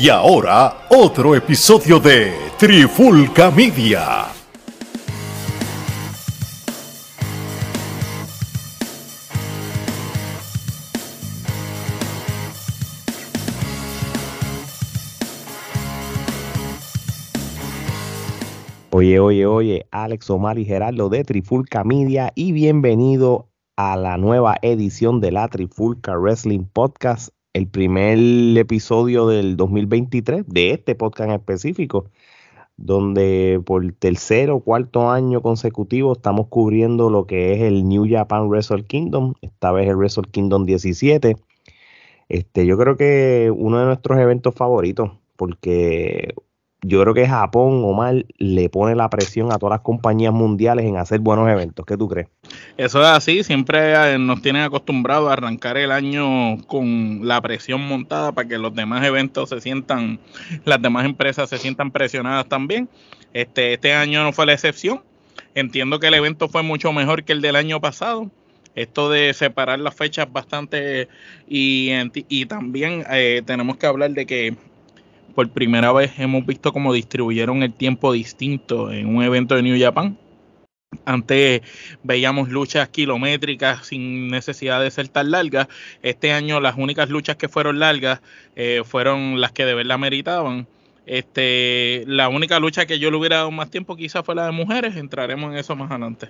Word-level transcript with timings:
Y 0.00 0.10
ahora, 0.10 0.86
otro 0.90 1.34
episodio 1.34 1.98
de 1.98 2.32
Trifulca 2.56 3.50
Media. 3.50 4.26
Oye, 18.90 19.18
oye, 19.18 19.46
oye, 19.46 19.86
Alex 19.90 20.30
Omar 20.30 20.60
y 20.60 20.64
Gerardo 20.64 21.08
de 21.08 21.24
Trifulca 21.24 21.82
Media 21.82 22.30
y 22.36 22.52
bienvenido 22.52 23.48
a 23.76 23.96
la 23.96 24.16
nueva 24.16 24.58
edición 24.62 25.20
de 25.20 25.32
la 25.32 25.48
Trifulca 25.48 26.16
Wrestling 26.16 26.66
Podcast 26.72 27.30
el 27.52 27.68
primer 27.68 28.18
episodio 28.58 29.26
del 29.26 29.56
2023, 29.56 30.44
de 30.46 30.70
este 30.70 30.94
podcast 30.94 31.30
específico, 31.32 32.10
donde 32.76 33.60
por 33.64 33.92
tercer 33.92 34.50
o 34.50 34.60
cuarto 34.60 35.10
año 35.10 35.42
consecutivo 35.42 36.12
estamos 36.12 36.48
cubriendo 36.48 37.10
lo 37.10 37.26
que 37.26 37.54
es 37.54 37.62
el 37.62 37.88
New 37.88 38.06
Japan 38.08 38.48
Wrestle 38.48 38.84
Kingdom, 38.84 39.34
esta 39.42 39.72
vez 39.72 39.88
el 39.88 39.96
Wrestle 39.96 40.30
Kingdom 40.30 40.66
17. 40.66 41.36
Este, 42.28 42.66
yo 42.66 42.76
creo 42.78 42.96
que 42.96 43.52
uno 43.54 43.80
de 43.80 43.86
nuestros 43.86 44.18
eventos 44.18 44.54
favoritos, 44.54 45.12
porque 45.36 46.34
yo 46.82 47.02
creo 47.02 47.12
que 47.12 47.26
Japón, 47.26 47.82
Omar, 47.84 48.24
le 48.38 48.68
pone 48.68 48.94
la 48.94 49.10
presión 49.10 49.50
a 49.50 49.58
todas 49.58 49.74
las 49.74 49.80
compañías 49.80 50.32
mundiales 50.32 50.86
en 50.86 50.96
hacer 50.96 51.18
buenos 51.18 51.48
eventos. 51.48 51.84
¿Qué 51.84 51.96
tú 51.96 52.08
crees? 52.08 52.28
Eso 52.76 53.00
es 53.00 53.06
así, 53.06 53.42
siempre 53.42 53.94
eh, 53.94 54.18
nos 54.18 54.42
tienen 54.42 54.62
acostumbrados 54.62 55.28
a 55.28 55.32
arrancar 55.32 55.76
el 55.76 55.90
año 55.90 56.56
con 56.66 57.26
la 57.26 57.40
presión 57.40 57.80
montada 57.80 58.30
para 58.30 58.46
que 58.46 58.58
los 58.58 58.74
demás 58.74 59.04
eventos 59.04 59.48
se 59.48 59.60
sientan, 59.60 60.20
las 60.64 60.80
demás 60.80 61.04
empresas 61.04 61.50
se 61.50 61.58
sientan 61.58 61.90
presionadas 61.90 62.48
también. 62.48 62.88
Este, 63.32 63.74
este 63.74 63.92
año 63.92 64.22
no 64.22 64.32
fue 64.32 64.46
la 64.46 64.52
excepción. 64.52 65.02
Entiendo 65.54 65.98
que 65.98 66.06
el 66.06 66.14
evento 66.14 66.48
fue 66.48 66.62
mucho 66.62 66.92
mejor 66.92 67.24
que 67.24 67.32
el 67.32 67.40
del 67.40 67.56
año 67.56 67.80
pasado. 67.80 68.30
Esto 68.76 69.10
de 69.10 69.34
separar 69.34 69.80
las 69.80 69.96
fechas 69.96 70.32
bastante 70.32 71.08
y, 71.48 71.90
y 72.28 72.46
también 72.46 73.04
eh, 73.10 73.42
tenemos 73.44 73.76
que 73.76 73.86
hablar 73.86 74.12
de 74.12 74.24
que 74.24 74.56
por 75.34 75.48
primera 75.50 75.92
vez 75.92 76.18
hemos 76.18 76.44
visto 76.44 76.72
cómo 76.72 76.92
distribuyeron 76.92 77.62
el 77.62 77.72
tiempo 77.72 78.12
distinto 78.12 78.90
en 78.90 79.14
un 79.14 79.22
evento 79.22 79.54
de 79.54 79.62
New 79.62 79.80
Japan. 79.80 80.18
Antes 81.04 81.62
veíamos 82.02 82.48
luchas 82.48 82.88
kilométricas 82.88 83.86
sin 83.86 84.28
necesidad 84.28 84.80
de 84.80 84.90
ser 84.90 85.08
tan 85.08 85.30
largas. 85.30 85.68
Este 86.02 86.32
año 86.32 86.60
las 86.60 86.76
únicas 86.76 87.10
luchas 87.10 87.36
que 87.36 87.48
fueron 87.48 87.78
largas 87.78 88.20
eh, 88.56 88.82
fueron 88.84 89.40
las 89.40 89.52
que 89.52 89.64
de 89.64 89.74
verdad 89.74 89.98
meritaban. 89.98 90.66
Este, 91.06 92.04
la 92.06 92.28
única 92.28 92.58
lucha 92.58 92.86
que 92.86 92.98
yo 92.98 93.10
le 93.10 93.16
hubiera 93.16 93.36
dado 93.36 93.50
más 93.50 93.70
tiempo 93.70 93.96
quizás 93.96 94.24
fue 94.24 94.34
la 94.34 94.46
de 94.46 94.52
mujeres. 94.52 94.96
Entraremos 94.96 95.52
en 95.52 95.58
eso 95.58 95.76
más 95.76 95.90
adelante. 95.90 96.28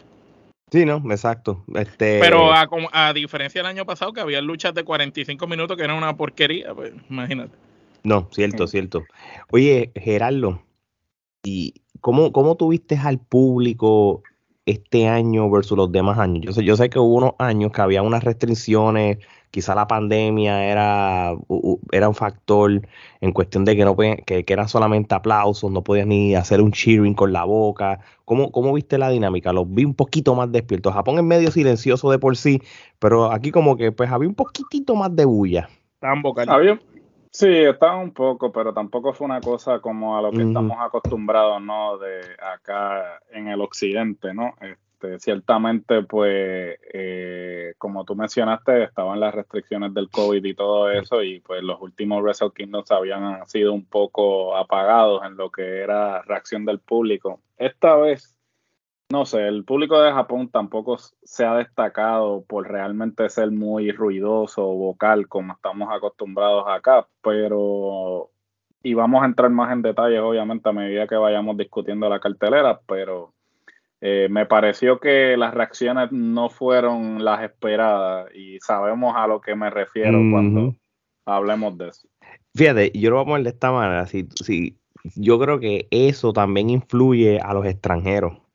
Sí, 0.70 0.84
no, 0.84 1.02
exacto. 1.10 1.64
Este... 1.74 2.20
Pero 2.20 2.52
a, 2.52 2.68
a 2.92 3.12
diferencia 3.12 3.60
del 3.60 3.70
año 3.70 3.86
pasado 3.86 4.12
que 4.12 4.20
había 4.20 4.40
luchas 4.42 4.74
de 4.74 4.84
45 4.84 5.46
minutos 5.46 5.76
que 5.76 5.84
era 5.84 5.94
una 5.94 6.16
porquería, 6.16 6.74
pues 6.74 6.92
imagínate. 7.08 7.56
No, 8.04 8.28
cierto, 8.32 8.66
cierto. 8.66 9.04
Oye, 9.50 9.92
Gerardo, 9.94 10.62
¿y 11.42 11.74
cómo, 12.00 12.32
cómo 12.32 12.56
tuviste 12.56 12.96
al 12.96 13.18
público 13.18 14.22
este 14.66 15.08
año 15.08 15.50
versus 15.50 15.76
los 15.76 15.90
demás 15.90 16.18
años? 16.18 16.44
Yo 16.44 16.52
sé, 16.52 16.64
yo 16.64 16.76
sé 16.76 16.90
que 16.90 16.98
hubo 16.98 17.16
unos 17.16 17.32
años 17.38 17.72
que 17.72 17.80
había 17.80 18.02
unas 18.02 18.24
restricciones, 18.24 19.18
quizá 19.50 19.74
la 19.74 19.86
pandemia 19.86 20.70
era, 20.70 21.34
era 21.90 22.08
un 22.08 22.14
factor 22.14 22.82
en 23.20 23.32
cuestión 23.32 23.64
de 23.64 23.76
que 23.76 23.84
no 23.84 23.96
que, 23.96 24.44
que 24.44 24.52
eran 24.52 24.68
solamente 24.68 25.14
aplausos, 25.14 25.70
no 25.70 25.82
podías 25.82 26.06
ni 26.06 26.34
hacer 26.34 26.60
un 26.60 26.72
cheering 26.72 27.14
con 27.14 27.32
la 27.32 27.44
boca. 27.44 28.00
¿Cómo, 28.24 28.52
¿Cómo 28.52 28.72
viste 28.74 28.98
la 28.98 29.08
dinámica? 29.08 29.52
Los 29.52 29.72
vi 29.72 29.84
un 29.84 29.94
poquito 29.94 30.34
más 30.34 30.52
despiertos. 30.52 30.92
Japón 30.92 31.18
es 31.18 31.24
medio 31.24 31.50
silencioso 31.50 32.10
de 32.10 32.18
por 32.18 32.36
sí, 32.36 32.60
pero 32.98 33.32
aquí 33.32 33.50
como 33.50 33.76
que 33.76 33.90
pues 33.90 34.10
había 34.10 34.28
un 34.28 34.34
poquitito 34.34 34.94
más 34.94 35.14
de 35.16 35.24
bulla. 35.24 35.68
Estaban 35.94 36.22
vocales. 36.22 36.54
Había, 36.54 36.78
Sí, 37.38 37.46
estaba 37.46 37.98
un 37.98 38.12
poco, 38.12 38.50
pero 38.50 38.74
tampoco 38.74 39.12
fue 39.12 39.26
una 39.26 39.40
cosa 39.40 39.78
como 39.78 40.18
a 40.18 40.22
lo 40.22 40.32
que 40.32 40.42
estamos 40.42 40.76
acostumbrados, 40.80 41.62
¿no? 41.62 41.96
De 41.96 42.20
acá 42.42 43.20
en 43.30 43.46
el 43.46 43.60
occidente, 43.60 44.34
¿no? 44.34 44.54
Este, 44.60 45.20
ciertamente, 45.20 46.02
pues, 46.02 46.80
eh, 46.92 47.74
como 47.78 48.04
tú 48.04 48.16
mencionaste, 48.16 48.82
estaban 48.82 49.20
las 49.20 49.36
restricciones 49.36 49.94
del 49.94 50.10
COVID 50.10 50.44
y 50.44 50.54
todo 50.54 50.90
eso, 50.90 51.22
y 51.22 51.38
pues 51.38 51.62
los 51.62 51.80
últimos 51.80 52.24
Wrestle 52.24 52.50
Kingdoms 52.52 52.90
habían 52.90 53.46
sido 53.46 53.72
un 53.72 53.84
poco 53.84 54.56
apagados 54.56 55.24
en 55.24 55.36
lo 55.36 55.52
que 55.52 55.78
era 55.78 56.22
reacción 56.22 56.64
del 56.64 56.80
público. 56.80 57.40
Esta 57.56 57.94
vez 57.94 58.36
no 59.10 59.24
sé, 59.24 59.48
el 59.48 59.64
público 59.64 60.00
de 60.00 60.12
Japón 60.12 60.50
tampoco 60.50 60.98
se 61.22 61.44
ha 61.44 61.54
destacado 61.56 62.44
por 62.46 62.68
realmente 62.68 63.28
ser 63.30 63.50
muy 63.50 63.90
ruidoso 63.90 64.68
o 64.68 64.74
vocal 64.74 65.28
como 65.28 65.54
estamos 65.54 65.88
acostumbrados 65.90 66.64
acá, 66.68 67.08
pero 67.22 68.30
y 68.82 68.94
vamos 68.94 69.22
a 69.22 69.26
entrar 69.26 69.50
más 69.50 69.72
en 69.72 69.82
detalles 69.82 70.20
obviamente 70.20 70.68
a 70.68 70.72
medida 70.72 71.06
que 71.06 71.16
vayamos 71.16 71.56
discutiendo 71.56 72.08
la 72.08 72.20
cartelera, 72.20 72.80
pero 72.86 73.32
eh, 74.00 74.28
me 74.30 74.44
pareció 74.44 75.00
que 75.00 75.36
las 75.36 75.54
reacciones 75.54 76.12
no 76.12 76.50
fueron 76.50 77.24
las 77.24 77.42
esperadas 77.42 78.30
y 78.34 78.58
sabemos 78.60 79.14
a 79.16 79.26
lo 79.26 79.40
que 79.40 79.54
me 79.56 79.70
refiero 79.70 80.18
cuando 80.30 80.74
hablemos 81.24 81.76
de 81.78 81.88
eso. 81.88 82.08
Fíjate, 82.54 82.92
yo 82.94 83.10
lo 83.10 83.16
voy 83.16 83.22
a 83.22 83.26
poner 83.26 83.44
de 83.44 83.50
esta 83.50 83.72
manera, 83.72 84.06
si, 84.06 84.28
si, 84.34 84.76
yo 85.14 85.38
creo 85.38 85.58
que 85.58 85.88
eso 85.90 86.32
también 86.32 86.68
influye 86.70 87.40
a 87.40 87.54
los 87.54 87.64
extranjeros 87.64 88.47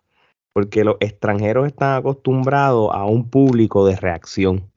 porque 0.53 0.83
los 0.83 0.97
extranjeros 0.99 1.67
están 1.67 1.95
acostumbrados 1.97 2.89
a 2.93 3.05
un 3.05 3.29
público 3.29 3.85
de 3.85 3.95
reacción. 3.95 4.71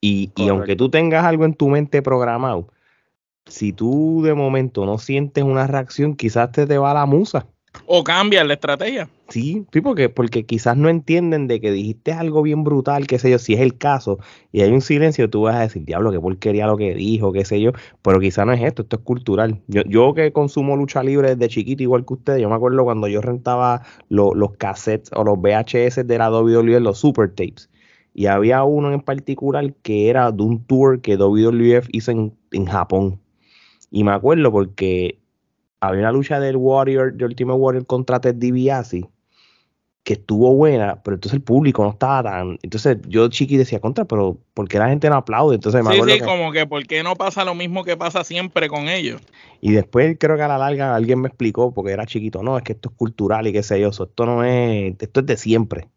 Y, 0.00 0.30
y, 0.36 0.48
aunque 0.48 0.76
tú 0.76 0.88
tengas 0.88 1.24
algo 1.24 1.44
en 1.44 1.54
tu 1.54 1.68
mente 1.68 2.00
programado, 2.00 2.68
si 3.46 3.72
tú 3.72 4.22
de 4.22 4.34
momento 4.34 4.86
no 4.86 4.98
sientes 4.98 5.42
una 5.42 5.66
reacción, 5.66 6.14
quizás 6.14 6.52
te, 6.52 6.66
te 6.66 6.78
va 6.78 6.94
la 6.94 7.06
musa. 7.06 7.46
O 7.86 8.02
cambia 8.02 8.42
la 8.44 8.54
estrategia. 8.54 9.08
Sí, 9.28 9.66
sí, 9.72 9.80
porque, 9.80 10.08
porque 10.08 10.46
quizás 10.46 10.76
no 10.76 10.88
entienden 10.88 11.48
de 11.48 11.60
que 11.60 11.72
dijiste 11.72 12.12
algo 12.12 12.42
bien 12.42 12.62
brutal, 12.62 13.06
qué 13.06 13.18
sé 13.18 13.30
yo, 13.30 13.38
si 13.38 13.54
es 13.54 13.60
el 13.60 13.76
caso, 13.76 14.18
y 14.52 14.60
hay 14.60 14.70
un 14.70 14.80
silencio, 14.80 15.28
tú 15.28 15.42
vas 15.42 15.56
a 15.56 15.60
decir, 15.60 15.84
diablo, 15.84 16.12
qué 16.12 16.20
porquería 16.20 16.66
lo 16.66 16.76
que 16.76 16.94
dijo, 16.94 17.32
qué 17.32 17.44
sé 17.44 17.60
yo, 17.60 17.72
pero 18.02 18.20
quizás 18.20 18.46
no 18.46 18.52
es 18.52 18.62
esto, 18.62 18.82
esto 18.82 18.96
es 18.96 19.02
cultural. 19.02 19.60
Yo, 19.66 19.82
yo 19.82 20.14
que 20.14 20.32
consumo 20.32 20.76
lucha 20.76 21.02
libre 21.02 21.34
desde 21.34 21.48
chiquito, 21.48 21.82
igual 21.82 22.06
que 22.06 22.14
ustedes, 22.14 22.40
yo 22.40 22.48
me 22.48 22.54
acuerdo 22.54 22.84
cuando 22.84 23.08
yo 23.08 23.20
rentaba 23.20 23.82
los 24.08 24.56
cassettes 24.58 25.10
o 25.12 25.24
los 25.24 25.38
VHS 25.38 26.06
de 26.06 26.18
la 26.18 26.30
WWE, 26.30 26.78
los 26.80 26.98
super 26.98 27.28
tapes, 27.30 27.68
y 28.14 28.26
había 28.26 28.62
uno 28.64 28.92
en 28.92 29.00
particular 29.00 29.74
que 29.82 30.08
era 30.08 30.30
de 30.30 30.42
un 30.42 30.64
tour 30.64 31.00
que 31.00 31.16
WWF 31.16 31.88
hizo 31.92 32.12
en, 32.12 32.32
en 32.52 32.64
Japón. 32.64 33.20
Y 33.90 34.04
me 34.04 34.12
acuerdo 34.12 34.50
porque 34.50 35.18
había 35.80 36.00
una 36.00 36.12
lucha 36.12 36.40
del 36.40 36.56
Warrior, 36.56 37.14
de 37.14 37.24
Ultimate 37.24 37.58
Warrior 37.58 37.86
contra 37.86 38.20
Ted 38.20 38.34
DiBiase 38.36 39.08
que 40.06 40.12
estuvo 40.12 40.54
buena, 40.54 41.02
pero 41.02 41.16
entonces 41.16 41.34
el 41.34 41.42
público 41.42 41.82
no 41.82 41.90
estaba 41.90 42.22
tan. 42.22 42.60
Entonces 42.62 42.96
yo 43.08 43.26
chiqui 43.26 43.56
decía 43.56 43.80
contra, 43.80 44.04
pero 44.04 44.38
¿por 44.54 44.68
qué 44.68 44.78
la 44.78 44.88
gente 44.88 45.10
no 45.10 45.16
aplaude? 45.16 45.56
Entonces 45.56 45.82
me 45.82 45.94
sí, 45.94 46.00
sí, 46.06 46.20
como 46.20 46.52
que 46.52 46.64
¿por 46.64 46.86
qué 46.86 47.02
no 47.02 47.16
pasa 47.16 47.44
lo 47.44 47.56
mismo 47.56 47.82
que 47.82 47.96
pasa 47.96 48.22
siempre 48.22 48.68
con 48.68 48.88
ellos? 48.88 49.20
Y 49.60 49.72
después 49.72 50.16
creo 50.20 50.36
que 50.36 50.42
a 50.44 50.48
la 50.48 50.58
larga 50.58 50.94
alguien 50.94 51.20
me 51.20 51.26
explicó, 51.26 51.74
porque 51.74 51.90
era 51.90 52.06
chiquito, 52.06 52.40
no, 52.44 52.56
es 52.56 52.62
que 52.62 52.74
esto 52.74 52.90
es 52.90 52.94
cultural 52.94 53.48
y 53.48 53.52
qué 53.52 53.64
sé 53.64 53.80
yo, 53.80 53.88
esto 53.88 54.26
no 54.26 54.44
es, 54.44 54.94
esto 54.96 55.20
es 55.20 55.26
de 55.26 55.36
siempre. 55.36 55.88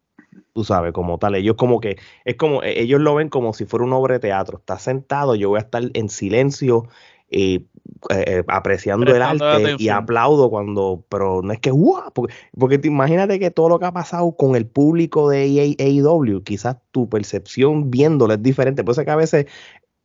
Tú 0.54 0.64
sabes, 0.64 0.92
como 0.92 1.18
tal, 1.18 1.36
ellos 1.36 1.54
como 1.54 1.78
que, 1.78 1.96
es 2.24 2.34
como, 2.34 2.64
e, 2.64 2.80
ellos 2.80 3.00
lo 3.00 3.14
ven 3.14 3.28
como 3.28 3.52
si 3.52 3.64
fuera 3.64 3.84
una 3.84 3.96
obra 3.96 4.14
de 4.14 4.20
teatro. 4.20 4.58
Está 4.58 4.80
sentado, 4.80 5.36
yo 5.36 5.50
voy 5.50 5.58
a 5.58 5.62
estar 5.62 5.84
en 5.94 6.08
silencio, 6.08 6.88
eh, 7.30 7.64
eh, 8.10 8.42
apreciando 8.48 9.14
el 9.14 9.22
arte 9.22 9.76
y 9.78 9.88
aplaudo 9.88 10.48
cuando, 10.50 11.04
pero 11.08 11.42
no 11.42 11.52
es 11.52 11.60
que, 11.60 11.70
¡wow! 11.70 12.10
Porque, 12.14 12.34
porque 12.58 12.80
imagínate 12.84 13.38
que 13.38 13.50
todo 13.50 13.68
lo 13.68 13.78
que 13.78 13.84
ha 13.84 13.92
pasado 13.92 14.32
con 14.32 14.56
el 14.56 14.66
público 14.66 15.28
de 15.28 15.76
AEW, 15.78 16.42
quizás 16.42 16.78
tu 16.92 17.08
percepción 17.08 17.90
viéndolo 17.90 18.34
es 18.34 18.42
diferente. 18.42 18.84
Por 18.84 18.92
eso 18.92 19.04
que 19.04 19.10
a 19.10 19.16
veces 19.16 19.46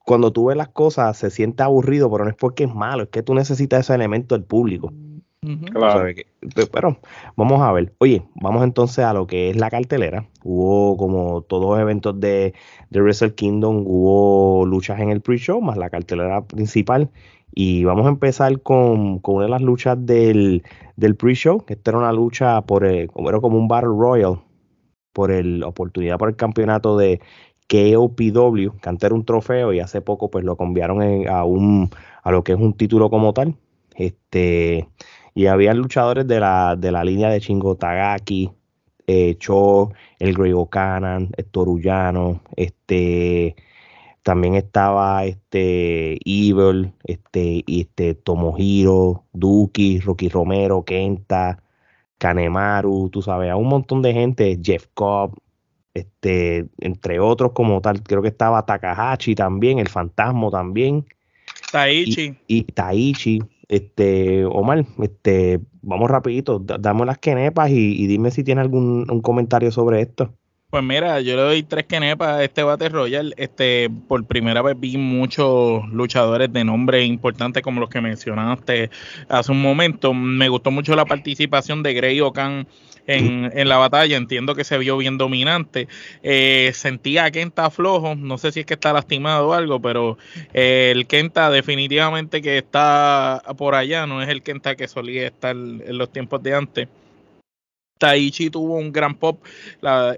cuando 0.05 0.31
tú 0.31 0.45
ves 0.45 0.57
las 0.57 0.69
cosas 0.69 1.17
se 1.17 1.31
siente 1.31 1.63
aburrido, 1.63 2.11
pero 2.11 2.25
no 2.25 2.29
es 2.29 2.35
porque 2.35 2.65
es 2.65 2.73
malo, 2.73 3.03
es 3.03 3.09
que 3.09 3.23
tú 3.23 3.33
necesitas 3.33 3.81
ese 3.81 3.95
elemento 3.95 4.35
del 4.35 4.45
público. 4.45 4.93
Claro. 5.71 6.13
pero 6.71 6.97
vamos 7.35 7.61
a 7.61 7.71
ver. 7.71 7.93
Oye, 7.99 8.23
vamos 8.35 8.63
entonces 8.63 9.05
a 9.05 9.13
lo 9.13 9.27
que 9.27 9.49
es 9.49 9.55
la 9.55 9.69
cartelera. 9.69 10.27
Hubo 10.43 10.97
como 10.97 11.41
todos 11.41 11.71
los 11.71 11.79
eventos 11.79 12.19
de, 12.19 12.53
de 12.89 13.01
Wrestle 13.01 13.35
Kingdom, 13.35 13.83
hubo 13.85 14.65
luchas 14.65 14.99
en 14.99 15.09
el 15.09 15.21
pre-show, 15.21 15.61
más 15.61 15.77
la 15.77 15.89
cartelera 15.89 16.45
principal. 16.45 17.09
Y 17.53 17.85
vamos 17.85 18.05
a 18.05 18.09
empezar 18.09 18.61
con, 18.61 19.19
con 19.19 19.35
una 19.35 19.45
de 19.45 19.51
las 19.51 19.61
luchas 19.61 19.97
del, 20.05 20.63
del 20.97 21.15
pre-show, 21.15 21.63
esta 21.67 21.91
era 21.91 21.99
una 21.99 22.11
lucha 22.11 22.61
por 22.61 22.83
el, 22.83 23.09
era 23.15 23.39
como 23.39 23.57
un 23.57 23.67
Battle 23.67 23.91
Royal, 23.97 24.41
por 25.13 25.31
la 25.31 25.67
oportunidad 25.67 26.17
por 26.17 26.29
el 26.29 26.35
campeonato 26.35 26.97
de 26.97 27.21
KOPW, 27.69 28.77
que 28.81 28.89
antes 28.89 29.07
era 29.07 29.15
un 29.15 29.23
trofeo 29.25 29.71
y 29.73 29.79
hace 29.79 30.01
poco 30.01 30.29
pues 30.29 30.43
lo 30.43 30.57
cambiaron 30.57 31.27
a, 31.29 31.45
un, 31.45 31.89
a 32.23 32.31
lo 32.31 32.43
que 32.43 32.51
es 32.51 32.59
un 32.59 32.73
título 32.73 33.09
como 33.09 33.33
tal 33.33 33.55
este, 33.95 34.87
y 35.35 35.47
había 35.47 35.73
luchadores 35.73 36.25
de 36.25 36.39
la, 36.39 36.77
de 36.77 36.91
la 36.91 37.03
línea 37.03 37.29
de 37.29 37.39
Shingo 37.39 37.75
Tagaki, 37.75 38.49
eh, 39.05 39.35
Cho, 39.37 39.91
el 40.17 40.33
Grey 40.33 40.53
O'Canan, 40.53 41.29
el 41.35 41.45
Torullano, 41.45 42.41
este, 42.55 43.55
también 44.23 44.55
estaba 44.55 45.25
este 45.25 46.17
Evil, 46.25 46.93
este, 47.03 47.65
este 47.67 48.15
Tomohiro, 48.15 49.25
Duki, 49.33 49.99
Rocky 49.99 50.29
Romero, 50.29 50.85
Kenta, 50.85 51.61
Kanemaru, 52.17 53.09
tú 53.09 53.21
sabes, 53.21 53.51
a 53.51 53.57
un 53.57 53.67
montón 53.67 54.01
de 54.01 54.13
gente, 54.13 54.57
Jeff 54.63 54.87
Cobb, 54.93 55.35
este, 55.93 56.67
entre 56.79 57.19
otros 57.19 57.51
como 57.51 57.81
tal, 57.81 58.01
creo 58.01 58.21
que 58.21 58.29
estaba 58.29 58.65
Takahashi 58.65 59.35
también, 59.35 59.79
el 59.79 59.89
fantasma 59.89 60.49
también. 60.49 61.05
Taichi. 61.71 62.37
Y, 62.47 62.59
y 62.59 62.63
Taichi, 62.63 63.41
este, 63.67 64.45
Omar, 64.45 64.85
este, 65.01 65.59
vamos 65.81 66.09
rapidito, 66.09 66.59
dame 66.59 67.05
las 67.05 67.17
quenepas 67.19 67.69
y, 67.71 68.07
dime 68.07 68.31
si 68.31 68.43
tiene 68.43 68.61
algún 68.61 69.07
un 69.09 69.21
comentario 69.21 69.71
sobre 69.71 70.01
esto. 70.01 70.33
Pues 70.75 70.83
mira, 70.83 71.21
yo 71.21 71.37
le 71.37 71.41
doy 71.41 71.63
tres 71.63 71.85
quenepas 71.85 72.27
a 72.27 72.43
este 72.43 72.61
Battle 72.61 72.89
Royal. 72.89 73.33
Este, 73.37 73.89
por 74.09 74.25
primera 74.25 74.61
vez 74.61 74.77
vi 74.77 74.97
muchos 74.97 75.87
luchadores 75.87 76.51
de 76.51 76.65
nombre 76.65 77.01
importantes 77.05 77.63
como 77.63 77.79
los 77.79 77.89
que 77.89 78.01
mencionaste 78.01 78.89
hace 79.29 79.53
un 79.53 79.61
momento. 79.61 80.13
Me 80.13 80.49
gustó 80.49 80.71
mucho 80.71 80.93
la 80.97 81.05
participación 81.05 81.81
de 81.81 81.93
Grey 81.93 82.19
Okan 82.19 82.67
en, 83.07 83.49
en, 83.55 83.69
la 83.69 83.77
batalla. 83.77 84.17
Entiendo 84.17 84.53
que 84.53 84.65
se 84.65 84.77
vio 84.77 84.97
bien 84.97 85.17
dominante. 85.17 85.87
Eh, 86.23 86.71
sentía 86.73 87.23
a 87.23 87.31
Kenta 87.31 87.69
flojo. 87.69 88.15
No 88.15 88.37
sé 88.37 88.51
si 88.51 88.59
es 88.59 88.65
que 88.65 88.73
está 88.73 88.91
lastimado 88.91 89.47
o 89.47 89.53
algo, 89.53 89.81
pero 89.81 90.17
eh, 90.53 90.91
el 90.93 91.07
Kenta 91.07 91.51
definitivamente 91.51 92.41
que 92.41 92.57
está 92.57 93.41
por 93.57 93.75
allá. 93.75 94.07
No 94.07 94.21
es 94.21 94.27
el 94.27 94.41
Kenta 94.41 94.75
que 94.75 94.89
solía 94.89 95.25
estar 95.25 95.55
en 95.55 95.97
los 95.97 96.11
tiempos 96.11 96.43
de 96.43 96.53
antes. 96.53 96.89
Taichi 97.97 98.49
tuvo 98.49 98.75
un 98.75 98.91
gran 98.91 99.15
pop, 99.15 99.41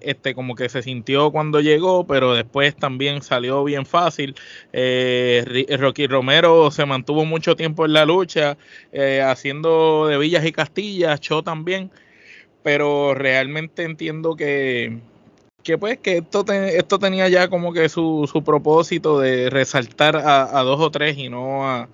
este 0.02 0.34
como 0.34 0.56
que 0.56 0.68
se 0.68 0.82
sintió 0.82 1.32
cuando 1.32 1.62
llegó, 1.62 2.08
pero 2.08 2.34
después 2.34 2.76
también 2.76 3.22
salió 3.22 3.64
bien 3.64 3.86
fácil. 3.86 4.36
Eh, 4.74 5.66
Rocky 5.80 6.08
Romero 6.08 6.72
se 6.72 6.86
mantuvo 6.88 7.24
mucho 7.26 7.56
tiempo 7.56 7.86
en 7.86 7.94
la 7.94 8.06
lucha, 8.06 8.58
eh, 8.92 9.22
haciendo 9.22 10.08
de 10.08 10.18
villas 10.18 10.46
y 10.46 10.52
castillas, 10.52 11.20
Cho 11.22 11.44
también, 11.44 11.92
pero 12.64 13.14
realmente 13.14 13.84
entiendo 13.84 14.36
que, 14.36 14.98
que 15.63 15.77
pues 15.77 15.98
que 15.98 16.19
esto, 16.19 16.45
esto 16.50 16.98
tenía 16.98 17.27
ya 17.27 17.50
como 17.50 17.74
que 17.74 17.89
su, 17.89 18.30
su 18.31 18.44
propósito 18.44 19.19
de 19.19 19.50
resaltar 19.50 20.15
a, 20.15 20.62
dos 20.63 20.80
o 20.80 20.92
tres 20.92 21.18
y 21.18 21.30
no 21.30 21.68
a, 21.68 21.89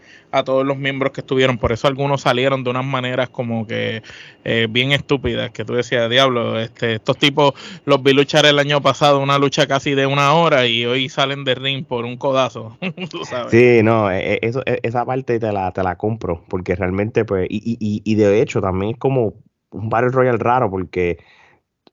todos 0.45 0.65
los 0.65 0.77
miembros 0.77 1.12
que 1.12 1.21
estuvieron. 1.21 1.57
Por 1.57 1.71
eso 1.71 1.88
algunos 1.88 2.21
salieron 2.21 2.63
de 2.63 2.69
unas 2.69 2.86
maneras 2.86 3.30
como 3.30 3.65
que 3.65 4.04
eh, 4.44 4.68
bien 4.69 4.92
estúpidas, 4.92 5.51
que 5.51 5.65
tú 5.65 5.74
decías, 5.74 6.10
diablo, 6.10 6.60
este, 6.60 6.95
estos 6.95 7.18
tipos 7.18 7.54
los 7.86 8.01
vi 8.04 8.13
luchar 8.13 8.45
el 8.45 8.60
año 8.60 8.81
pasado, 8.81 9.19
una 9.19 9.39
lucha 9.39 9.65
casi 9.65 9.95
de 9.95 10.06
una 10.06 10.33
hora 10.33 10.68
y 10.68 10.86
hoy 10.86 11.10
salen 11.10 11.44
de 11.44 11.56
ring 11.56 11.86
por 11.86 12.06
un 12.06 12.18
codazo. 12.18 12.77
Sí, 13.50 13.81
no, 13.83 14.12
e, 14.12 14.33
e, 14.33 14.39
eso, 14.42 14.62
e, 14.65 14.80
esa 14.83 15.06
parte 15.06 15.39
te 15.39 15.51
la, 15.51 15.71
te 15.71 15.83
la 15.83 15.95
compro, 15.95 16.44
porque 16.48 16.75
realmente 16.75 17.25
pues, 17.25 17.48
y, 17.50 17.77
y, 17.80 18.01
y 18.04 18.15
de 18.15 18.42
hecho 18.42 18.62
también 18.62 18.94
es 18.94 18.98
como 18.98 19.36
un 19.71 19.89
Battle 19.89 20.12
Royal 20.12 20.39
raro, 20.39 20.69
porque... 20.69 21.18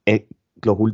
Eh, 0.05 0.25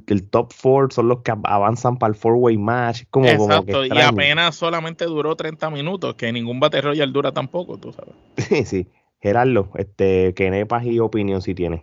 el 0.08 0.30
top 0.30 0.54
four 0.54 0.92
son 0.94 1.08
los 1.08 1.22
que 1.22 1.32
avanzan 1.32 1.98
para 1.98 2.12
el 2.12 2.16
four-way 2.16 2.58
match. 2.58 3.04
Como, 3.10 3.28
Exacto, 3.28 3.86
y 3.86 4.00
apenas 4.00 4.56
solamente 4.56 5.06
duró 5.06 5.36
30 5.36 5.70
minutos, 5.70 6.16
que 6.16 6.32
ningún 6.32 6.60
Battle 6.60 6.82
Royale 6.82 7.12
dura 7.12 7.32
tampoco, 7.32 7.78
tú 7.78 7.94
sabes. 7.94 8.14
Sí, 8.38 8.66
sí. 8.66 8.88
Gerardo, 9.20 9.70
este, 9.76 10.34
¿qué 10.36 10.50
nepas 10.50 10.86
y 10.86 11.00
opinión 11.00 11.42
si 11.42 11.56
tienes? 11.56 11.82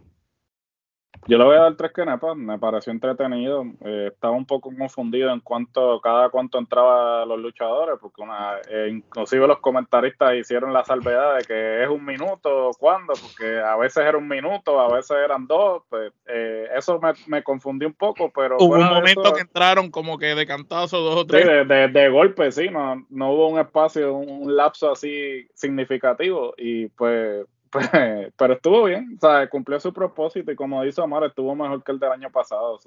Yo 1.26 1.38
le 1.38 1.44
voy 1.44 1.56
a 1.56 1.60
dar 1.60 1.76
tres 1.76 1.92
quenepas, 1.92 2.36
me 2.36 2.58
pareció 2.58 2.92
entretenido. 2.92 3.64
Eh, 3.84 4.10
estaba 4.12 4.34
un 4.34 4.44
poco 4.44 4.70
confundido 4.76 5.32
en 5.32 5.40
cuanto 5.40 6.00
cada 6.00 6.28
cuánto 6.28 6.58
entraba 6.58 7.24
los 7.24 7.38
luchadores, 7.38 7.96
porque 8.00 8.22
una, 8.22 8.56
eh, 8.68 8.88
inclusive 8.90 9.46
los 9.46 9.60
comentaristas 9.60 10.34
hicieron 10.34 10.72
la 10.72 10.84
salvedad 10.84 11.36
de 11.38 11.44
que 11.44 11.82
es 11.82 11.88
un 11.88 12.04
minuto, 12.04 12.70
¿cuándo? 12.78 13.14
Porque 13.14 13.58
a 13.58 13.76
veces 13.76 14.04
era 14.06 14.18
un 14.18 14.28
minuto, 14.28 14.78
a 14.80 14.92
veces 14.94 15.16
eran 15.24 15.46
dos. 15.46 15.82
Pues, 15.88 16.12
eh, 16.26 16.68
eso 16.76 17.00
me, 17.00 17.12
me 17.26 17.42
confundí 17.42 17.86
un 17.86 17.94
poco, 17.94 18.30
pero. 18.34 18.56
Hubo 18.58 18.74
un 18.74 18.84
momento 18.84 19.32
que 19.32 19.42
entraron 19.42 19.90
como 19.90 20.18
que 20.18 20.34
de 20.34 20.46
cantazo 20.46 21.00
dos 21.00 21.16
o 21.16 21.26
tres. 21.26 21.42
Sí, 21.42 21.48
de, 21.48 21.88
de, 21.88 22.08
golpe, 22.10 22.52
sí, 22.52 22.68
no, 22.68 23.04
no 23.08 23.32
hubo 23.32 23.48
un 23.48 23.58
espacio, 23.58 24.14
un 24.14 24.54
lapso 24.54 24.92
así 24.92 25.48
significativo, 25.54 26.54
y 26.58 26.88
pues 26.88 27.46
pero 28.36 28.54
estuvo 28.54 28.84
bien, 28.84 29.16
o 29.16 29.20
sea, 29.20 29.48
cumplió 29.48 29.80
su 29.80 29.92
propósito 29.92 30.52
y 30.52 30.56
como 30.56 30.82
dice 30.82 31.00
Omar, 31.00 31.24
estuvo 31.24 31.54
mejor 31.54 31.82
que 31.82 31.92
el 31.92 31.98
del 31.98 32.12
año 32.12 32.30
pasado. 32.30 32.78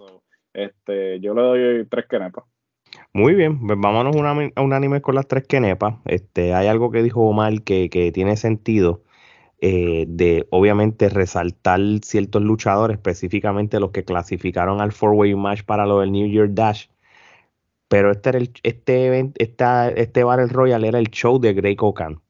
este, 0.53 1.19
yo 1.19 1.33
le 1.33 1.41
doy 1.41 1.85
tres 1.87 2.05
quenepas. 2.09 2.45
Muy 3.13 3.33
bien, 3.33 3.59
pues 3.65 3.77
vámonos 3.79 4.15
a 4.15 4.61
un 4.61 4.73
anime 4.73 5.01
con 5.01 5.15
las 5.15 5.27
tres 5.27 5.45
quenepas. 5.47 5.95
Este, 6.05 6.53
hay 6.53 6.67
algo 6.67 6.91
que 6.91 7.03
dijo 7.03 7.21
Omar 7.21 7.61
que, 7.63 7.89
que 7.89 8.11
tiene 8.11 8.37
sentido. 8.37 9.03
Eh, 9.59 10.05
de 10.07 10.45
obviamente 10.51 11.09
resaltar 11.09 11.79
ciertos 12.03 12.43
luchadores, 12.43 12.97
específicamente 12.97 13.79
los 13.79 13.89
que 13.89 14.05
clasificaron 14.05 14.81
al 14.81 14.91
four-way 14.91 15.33
match 15.33 15.63
para 15.63 15.87
lo 15.87 15.99
del 15.99 16.11
New 16.11 16.27
Year 16.27 16.53
Dash. 16.53 16.85
Pero 17.87 18.11
este, 18.11 18.29
era 18.29 18.37
el, 18.37 18.51
este, 18.63 19.31
esta, 19.37 19.89
este 19.89 20.23
Battle 20.23 20.47
Royal 20.47 20.83
era 20.83 20.99
el 20.99 21.09
show 21.09 21.39
de 21.39 21.53
Grey 21.53 21.75
Kokan 21.75 22.21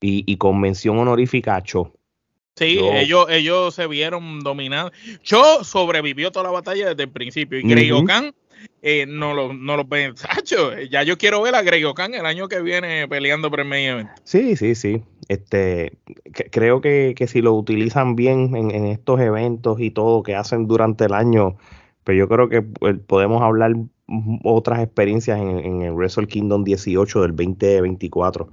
y, 0.00 0.24
y 0.26 0.36
con 0.36 0.60
mención 0.60 0.98
honorífica 0.98 1.56
a 1.56 1.62
Cho. 1.62 1.92
Sí, 2.56 2.78
ellos, 2.78 3.26
ellos 3.30 3.74
se 3.74 3.86
vieron 3.86 4.40
dominados. 4.40 4.92
Cho 5.22 5.64
sobrevivió 5.64 6.30
toda 6.30 6.44
la 6.44 6.50
batalla 6.50 6.90
desde 6.90 7.04
el 7.04 7.10
principio 7.10 7.58
y 7.58 7.62
Grey 7.62 7.90
Okan 7.90 8.34
eh, 8.82 9.06
no 9.06 9.34
lo, 9.34 9.52
no 9.52 9.76
lo 9.76 9.84
ven. 9.84 10.14
ya 10.90 11.02
yo 11.02 11.16
quiero 11.16 11.42
ver 11.42 11.54
a 11.54 11.88
Okan 11.88 12.14
el 12.14 12.26
año 12.26 12.48
que 12.48 12.60
viene 12.60 13.08
peleando 13.08 13.50
por 13.50 13.60
el 13.60 13.66
main 13.66 14.08
Sí, 14.24 14.56
sí, 14.56 14.74
sí. 14.74 15.02
Este, 15.28 15.92
creo 16.50 16.80
que, 16.80 17.14
que, 17.16 17.26
si 17.26 17.40
lo 17.40 17.54
utilizan 17.54 18.16
bien 18.16 18.54
en, 18.56 18.70
en, 18.72 18.86
estos 18.86 19.20
eventos 19.20 19.80
y 19.80 19.90
todo 19.90 20.22
que 20.22 20.34
hacen 20.34 20.66
durante 20.66 21.04
el 21.04 21.14
año, 21.14 21.56
pues 22.04 22.18
yo 22.18 22.28
creo 22.28 22.48
que 22.48 22.62
pues, 22.62 22.98
podemos 23.06 23.40
hablar 23.40 23.74
otras 24.42 24.80
experiencias 24.80 25.38
en, 25.38 25.60
en 25.60 25.82
el 25.82 25.92
Wrestle 25.92 26.26
Kingdom 26.26 26.64
18 26.64 27.22
del 27.22 27.36
2024. 27.36 28.50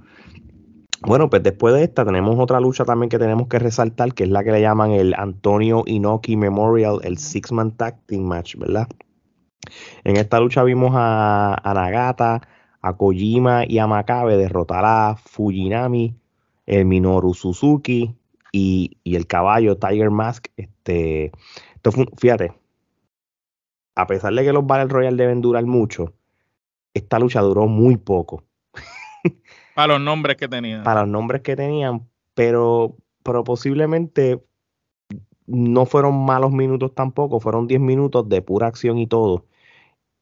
Bueno, 1.02 1.30
pues 1.30 1.42
después 1.42 1.74
de 1.74 1.84
esta 1.84 2.04
tenemos 2.04 2.36
otra 2.38 2.60
lucha 2.60 2.84
también 2.84 3.08
que 3.08 3.18
tenemos 3.18 3.46
que 3.48 3.58
resaltar, 3.58 4.14
que 4.14 4.24
es 4.24 4.30
la 4.30 4.42
que 4.42 4.50
le 4.50 4.60
llaman 4.60 4.90
el 4.90 5.14
Antonio 5.14 5.84
Inoki 5.86 6.36
Memorial, 6.36 6.98
el 7.04 7.18
Six 7.18 7.52
Man 7.52 7.76
Tag 7.76 8.00
Team 8.06 8.22
Match, 8.22 8.56
¿verdad? 8.56 8.88
En 10.04 10.16
esta 10.16 10.40
lucha 10.40 10.64
vimos 10.64 10.92
a, 10.94 11.60
Nagata, 11.64 12.42
a 12.80 12.96
Kojima 12.96 13.64
y 13.66 13.78
a 13.78 13.86
Makabe 13.86 14.36
derrotar 14.36 14.84
a 14.84 15.16
Fujinami, 15.16 16.16
el 16.66 16.84
Minoru 16.84 17.34
Suzuki 17.34 18.14
y, 18.52 18.96
el 19.04 19.26
caballo 19.26 19.76
Tiger 19.76 20.10
Mask. 20.10 20.48
Este, 20.56 21.32
fíjate, 22.16 22.54
a 23.94 24.06
pesar 24.06 24.34
de 24.34 24.44
que 24.44 24.52
los 24.52 24.66
Battle 24.66 24.88
Royale 24.88 25.16
deben 25.16 25.40
durar 25.40 25.64
mucho, 25.64 26.12
esta 26.94 27.18
lucha 27.18 27.40
duró 27.40 27.66
muy 27.66 27.96
poco. 27.96 28.47
Para 29.78 29.94
los 29.94 30.02
nombres 30.02 30.36
que 30.36 30.48
tenían. 30.48 30.82
Para 30.82 31.02
los 31.02 31.10
nombres 31.10 31.42
que 31.42 31.54
tenían, 31.54 32.08
pero, 32.34 32.96
pero 33.22 33.44
posiblemente 33.44 34.42
no 35.46 35.86
fueron 35.86 36.24
malos 36.24 36.50
minutos 36.50 36.96
tampoco, 36.96 37.38
fueron 37.38 37.68
10 37.68 37.80
minutos 37.80 38.28
de 38.28 38.42
pura 38.42 38.66
acción 38.66 38.98
y 38.98 39.06
todo. 39.06 39.44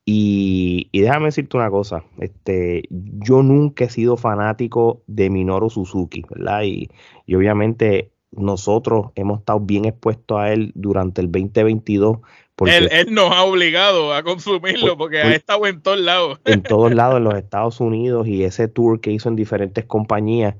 Y, 0.05 0.91
déjame 0.93 1.25
decirte 1.25 1.57
una 1.57 1.71
cosa, 1.71 2.05
este, 2.19 2.83
yo 2.91 3.43
nunca 3.43 3.87
he 3.87 3.89
sido 3.89 4.19
fanático 4.19 5.01
de 5.07 5.31
Minoru 5.31 5.71
Suzuki, 5.71 6.23
¿verdad? 6.29 6.65
Y, 6.65 6.91
y 7.25 7.35
obviamente 7.35 8.13
nosotros 8.37 9.09
hemos 9.15 9.41
estado 9.41 9.61
bien 9.61 9.85
expuestos 9.85 10.39
a 10.39 10.53
él 10.53 10.73
durante 10.75 11.21
el 11.21 11.33
2022 11.33 12.19
él, 12.65 12.89
él, 12.91 13.13
nos 13.13 13.31
ha 13.33 13.43
obligado 13.43 14.15
a 14.15 14.23
consumirlo 14.23 14.97
porque 14.97 15.21
ha 15.21 15.35
estado 15.35 15.67
en 15.67 15.83
todos 15.83 15.99
lados. 15.99 16.41
En 16.47 16.63
todos 16.63 16.91
lados, 16.95 17.19
en 17.19 17.25
los 17.25 17.35
Estados 17.35 17.81
Unidos 17.81 18.27
y 18.27 18.45
ese 18.45 18.69
tour 18.69 19.01
que 19.01 19.13
hizo 19.13 19.29
en 19.29 19.37
diferentes 19.37 19.85
compañías. 19.85 20.57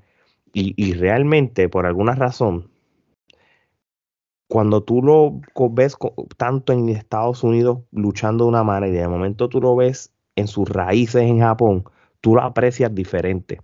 Y, 0.59 0.95
realmente, 0.95 1.69
por 1.69 1.85
alguna 1.85 2.15
razón, 2.15 2.71
cuando 4.49 4.83
tú 4.83 5.03
lo 5.03 5.43
ves 5.71 5.99
tanto 6.39 6.73
en 6.73 6.89
Estados 6.89 7.45
Unidos 7.45 7.81
luchando 7.93 8.45
de 8.45 8.49
una 8.49 8.65
manera 8.65 8.89
y 8.89 8.97
de 8.97 9.07
momento 9.07 9.51
tú 9.51 9.61
lo 9.61 9.77
ves 9.77 10.15
en 10.35 10.49
sus 10.49 10.67
raíces 10.67 11.25
en 11.25 11.41
Japón, 11.41 11.85
tú 12.23 12.37
lo 12.37 12.43
aprecias 12.43 12.95
diferente. 12.95 13.61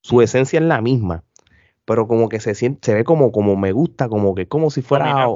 Su 0.00 0.22
esencia 0.22 0.58
es 0.58 0.64
la 0.64 0.80
misma, 0.80 1.22
pero 1.86 2.06
como 2.06 2.28
que 2.28 2.40
se 2.40 2.54
siente, 2.54 2.80
se 2.84 2.94
ve 2.94 3.04
como, 3.04 3.32
como 3.32 3.56
me 3.56 3.72
gusta, 3.72 4.08
como 4.08 4.34
que 4.34 4.46
como 4.46 4.70
si 4.70 4.82
fuera 4.82 5.28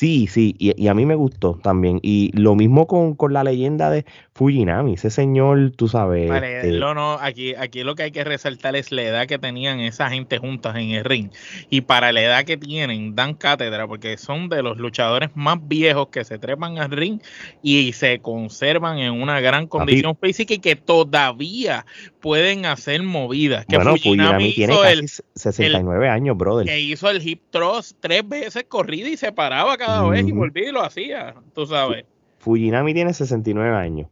Sí, 0.00 0.28
sí, 0.28 0.56
y, 0.58 0.88
a 0.88 0.94
mí 0.94 1.04
me 1.04 1.14
gustó 1.14 1.60
también. 1.62 2.00
Y 2.02 2.30
lo 2.34 2.54
mismo 2.54 2.86
con, 2.86 3.34
la 3.34 3.44
leyenda 3.44 3.90
de 3.90 4.06
Fujinami, 4.32 4.94
ese 4.94 5.10
señor, 5.10 5.72
tú 5.76 5.88
sabes. 5.88 6.26
Vale, 6.26 6.56
este 6.56 6.78
no, 6.78 7.18
aquí, 7.20 7.54
aquí 7.54 7.82
lo 7.84 7.94
que 7.94 8.04
hay 8.04 8.10
que 8.10 8.24
resaltar 8.24 8.76
es 8.76 8.92
la 8.92 9.02
edad 9.02 9.26
que 9.26 9.38
tenían 9.38 9.78
esa 9.80 10.08
gente 10.08 10.38
juntas 10.38 10.74
en 10.76 10.92
el 10.92 11.04
ring. 11.04 11.28
Y 11.68 11.82
para 11.82 12.12
la 12.12 12.22
edad 12.22 12.44
que 12.44 12.56
tienen, 12.56 13.14
dan 13.14 13.34
cátedra, 13.34 13.86
porque 13.86 14.16
son 14.16 14.48
de 14.48 14.62
los 14.62 14.78
luchadores 14.78 15.28
más 15.34 15.58
viejos 15.68 16.08
que 16.08 16.24
se 16.24 16.38
trepan 16.38 16.78
al 16.78 16.92
ring 16.92 17.20
y 17.62 17.92
se 17.92 18.20
conservan 18.20 19.00
en 19.00 19.12
una 19.12 19.40
gran 19.40 19.66
condición 19.66 20.16
física 20.16 20.54
y 20.54 20.60
que 20.60 20.76
todavía 20.76 21.84
pueden 22.20 22.64
hacer 22.64 23.02
movidas. 23.02 23.66
Que 23.66 23.76
bueno, 23.76 23.90
Fujinami, 23.92 24.54
tiene 24.54 24.74
casi 24.80 25.22
69 25.34 26.08
años, 26.08 26.38
brother. 26.38 26.66
Que 26.66 26.80
hizo 26.80 27.10
el 27.10 27.20
hip 27.26 27.42
thrust 27.50 27.98
tres 28.00 28.26
veces 28.26 28.64
corrida 28.66 29.10
y 29.10 29.18
se 29.18 29.30
paraba 29.30 29.76
cada 29.76 29.89
volví 30.34 30.60
y 30.60 30.72
lo 30.72 30.82
hacía, 30.82 31.34
tú 31.54 31.66
sabes. 31.66 32.04
Fujinami 32.38 32.94
tiene 32.94 33.12
69 33.12 33.76
años. 33.76 34.08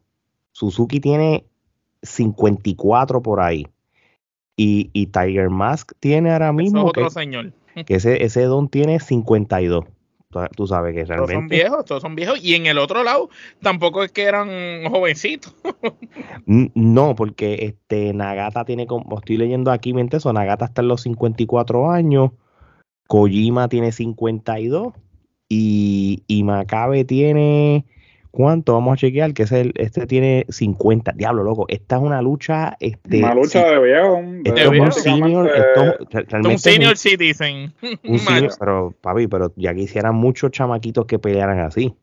Suzuki 0.53 1.01
tiene 1.01 1.45
54 2.03 3.23
por 3.23 3.41
ahí. 3.41 3.67
Y, 4.57 4.91
y 4.93 5.07
Tiger 5.07 5.51
Mask 5.51 5.93
tiene 6.01 6.33
ahora 6.33 6.53
mismo. 6.53 6.85
otro 6.85 7.05
que, 7.05 7.11
señor. 7.11 7.53
Que 7.87 7.95
ese, 7.95 8.25
ese 8.25 8.43
don 8.43 8.69
tiene 8.69 8.99
52. 8.99 9.85
Tú 10.57 10.67
sabes 10.67 10.95
que 10.95 11.05
realmente. 11.05 11.33
Todos 11.33 11.41
son 11.41 11.49
viejos, 11.49 11.85
todos 11.87 12.03
son 12.03 12.15
viejos. 12.15 12.45
Y 12.45 12.55
en 12.55 12.67
el 12.67 12.79
otro 12.79 13.03
lado, 13.03 13.31
tampoco 13.63 14.05
es 14.05 14.13
que 14.13 14.25
eran 14.25 14.85
jovencitos. 14.91 15.55
no, 16.47 17.15
porque 17.15 17.55
este 17.63 18.13
Nagata 18.13 18.65
tiene 18.65 18.87
como. 18.87 19.19
Estoy 19.19 19.39
leyendo 19.39 19.71
aquí, 19.71 19.95
mente 19.95 20.19
eso. 20.19 20.33
Nagata 20.33 20.67
está 20.67 20.83
en 20.83 20.89
los 20.89 21.03
54 21.03 21.91
años. 21.91 22.33
Kojima 23.07 23.69
tiene 23.69 23.91
52 23.91 24.93
y, 25.49 26.23
y 26.27 26.45
Macabe 26.45 27.05
tiene. 27.05 27.85
¿Cuánto? 28.31 28.75
Vamos 28.75 28.93
a 28.93 28.97
chequear, 28.99 29.33
que 29.33 29.45
es 29.45 29.53
el, 29.53 29.73
este 29.77 30.07
tiene 30.07 30.45
50. 30.49 31.13
Diablo, 31.13 31.43
loco, 31.43 31.65
esta 31.69 31.97
es 31.97 32.03
una 32.03 32.21
lucha. 32.21 32.77
Este, 32.79 33.19
una 33.19 33.35
lucha 33.35 33.67
de 33.67 33.81
viejo. 33.81 34.23
Esto 34.45 34.73
es 34.73 34.81
un 34.81 34.93
senior, 34.93 35.51
esto, 35.51 36.39
un 36.49 36.59
senior 36.59 36.97
citizen. 36.97 37.73
Un 38.05 38.19
senior, 38.19 38.53
pero, 38.59 38.95
papi, 39.01 39.27
pero 39.29 39.53
ya 39.57 39.75
quisieran 39.75 40.15
muchos 40.15 40.51
chamaquitos 40.51 41.07
que 41.07 41.19
pelearan 41.19 41.61
así. 41.61 41.95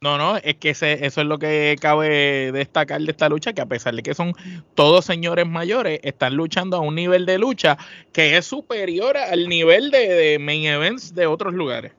No, 0.00 0.18
no, 0.18 0.36
es 0.36 0.56
que 0.56 0.70
eso 0.70 0.86
es 0.86 1.16
lo 1.18 1.38
que 1.38 1.76
cabe 1.80 2.50
destacar 2.50 3.00
de 3.00 3.10
esta 3.10 3.28
lucha, 3.28 3.52
que 3.52 3.60
a 3.60 3.66
pesar 3.66 3.94
de 3.94 4.02
que 4.02 4.14
son 4.14 4.32
todos 4.74 5.04
señores 5.04 5.46
mayores, 5.46 6.00
están 6.02 6.34
luchando 6.34 6.76
a 6.76 6.80
un 6.80 6.96
nivel 6.96 7.24
de 7.24 7.38
lucha 7.38 7.78
que 8.12 8.36
es 8.36 8.44
superior 8.44 9.16
al 9.16 9.48
nivel 9.48 9.92
de 9.92 10.38
main 10.40 10.64
events 10.64 11.14
de 11.14 11.26
otros 11.26 11.54
lugares. 11.54 11.92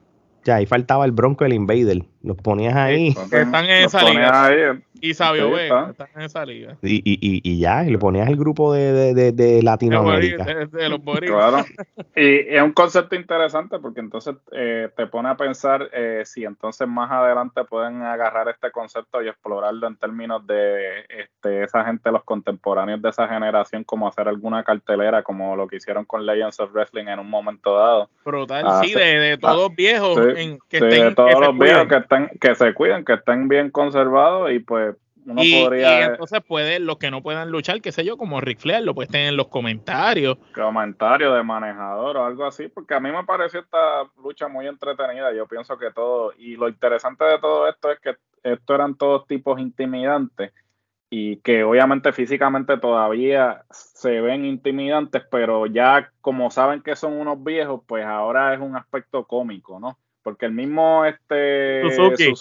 Ya, 0.44 0.56
ahí 0.56 0.66
faltaba 0.66 1.04
el 1.04 1.12
Bronco 1.12 1.44
el 1.44 1.52
Invader. 1.52 2.04
Los 2.22 2.36
ponías 2.36 2.74
ahí. 2.74 3.16
están 3.30 3.64
en 3.64 3.84
esa 3.84 4.02
liga. 4.02 4.78
Y 5.04 5.12
Sabio 5.12 5.50
Vega, 5.50 5.90
están 5.90 6.08
en 6.14 6.22
esa 6.22 6.46
liga. 6.46 6.78
Y, 6.80 6.96
y, 7.04 7.40
y, 7.42 7.58
ya, 7.58 7.84
y 7.84 7.90
le 7.90 7.98
ponías 7.98 8.26
el 8.26 8.36
grupo 8.36 8.72
de, 8.72 9.12
de, 9.12 9.32
de, 9.32 9.62
Latinoamérica. 9.62 10.44
De, 10.44 10.88
los 10.88 11.00
claro. 11.20 11.58
Y 12.16 12.38
es 12.48 12.62
un 12.62 12.72
concepto 12.72 13.14
interesante 13.14 13.78
porque 13.80 14.00
entonces 14.00 14.36
eh, 14.52 14.88
te 14.96 15.06
pone 15.06 15.28
a 15.28 15.36
pensar 15.36 15.90
eh, 15.92 16.22
si 16.24 16.44
entonces 16.44 16.88
más 16.88 17.10
adelante 17.10 17.64
pueden 17.64 18.00
agarrar 18.00 18.48
este 18.48 18.70
concepto 18.70 19.22
y 19.22 19.28
explorarlo 19.28 19.86
en 19.86 19.96
términos 19.96 20.46
de 20.46 21.00
este, 21.10 21.64
esa 21.64 21.84
gente, 21.84 22.10
los 22.10 22.24
contemporáneos 22.24 23.02
de 23.02 23.10
esa 23.10 23.28
generación, 23.28 23.84
como 23.84 24.08
hacer 24.08 24.26
alguna 24.26 24.64
cartelera, 24.64 25.22
como 25.22 25.54
lo 25.54 25.68
que 25.68 25.76
hicieron 25.76 26.06
con 26.06 26.24
Legends 26.24 26.60
of 26.60 26.72
Wrestling 26.72 27.08
en 27.08 27.18
un 27.18 27.28
momento 27.28 27.76
dado. 27.76 28.08
Brutal, 28.24 28.64
ah, 28.66 28.80
sí, 28.82 28.94
de, 28.94 29.36
todos 29.38 29.70
ah, 29.70 29.74
viejos. 29.76 30.18
que 30.70 30.80
de 30.80 31.14
todos 31.14 31.38
los 31.38 31.58
viejos 31.58 31.88
que 31.88 31.96
estén 31.96 32.30
que 32.40 32.54
se 32.54 32.72
cuiden, 32.72 33.04
que 33.04 33.12
estén 33.12 33.48
bien 33.48 33.70
conservados 33.70 34.50
y 34.50 34.60
pues 34.60 34.93
uno 35.26 35.42
podría... 35.62 36.00
Y 36.00 36.02
entonces 36.04 36.40
puede, 36.46 36.78
los 36.80 36.98
que 36.98 37.10
no 37.10 37.22
puedan 37.22 37.50
luchar, 37.50 37.80
qué 37.80 37.92
sé 37.92 38.04
yo, 38.04 38.16
como 38.16 38.40
Ric 38.40 38.60
Flair, 38.60 38.84
lo 38.84 38.94
pueden 38.94 39.10
tener 39.10 39.28
en 39.28 39.36
los 39.36 39.48
comentarios. 39.48 40.38
Comentarios 40.54 41.34
de 41.34 41.42
manejador 41.42 42.16
o 42.16 42.24
algo 42.24 42.44
así, 42.44 42.68
porque 42.68 42.94
a 42.94 43.00
mí 43.00 43.10
me 43.10 43.24
pareció 43.24 43.60
esta 43.60 44.04
lucha 44.22 44.48
muy 44.48 44.66
entretenida, 44.66 45.32
yo 45.34 45.46
pienso 45.46 45.76
que 45.78 45.90
todo, 45.90 46.32
y 46.38 46.56
lo 46.56 46.68
interesante 46.68 47.24
de 47.24 47.38
todo 47.38 47.68
esto 47.68 47.90
es 47.90 48.00
que 48.00 48.16
estos 48.42 48.74
eran 48.74 48.94
todos 48.94 49.26
tipos 49.26 49.58
intimidantes 49.58 50.52
y 51.10 51.36
que 51.36 51.64
obviamente 51.64 52.12
físicamente 52.12 52.76
todavía 52.76 53.64
se 53.70 54.20
ven 54.20 54.44
intimidantes, 54.44 55.22
pero 55.30 55.66
ya 55.66 56.10
como 56.20 56.50
saben 56.50 56.82
que 56.82 56.96
son 56.96 57.14
unos 57.14 57.42
viejos, 57.42 57.82
pues 57.86 58.04
ahora 58.04 58.52
es 58.52 58.60
un 58.60 58.76
aspecto 58.76 59.24
cómico, 59.24 59.78
¿no? 59.78 59.98
porque 60.24 60.46
el 60.46 60.52
mismo 60.52 61.04
este 61.04 61.82
Suzuki, 61.94 62.32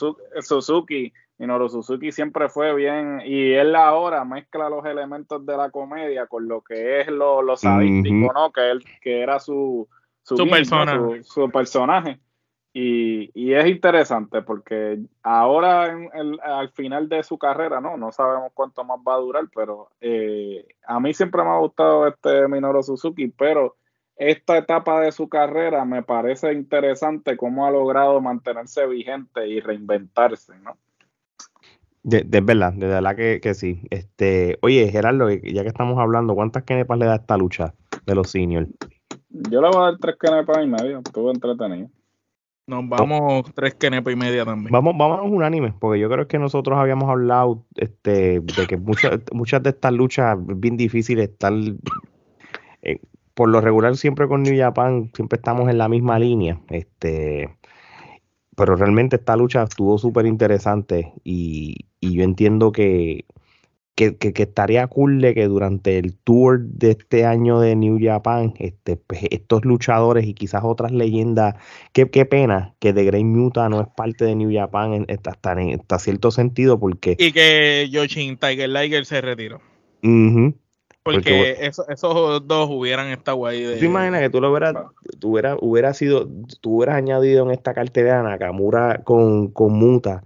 Suzuki, 0.42 1.14
Minoru 1.44 1.68
Suzuki 1.68 2.14
siempre 2.14 2.48
fue 2.48 2.74
bien 2.74 3.22
y 3.26 3.52
él 3.52 3.76
ahora 3.76 4.24
mezcla 4.24 4.70
los 4.70 4.86
elementos 4.86 5.46
de 5.46 5.58
la 5.58 5.70
comedia 5.72 6.26
con 6.28 6.48
lo 6.48 6.62
que 6.62 7.02
es 7.02 7.08
lo, 7.08 7.42
lo 7.42 7.58
sadístico, 7.58 8.32
¿no? 8.34 8.52
Que 8.54 8.72
él 8.72 8.84
que 9.02 9.22
era 9.22 9.40
su 9.40 9.90
su, 10.24 10.48
personaje. 10.48 11.24
Su, 11.24 11.50
personaje. 11.50 12.20
Y, 12.72 13.30
y, 13.36 13.54
es 13.54 13.68
interesante 13.68 14.42
porque 14.42 15.00
ahora 15.22 15.96
al 16.44 16.70
final 16.70 17.10
de 17.10 17.22
su 17.24 17.38
carrera, 17.38 17.82
no, 17.82 17.98
no 17.98 18.12
sabemos 18.14 18.52
cuánto 18.54 18.84
más 18.86 19.00
va 19.06 19.16
a 19.16 19.20
durar, 19.20 19.44
pero 19.54 19.92
eh, 20.00 20.66
a 20.88 21.00
mí 21.00 21.14
siempre 21.14 21.44
me 21.44 21.50
ha 21.50 21.60
gustado 21.60 22.08
este 22.08 22.48
Minoru 22.48 22.82
Suzuki, 22.82 23.28
pero 23.28 23.76
esta 24.16 24.58
etapa 24.58 25.02
de 25.02 25.12
su 25.12 25.28
carrera 25.28 25.86
me 25.86 26.04
parece 26.04 26.54
interesante 26.54 27.36
cómo 27.36 27.68
ha 27.68 27.72
logrado 27.72 28.22
mantenerse 28.22 28.88
vigente 28.88 29.48
y 29.48 29.60
reinventarse, 29.60 30.58
¿no? 30.60 30.78
De, 32.04 32.42
verdad, 32.42 32.74
de 32.74 32.88
verdad 32.88 33.16
que, 33.16 33.40
que, 33.42 33.54
sí. 33.54 33.82
Este, 33.90 34.58
oye, 34.62 34.90
Gerardo, 34.92 35.30
ya 35.30 35.62
que 35.62 35.70
estamos 35.70 35.98
hablando, 36.00 36.36
¿cuántas 36.36 36.64
kenepas 36.64 37.00
le 37.00 37.06
da 37.06 37.16
esta 37.16 37.38
lucha 37.38 37.74
de 38.06 38.16
los 38.16 38.30
seniors? 38.30 38.70
Yo 39.30 39.62
le 39.62 39.70
voy 39.70 39.78
a 39.78 39.92
dar 39.92 39.98
tres 40.00 40.18
kenepas 40.20 40.58
y 40.64 40.68
medio, 40.68 41.00
estuvo 41.00 41.32
entretenido. 41.32 41.90
Nos 42.68 42.88
vamos 42.88 43.44
tres 43.56 43.76
kenepas 43.76 44.14
y 44.14 44.18
media 44.18 44.46
también. 44.46 44.72
Vamos, 44.72 44.96
vamos 44.98 45.20
a 45.20 45.22
un 45.24 45.44
anime, 45.44 45.74
porque 45.80 46.00
yo 46.00 46.10
creo 46.10 46.28
que 46.28 46.40
nosotros 46.40 46.78
habíamos 46.78 47.10
hablado 47.10 47.66
este, 47.76 48.40
de 48.42 48.68
que 48.68 48.78
muchas, 48.78 49.20
muchas 49.32 49.64
de 49.64 49.72
estas 49.72 49.94
luchas 49.94 50.38
bien 50.40 50.78
difíciles 50.78 51.30
están 51.30 51.80
por 53.34 53.50
lo 53.50 53.62
regular 53.62 53.98
siempre 53.98 54.28
con 54.28 54.44
New 54.44 54.58
Japan 54.58 55.12
siempre 55.14 55.38
estamos 55.38 55.70
en 55.70 55.78
la 55.78 55.90
misma 55.90 56.20
línea. 56.20 56.60
Este, 56.70 57.50
pero 58.56 58.76
realmente 58.76 59.16
esta 59.16 59.36
lucha 59.36 59.64
estuvo 59.64 59.98
súper 59.98 60.26
interesante 60.26 61.14
y, 61.24 61.88
yo 62.12 62.24
entiendo 62.24 62.72
que, 62.72 63.26
que, 63.96 64.18
estaría 64.36 64.88
cool 64.88 65.22
de 65.22 65.34
que 65.34 65.46
durante 65.46 65.98
el 66.00 66.16
tour 66.18 66.60
de 66.60 66.92
este 66.92 67.26
año 67.26 67.60
de 67.60 67.76
New 67.76 68.00
Japan, 68.02 68.54
este, 68.58 68.98
pues, 68.98 69.22
estos 69.30 69.66
luchadores 69.66 70.26
y 70.26 70.34
quizás 70.34 70.64
otras 70.64 70.92
leyendas, 70.92 71.56
qué, 71.92 72.10
qué 72.10 72.26
pena 72.26 72.74
que 72.80 72.94
The 72.94 73.04
Great 73.04 73.24
Muta 73.24 73.70
no 73.70 73.82
es 73.82 73.88
parte 73.96 74.26
de 74.26 74.36
New 74.36 74.52
Japan 74.52 74.94
en, 74.94 75.20
hasta, 75.26 75.54
en, 75.54 75.82
cierto 76.00 76.32
sentido 76.32 76.80
porque... 76.80 77.16
Y 77.20 77.32
que 77.32 77.88
Yoshin 77.90 78.38
Tiger 78.38 78.70
Liger 78.70 79.06
se 79.06 79.22
retiró. 79.22 79.62
Porque, 81.04 81.58
esos 81.60 82.48
dos 82.48 82.70
hubieran 82.72 83.08
estado 83.10 83.46
ahí. 83.46 83.62
De, 83.62 83.78
¿Tú 83.78 83.86
imaginas 83.86 84.22
que 84.22 84.30
tú 84.30 84.40
lo 84.40 84.50
hubieras, 84.52 84.74
tú 85.20 85.38
hubieras, 85.60 85.98
sido, 85.98 86.30
tú 86.62 86.78
hubieras 86.78 86.96
añadido 86.96 87.46
en 87.46 87.52
esta 87.52 87.74
cartera 87.74 88.24
Nakamura 88.24 89.02
con, 89.04 89.50
con 89.50 89.74
Muta? 89.74 90.24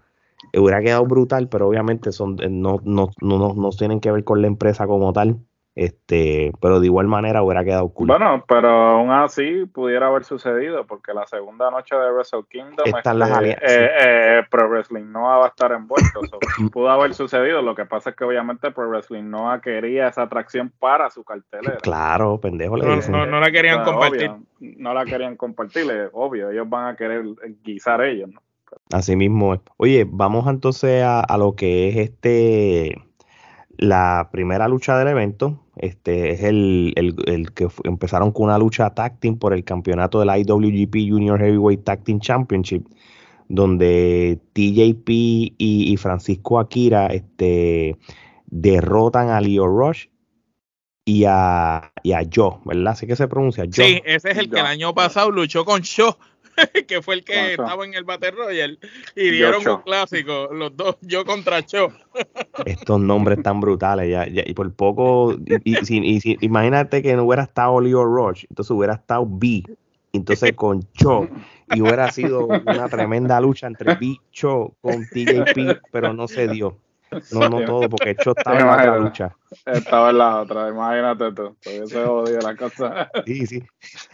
Hubiera 0.53 0.81
quedado 0.81 1.05
brutal, 1.05 1.49
pero 1.49 1.67
obviamente 1.67 2.11
son, 2.11 2.41
eh, 2.41 2.49
no, 2.49 2.79
no, 2.83 3.09
no, 3.21 3.53
no 3.53 3.69
tienen 3.71 3.99
que 3.99 4.11
ver 4.11 4.23
con 4.23 4.41
la 4.41 4.47
empresa 4.47 4.87
como 4.87 5.13
tal. 5.13 5.39
Este, 5.77 6.51
pero 6.59 6.79
de 6.79 6.87
igual 6.87 7.05
manera 7.05 7.43
hubiera 7.43 7.63
quedado 7.63 7.89
cool. 7.89 8.07
Bueno, 8.07 8.43
pero 8.47 8.67
aún 8.67 9.11
así 9.11 9.67
pudiera 9.67 10.07
haber 10.07 10.23
sucedido, 10.23 10.87
porque 10.87 11.13
la 11.13 11.27
segunda 11.27 11.69
noche 11.69 11.95
de 11.95 12.11
Wrestle 12.11 12.45
Kingdom 12.49 12.83
Están 12.83 13.19
las 13.19 13.29
este, 13.29 13.85
eh, 13.85 14.39
eh, 14.39 14.43
Pro 14.49 14.67
Wrestling 14.69 15.11
Noah 15.11 15.37
va 15.37 15.45
a 15.45 15.49
estar 15.49 15.71
envuelto. 15.73 16.21
pudo 16.73 16.89
haber 16.89 17.13
sucedido. 17.13 17.61
Lo 17.61 17.75
que 17.75 17.85
pasa 17.85 18.09
es 18.09 18.15
que 18.15 18.23
obviamente 18.23 18.71
Pro 18.71 18.89
Wrestling 18.89 19.29
Noah 19.29 19.61
quería 19.61 20.07
esa 20.07 20.23
atracción 20.23 20.73
para 20.79 21.11
su 21.11 21.23
cartelera. 21.23 21.77
Claro, 21.77 22.39
pendejo 22.39 22.75
le 22.75 22.95
dicen. 22.95 23.11
No, 23.11 23.27
no, 23.27 23.39
la 23.39 23.51
querían 23.51 23.83
compartir. 23.83 24.31
no 24.59 24.95
la 24.95 25.05
querían 25.05 25.37
compartir, 25.37 26.09
obvio. 26.11 26.49
Ellos 26.49 26.67
van 26.67 26.87
a 26.87 26.95
querer 26.95 27.23
guisar 27.61 28.01
ellos, 28.01 28.31
¿no? 28.31 28.41
Así 28.91 29.15
mismo 29.15 29.53
es. 29.53 29.59
Oye, 29.77 30.07
vamos 30.09 30.47
entonces 30.47 31.03
a, 31.03 31.19
a 31.19 31.37
lo 31.37 31.55
que 31.55 31.89
es 31.89 31.97
este 31.97 33.01
la 33.77 34.29
primera 34.31 34.67
lucha 34.67 34.97
del 34.97 35.09
evento 35.09 35.59
este, 35.79 36.31
es 36.31 36.43
el, 36.43 36.93
que 37.53 37.67
empezaron 37.83 38.31
con 38.31 38.45
una 38.45 38.57
lucha 38.57 38.89
tag 38.89 39.19
team 39.19 39.37
por 39.37 39.53
el 39.53 39.63
campeonato 39.63 40.19
del 40.19 40.29
IWGP 40.29 41.09
Junior 41.09 41.39
Heavyweight 41.39 41.83
Tag 41.83 42.03
Team 42.03 42.19
Championship, 42.19 42.85
donde 43.47 44.39
TJP 44.53 45.07
y, 45.07 45.95
Francisco 45.97 46.59
Akira 46.59 47.07
este, 47.07 47.97
derrotan 48.47 49.29
a 49.29 49.39
Leo 49.39 49.67
Rush 49.67 50.07
y 51.05 51.25
a, 51.25 51.91
y 52.01 52.11
a 52.13 52.21
Joe, 52.33 52.57
¿verdad? 52.65 52.93
Así 52.93 53.05
que 53.05 53.15
se 53.15 53.27
pronuncia 53.27 53.63
Joe. 53.63 53.85
Sí, 53.85 54.01
ese 54.03 54.31
es 54.31 54.37
el 54.37 54.49
que 54.49 54.59
el 54.59 54.65
año 54.65 54.93
pasado 54.95 55.29
luchó 55.31 55.63
con 55.63 55.83
Joe. 55.83 56.15
que 56.87 57.01
fue 57.01 57.15
el 57.15 57.23
que 57.23 57.51
estaba 57.51 57.85
en 57.85 57.93
el 57.93 58.03
Battle 58.03 58.31
Royale, 58.31 58.77
y 59.15 59.29
dieron 59.29 59.67
un 59.67 59.81
clásico, 59.81 60.49
los 60.51 60.75
dos, 60.75 60.97
yo 61.01 61.25
contra 61.25 61.65
Cho. 61.65 61.91
Estos 62.65 62.99
nombres 62.99 63.41
tan 63.43 63.59
brutales, 63.59 64.09
ya, 64.09 64.25
y 64.27 64.53
por 64.53 64.71
poco, 64.73 65.35
y, 65.63 66.35
imagínate 66.41 67.01
que 67.01 67.15
no 67.15 67.23
hubiera 67.23 67.43
estado 67.43 67.79
Leo 67.79 68.03
Roche, 68.03 68.47
entonces 68.49 68.71
hubiera 68.71 68.95
estado 68.95 69.25
B, 69.27 69.63
entonces 70.13 70.53
con 70.55 70.83
Cho, 70.93 71.27
y 71.73 71.81
hubiera 71.81 72.11
sido 72.11 72.47
una 72.47 72.89
tremenda 72.89 73.39
lucha 73.39 73.67
entre 73.67 73.95
B, 73.95 74.17
Cho 74.31 74.73
con 74.81 75.05
TJP, 75.05 75.81
pero 75.91 76.13
no 76.13 76.27
se 76.27 76.47
dio. 76.47 76.77
No, 77.31 77.49
no 77.49 77.65
todo, 77.65 77.89
porque 77.89 78.15
Cho 78.15 78.33
estaba 78.37 78.59
en 78.59 78.67
la 78.67 78.97
lucha. 78.97 79.35
Estaba 79.65 80.09
en 80.09 80.17
la 80.17 80.41
otra, 80.41 80.69
imagínate 80.69 81.31
tú. 81.31 81.55
Se 81.61 82.03
jodió 82.03 82.39
la 82.39 82.55
cosa. 82.55 83.09
Sí, 83.25 83.45
sí. 83.45 83.63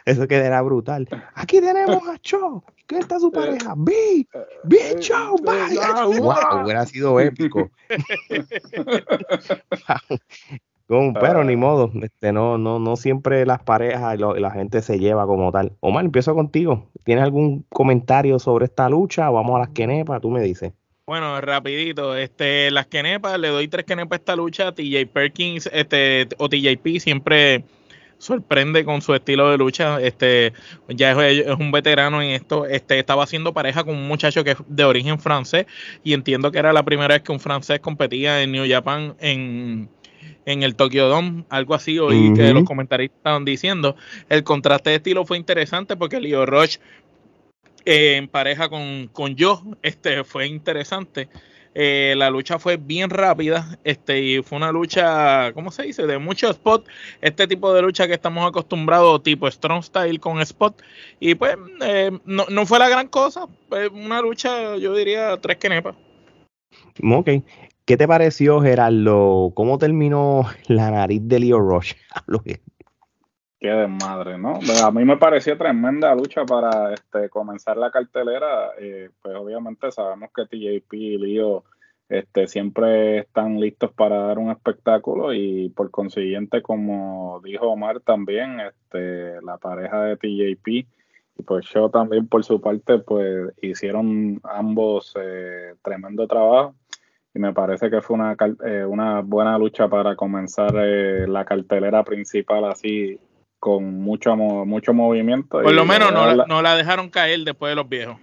Eso 0.06 0.28
quedará 0.28 0.62
brutal. 0.62 1.08
Aquí 1.36 1.60
tenemos 1.60 2.08
a 2.08 2.18
Cho. 2.20 2.64
¿Qué 2.88 3.00
está 3.00 3.20
su 3.20 3.32
pareja? 3.32 3.74
B. 3.76 4.28
B. 4.64 4.78
Cho. 5.00 5.36
Wow, 5.42 6.64
hubiera 6.64 6.86
sido 6.86 7.20
épico. 7.20 7.70
pero 11.20 11.44
ni 11.44 11.56
modo, 11.56 11.92
este, 12.02 12.32
no, 12.32 12.58
no, 12.58 12.80
no 12.80 12.96
siempre 12.96 13.46
las 13.46 13.64
parejas 13.64 14.16
y 14.16 14.40
la 14.40 14.52
gente 14.52 14.82
se 14.82 15.00
lleva 15.00 15.26
como 15.26 15.52
tal. 15.52 15.76
Omar, 15.80 16.06
empiezo 16.06 16.36
contigo. 16.36 16.90
¿Tienes 17.04 17.24
algún 17.24 17.66
comentario 17.70 18.40
sobre 18.40 18.66
esta 18.66 18.90
lucha? 18.90 19.30
Vamos 19.30 19.56
a 19.56 19.60
las 19.60 19.70
quenepas, 19.70 20.22
tú 20.22 20.30
me 20.30 20.42
dices. 20.42 20.74
Bueno, 21.06 21.42
rapidito, 21.42 22.16
este, 22.16 22.72
las 22.72 22.88
quenepas, 22.88 23.38
le 23.38 23.50
doy 23.50 23.68
tres 23.68 23.84
quenepas 23.84 24.20
a 24.20 24.22
esta 24.22 24.36
lucha. 24.38 24.72
TJ 24.72 25.06
Perkins, 25.08 25.70
este, 25.74 26.30
o 26.38 26.48
TJP 26.48 27.00
siempre 27.02 27.66
sorprende 28.20 28.86
con 28.86 29.02
su 29.02 29.14
estilo 29.14 29.52
de 29.52 29.58
lucha. 29.58 30.00
Este, 30.00 30.54
ya 30.88 31.12
es, 31.28 31.46
un 31.60 31.74
veterano 31.74 32.22
en 32.22 32.30
esto. 32.30 32.66
Este, 32.66 33.00
estaba 33.00 33.24
haciendo 33.24 33.54
pareja 33.54 33.84
con 33.84 33.98
un 33.98 34.08
muchacho 34.08 34.46
que 34.46 34.52
es 34.52 34.58
de 34.66 34.86
origen 34.86 35.20
francés 35.20 35.66
y 36.06 36.14
entiendo 36.14 36.54
que 36.54 36.60
era 36.60 36.72
la 36.72 36.84
primera 36.84 37.16
vez 37.16 37.22
que 37.22 37.34
un 37.34 37.42
francés 37.42 37.82
competía 37.82 38.42
en 38.42 38.54
New 38.54 38.66
Japan 38.66 39.14
en, 39.20 39.90
en 40.46 40.64
el 40.64 40.76
Tokyo 40.76 41.10
Dome, 41.10 41.44
algo 41.50 41.76
así, 41.76 42.00
oí 42.00 42.34
que 42.34 42.54
los 42.54 42.64
comentaristas 42.64 43.18
estaban 43.18 43.44
diciendo. 43.44 43.98
El 44.30 44.46
contraste 44.46 44.92
de 44.92 44.96
estilo 44.98 45.26
fue 45.26 45.38
interesante 45.38 45.98
porque 45.98 46.22
Leo 46.22 46.46
Roche 46.46 46.80
eh, 47.86 48.16
en 48.18 48.28
pareja 48.28 48.70
con, 48.70 49.10
con 49.12 49.36
yo, 49.36 49.62
este 49.82 50.24
fue 50.24 50.48
interesante. 50.48 51.30
Eh, 51.76 52.14
la 52.18 52.30
lucha 52.30 52.60
fue 52.60 52.78
bien 52.78 53.10
rápida, 53.10 53.80
este, 53.84 54.22
y 54.22 54.44
fue 54.44 54.58
una 54.58 54.72
lucha, 54.72 55.52
¿cómo 55.54 55.72
se 55.72 55.84
dice? 55.84 56.06
De 56.06 56.20
mucho 56.20 56.50
spot, 56.52 56.88
este 57.22 57.48
tipo 57.48 57.74
de 57.74 57.82
lucha 57.82 58.08
que 58.08 58.14
estamos 58.14 58.48
acostumbrados, 58.48 59.24
tipo 59.24 59.50
Strong 59.50 59.84
Style 59.84 60.20
con 60.20 60.40
spot, 60.42 60.84
y 61.20 61.34
pues 61.34 61.56
eh, 61.82 62.12
no, 62.26 62.46
no, 62.50 62.66
fue 62.68 62.78
la 62.78 62.90
gran 62.90 63.08
cosa, 63.08 63.48
una 63.92 64.22
lucha, 64.22 64.78
yo 64.78 64.96
diría, 64.96 65.36
tres 65.42 65.58
quenepas. 65.58 65.96
Ok. 67.04 67.30
¿Qué 67.86 67.98
te 67.98 68.08
pareció, 68.08 68.62
Gerardo? 68.62 69.52
¿Cómo 69.56 69.78
terminó 69.78 70.46
la 70.68 70.92
nariz 70.92 71.22
de 71.26 71.40
Leo 71.40 71.60
Rush? 71.60 71.94
Qué 73.64 73.70
desmadre, 73.70 74.38
¿no? 74.38 74.56
Pues, 74.56 74.84
a 74.84 74.92
mí 74.92 75.06
me 75.06 75.16
pareció 75.16 75.58
tremenda 75.58 76.14
lucha 76.14 76.44
para 76.44 76.94
este, 76.94 77.30
comenzar 77.30 77.78
la 77.78 77.92
cartelera. 77.92 78.72
Eh, 78.78 79.10
pues 79.22 79.38
obviamente 79.38 79.90
sabemos 79.90 80.32
que 80.36 80.46
TJP 80.46 80.94
y 80.94 81.18
Leo 81.18 81.64
este, 82.10 82.48
siempre 82.48 83.20
están 83.20 83.62
listos 83.62 83.94
para 83.94 84.18
dar 84.18 84.38
un 84.38 84.52
espectáculo 84.52 85.34
y 85.34 85.70
por 85.70 85.92
consiguiente, 85.92 86.62
como 86.62 87.40
dijo 87.42 87.68
Omar 87.70 88.02
también, 88.02 88.60
este, 88.60 89.42
la 89.42 89.58
pareja 89.60 90.04
de 90.04 90.18
TJP 90.18 90.68
y 90.68 91.44
pues 91.48 91.66
yo 91.74 91.90
también 91.90 92.28
por 92.28 92.44
su 92.44 92.60
parte, 92.60 92.98
pues 93.00 93.54
hicieron 93.62 94.42
ambos 94.44 95.16
eh, 95.18 95.76
tremendo 95.82 96.28
trabajo 96.28 96.76
y 97.34 97.40
me 97.40 97.54
parece 97.54 97.90
que 97.90 98.02
fue 98.02 98.18
una, 98.18 98.36
eh, 98.66 98.84
una 98.86 99.22
buena 99.22 99.58
lucha 99.58 99.88
para 99.88 100.18
comenzar 100.18 100.74
la 100.74 101.46
cartelera 101.46 102.04
principal 102.04 102.66
así 102.66 103.18
con 103.64 104.02
mucho, 104.02 104.36
mucho 104.36 104.94
movimiento. 104.94 105.62
Por 105.62 105.72
lo 105.72 105.86
menos 105.86 106.12
no 106.12 106.36
la, 106.36 106.46
no 106.46 106.62
la 106.62 106.76
dejaron 106.76 107.10
caer 107.10 107.46
después 107.46 107.72
de 107.72 107.78
los 107.78 107.88
viejos. 107.88 108.18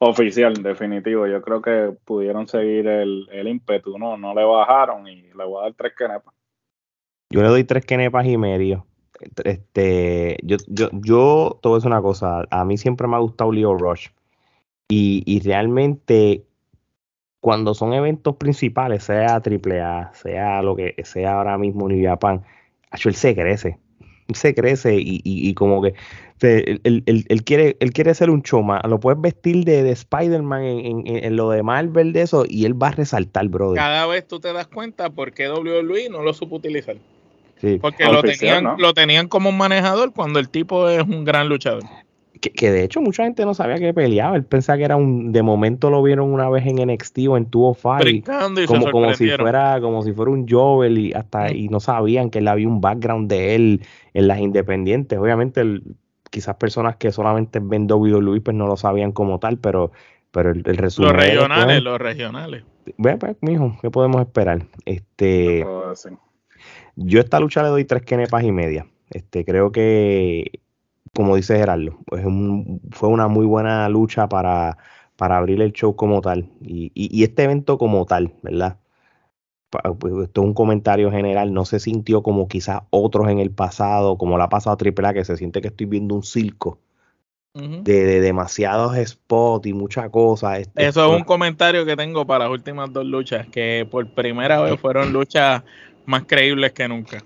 Oficial, 0.00 0.54
definitivo. 0.54 1.28
Yo 1.28 1.40
creo 1.40 1.62
que 1.62 1.92
pudieron 2.04 2.48
seguir 2.48 2.88
el, 2.88 3.28
el 3.30 3.46
ímpetu, 3.46 3.96
¿no? 3.96 4.16
No 4.16 4.34
le 4.34 4.42
bajaron 4.42 5.06
y 5.06 5.22
le 5.22 5.44
voy 5.44 5.60
a 5.60 5.66
dar 5.66 5.74
tres 5.74 5.92
quenepas. 5.96 6.34
Yo 7.30 7.42
le 7.42 7.48
doy 7.48 7.62
tres 7.62 7.86
quenepas 7.86 8.26
y 8.26 8.36
medio. 8.36 8.86
Este, 9.44 10.36
yo, 10.42 10.56
yo, 10.66 10.88
yo, 10.94 11.60
todo 11.62 11.76
es 11.76 11.84
una 11.84 12.02
cosa. 12.02 12.42
A 12.50 12.64
mí 12.64 12.76
siempre 12.76 13.06
me 13.06 13.14
ha 13.14 13.20
gustado 13.20 13.52
Leo 13.52 13.72
Rush. 13.72 14.08
Y, 14.88 15.22
y 15.26 15.48
realmente, 15.48 16.44
cuando 17.38 17.72
son 17.72 17.92
eventos 17.92 18.34
principales, 18.34 19.04
sea 19.04 19.36
AAA, 19.36 20.12
sea 20.12 20.60
lo 20.62 20.74
que 20.74 20.96
sea 21.04 21.38
ahora 21.38 21.56
mismo 21.56 21.86
New 21.86 22.04
Japan, 22.04 22.42
él 22.90 23.14
se 23.14 23.36
crece 23.36 23.78
se 24.32 24.54
crece 24.54 24.96
y, 24.98 25.54
como 25.54 25.82
que 25.82 25.94
él, 26.40 27.42
quiere, 27.44 27.76
él 27.80 27.92
quiere 27.92 28.14
ser 28.14 28.30
un 28.30 28.42
choma. 28.42 28.80
Lo 28.88 29.00
puedes 29.00 29.20
vestir 29.20 29.64
de, 29.64 29.90
Spider-Man 29.90 30.62
en, 30.64 31.36
lo 31.36 31.50
de 31.50 31.62
Marvel 31.62 32.12
de 32.12 32.22
eso 32.22 32.44
y 32.48 32.64
él 32.64 32.80
va 32.80 32.88
a 32.88 32.92
resaltar, 32.92 33.48
brother. 33.48 33.76
Cada 33.76 34.06
vez 34.06 34.26
tú 34.26 34.40
te 34.40 34.52
das 34.52 34.66
cuenta 34.66 35.10
por 35.10 35.32
qué 35.32 35.48
WWE 35.48 36.08
no 36.10 36.22
lo 36.22 36.34
supo 36.34 36.56
utilizar. 36.56 36.96
Porque 37.80 38.04
lo 38.04 38.22
tenían, 38.22 38.76
lo 38.78 38.92
tenían 38.92 39.28
como 39.28 39.48
un 39.48 39.56
manejador 39.56 40.12
cuando 40.12 40.38
el 40.38 40.50
tipo 40.50 40.88
es 40.88 41.02
un 41.02 41.24
gran 41.24 41.48
luchador 41.48 41.84
que, 42.40 42.70
de 42.70 42.84
hecho 42.84 43.00
mucha 43.00 43.24
gente 43.24 43.44
no 43.44 43.54
sabía 43.54 43.78
que 43.78 43.92
peleaba. 43.94 44.36
Él 44.36 44.44
pensaba 44.44 44.78
que 44.78 44.84
era 44.84 44.96
un. 44.96 45.32
De 45.32 45.42
momento 45.42 45.90
lo 45.90 46.02
vieron 46.02 46.32
una 46.32 46.48
vez 46.48 46.66
en 46.66 46.76
NXT 46.76 47.18
o 47.28 47.36
en 47.36 47.46
Tuvo 47.46 47.74
Fight. 47.74 48.26
Como, 48.66 48.90
como 48.90 49.14
si 49.14 49.28
fuera, 49.30 49.80
como 49.80 50.02
si 50.02 50.12
fuera 50.12 50.30
un 50.30 50.46
Jovel 50.48 50.98
y 50.98 51.12
hasta 51.12 51.52
y 51.52 51.68
no 51.68 51.80
sabían 51.80 52.30
que 52.30 52.38
él 52.38 52.48
había 52.48 52.68
un 52.68 52.80
background 52.80 53.28
de 53.28 53.54
él 53.54 53.82
en 54.16 54.28
las 54.28 54.40
independientes. 54.40 55.18
Obviamente, 55.18 55.62
quizás 56.30 56.56
personas 56.56 56.96
que 56.96 57.12
solamente 57.12 57.60
ven 57.62 57.86
WWE 57.90 58.40
pues 58.40 58.56
no 58.56 58.66
lo 58.66 58.78
sabían 58.78 59.12
como 59.12 59.38
tal, 59.38 59.58
pero, 59.58 59.92
pero 60.30 60.50
el, 60.50 60.64
resumen. 60.64 61.12
Los 61.12 61.22
regionales, 61.22 61.82
los 61.82 61.98
regionales. 61.98 62.64
Ve, 62.96 63.18
pues, 63.18 63.36
mijo, 63.42 63.76
¿qué 63.82 63.90
podemos 63.90 64.22
esperar? 64.22 64.66
Este. 64.86 65.66
Yo 66.94 67.20
esta 67.20 67.40
lucha 67.40 67.62
le 67.62 67.68
doy 67.68 67.84
tres 67.84 68.02
kenepas 68.02 68.42
y 68.42 68.52
media. 68.52 68.86
Este, 69.10 69.44
creo 69.44 69.70
que 69.70 70.60
como 71.14 71.36
dice 71.36 71.56
Gerardo, 71.58 71.98
fue 72.90 73.08
una 73.08 73.28
muy 73.28 73.46
buena 73.46 73.88
lucha 73.88 74.28
para, 74.28 74.76
para 75.16 75.38
abrir 75.38 75.60
el 75.62 75.72
show 75.72 75.96
como 75.96 76.20
tal 76.20 76.50
y, 76.60 77.22
este 77.22 77.44
evento 77.44 77.78
como 77.78 78.04
tal, 78.06 78.34
¿verdad? 78.42 78.78
Pues, 79.70 80.14
esto 80.24 80.40
es 80.40 80.46
un 80.46 80.54
comentario 80.54 81.10
general, 81.10 81.52
no 81.52 81.64
se 81.64 81.80
sintió 81.80 82.22
como 82.22 82.48
quizás 82.48 82.82
otros 82.90 83.28
en 83.28 83.40
el 83.40 83.50
pasado, 83.50 84.16
como 84.16 84.38
la 84.38 84.44
ha 84.44 84.48
pasado 84.48 84.76
a 84.76 84.78
AAA, 84.78 85.14
que 85.14 85.24
se 85.24 85.36
siente 85.36 85.60
que 85.60 85.68
estoy 85.68 85.86
viendo 85.86 86.14
un 86.14 86.22
circo 86.22 86.78
de, 87.54 88.20
demasiados 88.20 88.96
spots 88.96 89.66
y 89.66 89.72
muchas 89.72 90.10
cosas. 90.10 90.60
Este, 90.60 90.86
Eso 90.86 91.06
es 91.06 91.18
un 91.18 91.24
comentario 91.24 91.84
que 91.86 91.96
tengo 91.96 92.26
para 92.26 92.44
las 92.44 92.52
últimas 92.52 92.92
dos 92.92 93.06
luchas, 93.06 93.46
que 93.48 93.86
por 93.90 94.06
primera 94.08 94.60
vez 94.60 94.78
fueron 94.78 95.12
luchas 95.12 95.62
más 96.04 96.24
creíbles 96.24 96.72
que 96.72 96.86
nunca. 96.86 97.24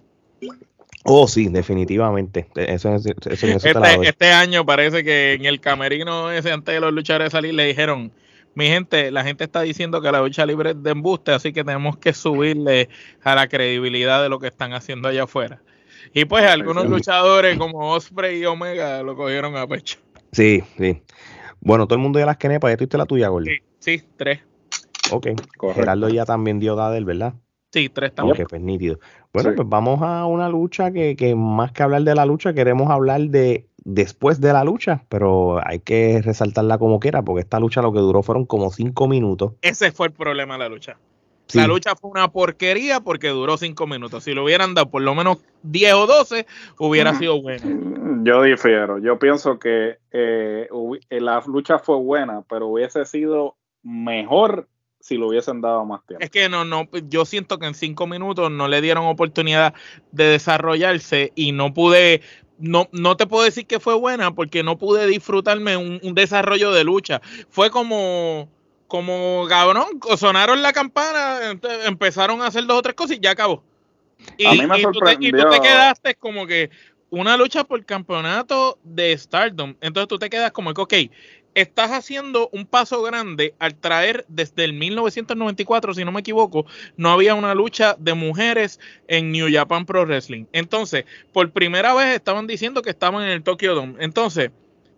Oh, 1.05 1.27
sí, 1.27 1.49
definitivamente. 1.49 2.47
Eso, 2.55 2.95
eso, 2.95 3.09
este, 3.29 4.07
este, 4.09 4.33
año 4.33 4.67
parece 4.67 5.03
que 5.03 5.33
en 5.33 5.47
el 5.47 5.61
camerino 5.61 6.31
ese 6.31 6.53
antes 6.53 6.75
de 6.75 6.81
los 6.81 6.93
luchadores 6.93 7.33
salir 7.33 7.55
le 7.55 7.65
dijeron, 7.65 8.13
mi 8.55 8.67
gente, 8.67 9.11
la 9.11 9.25
gente 9.25 9.45
está 9.45 9.63
diciendo 9.63 10.01
que 10.01 10.11
la 10.11 10.21
lucha 10.21 10.45
libre 10.45 10.71
es 10.71 10.83
de 10.83 10.91
embuste, 10.91 11.33
así 11.33 11.53
que 11.53 11.65
tenemos 11.65 11.97
que 11.97 12.13
subirle 12.13 12.89
a 13.23 13.35
la 13.35 13.49
credibilidad 13.49 14.23
de 14.23 14.29
lo 14.29 14.39
que 14.39 14.49
están 14.49 14.73
haciendo 14.73 15.09
allá 15.09 15.25
afuera. 15.25 15.63
Y 16.13 16.25
pues 16.25 16.45
algunos 16.45 16.87
luchadores 16.89 17.57
como 17.59 17.93
Osprey 17.93 18.41
y 18.41 18.47
Omega 18.47 19.03
lo 19.03 19.17
cogieron 19.17 19.57
a 19.57 19.67
pecho. 19.67 19.99
Sí, 20.33 20.63
sí. 20.79 21.03
Bueno, 21.61 21.87
todo 21.87 21.97
el 21.97 22.03
mundo 22.03 22.19
ya 22.19 22.27
las 22.27 22.39
quenepas, 22.39 22.71
ya 22.71 22.77
tuviste 22.77 22.99
la 22.99 23.07
tuya, 23.07 23.29
Gordy. 23.29 23.51
Sí, 23.51 23.99
sí, 23.99 24.05
tres. 24.17 24.41
Ok. 25.13 25.29
Gerardo 25.75 26.09
ya 26.09 26.25
también 26.25 26.59
dio 26.59 26.75
Dadel, 26.75 27.05
¿verdad? 27.05 27.35
Sí, 27.73 27.89
tres 27.89 28.15
también. 28.15 28.43
Ok, 28.43 28.49
pues 28.49 28.61
nítido. 28.61 28.99
Bueno, 29.33 29.53
pues 29.55 29.69
vamos 29.69 30.01
a 30.03 30.27
una 30.27 30.49
lucha 30.49 30.91
que, 30.91 31.15
que, 31.15 31.35
más 31.37 31.71
que 31.73 31.83
hablar 31.83 32.03
de 32.03 32.15
la 32.15 32.27
lucha, 32.27 32.53
queremos 32.53 32.91
hablar 32.91 33.21
de 33.21 33.67
después 33.85 34.41
de 34.41 34.53
la 34.53 34.65
lucha, 34.65 35.05
pero 35.09 35.61
hay 35.67 35.81
que 35.81 36.21
resaltarla 36.23 36.79
como 36.79 37.01
quiera, 37.01 37.23
porque 37.23 37.43
esta 37.43 37.61
lucha 37.61 37.83
lo 37.83 37.93
que 37.93 38.01
duró 38.01 38.23
fueron 38.23 38.47
como 38.47 38.71
cinco 38.71 39.09
minutos. 39.09 39.53
Ese 39.63 39.93
fue 39.93 40.09
el 40.09 40.13
problema 40.13 40.55
de 40.55 40.59
la 40.61 40.69
lucha. 40.69 40.97
La 41.55 41.67
lucha 41.67 41.97
fue 41.97 42.11
una 42.11 42.31
porquería 42.31 43.01
porque 43.01 43.29
duró 43.29 43.57
cinco 43.57 43.87
minutos. 43.87 44.25
Si 44.25 44.33
lo 44.33 44.45
hubieran 44.45 44.75
dado 44.75 44.91
por 44.91 45.03
lo 45.03 45.15
menos 45.15 45.39
10 45.65 45.95
o 45.95 46.07
12, 46.07 46.47
hubiera 46.79 47.15
sido 47.15 47.41
bueno. 47.43 48.23
Yo 48.25 48.43
difiero. 48.43 48.99
Yo 48.99 49.19
pienso 49.19 49.59
que 49.59 49.99
eh, 50.13 50.69
la 51.11 51.43
lucha 51.47 51.79
fue 51.79 51.97
buena, 51.97 52.43
pero 52.49 52.69
hubiese 52.69 53.05
sido 53.05 53.57
mejor 53.83 54.69
si 55.01 55.17
lo 55.17 55.29
hubiesen 55.29 55.61
dado 55.61 55.85
más 55.87 56.05
tiempo. 56.07 56.23
Es 56.23 56.31
que 56.31 56.49
no, 56.49 56.65
no, 56.65 56.87
yo 57.09 57.25
siento 57.25 57.59
que 57.59 57.67
en 57.67 57.75
cinco 57.75 58.07
minutos 58.07 58.51
no 58.51 58.69
le 58.69 58.83
dieron 58.83 59.07
oportunidad 59.07 59.75
de 60.13 60.25
desarrollarse 60.25 61.33
y 61.35 61.53
no 61.53 61.73
pude 61.73 62.21
no, 62.61 62.89
no 62.93 63.17
te 63.17 63.27
puedo 63.27 63.45
decir 63.45 63.67
que 63.67 63.81
fue 63.81 63.95
buena 63.95 64.35
porque 64.35 64.63
no 64.63 64.79
pude 64.79 65.07
disfrutarme 65.07 65.77
un, 65.77 66.15
desarrollo 66.15 66.73
de 66.73 66.85
lucha. 66.85 67.21
Fue 67.49 67.71
como, 67.71 68.49
como 68.87 69.47
cabrón, 69.49 69.87
sonaron 70.17 70.63
la 70.63 70.73
campana, 70.73 71.59
empezaron 71.87 72.43
a 72.43 72.47
hacer 72.47 72.67
dos 72.67 72.79
o 72.79 72.83
tres 72.83 72.95
cosas 72.95 73.17
y 73.17 73.21
ya 73.21 73.33
acabó. 73.33 73.63
Y, 74.37 74.47
a 74.47 74.53
mí 74.53 74.67
me 74.67 74.81
y, 74.81 74.83
tú 74.83 75.01
te, 75.01 75.17
y 75.19 75.33
tú 75.33 75.51
te 75.51 75.61
quedaste 75.61 76.15
como 76.15 76.47
que 76.47 76.71
una 77.11 77.37
lucha 77.37 77.65
por 77.65 77.85
campeonato 77.85 78.79
de 78.85 79.17
Stardom. 79.17 79.75
Entonces 79.81 80.09
tú 80.09 80.19
te 80.19 80.31
quedas 80.31 80.53
como 80.53 80.73
que, 80.73 80.81
ok, 80.81 80.95
estás 81.55 81.91
haciendo 81.91 82.49
un 82.53 82.67
paso 82.67 83.03
grande 83.03 83.55
al 83.59 83.75
traer 83.75 84.25
desde 84.29 84.65
el 84.65 84.73
1994, 84.73 85.95
si 85.95 86.05
no 86.05 86.13
me 86.13 86.21
equivoco, 86.21 86.67
no 86.97 87.11
había 87.11 87.35
una 87.35 87.55
lucha 87.55 87.97
de 87.99 88.15
mujeres 88.15 88.81
en 89.09 89.33
New 89.33 89.49
Japan 89.53 89.87
Pro 89.87 90.05
Wrestling. 90.05 90.47
Entonces, 90.53 91.05
por 91.33 91.51
primera 91.51 91.95
vez 91.95 92.15
estaban 92.15 92.47
diciendo 92.47 92.83
que 92.83 92.91
estaban 92.91 93.23
en 93.25 93.31
el 93.31 93.43
Tokyo 93.43 93.75
Dome. 93.75 93.97
Entonces, 94.01 94.51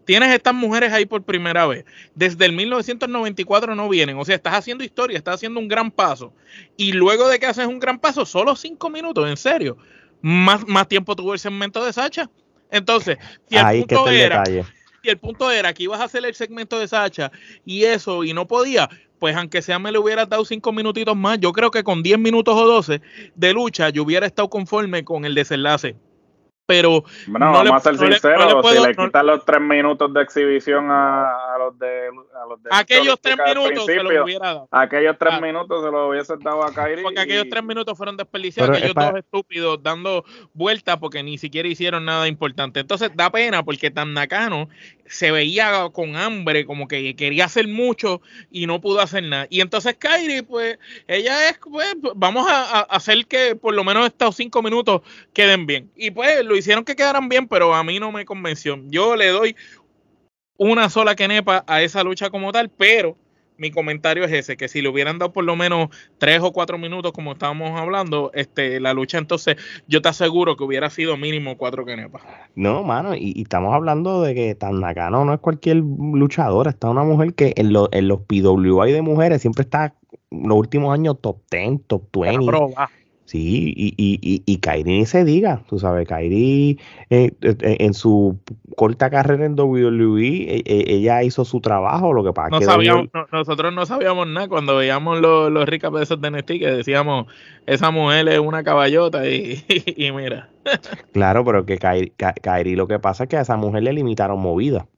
tienes 0.05 0.35
estas 0.35 0.55
mujeres 0.55 0.93
ahí 0.93 1.07
por 1.07 1.23
primera 1.23 1.67
vez. 1.67 1.85
Desde 2.15 2.45
el 2.45 2.53
1994 2.53 3.75
no 3.75 3.89
vienen. 3.89 4.19
O 4.19 4.25
sea, 4.25 4.37
estás 4.37 4.55
haciendo 4.55 4.85
historia, 4.85 5.19
estás 5.19 5.37
haciendo 5.37 5.61
un 5.61 5.69
gran 5.69 5.91
paso. 5.91 6.33
Y 6.77 6.93
luego 6.93 7.29
de 7.29 7.39
que 7.39 7.47
haces 7.47 7.67
un 7.67 7.79
gran 7.79 7.99
paso, 7.99 8.27
solo 8.27 8.57
cinco 8.57 8.91
minutos, 8.91 9.29
en 9.29 9.37
serio. 9.37 9.77
Más, 10.21 10.67
más 10.67 10.87
tiempo 10.87 11.17
tuvo 11.17 11.33
el 11.33 11.39
segmento 11.39 11.85
de 11.85 11.93
Sacha. 11.93 12.31
Entonces, 12.71 13.19
si 13.49 13.57
el 13.57 13.81
punto 13.81 14.09
era, 14.09 14.43
y 15.03 15.09
el 15.09 15.19
punto 15.19 15.51
era 15.51 15.73
que 15.75 15.83
ibas 15.83 16.01
a 16.01 16.05
hacer 16.05 16.25
el 16.25 16.35
segmento 16.35 16.79
de 16.79 16.87
Sacha 16.87 17.33
y 17.65 17.85
eso 17.85 18.23
y 18.25 18.33
no 18.33 18.47
podía, 18.47 18.89
pues 19.19 19.37
aunque 19.37 19.61
sea 19.61 19.79
me 19.79 19.91
le 19.91 19.99
hubiera 19.99 20.27
dado 20.27 20.45
cinco 20.45 20.73
minutitos 20.73 21.17
más, 21.17 21.41
yo 21.41 21.53
creo 21.53 21.71
que 21.71 21.83
con 21.83 22.03
10 22.03 22.19
minutos 22.19 22.55
o 22.57 22.67
12 22.67 23.01
de 23.35 23.53
lucha 23.53 23.91
yo 23.91 24.05
hubiera 24.05 24.27
estado 24.27 24.49
conforme 24.49 25.05
con 25.05 25.25
el 25.25 25.35
desenlace 25.35 25.97
pero 26.67 27.05
bueno, 27.27 27.47
no 27.47 27.53
vamos 27.53 27.73
a 27.73 27.81
ser 27.81 27.99
sinceros, 27.99 28.67
si 28.71 28.79
le 28.81 28.95
quitan 28.95 29.27
los 29.27 29.45
tres 29.45 29.61
minutos 29.61 30.13
de 30.15 30.23
exhibición 30.23 30.91
a, 30.91 31.57
los 31.59 31.79
de, 31.79 32.09
a 32.09 32.47
los 32.49 32.63
de 32.63 32.71
aquellos 32.73 33.21
tres 33.21 33.37
minutos 33.45 33.87
se 33.87 34.03
los 34.03 34.25
hubiera 34.25 34.47
dado. 34.47 34.69
Aquellos 34.71 35.17
tres 35.19 35.41
minutos 35.41 35.85
se 35.85 35.91
los 35.91 36.11
hubiese 36.11 36.35
dado 36.39 36.65
a 36.65 36.73
Kairi. 36.73 37.03
Porque 37.03 37.21
aquellos 37.21 37.47
tres 37.51 37.65
minutos 37.65 37.97
fueron 37.97 38.17
desperdiciados, 38.17 38.77
aquellos 38.77 38.95
dos 38.95 39.17
estúpidos 39.17 39.83
dando 39.83 40.25
vueltas 40.55 40.97
porque 40.99 41.23
ni 41.23 41.39
siquiera 41.39 41.69
hicieron 41.69 42.05
nada 42.05 42.29
importante. 42.29 42.81
Entonces 42.81 43.11
da 43.15 43.31
pena 43.31 43.63
porque 43.63 43.91
tan 43.91 44.15
Nakano 44.15 44.69
se 45.07 45.31
veía 45.31 45.89
con 45.93 46.17
hambre, 46.17 46.65
como 46.65 46.89
que 46.89 47.15
quería 47.17 47.45
hacer 47.45 47.69
mucho 47.69 48.23
y 48.51 48.67
no 48.67 48.81
pudo 48.81 49.01
hacer 49.01 49.25
nada. 49.25 49.47
Y 49.51 49.61
entonces 49.61 49.97
Kairi, 49.99 50.43
pues, 50.43 50.79
ella 51.07 51.49
es, 51.49 51.59
pues, 51.59 51.95
vamos 52.15 52.47
a, 52.49 52.81
hacer 52.81 53.27
que 53.27 53.57
por 53.57 53.75
lo 53.75 53.85
menos 53.85 54.07
estos 54.07 54.37
cinco 54.37 54.63
minutos 54.63 55.03
queden 55.33 55.67
bien. 55.67 55.91
Y 55.97 56.11
pues 56.11 56.45
lo 56.45 56.57
hicieron 56.57 56.85
que 56.85 56.97
quedaran 56.97 57.29
bien, 57.29 57.49
pero 57.49 57.75
a 57.75 57.85
mí 57.85 57.99
no 57.99 58.13
me 58.13 58.25
convenció. 58.25 58.81
Yo 58.87 59.17
le 59.17 59.29
doy 59.29 59.57
una 60.57 60.89
sola 60.89 61.17
quenepa 61.17 61.65
a 61.67 61.83
esa 61.83 62.03
lucha 62.03 62.31
como 62.31 62.53
tal, 62.53 62.71
pero 62.71 63.17
mi 63.57 63.71
comentario 63.71 64.25
es 64.25 64.33
ese, 64.33 64.57
que 64.57 64.69
si 64.69 64.83
le 64.83 64.89
hubieran 64.89 65.19
dado 65.19 65.33
por 65.33 65.45
lo 65.45 65.57
menos 65.57 65.89
tres 66.19 66.41
o 66.41 66.53
cuatro 66.53 66.79
minutos, 66.79 67.13
como 67.13 67.33
estábamos 67.33 67.79
hablando, 67.79 68.31
este, 68.35 68.81
la 68.81 68.93
lucha 68.95 69.19
entonces 69.19 69.57
yo 69.87 70.03
te 70.03 70.09
aseguro 70.09 70.57
que 70.57 70.65
hubiera 70.65 70.91
sido 70.91 71.17
mínimo 71.17 71.57
cuatro 71.57 71.85
quenepas. 71.85 72.23
No, 72.55 72.83
mano, 72.83 73.15
y, 73.15 73.41
estamos 73.41 73.75
hablando 73.75 74.23
de 74.23 74.35
que 74.35 74.55
Tan 74.55 74.81
Nakano 74.81 75.25
no 75.25 75.35
es 75.35 75.41
cualquier 75.41 75.77
luchadora, 75.77 76.71
está 76.71 76.91
una 76.91 77.05
mujer 77.05 77.35
que 77.35 77.53
en, 77.57 77.73
en 77.93 78.09
los 78.09 78.21
PWI 78.21 78.93
de 78.93 79.03
mujeres 79.03 79.43
siempre 79.43 79.63
está 79.63 79.95
en 80.31 80.49
los 80.49 80.57
últimos 80.57 80.93
años 80.93 81.21
top 81.21 81.39
10, 81.51 81.87
top 81.87 82.03
20. 82.13 82.75
Sí, 83.33 83.73
y, 83.75 83.95
y, 83.97 84.43
y, 84.45 84.59
Kairi 84.59 84.99
ni 84.99 85.07
se 85.07 85.25
diga, 85.25 85.63
tú 85.67 85.79
sabes, 85.79 86.07
Kairi 86.07 86.79
eh, 87.09 87.31
eh, 87.41 87.57
eh, 87.61 87.77
en 87.81 87.95
su 87.95 88.39
corta 88.77 89.09
carrera 89.09 89.47
en 89.47 89.59
WWE, 89.59 90.63
ella 90.67 91.23
hizo 91.23 91.47
su 91.47 91.63
trabajo, 91.63 92.13
lo 92.13 92.23
que 92.25 92.35
pasa 92.35 92.51
no 92.51 92.59
que 92.59 92.67
sabíamos, 92.67 93.09
nosotros 93.33 93.73
no 93.73 93.87
sabíamos 93.87 94.27
nada 94.27 94.49
cuando 94.49 94.77
veíamos 94.77 95.19
los, 95.19 95.51
los 95.51 95.67
ricas 95.67 95.91
de 95.95 96.03
esos 96.03 96.21
de 96.21 96.31
NXT 96.31 96.47
que 96.47 96.71
decíamos, 96.73 97.25
esa 97.65 97.91
mujer 97.91 98.29
es 98.29 98.39
una 98.39 98.65
caballota 98.65 99.27
y, 99.27 99.65
mira. 100.15 100.51
claro, 101.15 101.43
pero 101.43 101.65
que 101.65 101.79
Kairi, 101.79 102.13
Kairi, 102.43 102.77
lo 102.77 102.87
que 102.87 102.99
pasa 102.99 103.23
es 103.25 103.31
que 103.31 103.39
a 103.39 103.41
esa 103.41 103.57
mujer 103.57 103.83
le 103.85 103.95
limitaron 103.95 104.41
movida. 104.41 104.89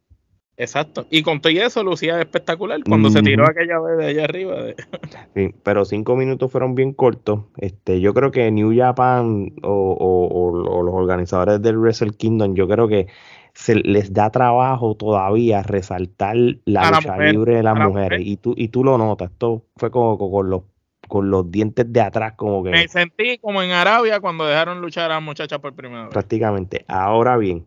Exacto. 0.57 1.07
Y 1.11 1.23
con 1.23 1.41
todo 1.41 1.53
eso 1.53 1.83
lucía 1.83 2.21
espectacular 2.21 2.81
cuando 2.85 3.11
se 3.11 3.23
tiró 3.23 3.45
aquella 3.45 3.81
vez 3.81 3.99
de 3.99 4.07
allá 4.07 4.25
arriba. 4.25 4.57
Sí, 5.35 5.53
pero 5.65 5.85
cinco 5.85 6.15
minutos 6.15 6.53
fueron 6.53 6.77
bien 6.77 6.93
cortos. 6.93 7.41
Este, 7.57 8.01
yo 8.01 8.15
creo 8.15 8.31
que 8.31 8.53
New 8.53 8.73
Japan 8.77 9.53
o, 9.63 10.83
los 10.85 10.95
organizadores 10.95 11.61
del 11.61 11.79
Wrestle 11.79 12.13
Kingdom, 12.13 12.55
yo 12.55 12.69
creo 12.69 12.87
que 12.87 13.09
se 13.53 13.75
les 13.75 14.13
da 14.13 14.31
trabajo 14.31 14.95
todavía 14.95 15.65
resaltar 15.65 16.37
la 16.65 16.91
lucha 16.91 17.19
libre 17.19 17.57
de 17.57 17.63
las 17.65 17.77
mujeres. 17.77 18.21
Y 18.25 18.37
tú, 18.37 18.55
y 18.57 18.69
tú 18.69 18.85
lo 18.85 18.97
notas. 18.97 19.33
Esto 19.33 19.65
fue 19.77 19.91
como, 19.91 20.17
con 20.19 20.51
los 20.51 20.63
con 21.09 21.31
los 21.31 21.51
dientes 21.51 21.93
de 21.93 22.01
atrás 22.01 22.33
como 22.35 22.65
que... 22.65 22.71
Me 22.71 22.89
sentí 22.89 23.39
como 23.39 23.63
en 23.63 23.73
Arabia 23.73 24.21
cuando 24.21 24.47
dejaron 24.47 24.81
luchar 24.81 25.11
a 25.11 25.15
las 25.15 25.23
muchachas 25.23 25.59
por 25.59 25.75
primera 25.75 26.05
vez. 26.05 26.11
Prácticamente. 26.11 26.85
Ahora 26.89 27.37
bien, 27.37 27.67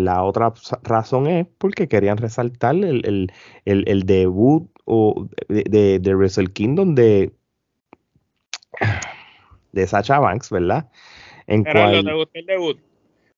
la 0.00 0.22
otra 0.22 0.52
razón 0.82 1.26
es 1.26 1.46
porque 1.58 1.88
querían 1.88 2.18
resaltar 2.18 2.74
el, 2.74 3.32
debut 4.04 4.70
o 4.84 5.28
de, 5.48 5.98
de, 6.00 6.14
Wrestle 6.14 6.52
Kingdom 6.52 6.94
de, 6.94 7.32
de 9.72 9.86
Sacha 9.86 10.18
Banks, 10.18 10.50
¿verdad? 10.50 10.90
En 11.46 11.64
cual... 11.64 11.94
el 12.34 12.46
debut? 12.46 12.78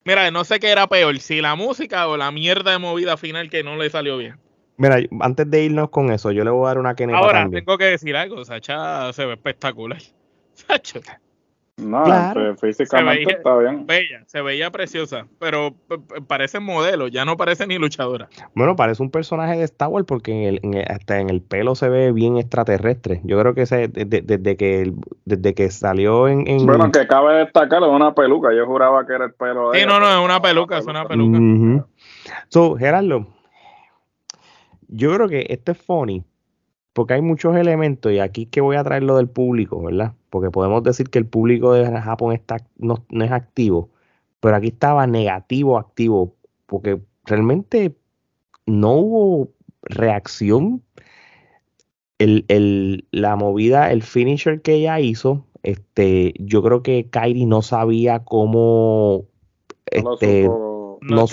Mira, 0.05 0.29
no 0.31 0.43
sé 0.43 0.59
qué 0.59 0.69
era 0.69 0.87
peor, 0.87 1.17
si 1.19 1.41
la 1.41 1.55
música 1.55 2.07
o 2.07 2.17
la 2.17 2.31
mierda 2.31 2.71
de 2.71 2.79
movida 2.79 3.15
final 3.15 3.49
que 3.49 3.63
no 3.63 3.77
le 3.77 3.89
salió 3.89 4.17
bien. 4.17 4.35
Mira, 4.77 4.97
antes 5.21 5.49
de 5.49 5.63
irnos 5.63 5.89
con 5.89 6.11
eso, 6.11 6.31
yo 6.31 6.43
le 6.43 6.49
voy 6.49 6.65
a 6.65 6.69
dar 6.69 6.79
una 6.79 6.95
quenepa 6.95 7.19
Ahora, 7.19 7.49
tengo 7.49 7.77
que 7.77 7.85
decir 7.85 8.15
algo, 8.15 8.43
Sacha 8.43 9.13
se 9.13 9.25
ve 9.25 9.33
espectacular. 9.33 10.01
Sacha. 10.53 10.99
No, 11.77 12.03
pues, 12.33 12.61
físicamente 12.61 13.33
está 13.33 13.57
bien. 13.57 13.87
Bella, 13.87 14.23
se 14.27 14.43
veía 14.43 14.69
preciosa, 14.69 15.25
pero 15.39 15.73
parece 16.27 16.59
modelo, 16.59 17.07
ya 17.07 17.25
no 17.25 17.35
parece 17.35 17.65
ni 17.65 17.79
luchadora. 17.79 18.29
Bueno, 18.53 18.75
parece 18.75 19.01
un 19.01 19.09
personaje 19.09 19.57
de 19.57 19.63
Star 19.63 19.89
Wars 19.89 20.05
porque 20.05 20.49
en 20.49 20.75
el, 20.75 20.85
hasta 20.87 21.19
en 21.19 21.31
el 21.31 21.41
pelo 21.41 21.73
se 21.73 21.89
ve 21.89 22.11
bien 22.11 22.37
extraterrestre. 22.37 23.21
Yo 23.23 23.39
creo 23.39 23.55
que 23.55 23.63
ese, 23.63 23.87
desde, 23.87 24.55
que 24.55 24.93
desde 25.25 25.53
que 25.55 25.71
salió 25.71 26.27
en, 26.27 26.45
Bueno, 26.63 26.91
que 26.91 27.07
cabe 27.07 27.37
destacar 27.37 27.81
es 27.81 27.89
una 27.89 28.13
peluca, 28.13 28.53
yo 28.53 28.67
juraba 28.67 29.07
que 29.07 29.13
era 29.13 29.25
el 29.25 29.33
pelo 29.33 29.71
de 29.71 29.79
Sí, 29.79 29.85
no, 29.87 29.99
no, 29.99 30.11
es 30.11 30.23
una 30.23 30.39
peluca, 30.41 30.77
es 30.77 30.85
una 30.85 31.07
peluca. 31.07 31.87
So, 32.49 32.75
Gerardo, 32.75 33.25
yo 34.89 35.15
creo 35.15 35.27
que 35.27 35.47
este 35.49 35.71
es 35.71 35.77
funny 35.79 36.23
porque 36.93 37.15
hay 37.15 37.21
muchos 37.21 37.55
elementos 37.55 38.11
y 38.11 38.19
aquí 38.19 38.45
que 38.45 38.61
voy 38.61 38.75
a 38.75 38.83
traer 38.83 39.03
lo 39.03 39.17
del 39.17 39.27
público, 39.27 39.81
¿verdad? 39.81 40.13
Porque 40.29 40.51
podemos 40.51 40.83
decir 40.83 41.09
que 41.09 41.19
el 41.19 41.25
público 41.25 41.73
de 41.73 41.85
Japón 41.99 42.33
está, 42.33 42.65
no, 42.77 43.03
es 43.09 43.31
activo, 43.31 43.89
pero 44.39 44.55
aquí 44.55 44.67
estaba 44.67 45.07
negativo 45.07 45.77
activo, 45.77 46.35
porque 46.67 47.01
realmente 47.25 47.95
no 48.65 48.93
hubo 48.93 49.49
reacción. 49.81 50.83
El, 52.19 53.05
la 53.11 53.35
movida, 53.35 53.91
el 53.91 54.01
finisher 54.01 54.61
que 54.61 54.75
ella 54.75 54.97
hizo, 55.01 55.45
este, 55.61 56.33
yo 56.39 56.63
creo 56.63 56.81
que 56.81 57.09
Kairi 57.09 57.45
no 57.45 57.61
sabía 57.61 58.19
cómo 58.19 59.25
este, 59.87 60.47
no, 61.03 61.25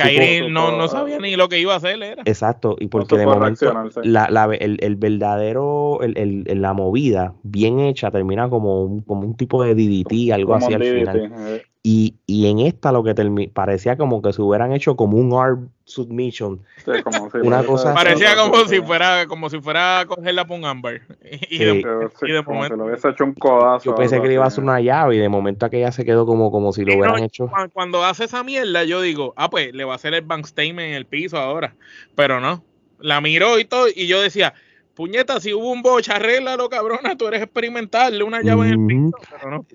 no, 0.49 0.77
no, 0.77 0.89
sabía 0.89 1.19
ni 1.19 1.37
lo 1.37 1.49
que 1.49 1.59
iba 1.59 1.75
a 1.75 1.77
hacer. 1.77 2.03
Era. 2.03 2.23
Exacto, 2.25 2.77
y 2.79 2.89
porque 2.89 3.17
de 3.17 3.27
momento 3.27 3.73
la, 4.03 4.29
la, 4.31 4.45
el, 4.55 4.79
el, 4.81 4.97
verdadero, 4.97 6.01
el, 6.03 6.17
el, 6.47 6.61
la 6.61 6.73
movida 6.73 7.35
bien 7.43 7.81
hecha 7.81 8.11
termina 8.11 8.49
como 8.49 8.83
un, 8.83 9.03
como 9.03 9.23
un 9.23 9.37
tipo 9.37 9.63
de 9.63 9.75
DDT, 9.75 10.33
algo 10.33 10.55
así 10.55 10.73
al 10.73 10.83
final. 10.83 11.33
Eh. 11.37 11.63
Y, 11.83 12.17
y 12.27 12.47
en 12.49 12.59
esta 12.59 12.93
lo 12.93 13.03
que 13.03 13.15
parecía 13.55 13.97
como 13.97 14.21
que 14.21 14.35
se 14.35 14.43
hubieran 14.43 14.73
hecho 14.73 14.97
como 14.97 15.17
un 15.17 15.33
arm 15.33 15.71
submission. 15.85 16.61
una 17.43 17.65
cosa 17.65 17.95
parecía 17.95 18.37
como 18.37 18.67
si 18.67 18.83
fuera 18.83 19.27
como 19.27 19.49
si 19.49 19.61
fuera 19.61 20.01
a 20.01 20.07
cogerla 20.07 20.47
por 20.47 20.59
un 20.59 20.67
amber. 20.67 21.03
Y, 21.51 21.65
de, 21.65 22.43
momento 22.47 22.77
lo 22.77 22.85
hubiese 22.85 23.09
hecho 23.09 23.25
un 23.25 23.33
codazo. 23.35 23.91
Yo 23.91 23.95
pensé 23.95 24.21
que 24.21 24.29
le 24.29 24.35
iba 24.35 24.45
a 24.45 24.49
hacer 24.49 24.63
una 24.63 24.81
llave 24.81 25.17
y 25.17 25.19
de 25.19 25.29
momento 25.31 25.65
aquella 25.65 25.91
se 25.91 26.05
quedó 26.05 26.27
como, 26.27 26.53
como 26.53 26.73
si 26.73 26.85
lo 26.85 26.97
hubieran 26.97 27.23
hecho. 27.23 27.51
Cuando 27.73 28.05
hace 28.05 28.25
esa 28.25 28.45
mierda, 28.45 28.85
yo 28.85 29.01
digo, 29.01 29.33
ah, 29.37 29.49
pues 29.49 29.73
le 29.73 29.85
va 29.85 29.95
a 29.95 29.97
hacer 29.97 30.13
el 30.13 30.23
bank 30.23 30.47
statement 30.47 30.91
en 30.91 30.95
el 30.95 31.07
piso 31.07 31.39
ahora. 31.39 31.75
Pero 32.15 32.41
no. 32.41 32.63
La 32.99 33.21
miró 33.23 33.59
y 33.59 33.65
todo, 33.65 33.87
y 33.89 34.07
yo 34.07 34.21
decía, 34.21 34.53
puñeta, 34.95 35.41
si 35.41 35.55
hubo 35.55 35.73
un 35.73 35.81
bocha, 35.81 36.17
arréglalo, 36.17 36.69
cabrona, 36.69 37.17
tú 37.17 37.27
eres 37.29 37.43
experimental, 37.43 38.23
una 38.23 38.43
llave 38.43 38.69
en 38.69 38.81
el 38.81 38.87
piso, 38.87 39.17
pero 39.31 39.51
no 39.51 39.67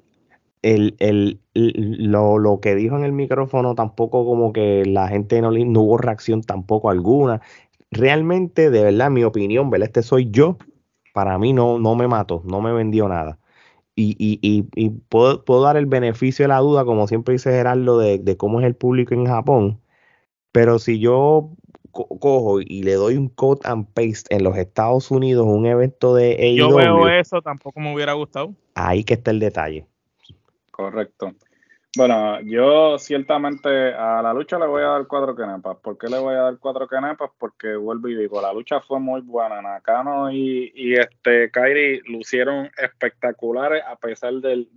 el, 0.66 0.96
el, 0.98 1.40
lo, 1.54 2.40
lo, 2.40 2.60
que 2.60 2.74
dijo 2.74 2.98
en 2.98 3.04
el 3.04 3.12
micrófono 3.12 3.76
tampoco 3.76 4.26
como 4.26 4.52
que 4.52 4.84
la 4.86 5.08
gente 5.08 5.40
no, 5.40 5.52
no 5.52 5.82
hubo 5.82 5.98
reacción 6.00 6.42
tampoco 6.42 6.90
alguna. 6.90 7.42
Realmente, 7.92 8.72
de 8.72 8.84
verdad, 8.84 9.12
mi 9.12 9.24
opinión, 9.24 9.70
¿verdad? 9.70 9.88
Este 9.88 10.02
soy 10.02 10.32
yo. 10.32 10.58
Para 11.14 11.38
mí 11.38 11.54
no, 11.54 11.78
no 11.78 11.96
me 11.96 12.08
mató, 12.08 12.42
no 12.46 12.62
me 12.62 12.74
vendió 12.74 13.08
nada. 13.08 13.38
Y, 13.96 14.16
y, 14.18 14.40
y, 14.42 14.66
y 14.76 14.90
puedo, 14.90 15.46
puedo, 15.46 15.62
dar 15.62 15.78
el 15.78 15.86
beneficio 15.86 16.44
de 16.44 16.50
la 16.50 16.60
duda, 16.60 16.84
como 16.84 17.08
siempre 17.08 17.34
dice 17.34 17.52
Gerardo, 17.52 18.00
de, 18.00 18.18
de, 18.18 18.36
cómo 18.36 18.60
es 18.60 18.66
el 18.66 18.76
público 18.76 19.14
en 19.14 19.26
Japón. 19.26 19.80
Pero 20.52 20.80
si 20.80 21.00
yo 21.00 21.52
cojo 21.92 22.60
y 22.60 22.84
le 22.84 22.94
doy 22.96 23.18
un 23.18 23.30
cut 23.30 23.66
and 23.66 23.88
paste 23.94 24.36
en 24.36 24.44
los 24.44 24.58
Estados 24.58 25.12
Unidos, 25.12 25.46
un 25.48 25.68
evento 25.68 26.16
de 26.16 26.34
AEW. 26.34 26.58
Yo 26.58 26.76
veo 26.76 27.08
eso, 27.08 27.42
tampoco 27.42 27.80
me 27.80 27.94
hubiera 27.94 28.14
gustado. 28.14 28.54
Ahí 28.74 29.04
que 29.04 29.14
está 29.14 29.32
el 29.32 29.40
detalle. 29.40 29.86
Correcto. 30.76 31.32
Bueno, 31.96 32.42
yo 32.42 33.00
ciertamente 33.00 33.94
a 33.94 34.22
la 34.22 34.34
lucha 34.34 34.60
le 34.60 34.68
voy 34.68 34.84
a 34.84 34.88
dar 34.88 35.08
cuatro 35.08 35.34
canepas. 35.34 35.78
¿Por 35.78 35.98
qué 35.98 36.08
le 36.10 36.20
voy 36.20 36.36
a 36.36 36.42
dar 36.42 36.58
cuatro 36.60 36.86
canepas? 36.86 37.30
Porque 37.38 37.78
vuelvo 37.78 38.10
y 38.10 38.16
digo, 38.16 38.42
la 38.42 38.52
lucha 38.52 38.82
fue 38.82 39.00
muy 39.00 39.22
buena. 39.22 39.62
Nakano 39.62 40.30
y, 40.30 40.74
y 40.76 40.96
este 40.96 41.50
Kairi 41.50 42.02
lucieron 42.12 42.70
espectaculares 42.78 43.84
a 43.88 43.96
pesar 43.96 44.34
del, 44.34 44.68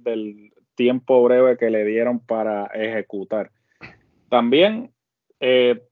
tiempo 0.77 1.25
breve 1.25 1.57
que 1.57 1.71
le 1.71 1.85
dieron 1.85 2.21
para 2.21 2.67
ejecutar. 2.67 3.51
También 4.29 4.93
eh, 5.41 5.83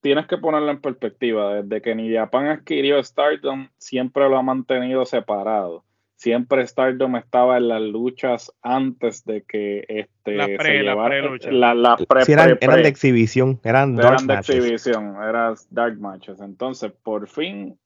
tienes 0.00 0.26
que 0.26 0.38
ponerlo 0.38 0.72
en 0.72 0.80
perspectiva. 0.80 1.62
Desde 1.62 1.80
que 1.80 1.94
New 1.94 2.12
Japan 2.12 2.48
adquirió 2.48 3.00
Stardom, 3.00 3.68
siempre 3.78 4.28
lo 4.28 4.36
ha 4.36 4.42
mantenido 4.42 5.04
separado. 5.04 5.84
Siempre 6.22 6.64
Stardom 6.68 7.16
estaba 7.16 7.56
en 7.56 7.66
las 7.66 7.82
luchas 7.82 8.52
antes 8.62 9.24
de 9.24 9.42
que 9.42 9.84
este 9.88 10.36
la 10.36 10.44
pre, 10.44 10.58
se 10.58 10.72
llevara, 10.84 11.20
la 11.50 11.96
pre, 11.96 12.22
eran, 12.28 12.56
de 12.60 12.86
exhibición, 12.86 13.58
eran, 13.64 13.98
eran 13.98 14.28
de 14.28 14.34
exhibición, 14.34 15.16
eran 15.20 15.56
dark 15.70 15.98
matches. 15.98 16.40
Entonces, 16.40 16.92
por 17.02 17.26
fin, 17.26 17.76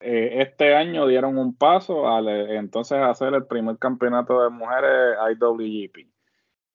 eh, 0.00 0.42
este 0.42 0.74
año 0.74 1.06
dieron 1.06 1.38
un 1.38 1.56
paso 1.56 2.14
al 2.14 2.28
entonces 2.28 2.98
hacer 2.98 3.32
el 3.32 3.46
primer 3.46 3.78
campeonato 3.78 4.42
de 4.42 4.50
mujeres 4.50 5.16
IWGP 5.40 6.10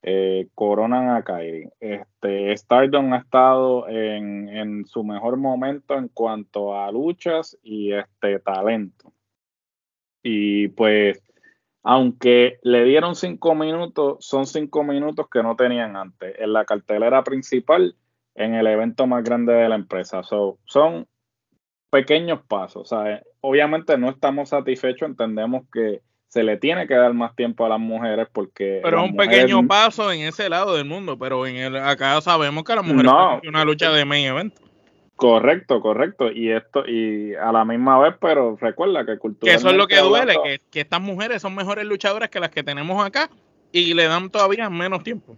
eh, 0.02 0.48
coronan 0.56 1.10
a 1.10 1.24
Kairi. 1.24 1.70
Este, 1.80 2.58
Stardom 2.58 3.14
ha 3.14 3.20
estado 3.20 3.88
en, 3.88 4.50
en, 4.50 4.86
su 4.88 5.04
mejor 5.04 5.38
momento 5.38 5.94
en 5.94 6.08
cuanto 6.08 6.76
a 6.76 6.92
luchas 6.92 7.56
y 7.62 7.94
este 7.94 8.40
talento. 8.40 9.14
Y 10.24 10.70
pues, 10.70 11.22
aunque 11.84 12.60
le 12.64 12.84
dieron 12.84 13.16
cinco 13.16 13.56
minutos, 13.56 14.18
son 14.20 14.46
cinco 14.46 14.84
minutos 14.84 15.28
que 15.32 15.44
no 15.44 15.56
tenían 15.56 15.96
antes 15.96 16.36
en 16.40 16.54
la 16.54 16.66
cartelera 16.66 17.24
principal 17.24 17.96
en 18.36 18.56
el 18.56 18.68
evento 18.68 19.08
más 19.08 19.24
grande 19.24 19.54
de 19.54 19.70
la 19.70 19.76
empresa. 19.76 20.22
son 20.24 21.08
pequeños 21.90 22.40
pasos. 22.48 22.94
Obviamente 23.42 23.98
no 23.98 24.10
estamos 24.10 24.50
satisfechos, 24.50 25.10
entendemos 25.10 25.66
que 25.72 26.02
se 26.28 26.44
le 26.44 26.56
tiene 26.56 26.88
que 26.88 26.94
dar 26.94 27.14
más 27.14 27.36
tiempo 27.36 27.66
a 27.66 27.70
las 27.70 27.80
mujeres 27.80 28.28
porque... 28.32 28.80
Pero 28.82 29.04
es 29.04 29.12
un 29.12 29.18
pequeño 29.18 29.68
paso 29.68 30.12
en 30.14 30.22
ese 30.22 30.48
lado 30.48 30.78
del 30.78 30.86
mundo, 30.86 31.20
pero 31.20 31.46
en 31.46 31.58
el, 31.58 31.76
acá 31.76 32.22
sabemos 32.22 32.64
que 32.64 32.74
las 32.74 32.86
mujeres 32.86 33.12
no, 33.12 33.42
una 33.46 33.66
lucha 33.66 33.92
de 33.92 34.06
main 34.06 34.28
event. 34.28 34.54
Correcto, 35.16 35.82
correcto. 35.82 36.32
Y 36.32 36.52
esto, 36.52 36.84
y 36.88 37.36
a 37.36 37.52
la 37.52 37.64
misma 37.66 38.00
vez, 38.00 38.16
pero 38.20 38.58
recuerda 38.60 39.06
que 39.06 39.18
culturalmente... 39.18 39.50
Que 39.50 39.56
eso 39.56 39.70
es 39.70 39.76
lo 39.76 39.88
que 39.88 40.00
duele, 40.00 40.36
que, 40.44 40.62
que 40.72 40.82
estas 40.82 41.02
mujeres 41.02 41.42
son 41.42 41.56
mejores 41.56 41.86
luchadoras 41.86 42.30
que 42.30 42.40
las 42.40 42.50
que 42.50 42.64
tenemos 42.64 43.06
acá 43.06 43.30
y 43.72 43.94
le 43.94 44.06
dan 44.06 44.30
todavía 44.30 44.70
menos 44.70 45.04
tiempo. 45.04 45.38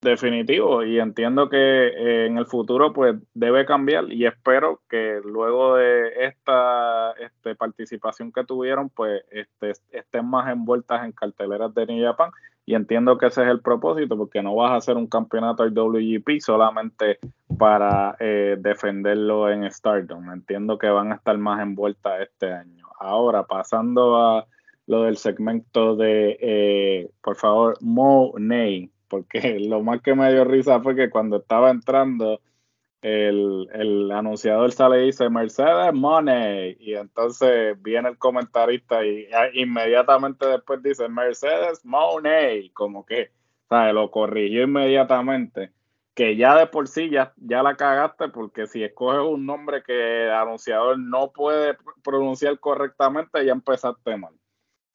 Definitivo, 0.00 0.84
y 0.84 1.00
entiendo 1.00 1.48
que 1.48 1.56
eh, 1.56 2.26
en 2.26 2.38
el 2.38 2.46
futuro 2.46 2.92
pues 2.92 3.16
debe 3.34 3.66
cambiar 3.66 4.12
y 4.12 4.26
espero 4.26 4.80
que 4.88 5.20
luego 5.24 5.74
de 5.74 6.24
esta 6.24 7.14
este, 7.18 7.56
participación 7.56 8.30
que 8.30 8.44
tuvieron 8.44 8.90
pues 8.90 9.24
este, 9.32 9.72
estén 9.90 10.24
más 10.24 10.52
envueltas 10.52 11.04
en 11.04 11.10
carteleras 11.10 11.74
de 11.74 11.86
New 11.86 12.06
Japan 12.06 12.30
y 12.68 12.74
entiendo 12.74 13.16
que 13.16 13.28
ese 13.28 13.44
es 13.44 13.48
el 13.48 13.62
propósito 13.62 14.14
porque 14.18 14.42
no 14.42 14.54
vas 14.54 14.72
a 14.72 14.76
hacer 14.76 14.98
un 14.98 15.06
campeonato 15.06 15.62
de 15.64 15.70
WGP 15.70 16.38
solamente 16.38 17.18
para 17.56 18.14
eh, 18.20 18.58
defenderlo 18.60 19.50
en 19.50 19.64
Stardom, 19.70 20.30
entiendo 20.30 20.76
que 20.76 20.90
van 20.90 21.10
a 21.10 21.14
estar 21.14 21.38
más 21.38 21.62
envueltas 21.62 22.20
este 22.20 22.52
año. 22.52 22.86
Ahora 23.00 23.44
pasando 23.44 24.18
a 24.18 24.46
lo 24.86 25.04
del 25.04 25.16
segmento 25.16 25.96
de, 25.96 26.36
eh, 26.42 27.10
por 27.22 27.36
favor, 27.36 27.78
Mo 27.80 28.34
Ney 28.36 28.90
porque 29.08 29.58
lo 29.66 29.82
más 29.82 30.02
que 30.02 30.14
me 30.14 30.30
dio 30.30 30.44
risa 30.44 30.80
fue 30.80 30.94
que 30.94 31.08
cuando 31.08 31.38
estaba 31.38 31.70
entrando, 31.70 32.42
el, 33.02 33.68
el 33.72 34.10
anunciador 34.10 34.72
sale 34.72 35.02
y 35.02 35.06
dice 35.06 35.30
Mercedes 35.30 35.92
Money, 35.92 36.76
y 36.80 36.94
entonces 36.94 37.80
viene 37.82 38.10
el 38.10 38.18
comentarista 38.18 39.04
y 39.04 39.28
inmediatamente 39.54 40.46
después 40.46 40.82
dice 40.82 41.08
Mercedes 41.08 41.84
Money, 41.84 42.70
como 42.70 43.04
que, 43.06 43.30
¿sabes? 43.68 43.94
Lo 43.94 44.10
corrigió 44.10 44.64
inmediatamente 44.64 45.72
que 46.18 46.34
ya 46.34 46.56
de 46.56 46.66
por 46.66 46.88
sí 46.88 47.10
ya, 47.10 47.32
ya 47.36 47.62
la 47.62 47.76
cagaste 47.76 48.26
porque 48.30 48.66
si 48.66 48.82
escoges 48.82 49.20
un 49.20 49.46
nombre 49.46 49.84
que 49.86 50.24
el 50.24 50.32
anunciador 50.32 50.98
no 50.98 51.30
puede 51.30 51.76
pronunciar 52.02 52.58
correctamente, 52.58 53.46
ya 53.46 53.52
empezaste 53.52 54.16
mal. 54.16 54.34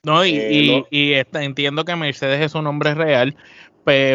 No, 0.05 0.25
y, 0.25 0.35
eh, 0.35 0.85
y, 0.89 1.13
entiendo 1.13 1.85
que 1.85 1.95
Mercedes 1.95 2.41
es 2.41 2.55
un 2.55 2.65
nombre 2.65 2.93
real, 2.93 3.37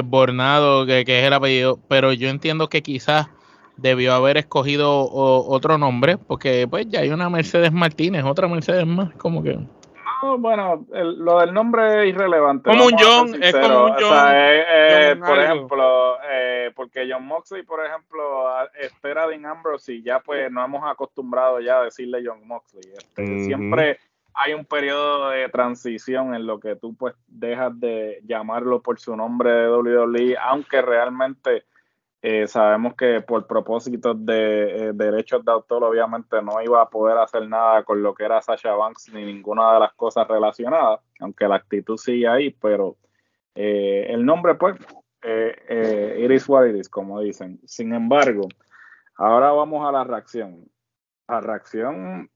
Bornado, 0.05 0.85
que, 0.85 1.01
es 1.01 1.25
el 1.25 1.33
apellido, 1.33 1.81
pero 1.89 2.13
yo 2.13 2.29
entiendo 2.29 2.69
que 2.69 2.83
quizás 2.83 3.29
debió 3.79 4.13
haber 4.13 4.37
escogido 4.37 5.09
otro 5.11 5.79
nombre, 5.79 6.19
porque 6.19 6.67
pues 6.69 6.89
ya 6.89 7.01
hay 7.01 7.11
una 7.11 7.31
Mercedes 7.31 7.73
Martínez, 7.73 8.25
otra 8.25 8.49
Mercedes 8.49 8.87
más, 8.87 9.15
como 9.15 9.43
que... 9.43 9.59
bueno, 10.39 10.85
lo 10.91 11.41
del 11.41 11.55
nombre 11.55 12.03
es 12.03 12.15
irrelevante. 12.15 12.69
Como 12.69 12.87
un 12.87 12.95
John, 12.99 13.43
es 13.43 13.55
como 13.55 13.85
un 13.85 13.93
John. 13.99 14.29
Eh, 14.33 15.17
por 15.25 15.39
ejemplo, 15.39 16.17
eh, 16.29 16.73
porque 16.75 17.09
John 17.11 17.25
Moxley, 17.25 17.63
por 17.63 17.85
ejemplo, 17.85 18.49
espera 18.79 19.29
Dean 19.29 19.47
Ambrose 19.47 19.95
y 19.95 20.03
ya 20.03 20.21
pues 20.21 20.51
no 20.51 20.65
hemos 20.65 20.83
acostumbrado 20.85 21.61
ya 21.61 21.79
a 21.79 21.85
decirle 21.85 22.23
John 22.25 22.47
Moxley. 22.47 22.83
Este, 22.97 23.45
Siempre 23.45 23.99
hay 24.35 24.55
un 24.55 24.65
periodo 24.65 25.31
de 25.31 25.49
transición 25.49 26.35
en 26.35 26.47
lo 26.47 26.61
que 26.61 26.77
tú 26.77 26.95
pues 26.95 27.15
dejas 27.27 27.79
de 27.79 28.21
llamarlo 28.25 28.83
por 28.83 29.01
su 29.01 29.17
nombre 29.17 29.51
de 29.51 29.69
WWE, 29.69 30.37
aunque 30.41 30.83
realmente 30.83 31.65
eh, 32.21 32.49
sabemos 32.49 32.95
que 32.95 33.21
por 33.21 33.47
propósitos 33.47 34.17
de 34.27 34.89
eh, 34.89 34.93
derechos 34.93 35.45
de 35.45 35.53
autor 35.53 35.85
obviamente 35.85 36.43
no 36.43 36.61
iba 36.61 36.83
a 36.83 36.91
poder 36.91 37.17
hacer 37.19 37.49
nada 37.49 37.85
con 37.85 38.03
lo 38.03 38.13
que 38.13 38.25
era 38.25 38.43
Sasha 38.43 38.75
Banks 38.75 39.13
ni 39.13 39.25
ninguna 39.25 39.75
de 39.75 39.81
las 39.81 39.93
cosas 39.95 40.27
relacionadas, 40.27 41.01
aunque 41.21 41.47
la 41.47 41.57
actitud 41.57 41.97
sigue 41.97 42.27
ahí, 42.27 42.51
pero 42.51 42.97
eh, 43.55 44.07
el 44.09 44.25
nombre 44.27 44.57
pues 44.57 44.77
it 45.23 46.31
is 46.31 46.49
what 46.49 46.67
it 46.67 46.77
is, 46.77 46.89
como 46.89 47.21
dicen. 47.21 47.61
Sin 47.65 47.93
embargo, 47.93 48.49
ahora 49.17 49.51
vamos 49.51 49.87
a 49.87 49.93
la 49.93 50.05
reacción. 50.05 50.69
La 51.29 51.41
reacción 51.41 52.31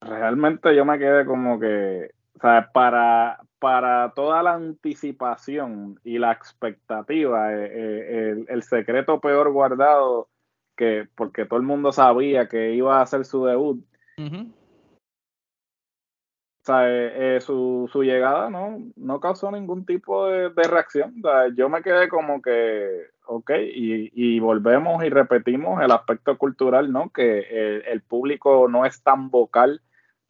realmente 0.00 0.74
yo 0.74 0.84
me 0.84 0.98
quedé 0.98 1.24
como 1.24 1.60
que, 1.60 2.10
o 2.34 2.40
sea, 2.40 2.70
para, 2.72 3.40
para 3.58 4.12
toda 4.14 4.42
la 4.42 4.54
anticipación 4.54 6.00
y 6.02 6.18
la 6.18 6.32
expectativa, 6.32 7.52
eh, 7.52 7.70
eh, 7.72 8.44
el, 8.48 8.62
secreto 8.62 9.20
peor 9.20 9.52
guardado, 9.52 10.28
que 10.76 11.06
porque 11.14 11.44
todo 11.44 11.58
el 11.58 11.66
mundo 11.66 11.92
sabía 11.92 12.48
que 12.48 12.74
iba 12.74 12.98
a 12.98 13.02
hacer 13.02 13.24
su 13.24 13.44
debut. 13.44 13.84
O 14.18 16.64
sea, 16.64 16.84
eh, 16.86 17.40
su, 17.40 17.88
su, 17.92 18.04
llegada 18.04 18.48
no, 18.48 18.78
no 18.94 19.20
causó 19.20 19.50
ningún 19.50 19.84
tipo 19.84 20.28
de, 20.28 20.50
reacción. 20.50 21.20
yo 21.56 21.68
me 21.68 21.82
quedé 21.82 22.08
como 22.08 22.40
que, 22.40 23.08
ok, 23.26 23.50
y, 23.74 24.10
y, 24.14 24.38
volvemos 24.38 25.04
y 25.04 25.08
repetimos 25.08 25.82
el 25.82 25.90
aspecto 25.90 26.38
cultural, 26.38 26.92
¿no? 26.92 27.10
Que 27.10 27.40
el, 27.40 27.82
el 27.86 28.02
público 28.02 28.68
no 28.68 28.86
es 28.86 29.02
tan 29.02 29.28
vocal 29.28 29.82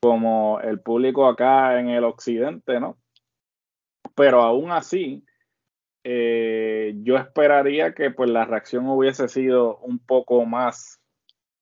como 0.03 0.59
el 0.61 0.81
público 0.81 1.29
acá 1.29 1.79
en 1.79 1.89
el 1.89 2.03
occidente, 2.03 2.81
¿no? 2.81 2.99
Pero 4.17 4.43
aún 4.43 4.73
así, 4.73 5.25
eh, 6.03 6.95
yo 7.03 7.17
esperaría 7.17 7.95
que 7.95 8.11
pues 8.11 8.29
la 8.29 8.45
reacción 8.45 8.89
hubiese 8.89 9.29
sido 9.29 9.79
un 9.79 10.01
poco 10.01 10.45
más 10.45 10.99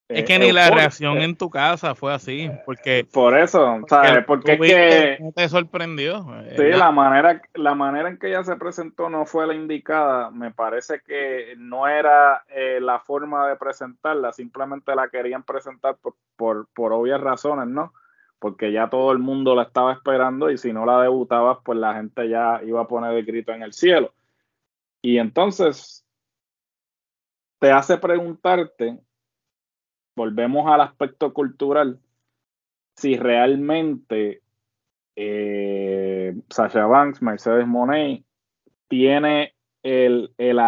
es 0.09 0.25
que 0.25 0.39
ni 0.41 0.51
la 0.51 0.71
reacción 0.71 1.19
en 1.19 1.37
tu 1.37 1.51
casa 1.51 1.95
fue 1.95 2.13
así, 2.13 2.51
porque 2.67 3.07
por 3.13 3.39
eso, 3.39 3.81
¿sabes? 3.89 4.25
Porque, 4.27 4.55
es 4.55 4.61
que 4.61 5.33
te 5.37 5.49
sorprendió. 5.49 6.27
Sí, 6.57 6.65
la 6.65 6.91
manera, 6.91 7.41
la 7.55 7.77
manera 7.77 8.09
en 8.09 8.19
que 8.19 8.29
ella 8.29 8.43
se 8.43 8.57
presentó 8.57 9.09
no 9.09 9.25
fue 9.25 9.47
la 9.47 9.55
indicada. 9.55 10.31
Me 10.33 10.51
parece 10.51 11.01
que 11.07 11.55
no 11.59 11.87
era 11.87 12.43
eh, 12.49 12.81
la 12.81 12.99
forma 12.99 13.49
de 13.49 13.55
presentarla, 13.55 14.33
simplemente 14.33 14.97
la 14.97 15.09
querían 15.09 15.45
presentar 15.45 15.97
por, 16.03 16.17
por, 16.37 16.67
por 16.75 16.93
obvias 16.93 17.21
razones, 17.21 17.69
¿no? 17.69 17.93
Porque 18.41 18.73
ya 18.73 18.89
todo 18.89 19.13
el 19.13 19.19
mundo 19.19 19.55
la 19.55 19.65
estaba 19.65 19.93
esperando 19.93 20.51
y 20.51 20.59
si 20.59 20.73
no 20.73 20.87
la 20.87 21.03
debutabas, 21.03 21.59
pues 21.63 21.79
la 21.79 21.95
gente 21.95 22.29
ya 22.29 22.61
iba 22.65 22.81
a 22.81 22.89
poner 22.89 23.13
el 23.13 23.25
grito 23.25 23.53
en 23.53 23.63
el 23.63 23.75
cielo. 23.75 24.15
Y 25.03 25.19
entonces 25.19 26.07
te 27.59 27.71
hace 27.71 27.99
preguntarte, 27.99 28.99
volvemos 30.17 30.67
al 30.71 30.81
aspecto 30.81 31.33
cultural, 31.35 32.01
si 32.97 33.17
realmente 33.17 34.43
eh, 35.17 36.35
Sasha 36.49 36.87
Banks, 36.87 37.21
Mercedes 37.21 37.67
Monet, 37.67 38.25
tiene 38.89 39.55
el, 39.83 40.33
el, 40.39 40.59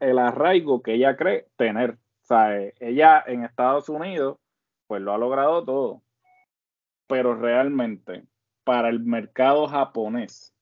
el 0.00 0.18
arraigo 0.18 0.80
que 0.80 0.94
ella 0.94 1.16
cree 1.16 1.48
tener. 1.56 1.92
O 1.92 2.26
sea, 2.26 2.56
ella 2.78 3.22
en 3.26 3.42
Estados 3.42 3.88
Unidos, 3.88 4.38
pues 4.86 5.02
lo 5.02 5.12
ha 5.12 5.18
logrado 5.18 5.64
todo. 5.64 6.02
Pero 7.06 7.34
realmente, 7.34 8.24
para 8.64 8.88
el 8.88 9.00
mercado 9.00 9.66
japonés, 9.66 10.52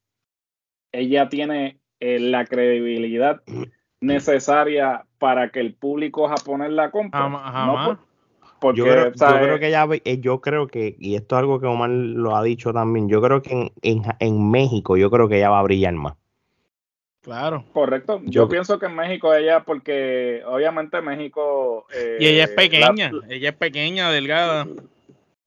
ella 0.92 1.28
tiene 1.28 1.78
eh, 2.00 2.18
la 2.20 2.44
credibilidad 2.44 3.42
necesaria 4.00 5.06
para 5.18 5.50
que 5.50 5.60
el 5.60 5.74
público 5.74 6.28
japonés 6.28 6.70
la 6.70 6.90
compre. 6.90 7.20
Jamás, 7.20 7.98
porque, 8.60 8.78
yo, 8.78 8.84
creo, 8.84 9.12
yo 9.12 9.26
creo, 9.40 9.58
que 9.58 9.68
ella, 9.68 9.86
eh, 10.04 10.20
yo 10.20 10.40
creo 10.40 10.68
que, 10.68 10.96
y 10.98 11.16
esto 11.16 11.34
es 11.34 11.40
algo 11.40 11.60
que 11.60 11.66
Omar 11.66 11.90
lo 11.90 12.34
ha 12.34 12.42
dicho 12.42 12.72
también, 12.72 13.10
yo 13.10 13.20
creo 13.20 13.42
que 13.42 13.52
en, 13.52 13.72
en, 13.82 14.02
en 14.20 14.50
México 14.50 14.96
yo 14.96 15.10
creo 15.10 15.28
que 15.28 15.36
ella 15.36 15.50
va 15.50 15.58
a 15.58 15.64
brillar 15.64 15.92
más. 15.92 16.14
Claro. 17.24 17.64
Correcto. 17.72 18.20
Yo, 18.24 18.48
pienso 18.48 18.78
que 18.78 18.86
en 18.86 18.94
México 18.94 19.34
ella, 19.34 19.64
porque 19.64 20.42
obviamente 20.46 21.00
México... 21.00 21.86
Eh, 21.94 22.18
y 22.20 22.26
ella 22.26 22.44
es 22.44 22.50
pequeña, 22.50 23.10
ella 23.30 23.48
es 23.48 23.56
pequeña, 23.56 24.10
delgada. 24.10 24.66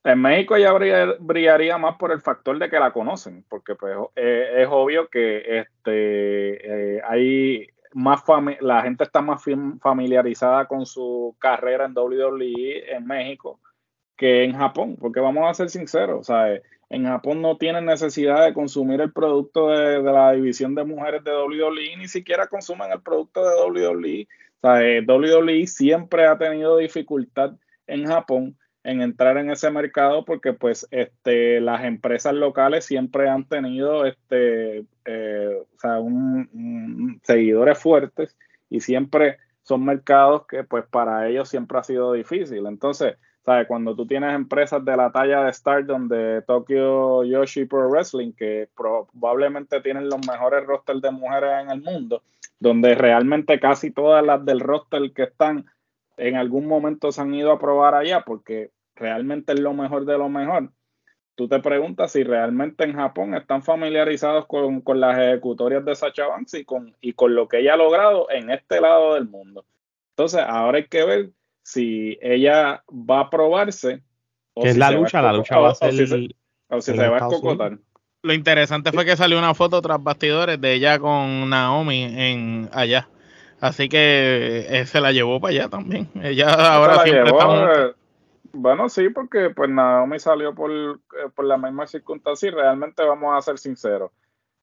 En 0.08 0.22
México 0.22 0.56
ella 0.56 0.72
brillaría 1.20 1.78
más 1.78 1.98
por 1.98 2.13
el 2.13 2.22
factor 2.22 2.58
de 2.58 2.70
que 2.70 2.80
la 2.80 2.93
conocen, 2.93 3.43
porque 3.50 3.76
pues 3.76 3.93
eh, 4.15 4.54
es 4.60 4.67
obvio 4.72 5.10
que 5.10 5.60
este 5.60 6.96
eh, 6.96 7.02
hay 7.06 7.67
más 7.91 8.24
la 8.62 8.84
gente 8.84 9.04
está 9.04 9.20
más 9.20 9.43
familiarizada 9.82 10.65
con 10.65 10.86
su 10.86 11.36
carrera 11.39 11.84
en 11.84 11.93
WWE 11.93 12.96
en 12.96 13.06
México 13.06 13.60
que 14.15 14.46
en 14.46 14.54
Japón, 14.54 14.96
porque 14.98 15.20
vamos 15.20 15.43
a 15.46 15.54
ser 15.54 15.70
sinceros, 15.70 16.28
sea, 16.28 16.58
en 16.89 17.04
Japón 17.04 17.41
no 17.41 17.58
tienen 17.58 17.86
necesidad 17.86 18.46
de 18.46 18.54
consumir 18.54 19.02
el 19.02 19.12
producto 19.12 19.67
de, 19.67 20.02
la 20.02 20.32
división 20.32 20.74
de 20.74 20.86
mujeres 20.86 21.22
de 21.26 21.32
WWE, 21.32 21.98
ni 21.98 22.08
siquiera 22.08 22.48
consumen 22.48 22.93
el 22.93 23.02
producto 23.02 23.43
de 23.43 23.56
WWE. 23.62 24.28
O 24.62 24.67
sea, 24.67 25.02
WWE 25.06 25.67
siempre 25.67 26.26
ha 26.26 26.38
tenido 26.38 26.78
dificultad 26.78 27.52
en 27.88 28.06
Japón 28.06 28.58
en 28.88 29.02
entrar 29.02 29.38
en 29.38 29.52
ese 29.52 29.69
mercado 29.69 30.23
porque 30.23 30.54
pues 30.54 30.88
este 30.91 31.60
las 31.60 31.84
empresas 31.84 32.34
locales 32.34 32.86
siempre 32.86 33.28
han 33.28 33.43
tenido 33.43 34.06
este 34.06 34.86
eh, 35.04 35.58
o 35.76 35.80
sea, 35.80 36.00
un, 36.00 37.19
seguidores 37.21 37.78
fuertes 37.78 38.38
y 38.69 38.80
siempre 38.80 39.39
son 39.62 39.84
mercados 39.84 40.47
que 40.47 40.63
pues 40.63 40.86
para 40.86 41.28
ellos 41.28 41.50
siempre 41.50 41.78
ha 41.78 41.84
sido 41.84 42.13
difícil. 42.13 42.65
Entonces 42.65 43.17
cuando 43.67 43.95
tú 43.95 44.06
tienes 44.06 44.34
empresas 44.34 44.84
de 44.84 44.97
la 44.97 45.12
talla 45.12 45.43
de 45.43 45.54
Stardom, 45.54 46.08
de 46.08 46.41
Tokyo 46.43 47.23
Yoshi 47.23 47.65
Pro 47.65 47.89
Wrestling, 47.89 48.34
que 48.34 48.69
probablemente 48.76 49.82
tienen 49.82 50.10
los 50.10 50.26
mejores 50.28 50.65
rosters 50.65 51.02
de 51.02 51.12
mujeres 51.12 51.52
en 51.63 51.71
el 51.71 51.82
mundo, 51.82 52.23
donde 52.60 52.95
realmente 52.95 53.60
casi 53.60 53.91
todas 53.91 54.26
las 54.26 54.43
del 54.45 54.60
roster 54.60 55.12
que 55.13 55.23
están 55.23 55.65
en 56.17 56.36
algún 56.36 56.67
momento 56.67 57.12
se 57.12 57.21
han 57.21 57.34
ido 57.34 57.52
a 57.52 57.60
probar 57.60 57.95
allá, 57.95 58.21
porque 58.26 58.71
realmente 58.99 59.53
es 59.53 59.60
lo 59.60 59.73
mejor 59.73 60.05
de 60.05 60.17
lo 60.17 60.29
mejor. 60.29 60.71
Tú 61.36 61.47
te 61.47 61.60
preguntas 61.60 62.12
si 62.12 62.23
realmente 62.23 62.83
en 62.83 62.93
Japón 62.93 63.36
están 63.36 63.62
familiarizados 63.62 64.47
con, 64.47 64.81
las 64.99 65.19
ejecutorias 65.19 65.86
de 65.86 65.95
Sacha 65.95 66.25
Banks 66.25 66.55
y 66.55 66.65
con, 66.65 66.95
y 66.99 67.13
con 67.13 67.36
lo 67.36 67.47
que 67.47 67.60
ella 67.60 67.75
ha 67.75 67.77
logrado 67.77 68.27
en 68.31 68.49
este 68.49 68.81
lado 68.81 69.13
del 69.13 69.27
mundo. 69.27 69.63
Entonces, 70.15 70.41
ahora 70.47 70.79
hay 70.79 70.88
que 70.88 71.05
ver 71.05 71.29
si 71.62 72.17
ella 72.21 72.83
va 72.89 73.19
a 73.19 73.29
probarse. 73.29 74.01
O 74.55 74.65
es 74.65 74.77
la 74.77 74.89
lucha, 74.89 75.21
la 75.21 75.33
lucha 75.33 75.60
va 75.60 75.69
a 75.69 75.75
ser. 75.75 75.89
O 76.69 76.81
si 76.81 76.93
se, 76.93 77.07
va 77.07 77.17
a 77.17 77.19
escocotar. 77.19 77.77
Lo 78.23 78.33
interesante 78.33 78.91
fue 78.91 79.05
que 79.05 79.15
salió 79.15 79.38
una 79.38 79.53
foto 79.53 79.79
tras 79.81 80.01
bastidores 80.01 80.60
de 80.60 80.73
ella 80.73 80.97
con 80.97 81.49
Naomi 81.49 82.03
en 82.03 82.69
allá. 82.73 83.10
Así 83.60 83.89
que 83.89 84.65
eh, 84.69 84.86
se 84.88 84.99
la 85.01 85.12
llevó 85.12 85.39
para 85.39 85.51
allá 85.51 85.69
también. 85.69 86.10
Ella 86.23 86.49
ahora 86.49 87.03
siempre 87.03 87.29
está. 87.29 87.95
Bueno, 88.53 88.89
sí, 88.89 89.10
porque 89.10 89.49
pues 89.49 89.69
Naomi 89.69 90.19
salió 90.19 90.53
por, 90.53 90.71
eh, 90.71 91.29
por 91.36 91.45
la 91.45 91.57
misma 91.57 91.88
circunstancia 91.88 92.47
y 92.47 92.51
realmente 92.51 93.03
vamos 93.03 93.38
a 93.38 93.41
ser 93.41 93.57
sinceros. 93.57 94.12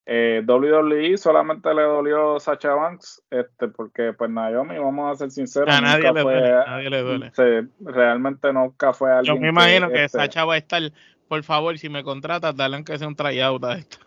Eh, 0.07 0.43
WWE 0.47 1.17
solamente 1.17 1.73
le 1.73 1.83
dolió 1.83 2.39
Sacha 2.39 2.75
Banks, 2.75 3.23
este, 3.31 3.69
porque 3.69 4.13
pues 4.13 4.31
Naomi, 4.31 4.79
vamos 4.79 5.13
a 5.13 5.17
ser 5.17 5.31
sinceros, 5.31 5.75
a 5.75 5.81
nadie, 5.81 6.13
le, 6.13 6.23
duele, 6.23 6.51
nadie 6.67 6.91
le 6.91 7.03
duele. 7.03 7.33
realmente 7.81 8.53
nunca 8.53 8.93
fue 8.93 9.11
alguien. 9.11 9.37
Yo 9.37 9.41
me 9.41 9.49
imagino 9.49 9.89
que, 9.89 10.05
este, 10.05 10.19
Sacha 10.19 10.45
va 10.45 10.55
a 10.55 10.59
estar, 10.59 10.83
por 11.27 11.43
favor, 11.43 11.79
si 11.79 11.89
me 11.89 12.05
contratas, 12.05 12.55
dale 12.55 12.85
que 12.85 12.99
sea 12.99 13.09
un 13.09 13.17
tryout 13.17 13.65
a 13.65 13.75
esto. 13.79 13.99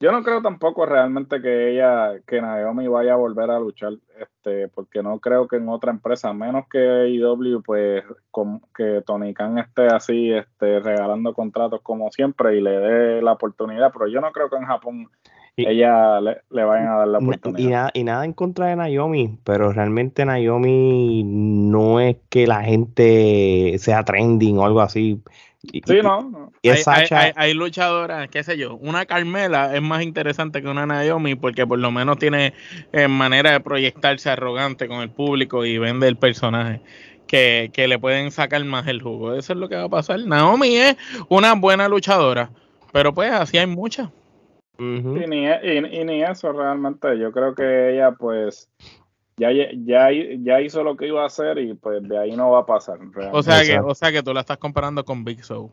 Yo 0.00 0.12
no 0.12 0.22
creo 0.22 0.42
tampoco 0.42 0.86
realmente 0.86 1.40
que 1.40 1.72
ella, 1.72 2.20
que 2.26 2.40
Naomi 2.40 2.86
vaya 2.86 3.14
a 3.14 3.16
volver 3.16 3.50
a 3.50 3.58
luchar, 3.58 3.94
este, 4.20 4.68
porque 4.68 5.02
no 5.02 5.18
creo 5.18 5.48
que 5.48 5.56
en 5.56 5.68
otra 5.68 5.90
empresa, 5.90 6.32
menos 6.32 6.66
que 6.70 7.08
IW, 7.08 7.62
pues 7.64 8.04
con, 8.30 8.60
que 8.76 9.02
Tony 9.06 9.34
Khan 9.34 9.58
esté 9.58 9.86
así, 9.86 10.32
este, 10.32 10.80
regalando 10.80 11.34
contratos 11.34 11.80
como 11.82 12.10
siempre 12.10 12.56
y 12.56 12.60
le 12.60 12.78
dé 12.78 13.22
la 13.22 13.32
oportunidad, 13.32 13.92
pero 13.92 14.08
yo 14.08 14.20
no 14.20 14.32
creo 14.32 14.48
que 14.50 14.56
en 14.56 14.66
Japón 14.66 15.08
ella 15.56 16.20
le, 16.20 16.38
le, 16.50 16.64
vayan 16.64 16.88
a 16.88 16.96
dar 16.98 17.08
la 17.08 17.18
oportunidad. 17.18 17.58
Y, 17.58 17.72
nada, 17.72 17.90
y 17.94 18.04
nada 18.04 18.24
en 18.24 18.32
contra 18.32 18.66
de 18.66 18.76
Naomi, 18.76 19.38
pero 19.44 19.72
realmente 19.72 20.24
Naomi 20.24 21.24
no 21.24 22.00
es 22.00 22.16
que 22.28 22.46
la 22.46 22.62
gente 22.62 23.76
sea 23.78 24.04
trending 24.04 24.58
o 24.58 24.64
algo 24.64 24.80
así. 24.80 25.20
Sí, 25.60 26.00
no. 26.02 26.52
hay, 27.34 27.52
luchadoras, 27.52 28.28
qué 28.28 28.44
sé 28.44 28.56
yo, 28.56 28.76
una 28.76 29.06
Carmela 29.06 29.74
es 29.74 29.82
más 29.82 30.02
interesante 30.02 30.62
que 30.62 30.68
una 30.68 30.86
Naomi 30.86 31.34
porque 31.34 31.66
por 31.66 31.80
lo 31.80 31.90
menos 31.90 32.18
tiene 32.18 32.54
eh, 32.92 33.08
manera 33.08 33.50
de 33.50 33.60
proyectarse 33.60 34.30
arrogante 34.30 34.86
con 34.86 35.00
el 35.00 35.10
público 35.10 35.64
y 35.64 35.78
vende 35.78 36.06
el 36.06 36.16
personaje. 36.16 36.80
Que, 37.26 37.70
le 37.74 37.98
pueden 37.98 38.30
sacar 38.30 38.64
más 38.64 38.86
el 38.86 39.02
jugo. 39.02 39.34
Eso 39.34 39.52
es 39.52 39.58
lo 39.58 39.68
que 39.68 39.76
va 39.76 39.84
a 39.84 39.88
pasar. 39.90 40.20
Naomi 40.20 40.76
es 40.76 40.96
una 41.28 41.54
buena 41.54 41.86
luchadora, 41.86 42.50
pero 42.92 43.12
pues 43.12 43.30
así 43.30 43.58
hay 43.58 43.66
muchas. 43.66 44.08
y, 44.78 44.82
ni, 44.82 45.46
y, 45.46 46.04
ni, 46.04 46.22
eso 46.22 46.52
realmente. 46.52 47.18
Yo 47.18 47.30
creo 47.30 47.54
que 47.54 47.94
ella, 47.94 48.12
pues, 48.12 48.70
ya, 49.38 49.50
ya, 49.52 50.08
ya 50.10 50.60
hizo 50.60 50.82
lo 50.82 50.96
que 50.96 51.06
iba 51.06 51.22
a 51.22 51.26
hacer 51.26 51.58
y 51.58 51.74
pues 51.74 52.02
de 52.02 52.18
ahí 52.18 52.36
no 52.36 52.50
va 52.50 52.60
a 52.60 52.66
pasar. 52.66 52.98
O 53.32 53.42
sea, 53.42 53.62
que, 53.62 53.78
o 53.78 53.94
sea 53.94 54.12
que 54.12 54.22
tú 54.22 54.34
la 54.34 54.40
estás 54.40 54.58
comparando 54.58 55.04
con 55.04 55.24
Big 55.24 55.42
Show. 55.42 55.72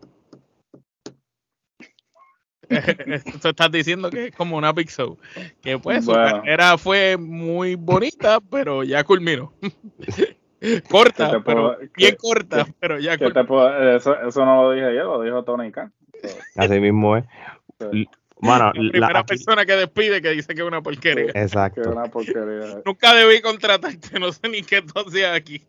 Tú 3.42 3.48
estás 3.50 3.72
diciendo 3.72 4.10
que 4.10 4.28
es 4.28 4.36
como 4.36 4.58
una 4.58 4.72
Big 4.72 4.90
Show. 4.90 5.18
Que 5.62 5.78
pues 5.78 6.08
era 6.46 6.78
fue 6.78 7.18
muy 7.18 7.76
bonita, 7.76 8.40
pero 8.40 8.84
ya 8.84 9.04
culminó. 9.04 9.54
corta, 10.90 11.42
pero 11.46 11.78
bien 11.96 12.16
corta, 12.20 12.66
pero 12.80 13.00
ya 13.00 13.18
culminó. 13.18 13.96
eso, 13.96 14.20
eso 14.20 14.46
no 14.46 14.64
lo 14.64 14.72
dije 14.72 14.96
yo, 14.96 15.04
lo 15.04 15.22
dijo 15.22 15.44
Tony 15.44 15.72
Khan. 15.72 15.94
Así 16.56 16.80
mismo 16.80 17.18
es. 17.18 17.26
La 18.46 18.72
primera 18.72 19.26
persona 19.26 19.66
que 19.66 19.74
despide 19.74 20.22
que 20.22 20.30
dice 20.32 20.54
que 20.54 20.62
es 20.62 20.68
una 20.68 20.82
porquería. 20.82 21.32
Exacto. 21.34 21.94
Nunca 22.86 23.14
debí 23.14 23.42
contratarte, 23.42 24.20
no 24.20 24.32
sé 24.32 24.50
ni 24.50 24.62
qué 24.62 24.78
entonces 24.78 25.26
aquí. 25.26 25.62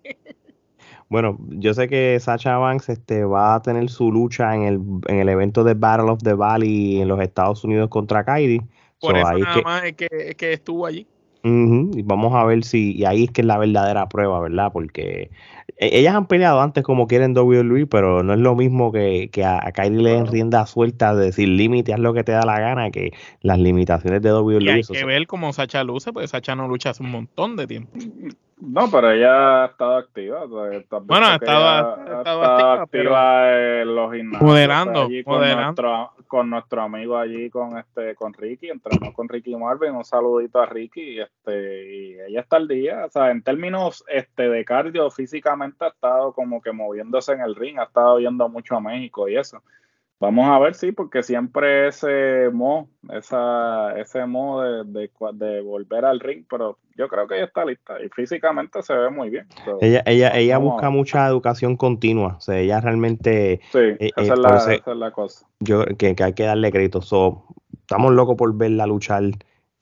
Bueno, 1.09 1.39
yo 1.51 1.73
sé 1.73 1.89
que 1.89 2.19
Sacha 2.21 2.59
Banks 2.59 2.89
este, 2.89 3.25
va 3.25 3.55
a 3.55 3.63
tener 3.63 3.89
su 3.89 4.11
lucha 4.11 4.55
en 4.55 4.63
el, 4.63 4.81
en 5.07 5.19
el 5.21 5.29
evento 5.29 5.63
de 5.63 5.75
Battle 5.75 6.11
of 6.11 6.23
the 6.23 6.35
Valley 6.35 7.01
en 7.01 7.09
los 7.09 7.21
Estados 7.21 7.63
Unidos 7.63 7.89
contra 7.89 8.25
Kairi. 8.25 8.61
Por 9.01 9.17
eso 9.17 9.39
nada 9.39 9.63
más 9.63 9.85
es 9.85 9.93
que, 9.95 10.35
que 10.37 10.53
estuvo 10.53 10.85
allí. 10.85 11.07
Y 11.47 12.03
vamos 12.03 12.35
a 12.35 12.45
ver 12.45 12.65
si, 12.65 12.93
y 12.93 13.05
ahí 13.05 13.25
es 13.25 13.31
que 13.31 13.43
es 13.43 13.47
la 13.47 13.59
verdadera 13.59 14.09
prueba, 14.09 14.41
¿verdad? 14.41 14.73
Porque 14.73 15.31
e, 15.77 15.99
ellas 15.99 16.15
han 16.15 16.27
peleado 16.27 16.61
antes 16.61 16.83
como 16.83 17.07
quieren 17.07 17.37
WWE, 17.37 17.87
pero 17.87 18.23
no 18.23 18.35
es 18.35 18.41
lo 18.41 18.57
mismo 18.57 18.91
que, 18.91 19.31
que 19.31 19.45
a, 19.45 19.61
Kyrie 19.73 20.03
le 20.03 20.11
den 20.11 20.27
rienda 20.27 20.67
suelta 20.67 21.15
de 21.15 21.27
decir 21.27 21.49
límite, 21.49 21.93
haz 21.93 22.01
lo 22.01 22.15
que 22.15 22.25
te 22.25 22.33
da 22.33 22.45
la 22.45 22.59
gana, 22.59 22.91
que 22.91 23.13
las 23.43 23.59
limitaciones 23.59 24.23
de 24.23 24.33
WWE. 24.33 24.65
Y 24.65 24.69
hay 24.69 24.83
que 24.83 25.05
ver 25.05 25.27
cómo 25.27 25.53
Sacha 25.53 25.85
luce, 25.85 26.13
porque 26.13 26.27
Sacha 26.27 26.57
no 26.57 26.67
lucha 26.67 26.91
hace 26.91 27.03
un 27.03 27.11
montón 27.11 27.57
de 27.57 27.67
tiempo. 27.67 27.93
No, 28.59 28.91
pero 28.91 29.11
ella 29.11 29.65
ha 29.65 29.67
estado 29.67 29.97
activa. 29.97 30.47
bueno, 30.47 31.27
ha 31.27 31.35
estado, 31.35 32.81
activa, 32.81 33.53
en 33.83 33.95
los 33.95 34.15
gimnasios. 34.15 34.43
Modelando, 34.43 35.09
con 36.27 36.49
nuestro, 36.49 36.83
amigo 36.83 37.19
allí, 37.19 37.51
con 37.51 37.77
este 37.77 38.15
con 38.15 38.33
Ricky. 38.33 38.71
Entrenó 38.71 39.13
con 39.13 39.29
Ricky 39.29 39.55
Marvin. 39.55 39.95
Un 39.95 40.05
saludito 40.05 40.59
a 40.59 40.67
Ricky. 40.67 41.21
Este, 41.21 41.95
y 41.95 42.21
ella 42.29 42.41
está 42.41 42.57
al 42.57 42.67
día. 42.67 43.05
O 43.05 43.11
sea, 43.11 43.31
en 43.31 43.43
términos 43.43 44.03
este, 44.09 44.49
de 44.49 44.65
cardio, 44.65 45.11
físicamente 45.11 45.85
ha 45.85 45.89
estado 45.89 46.33
como 46.33 46.63
que 46.63 46.73
moviéndose 46.73 47.33
en 47.33 47.43
el 47.43 47.55
ring. 47.55 47.79
Ha 47.79 47.85
estado 47.85 48.17
viendo 48.17 48.49
mucho 48.49 48.77
a 48.77 48.81
México 48.81 49.29
y 49.29 49.37
eso. 49.37 49.63
Vamos 50.19 50.49
a 50.49 50.59
ver, 50.59 50.75
sí, 50.75 50.93
porque 50.93 51.23
siempre 51.23 51.89
ese 51.89 52.49
mo, 52.51 52.89
esa, 53.13 53.99
ese 54.01 54.25
mo 54.25 54.63
de, 54.63 55.11
de, 55.35 55.61
volver 55.61 56.07
al 56.07 56.21
ring, 56.21 56.45
pero 56.49 56.79
yo 56.97 57.07
creo 57.09 57.29
que 57.29 57.37
ella 57.37 57.45
está 57.45 57.67
lista 57.67 58.03
y 58.03 58.09
físicamente 58.09 58.83
se 58.83 58.95
ve 58.95 59.11
muy 59.11 59.29
bien. 59.29 59.47
ella 59.83 60.03
ella, 60.07 60.31
ella 60.35 60.57
busca 60.57 60.89
mucha 60.89 61.27
educación 61.27 61.77
continua, 61.77 62.37
o 62.39 62.41
sea, 62.41 62.59
ella 62.59 62.81
realmente... 62.81 63.61
Sí, 63.71 63.79
eh, 63.79 63.97
eh, 64.01 64.11
esa, 64.17 64.33
es 64.33 64.87
la, 64.87 65.11
cosa. 65.11 65.47
Yo, 65.61 65.85
que, 65.85 66.17
hay 66.19 66.33
que 66.33 66.45
darle 66.45 66.73
crédito, 66.73 67.03
so, 67.03 67.45
estamos 67.83 68.15
locos 68.15 68.37
por 68.37 68.57
verla 68.57 68.87
luchar 68.87 69.23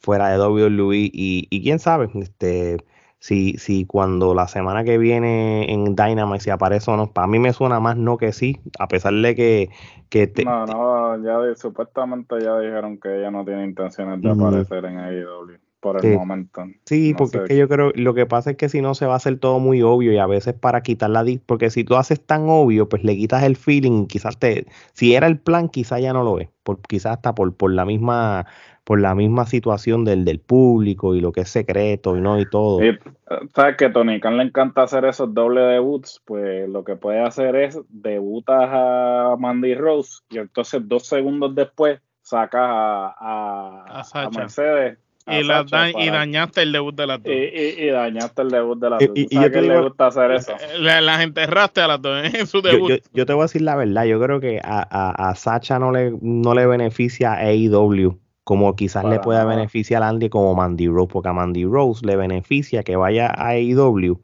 fuera 0.01 0.31
de 0.31 0.45
WWE 0.45 0.97
y, 0.97 1.47
y 1.49 1.63
quién 1.63 1.79
sabe, 1.79 2.11
este 2.15 2.79
si, 3.25 3.57
si 3.57 3.87
cuando 3.87 4.35
la 4.35 4.49
semana 4.49 4.85
que 4.85 4.99
viene 4.99 5.73
en 5.73 5.97
Dynamite 5.97 6.45
si 6.45 6.51
aparece 6.51 6.91
o 6.91 6.97
no, 6.99 7.11
para 7.11 7.27
mí 7.27 7.39
me 7.39 7.55
suena 7.55 7.81
más 7.81 7.97
no 7.97 8.19
que 8.19 8.35
sí, 8.35 8.61
a 8.79 8.87
pesar 8.87 9.15
de 9.15 9.35
que... 9.35 9.71
que 10.11 10.31
no, 10.45 10.67
no, 10.67 11.25
ya 11.25 11.57
supuestamente 11.57 12.39
ya 12.43 12.59
dijeron 12.59 12.99
que 12.99 13.21
ella 13.21 13.31
no 13.31 13.43
tiene 13.43 13.65
intenciones 13.65 14.21
de 14.21 14.31
aparecer 14.31 14.85
en 14.85 14.99
AEW 14.99 15.59
por 15.81 16.05
el 16.05 16.19
momento. 16.19 16.65
Sí, 16.85 17.15
porque 17.17 17.39
es 17.39 17.45
que 17.45 17.57
yo 17.57 17.67
creo, 17.67 17.93
lo 17.95 18.13
que 18.13 18.27
pasa 18.27 18.51
es 18.51 18.57
que 18.59 18.69
si 18.69 18.83
no 18.83 18.95
se 18.95 19.07
va 19.07 19.15
a 19.15 19.17
hacer 19.17 19.39
todo 19.39 19.59
muy 19.59 19.81
obvio 19.81 20.13
y 20.13 20.19
a 20.19 20.27
veces 20.27 20.53
para 20.53 20.83
quitar 20.83 21.09
la... 21.09 21.25
Porque 21.47 21.71
si 21.71 21.83
tú 21.83 21.97
haces 21.97 22.21
tan 22.21 22.43
obvio, 22.49 22.91
pues 22.91 23.05
le 23.05 23.17
quitas 23.17 23.43
el 23.43 23.57
feeling, 23.57 24.07
quizás 24.07 24.39
te... 24.39 24.67
Si 24.93 25.15
era 25.15 25.27
el 25.27 25.39
plan, 25.39 25.71
quizás 25.71 26.03
ya 26.03 26.13
no 26.13 26.25
lo 26.25 26.35
ves, 26.35 26.51
por, 26.63 26.81
quizás 26.83 27.13
hasta 27.13 27.35
por, 27.35 27.55
por 27.55 27.73
la 27.73 27.87
misma 27.87 28.47
por 28.85 29.01
la 29.01 29.15
misma 29.15 29.47
situación 29.47 30.05
del, 30.05 30.25
del 30.25 30.39
público 30.39 31.15
y 31.15 31.21
lo 31.21 31.33
que 31.33 31.41
es 31.41 31.49
secreto 31.49 32.17
y 32.17 32.21
no 32.21 32.39
y 32.39 32.49
todo. 32.49 32.85
Y, 32.85 32.99
¿Sabes 33.55 33.77
que 33.77 33.89
Tony 33.89 34.21
Khan 34.21 34.37
le 34.37 34.45
encanta 34.45 34.83
hacer 34.83 35.07
esos 35.07 35.33
doble 35.33 35.63
debuts? 35.63 36.21
Pues 36.25 36.69
lo 36.69 36.85
que 36.85 36.95
puede 36.95 37.21
hacer 37.21 37.57
es 37.57 37.79
debutas 37.89 38.69
a 38.71 39.37
Mandy 39.39 39.75
Rose 39.75 40.21
y 40.29 40.39
entonces 40.39 40.83
dos 40.87 41.07
segundos 41.07 41.55
después 41.55 42.01
sacas 42.21 42.61
a, 42.63 44.03
a, 44.13 44.31
Mercedes 44.31 44.99
y, 45.27 45.43
la 45.43 45.65
y, 45.97 46.11
dañaste 46.11 46.63
el 46.63 46.73
debut 46.73 46.95
de 46.95 47.07
las 47.07 47.23
dos. 47.23 47.33
Y, 47.33 47.87
dañaste 47.87 48.43
el 48.43 48.51
debut 48.51 48.79
de 48.79 48.91
las 48.91 49.01
dos. 49.01 49.11
Y, 49.15 49.35
yo 49.35 49.51
te 49.51 49.63
le 49.63 49.81
gusta 49.81 50.09
hacer 50.09 50.31
eso. 50.33 50.53
las 50.79 51.21
enterraste 51.23 51.81
a 51.81 51.89
las 51.89 52.03
dos 52.03 52.35
en 52.35 52.47
su 52.47 52.61
debut. 52.61 53.03
Yo, 53.15 53.25
te 53.25 53.33
voy 53.33 53.43
a 53.43 53.45
decir 53.45 53.63
la 53.63 53.77
verdad. 53.77 54.05
Yo 54.05 54.21
creo 54.21 54.41
que 54.41 54.61
a, 54.63 54.87
a, 54.91 55.31
a 55.31 55.35
Sacha 55.35 55.79
no 55.79 55.93
le, 55.93 56.13
no 56.21 56.55
le 56.55 56.67
beneficia 56.67 57.33
a 57.33 57.39
AEW 57.39 58.19
como 58.45 58.77
quizás 58.77 59.05
le 59.07 59.21
pueda 59.21 59.45
beneficiar 59.47 60.03
a 60.03 60.09
Andy 60.09 60.29
como 60.29 60.55
Mandy 60.55 60.87
Rose, 60.87 61.09
porque 61.11 61.31
a 61.31 61.33
Mandy 61.33 61.65
Rose 61.65 62.07
le 62.07 62.15
beneficia 62.15 62.83
que 62.83 62.95
vaya 62.95 63.29
a 63.29 63.49
AEW, 63.49 64.21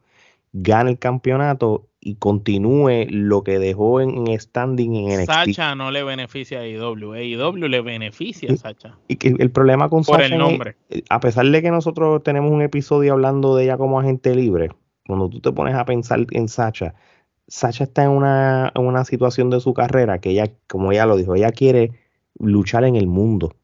gane 0.53 0.91
el 0.91 0.99
campeonato 0.99 1.87
y 1.99 2.15
continúe 2.15 3.07
lo 3.09 3.43
que 3.43 3.57
dejó 3.57 3.99
en, 3.99 4.27
standing 4.39 4.95
en 4.95 5.21
NXT. 5.21 5.31
Sacha 5.31 5.75
no 5.75 5.89
le 5.89 6.03
beneficia 6.03 6.59
a 6.59 6.61
AEW, 6.61 7.13
AEW 7.13 7.67
le 7.67 7.81
beneficia 7.81 8.53
a 8.53 8.57
Sacha. 8.57 8.97
Y, 9.07 9.15
que 9.15 9.35
el 9.37 9.49
problema 9.49 9.89
con 9.89 10.03
Por 10.03 10.21
el 10.21 10.37
nombre. 10.37 10.75
a 11.09 11.19
pesar 11.19 11.47
de 11.47 11.61
que 11.61 11.71
nosotros 11.71 12.21
tenemos 12.23 12.51
un 12.51 12.61
episodio 12.61 13.13
hablando 13.13 13.55
de 13.55 13.63
ella 13.63 13.77
como 13.77 13.99
agente 13.99 14.35
libre, 14.35 14.69
cuando 15.07 15.29
tú 15.29 15.41
te 15.41 15.51
pones 15.51 15.73
a 15.75 15.85
pensar 15.85 16.25
en 16.29 16.47
Sacha, 16.47 16.93
Sacha 17.47 17.85
está 17.85 18.03
en 18.03 18.11
una, 18.11 18.71
en 18.75 18.85
una 18.85 19.03
situación 19.03 19.49
de 19.49 19.59
su 19.59 19.73
carrera 19.73 20.19
que 20.19 20.29
ella, 20.29 20.51
como 20.67 20.91
ella 20.91 21.07
lo 21.07 21.17
dijo, 21.17 21.35
ella 21.35 21.51
quiere 21.51 21.91
luchar 22.39 22.83
en 22.83 22.95
el 22.95 23.07
mundo 23.07 23.55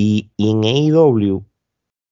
y, 0.00 0.30
en 0.38 0.62
AEW, 0.62 1.44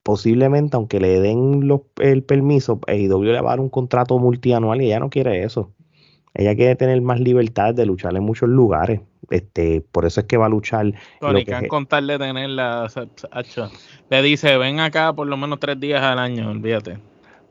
posiblemente, 0.02 0.76
aunque 0.76 0.98
le 0.98 1.20
den 1.20 1.70
el 1.98 2.24
permiso, 2.24 2.80
AEW 2.88 3.22
le 3.22 3.40
va 3.40 3.50
a 3.50 3.52
dar 3.52 3.60
un 3.60 3.68
contrato 3.68 4.18
multianual 4.18 4.82
y 4.82 4.86
ella 4.86 4.98
no 4.98 5.08
quiere 5.08 5.44
eso. 5.44 5.72
Ella 6.34 6.56
quiere 6.56 6.74
tener 6.74 7.00
más 7.00 7.20
libertad 7.20 7.74
de 7.74 7.86
luchar 7.86 8.16
en 8.16 8.24
muchos 8.24 8.48
lugares. 8.48 9.02
Este, 9.30 9.82
por 9.92 10.04
eso 10.04 10.18
es 10.18 10.26
que 10.26 10.36
va 10.36 10.46
a 10.46 10.48
luchar. 10.48 10.94
Tony, 11.20 11.44
que 11.44 11.68
contarle 11.68 12.18
tenerla, 12.18 12.88
le 14.10 14.22
dice, 14.22 14.58
ven 14.58 14.80
acá 14.80 15.12
por 15.12 15.28
lo 15.28 15.36
menos 15.36 15.60
tres 15.60 15.78
días 15.78 16.02
al 16.02 16.18
año, 16.18 16.50
olvídate. 16.50 16.98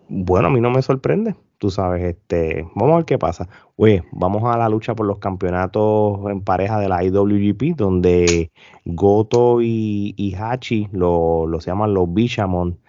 Bueno, 0.10 0.50
a 0.50 0.52
mí 0.52 0.60
no 0.60 0.70
me 0.70 0.82
sorprende 0.82 1.34
tú 1.58 1.70
sabes, 1.70 2.04
este, 2.04 2.68
vamos 2.76 2.94
a 2.94 2.98
ver 2.98 3.06
qué 3.06 3.18
pasa. 3.18 3.48
Oye, 3.76 4.04
vamos 4.12 4.44
a 4.44 4.58
la 4.58 4.70
lucha 4.70 4.96
por 4.96 5.06
los 5.06 5.20
campeonatos 5.20 6.20
en 6.30 6.42
pareja 6.42 6.80
de 6.80 6.90
la 6.90 7.04
IWGP, 7.04 7.76
donde 7.76 8.52
Goto 8.86 9.62
y, 9.62 10.36
Hachi 10.38 10.90
lo, 10.92 11.48
lo, 11.48 11.60
se 11.60 11.72
llaman 11.72 11.94
los 11.94 12.14
Bichamon. 12.14 12.80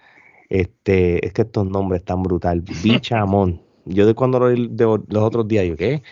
Este, 0.49 1.25
es 1.25 1.33
que 1.33 1.41
estos 1.41 1.69
nombres 1.69 2.01
están 2.01 2.23
brutal. 2.23 2.61
Bichamon. 2.83 3.61
Yo 3.85 4.05
de 4.05 4.13
cuando 4.13 4.39
lo 4.39 4.47
de, 4.47 4.57
los 4.75 5.23
otros 5.23 5.47
días, 5.47 5.65
yo 5.65 5.77
qué. 5.77 6.03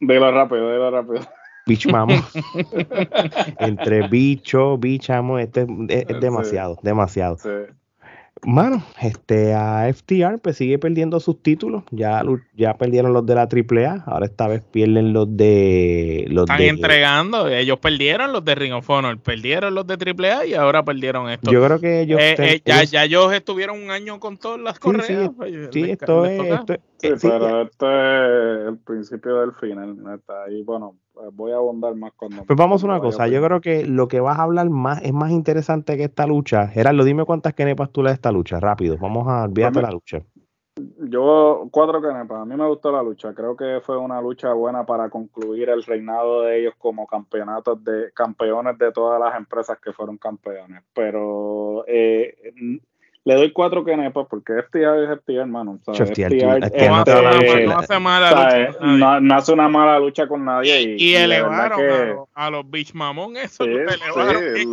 De 0.00 0.18
rápido, 0.18 0.68
de 0.68 0.90
rápido. 0.90 1.20
Bichmamon. 1.68 2.22
Entre 3.58 4.08
bicho, 4.08 4.78
bichamo, 4.78 5.38
este 5.38 5.66
es, 5.88 6.20
demasiado, 6.20 6.78
demasiado. 6.82 7.36
Sí. 7.38 7.50
Mano, 8.44 8.82
este, 9.00 9.54
a 9.54 9.92
FTR 9.92 10.38
pues 10.40 10.56
sigue 10.56 10.78
perdiendo 10.78 11.20
sus 11.20 11.42
títulos. 11.42 11.84
Ya, 11.90 12.22
ya 12.54 12.74
perdieron 12.74 13.12
los 13.12 13.26
de 13.26 13.34
la 13.34 13.42
AAA. 13.42 14.04
Ahora 14.06 14.26
esta 14.26 14.48
vez 14.48 14.62
pierden 14.62 15.12
los 15.12 15.36
de. 15.36 16.26
Los 16.28 16.42
Están 16.42 16.62
entregando. 16.62 17.48
Ellos 17.48 17.78
perdieron 17.78 18.32
los 18.32 18.44
de 18.44 18.54
Ring 18.54 18.72
of 18.72 18.88
Honor. 18.88 19.18
Perdieron 19.18 19.74
los 19.74 19.86
de 19.86 19.94
AAA 19.94 20.46
y 20.46 20.54
ahora 20.54 20.84
perdieron 20.84 21.30
estos. 21.30 21.52
Yo 21.52 21.64
creo 21.64 21.80
que 21.80 22.00
ellos. 22.02 22.20
Eh, 22.20 22.36
eh, 22.38 22.62
ya, 22.64 22.78
ellos... 22.78 22.90
ya 22.90 23.04
ellos 23.04 23.32
estuvieron 23.32 23.82
un 23.82 23.90
año 23.90 24.20
con 24.20 24.36
todas 24.36 24.60
las 24.60 24.78
correas. 24.78 25.06
Sí, 25.06 25.30
pues, 25.36 25.54
esto, 25.74 26.24
es, 26.26 26.40
esto, 26.40 26.74
Sí, 26.98 27.10
pero 27.22 27.62
este 27.62 27.86
es 27.86 28.68
el 28.68 28.78
principio 28.78 29.40
del 29.40 29.52
final. 29.54 29.96
Está 30.16 30.44
ahí, 30.44 30.62
bueno, 30.62 30.96
voy 31.32 31.52
a 31.52 31.56
abundar 31.56 31.94
más 31.94 32.12
cuando. 32.14 32.44
Pues 32.44 32.58
vamos 32.58 32.82
a 32.82 32.86
una 32.86 33.00
cosa, 33.00 33.28
yo 33.28 33.42
creo 33.42 33.60
que 33.60 33.84
lo 33.84 34.08
que 34.08 34.20
vas 34.20 34.38
a 34.38 34.42
hablar 34.42 34.70
más 34.70 35.02
es 35.02 35.12
más 35.12 35.30
interesante 35.30 35.96
que 35.96 36.04
esta 36.04 36.26
lucha. 36.26 36.68
Gerardo, 36.68 37.04
dime 37.04 37.24
cuántas 37.24 37.54
kenepas 37.54 37.90
tú 37.90 38.02
le 38.02 38.10
das 38.10 38.18
esta 38.18 38.32
lucha, 38.32 38.60
rápido. 38.60 38.96
Vamos 38.98 39.26
a 39.28 39.44
olvidarte 39.44 39.82
la 39.82 39.90
lucha. 39.90 40.22
Yo, 41.00 41.68
cuatro 41.70 42.00
kenepas. 42.00 42.42
A 42.42 42.44
mí 42.44 42.54
me 42.54 42.66
gustó 42.66 42.92
la 42.92 43.02
lucha. 43.02 43.34
Creo 43.34 43.56
que 43.56 43.80
fue 43.82 43.96
una 43.96 44.20
lucha 44.20 44.52
buena 44.52 44.86
para 44.86 45.10
concluir 45.10 45.68
el 45.70 45.82
reinado 45.82 46.42
de 46.42 46.60
ellos 46.60 46.74
como 46.78 47.06
campeonatos 47.06 47.82
de 47.82 48.12
campeones 48.12 48.78
de 48.78 48.92
todas 48.92 49.20
las 49.20 49.36
empresas 49.36 49.78
que 49.80 49.92
fueron 49.92 50.18
campeones. 50.18 50.84
Pero 50.94 51.84
eh, 51.88 52.36
le 53.28 53.34
doy 53.34 53.52
cuatro 53.52 53.84
kenepas 53.84 54.26
porque 54.26 54.54
FTR 54.62 55.02
es 55.02 55.20
FTR, 55.20 55.40
hermano. 55.40 55.78
no, 55.86 57.78
hace 57.78 57.98
mala 57.98 58.30
lucha 58.30 58.78
no, 58.80 59.20
no, 59.20 59.34
hace 59.34 59.52
una 59.52 59.68
mala 59.68 59.98
lucha 59.98 60.26
con 60.26 60.46
nadie. 60.46 60.96
Y, 60.96 61.10
y, 61.10 61.14
elevaron 61.14 61.78
a, 61.78 62.04
los, 62.06 62.28
a 62.32 62.50
los 62.50 62.70
Beach 62.70 62.94
Mamón 62.94 63.36
eso. 63.36 63.64
Sí, 63.64 63.70
sí, 64.54 64.64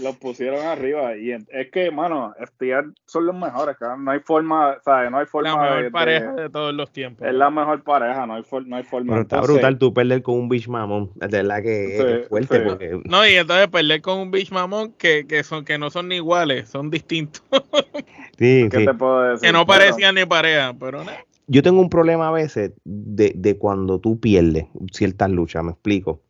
los 0.00 0.16
pusieron 0.18 0.64
arriba. 0.64 1.16
Y 1.16 1.32
es 1.32 1.70
que, 1.72 1.86
hermano, 1.86 2.32
FTR 2.38 2.92
son 3.06 3.26
los 3.26 3.34
mejores. 3.34 3.76
No 3.98 4.12
hay 4.12 4.20
forma, 4.20 4.76
¿sabes? 4.84 5.10
No 5.10 5.18
hay 5.18 5.26
forma 5.26 5.50
la 5.50 5.74
mejor 5.74 5.90
pareja 5.90 6.32
de 6.32 6.48
todos 6.48 6.72
los 6.72 6.92
tiempos. 6.92 7.26
Es 7.26 7.34
la 7.34 7.50
mejor 7.50 7.82
pareja, 7.82 8.24
no 8.24 8.34
hay, 8.34 8.44
no 8.66 8.76
hay 8.76 8.84
forma. 8.84 9.14
Pero 9.14 9.22
está 9.22 9.40
brutal 9.40 9.78
tú 9.78 9.92
perder 9.92 10.22
con 10.22 10.36
un 10.36 10.48
Beach 10.48 10.68
Mamón. 10.68 11.10
De 11.16 11.26
verdad 11.26 11.60
que 11.60 12.20
es 12.20 12.28
fuerte 12.28 12.60
porque 12.60 13.00
no, 13.16 13.26
y 13.26 13.34
entonces 13.34 13.68
perder 13.68 14.02
con 14.02 14.18
un 14.18 14.30
Beach 14.30 14.50
Mamón 14.50 14.92
que, 14.92 15.26
que, 15.26 15.42
son, 15.42 15.64
que 15.64 15.78
no 15.78 15.90
son 15.90 16.08
ni 16.08 16.16
iguales, 16.16 16.68
son 16.68 16.90
distintos. 16.90 17.42
sí, 18.38 18.68
¿Qué 18.70 18.84
te 18.84 18.94
puedo 18.94 19.22
decir? 19.22 19.48
Que 19.48 19.52
no 19.52 19.66
parecían 19.66 20.14
ni 20.14 20.24
pareja, 20.24 20.74
pero 20.78 21.04
no. 21.04 21.12
Yo 21.46 21.62
tengo 21.62 21.80
un 21.80 21.88
problema 21.88 22.28
a 22.28 22.32
veces 22.32 22.72
de, 22.84 23.32
de 23.36 23.56
cuando 23.56 24.00
tú 24.00 24.18
pierdes 24.18 24.66
ciertas 24.92 25.30
luchas, 25.30 25.62
me 25.64 25.70
explico. 25.70 26.20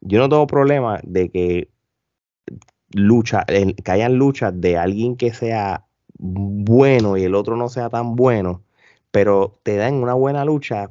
Yo 0.00 0.18
no 0.18 0.28
tengo 0.28 0.46
problema 0.46 1.00
de 1.04 1.30
que 1.30 1.68
lucha, 2.92 3.44
que 3.46 3.90
hayan 3.90 4.16
luchas 4.16 4.52
de 4.60 4.76
alguien 4.76 5.16
que 5.16 5.32
sea 5.32 5.86
bueno 6.18 7.16
y 7.16 7.24
el 7.24 7.34
otro 7.34 7.56
no 7.56 7.68
sea 7.68 7.90
tan 7.90 8.16
bueno, 8.16 8.62
pero 9.10 9.58
te 9.62 9.76
dan 9.76 9.94
una 9.94 10.14
buena 10.14 10.44
lucha 10.44 10.90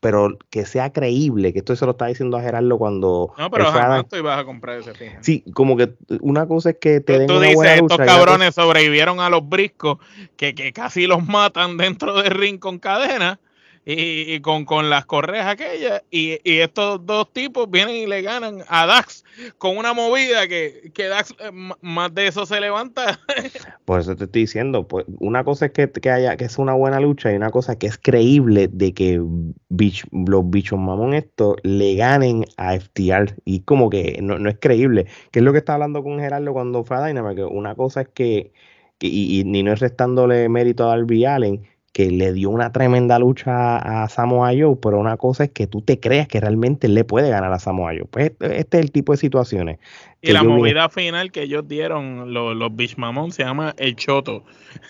pero 0.00 0.38
que 0.50 0.64
sea 0.64 0.92
creíble, 0.92 1.52
que 1.52 1.60
esto 1.60 1.74
se 1.76 1.84
lo 1.84 1.92
está 1.92 2.06
diciendo 2.06 2.36
a 2.36 2.42
Gerardo 2.42 2.78
cuando... 2.78 3.32
No, 3.38 3.50
pero 3.50 3.66
jamás 3.66 4.06
tú 4.08 4.16
ibas 4.16 4.38
a 4.38 4.44
comprar 4.44 4.78
ese 4.78 4.94
fin. 4.94 5.12
Sí, 5.20 5.44
como 5.54 5.76
que 5.76 5.94
una 6.20 6.46
cosa 6.46 6.70
es 6.70 6.76
que 6.80 7.00
te 7.00 7.18
den 7.18 7.30
una 7.30 7.40
dices, 7.40 7.56
buena 7.56 7.74
estos 7.74 7.98
cabrones 7.98 8.54
sobrevivieron 8.54 9.20
a 9.20 9.30
los 9.30 9.48
briscos, 9.48 9.98
que, 10.36 10.54
que 10.54 10.72
casi 10.72 11.06
los 11.06 11.26
matan 11.26 11.76
dentro 11.76 12.20
del 12.20 12.30
ring 12.30 12.58
con 12.58 12.78
cadena, 12.78 13.40
y, 13.88 14.40
con, 14.40 14.64
con, 14.64 14.90
las 14.90 15.06
correas 15.06 15.46
aquellas. 15.46 16.02
Y, 16.10 16.40
y, 16.42 16.58
estos 16.58 17.06
dos 17.06 17.32
tipos 17.32 17.70
vienen 17.70 17.94
y 17.94 18.06
le 18.06 18.20
ganan 18.20 18.64
a 18.68 18.84
Dax 18.84 19.24
con 19.58 19.78
una 19.78 19.92
movida 19.92 20.48
que, 20.48 20.90
que 20.92 21.06
Dax 21.06 21.36
eh, 21.38 21.52
más 21.80 22.12
de 22.12 22.26
eso 22.26 22.46
se 22.46 22.60
levanta. 22.60 23.20
Por 23.84 24.00
eso 24.00 24.16
te 24.16 24.24
estoy 24.24 24.42
diciendo, 24.42 24.88
pues 24.88 25.06
una 25.20 25.44
cosa 25.44 25.66
es 25.66 25.72
que, 25.72 25.88
que 25.88 26.10
haya 26.10 26.36
que 26.36 26.46
es 26.46 26.58
una 26.58 26.72
buena 26.74 26.98
lucha 26.98 27.32
y 27.32 27.36
una 27.36 27.50
cosa 27.50 27.78
que 27.78 27.86
es 27.86 27.96
creíble 27.96 28.68
de 28.72 28.92
que 28.92 29.22
los 29.68 30.50
bichos 30.50 30.78
mamón 30.80 31.14
estos 31.14 31.54
le 31.62 31.94
ganen 31.94 32.44
a 32.56 32.74
FTR. 32.74 33.36
Y 33.44 33.60
como 33.60 33.88
que 33.88 34.18
no, 34.20 34.40
no 34.40 34.50
es 34.50 34.56
creíble. 34.58 35.06
Que 35.30 35.38
es 35.38 35.44
lo 35.44 35.52
que 35.52 35.58
estaba 35.58 35.74
hablando 35.74 36.02
con 36.02 36.18
Gerardo 36.18 36.52
cuando 36.52 36.82
fue 36.82 36.96
a 36.96 37.06
Dynamite, 37.06 37.36
que 37.36 37.44
una 37.44 37.76
cosa 37.76 38.00
es 38.00 38.08
que, 38.08 38.52
y, 38.98 39.40
y, 39.40 39.44
ni 39.44 39.62
no 39.62 39.72
es 39.72 39.78
restándole 39.78 40.48
mérito 40.48 40.84
a 40.90 40.96
Darby 40.96 41.24
Allen 41.24 41.75
que 41.96 42.10
le 42.10 42.34
dio 42.34 42.50
una 42.50 42.72
tremenda 42.72 43.18
lucha 43.18 43.78
a 43.78 44.06
Samoa 44.10 44.50
Joe, 44.50 44.76
pero 44.82 45.00
una 45.00 45.16
cosa 45.16 45.44
es 45.44 45.50
que 45.52 45.66
tú 45.66 45.80
te 45.80 45.98
creas 45.98 46.28
que 46.28 46.38
realmente 46.38 46.88
le 46.88 47.04
puede 47.04 47.30
ganar 47.30 47.50
a 47.54 47.58
Samoa 47.58 47.92
Joe. 47.92 48.04
Pues 48.04 48.32
este, 48.32 48.58
este 48.58 48.76
es 48.76 48.84
el 48.84 48.92
tipo 48.92 49.12
de 49.12 49.16
situaciones. 49.16 49.78
Y 50.20 50.32
la 50.32 50.42
movida 50.42 50.90
final 50.90 51.32
que 51.32 51.44
ellos 51.44 51.66
dieron, 51.66 52.34
los, 52.34 52.54
los 52.54 52.98
Mamón, 52.98 53.32
se 53.32 53.44
llama 53.44 53.74
El 53.78 53.96
Choto. 53.96 54.44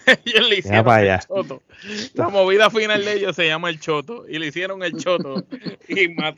ellos 0.25 0.49
le 0.49 0.59
hicieron 0.59 0.99
el 0.99 1.21
Choto. 1.21 1.63
La 2.15 2.29
movida 2.29 2.71
final 2.71 3.05
de 3.05 3.13
ellos 3.13 3.37
se 3.37 3.47
llama 3.47 3.71
El 3.71 3.79
Choto. 3.79 4.25
Y 4.29 4.41
le 4.41 4.49
hicieron 4.49 4.83
el 4.83 4.97
Choto. 4.97 5.45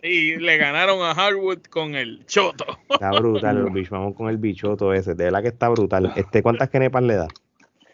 y, 0.03 0.37
le 0.37 0.57
ganaron 0.59 1.01
a 1.01 1.15
Hardwood 1.15 1.63
con 1.71 1.95
el 1.95 2.27
Choto. 2.27 2.67
Está 2.91 3.11
brutal 3.13 3.57
el 3.75 3.89
Mamón 3.91 4.13
con 4.13 4.29
el 4.29 4.37
bichoto 4.37 4.93
ese. 4.93 5.15
De 5.15 5.25
verdad 5.25 5.41
que 5.41 5.49
está 5.49 5.71
brutal. 5.71 6.13
Este, 6.15 6.43
¿Cuántas 6.43 6.69
kenepas 6.69 7.05
le 7.05 7.17
da? 7.17 7.29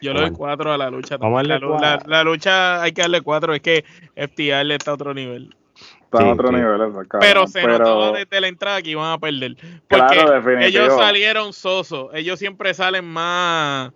Yo 0.05 0.13
le 0.13 0.21
doy 0.21 0.31
cuatro 0.31 0.71
a 0.71 0.77
la 0.77 0.89
lucha. 0.89 1.17
la, 1.17 2.23
lucha 2.23 2.81
hay 2.81 2.91
que 2.91 3.01
darle 3.01 3.21
cuatro, 3.21 3.53
es 3.53 3.61
que 3.61 3.83
FTR 4.15 4.71
está 4.71 4.91
a 4.91 4.93
otro 4.93 5.13
nivel. 5.13 5.55
Está 6.03 6.19
a 6.19 6.33
otro 6.33 6.51
nivel, 6.51 6.79
Pero 7.19 7.47
se 7.47 7.65
notaba 7.65 8.11
desde 8.11 8.39
la 8.39 8.47
entrada 8.47 8.81
que 8.81 8.91
iban 8.91 9.11
a 9.11 9.17
perder. 9.17 9.57
Porque 9.87 10.67
ellos 10.67 10.93
salieron 10.95 11.53
sosos. 11.53 12.09
Ellos 12.13 12.39
siempre 12.39 12.73
salen 12.73 13.05
más, 13.05 13.91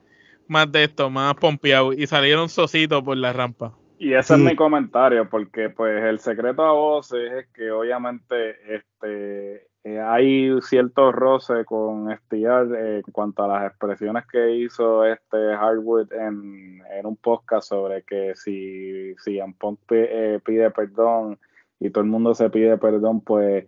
más 0.48 0.72
de 0.72 0.86
esto, 0.86 1.10
más 1.10 1.36
pompeados. 1.36 1.96
Y 1.98 2.08
salieron 2.08 2.50
sositos 2.50 3.04
por 3.04 3.16
la 3.16 3.32
rampa. 3.32 3.74
Y 4.00 4.14
ese 4.14 4.36
es 4.36 4.40
mi 4.40 4.56
comentario, 4.56 5.30
porque 5.30 5.70
pues 5.70 6.04
el 6.06 6.20
secreto 6.20 6.64
a 6.64 6.72
voces 6.72 7.32
es 7.34 7.48
que 7.54 7.70
obviamente 7.70 8.56
este 8.74 9.69
eh, 9.86 10.00
hay 10.00 10.62
cierto 10.62 11.12
roce 11.12 11.64
con 11.64 12.12
Estiar 12.12 12.68
eh, 12.76 12.98
en 12.98 13.12
cuanto 13.14 13.44
a 13.44 13.48
las 13.48 13.66
expresiones 13.66 14.26
que 14.28 14.56
hizo 14.56 15.06
este 15.06 15.38
Hardwood 15.56 16.12
en, 16.12 16.82
un 17.06 17.16
podcast 17.16 17.70
sobre 17.70 18.04
que 18.04 18.36
si, 18.36 19.16
si 19.16 19.40
Punk 19.58 19.80
eh, 19.92 20.40
pide 20.44 20.70
perdón 20.72 21.40
y 21.80 21.92
todo 21.92 22.04
el 22.04 22.10
mundo 22.10 22.36
se 22.36 22.50
pide 22.50 22.78
perdón, 22.78 23.22
pues 23.22 23.68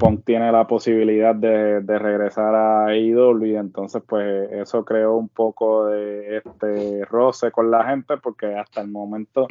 Punk 0.00 0.24
tiene 0.24 0.50
la 0.50 0.66
posibilidad 0.66 1.34
de, 1.34 1.80
de 1.80 1.98
regresar 1.98 2.54
a 2.56 2.96
IW 2.96 3.44
y 3.44 3.54
entonces 3.56 4.02
pues 4.04 4.50
eso 4.50 4.84
creó 4.84 5.14
un 5.14 5.28
poco 5.28 5.86
de 5.86 6.38
este 6.38 7.04
roce 7.04 7.52
con 7.52 7.70
la 7.70 7.84
gente 7.84 8.16
porque 8.16 8.56
hasta 8.56 8.80
el 8.80 8.88
momento 8.88 9.46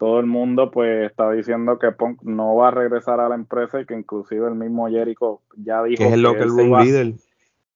todo 0.00 0.18
el 0.18 0.24
mundo 0.24 0.70
pues 0.70 1.10
está 1.10 1.30
diciendo 1.30 1.78
que 1.78 1.92
Punk 1.92 2.22
no 2.22 2.56
va 2.56 2.68
a 2.68 2.70
regresar 2.70 3.20
a 3.20 3.28
la 3.28 3.34
empresa 3.34 3.82
y 3.82 3.84
que 3.84 3.92
inclusive 3.92 4.48
el 4.48 4.54
mismo 4.54 4.88
Jericho 4.88 5.42
ya 5.58 5.82
dijo 5.82 6.02
que, 6.02 6.08
es 6.08 6.18
lo 6.18 6.32
que, 6.32 6.44
él, 6.44 6.50
se 6.52 6.68
va, 6.70 6.82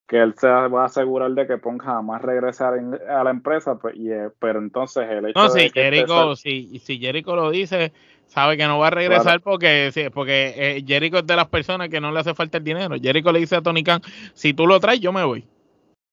que 0.09 0.23
él 0.23 0.35
se 0.35 0.49
va 0.49 0.83
a 0.83 0.87
asegurar 0.87 1.31
de 1.33 1.47
que 1.47 1.59
Punk 1.59 1.83
jamás 1.83 2.23
regresará 2.23 2.79
a 3.11 3.25
la 3.25 3.31
empresa, 3.31 3.75
pues, 3.75 3.95
y, 3.97 4.11
eh, 4.11 4.31
pero 4.39 4.59
entonces 4.59 5.05
el 5.11 5.27
hecho 5.27 5.39
no, 5.39 5.51
si 5.51 5.69
Jericho, 5.69 6.35
si, 6.35 6.79
si 6.79 6.99
Jericho 6.99 7.37
lo 7.37 7.51
dice, 7.51 7.93
sabe 8.25 8.57
que 8.57 8.67
no 8.67 8.79
va 8.79 8.87
a 8.87 8.91
regresar 8.91 9.43
porque, 9.43 10.11
porque 10.15 10.55
eh, 10.57 10.85
Jericho 10.87 11.19
es 11.19 11.27
de 11.27 11.37
las 11.37 11.49
personas 11.49 11.91
que 11.91 12.01
no 12.01 12.11
le 12.11 12.21
hace 12.21 12.33
falta 12.33 12.57
el 12.57 12.65
dinero. 12.65 12.97
Jericho 13.03 13.33
le 13.33 13.41
dice 13.41 13.57
a 13.57 13.61
Tony 13.61 13.85
Khan, 13.85 14.01
si 14.33 14.55
tú 14.55 14.67
lo 14.67 14.81
traes, 14.81 14.99
yo 14.99 15.13
me 15.13 15.25
voy. 15.25 15.45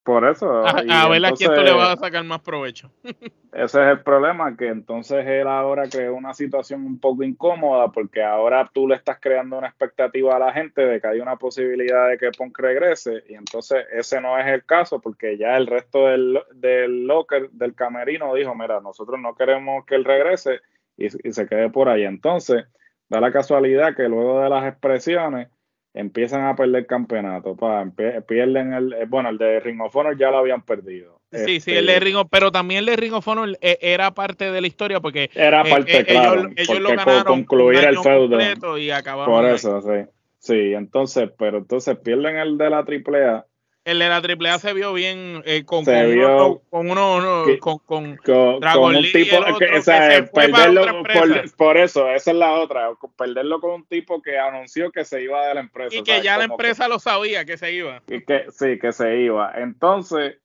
Por 0.04 0.28
eso. 0.28 0.66
A, 0.66 1.08
ver 1.10 1.26
a 1.26 1.32
quién 1.34 1.54
tú 1.54 1.62
le 1.62 1.74
vas 1.74 1.96
a 1.96 2.02
sacar 2.02 2.24
más 2.24 2.42
provecho. 2.42 2.92
ese 3.04 3.82
es 3.82 3.88
el 3.88 4.02
problema, 4.02 4.58
que 4.58 4.68
entonces 4.68 5.24
él 5.28 5.48
ahora 5.48 5.88
crea 5.88 6.12
una 6.12 6.34
situación 6.34 6.86
un 6.86 7.00
poco 7.00 7.22
incómoda 7.22 7.90
porque 7.92 8.24
ahora 8.24 8.70
tú 8.74 8.88
le 8.88 8.96
estás 8.96 9.20
creando 9.20 9.60
una 9.60 9.68
expectativa 9.68 10.36
a 10.36 10.40
la 10.40 10.54
gente 10.54 10.82
de 10.82 11.00
que 11.00 11.08
hay 11.08 11.20
una 11.20 11.36
posibilidad 11.36 12.10
de 12.10 12.18
que 12.18 12.32
Punk 12.32 12.58
regrese 12.58 13.24
y 13.30 13.36
entonces 13.36 13.86
ese 13.92 14.20
no 14.22 14.40
es 14.40 14.48
el 14.48 14.66
caso 14.66 15.00
porque 15.00 15.38
ya 15.38 15.56
el 15.56 15.68
resto 15.68 16.08
del, 16.08 16.40
del 16.56 17.06
locker, 17.06 17.52
del 17.52 17.76
camerino 17.76 18.34
dijo, 18.34 18.56
mira, 18.56 18.80
nosotros 18.82 19.20
no 19.20 19.36
queremos 19.36 19.86
que 19.86 19.96
él 19.96 20.04
regrese 20.04 20.62
y, 20.98 21.06
y 21.06 21.32
se 21.32 21.46
quede 21.46 21.70
por 21.70 21.90
ahí. 21.90 22.06
Entonces, 22.06 22.66
da 23.08 23.22
la 23.22 23.32
casualidad 23.32 23.96
que 23.96 24.10
luego 24.10 24.42
de 24.42 24.50
las 24.50 24.66
expresiones 24.66 25.50
empiezan 25.94 26.46
a 26.46 26.56
perder 26.56 26.86
campeonato, 26.86 27.56
pa, 27.56 27.86
pierden 28.28 28.74
el, 28.74 28.94
eh, 28.94 29.06
bueno, 29.08 29.30
el 29.30 29.38
de 29.38 29.60
Ring 29.60 29.82
of 29.82 29.96
Honor 29.96 30.18
ya 30.18 30.32
lo 30.32 30.38
habían 30.38 30.64
perdido. 30.64 31.20
Sí, 31.32 31.60
sí, 31.60 31.72
el 31.72 31.86
de 31.86 31.94
este, 31.94 32.06
Ring 32.06 32.18
of, 32.18 32.28
pero 32.30 32.52
también 32.52 32.80
el 32.80 32.86
de 32.88 32.96
Ring 32.96 33.14
of 33.14 33.28
Honor 33.28 33.58
eh, 33.62 33.78
era 33.82 34.12
parte 34.12 34.52
de 34.52 34.62
la 34.62 34.68
historia 34.68 35.00
porque 35.00 35.30
era 35.34 35.62
eh, 35.62 35.70
parte, 35.70 36.06
claro, 36.06 36.50
ellos, 36.56 36.80
lo 36.80 36.90
ganaron 36.90 37.24
concluir 37.24 37.84
el 37.84 37.98
feudo 38.00 38.78
y 38.78 38.92
acabaron. 38.92 39.34
Por 39.34 39.46
eso, 39.46 39.82
sí. 39.82 40.10
Sí, 40.42 40.74
entonces, 40.74 41.30
pero 41.38 41.60
entonces 41.60 41.98
pierden 42.00 42.38
el 42.38 42.58
de 42.58 42.70
la 42.72 42.80
AAA 42.80 43.46
el 43.84 44.00
de 44.00 44.10
la 44.10 44.18
AAA 44.18 44.60
se 44.60 44.74
vio 44.74 44.94
bien 44.94 45.42
eh, 45.46 45.64
con, 45.66 45.84
con, 45.86 45.96
uno, 45.96 46.62
con, 46.70 46.90
uno, 46.92 47.46
con, 47.60 47.80
con, 47.80 48.60
Dragon 48.60 48.96
un 48.96 49.04
tipo 49.12 49.58
que, 49.58 49.66
o 49.78 49.82
sea, 49.82 50.26
perderlo 50.32 51.04
por, 51.04 51.56
por, 51.56 51.78
eso, 51.78 52.08
esa 52.10 52.32
es 52.32 52.38
la 52.38 52.52
otra, 52.54 52.90
perderlo 53.18 53.60
con 53.60 53.72
un 53.72 53.86
tipo 53.86 54.22
que 54.22 54.38
anunció 54.38 54.92
que 54.92 55.04
se 55.04 55.24
iba 55.24 55.48
de 55.48 55.56
la 55.56 55.62
empresa. 55.62 55.96
Y 55.96 56.04
que 56.04 56.22
ya 56.22 56.38
la 56.38 56.44
empresa 56.46 56.88
lo 56.88 57.00
sabía 57.00 57.44
que 57.46 57.58
se 57.58 57.74
iba. 57.74 58.04
Y 58.08 58.24
que 58.24 58.46
sí, 58.52 58.78
que 58.80 58.92
se 58.92 59.18
iba. 59.18 59.52
Entonces, 59.56 60.38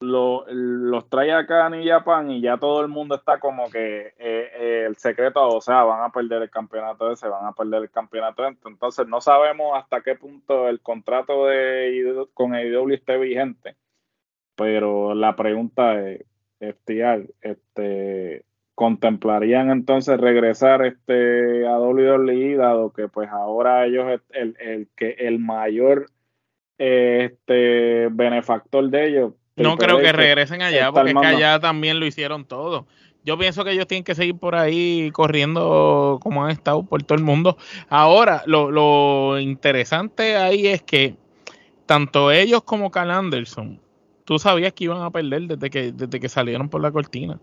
lo, 0.00 0.46
los 0.48 1.08
trae 1.10 1.32
acá 1.32 1.66
a 1.66 1.70
New 1.70 1.86
Japan 1.86 2.30
y 2.30 2.40
ya 2.40 2.56
todo 2.56 2.80
el 2.80 2.88
mundo 2.88 3.14
está 3.14 3.38
como 3.38 3.70
que 3.70 4.14
eh, 4.18 4.50
eh, 4.58 4.84
el 4.86 4.96
secreto, 4.96 5.46
o 5.46 5.60
sea, 5.60 5.84
van 5.84 6.02
a 6.02 6.10
perder 6.10 6.42
el 6.42 6.50
campeonato 6.50 7.12
ese, 7.12 7.28
van 7.28 7.44
a 7.46 7.52
perder 7.52 7.82
el 7.82 7.90
campeonato 7.90 8.46
ese. 8.46 8.58
Entonces 8.66 9.06
no 9.06 9.20
sabemos 9.20 9.78
hasta 9.78 10.00
qué 10.00 10.14
punto 10.16 10.68
el 10.68 10.80
contrato 10.80 11.46
de 11.46 12.26
con 12.34 12.54
AEW 12.54 12.94
esté 12.94 13.18
vigente. 13.18 13.76
Pero 14.56 15.14
la 15.14 15.36
pregunta 15.36 16.00
es, 16.08 16.24
este, 16.60 18.44
¿contemplarían 18.74 19.70
entonces 19.70 20.18
regresar 20.18 20.84
este 20.84 21.66
a 21.66 21.78
WWE 21.78 22.56
dado 22.56 22.92
que 22.92 23.08
pues 23.08 23.28
ahora 23.30 23.86
ellos 23.86 24.20
el, 24.30 24.56
el 24.60 24.88
que 24.96 25.10
el 25.18 25.38
mayor 25.38 26.06
este 26.78 28.08
benefactor 28.10 28.88
de 28.88 29.08
ellos 29.08 29.34
no 29.62 29.76
creo 29.76 29.98
que 29.98 30.12
regresen 30.12 30.62
allá, 30.62 30.92
porque 30.92 31.10
es 31.10 31.16
que 31.20 31.26
allá 31.26 31.60
también 31.60 32.00
lo 32.00 32.06
hicieron 32.06 32.44
todo. 32.44 32.86
Yo 33.22 33.38
pienso 33.38 33.64
que 33.64 33.72
ellos 33.72 33.86
tienen 33.86 34.04
que 34.04 34.14
seguir 34.14 34.36
por 34.38 34.54
ahí 34.54 35.10
corriendo 35.12 36.18
como 36.22 36.44
han 36.44 36.50
estado 36.50 36.82
por 36.84 37.02
todo 37.02 37.18
el 37.18 37.24
mundo. 37.24 37.56
Ahora, 37.88 38.42
lo, 38.46 39.38
interesante 39.38 40.36
ahí 40.36 40.66
es 40.66 40.82
que 40.82 41.16
tanto 41.86 42.30
ellos 42.30 42.62
como 42.62 42.90
Cal 42.90 43.10
Anderson, 43.10 43.80
tú 44.24 44.38
sabías 44.38 44.72
que 44.72 44.84
iban 44.84 45.02
a 45.02 45.10
perder 45.10 45.42
desde 45.42 45.68
que, 45.68 45.92
desde 45.92 46.18
que 46.18 46.28
salieron 46.28 46.68
por 46.70 46.80
la 46.80 46.92
cortina. 46.92 47.38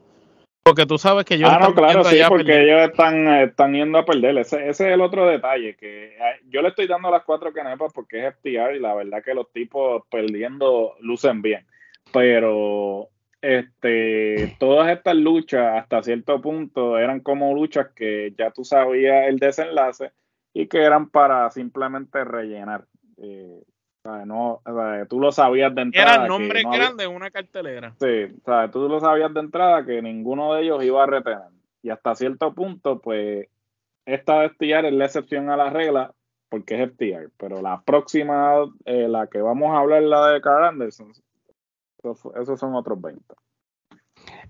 Porque 0.63 0.85
tú 0.85 0.97
sabes 0.97 1.23
que 1.23 1.35
ellos 1.35 1.49
ah, 1.49 1.59
no, 1.61 1.73
claro, 1.73 2.03
sí, 2.03 2.19
porque 2.27 2.63
ellos 2.63 2.81
están, 2.89 3.25
están 3.35 3.73
yendo 3.73 3.99
a 3.99 4.05
perder. 4.05 4.37
Ese, 4.37 4.67
ese, 4.67 4.87
es 4.87 4.93
el 4.93 4.99
otro 4.99 5.25
detalle, 5.25 5.75
que 5.75 6.07
eh, 6.07 6.41
yo 6.49 6.61
le 6.61 6.69
estoy 6.69 6.87
dando 6.87 7.09
las 7.09 7.23
cuatro 7.23 7.53
canepas 7.53 7.93
porque 7.93 8.27
es 8.27 8.35
FTR 8.35 8.75
y 8.75 8.79
la 8.79 8.93
verdad 8.93 9.23
que 9.23 9.33
los 9.33 9.49
tipos 9.53 10.03
perdiendo 10.09 10.95
lucen 10.99 11.41
bien 11.41 11.65
pero 12.11 13.09
este, 13.41 14.55
todas 14.59 14.89
estas 14.89 15.15
luchas 15.15 15.81
hasta 15.81 16.03
cierto 16.03 16.41
punto 16.41 16.97
eran 16.97 17.19
como 17.19 17.53
luchas 17.53 17.89
que 17.95 18.33
ya 18.37 18.51
tú 18.51 18.63
sabías 18.63 19.27
el 19.27 19.39
desenlace 19.39 20.11
y 20.53 20.67
que 20.67 20.83
eran 20.83 21.09
para 21.09 21.49
simplemente 21.51 22.23
rellenar. 22.23 22.85
Eh, 23.17 23.61
no, 24.25 24.61
tú 25.09 25.19
lo 25.19 25.31
sabías 25.31 25.73
de 25.75 25.81
entrada. 25.81 26.15
Eran 26.15 26.27
nombres 26.27 26.63
grandes 26.63 27.07
en 27.07 27.15
una 27.15 27.29
cartelera. 27.29 27.93
Sí, 27.99 28.33
tú 28.71 28.87
lo 28.87 28.99
sabías 28.99 29.33
de 29.33 29.39
entrada 29.39 29.85
que 29.85 30.01
ninguno 30.01 30.53
de 30.53 30.63
ellos 30.63 30.83
iba 30.83 31.03
a 31.03 31.07
retener. 31.07 31.49
Y 31.83 31.89
hasta 31.89 32.15
cierto 32.15 32.53
punto, 32.53 32.99
pues, 33.01 33.47
esta 34.05 34.41
de 34.41 34.49
FTR 34.49 34.87
es 34.87 34.93
la 34.93 35.05
excepción 35.05 35.49
a 35.49 35.57
la 35.57 35.69
regla 35.69 36.13
porque 36.49 36.81
es 36.81 36.91
FTR. 36.91 37.29
Pero 37.37 37.61
la 37.61 37.81
próxima, 37.81 38.53
eh, 38.85 39.07
la 39.07 39.27
que 39.27 39.41
vamos 39.41 39.75
a 39.75 39.79
hablar, 39.79 40.03
la 40.03 40.31
de 40.31 40.41
Carl 40.41 40.65
Anderson, 40.65 41.11
esos 42.11 42.59
son 42.59 42.75
otros 42.75 43.01
20. 43.01 43.23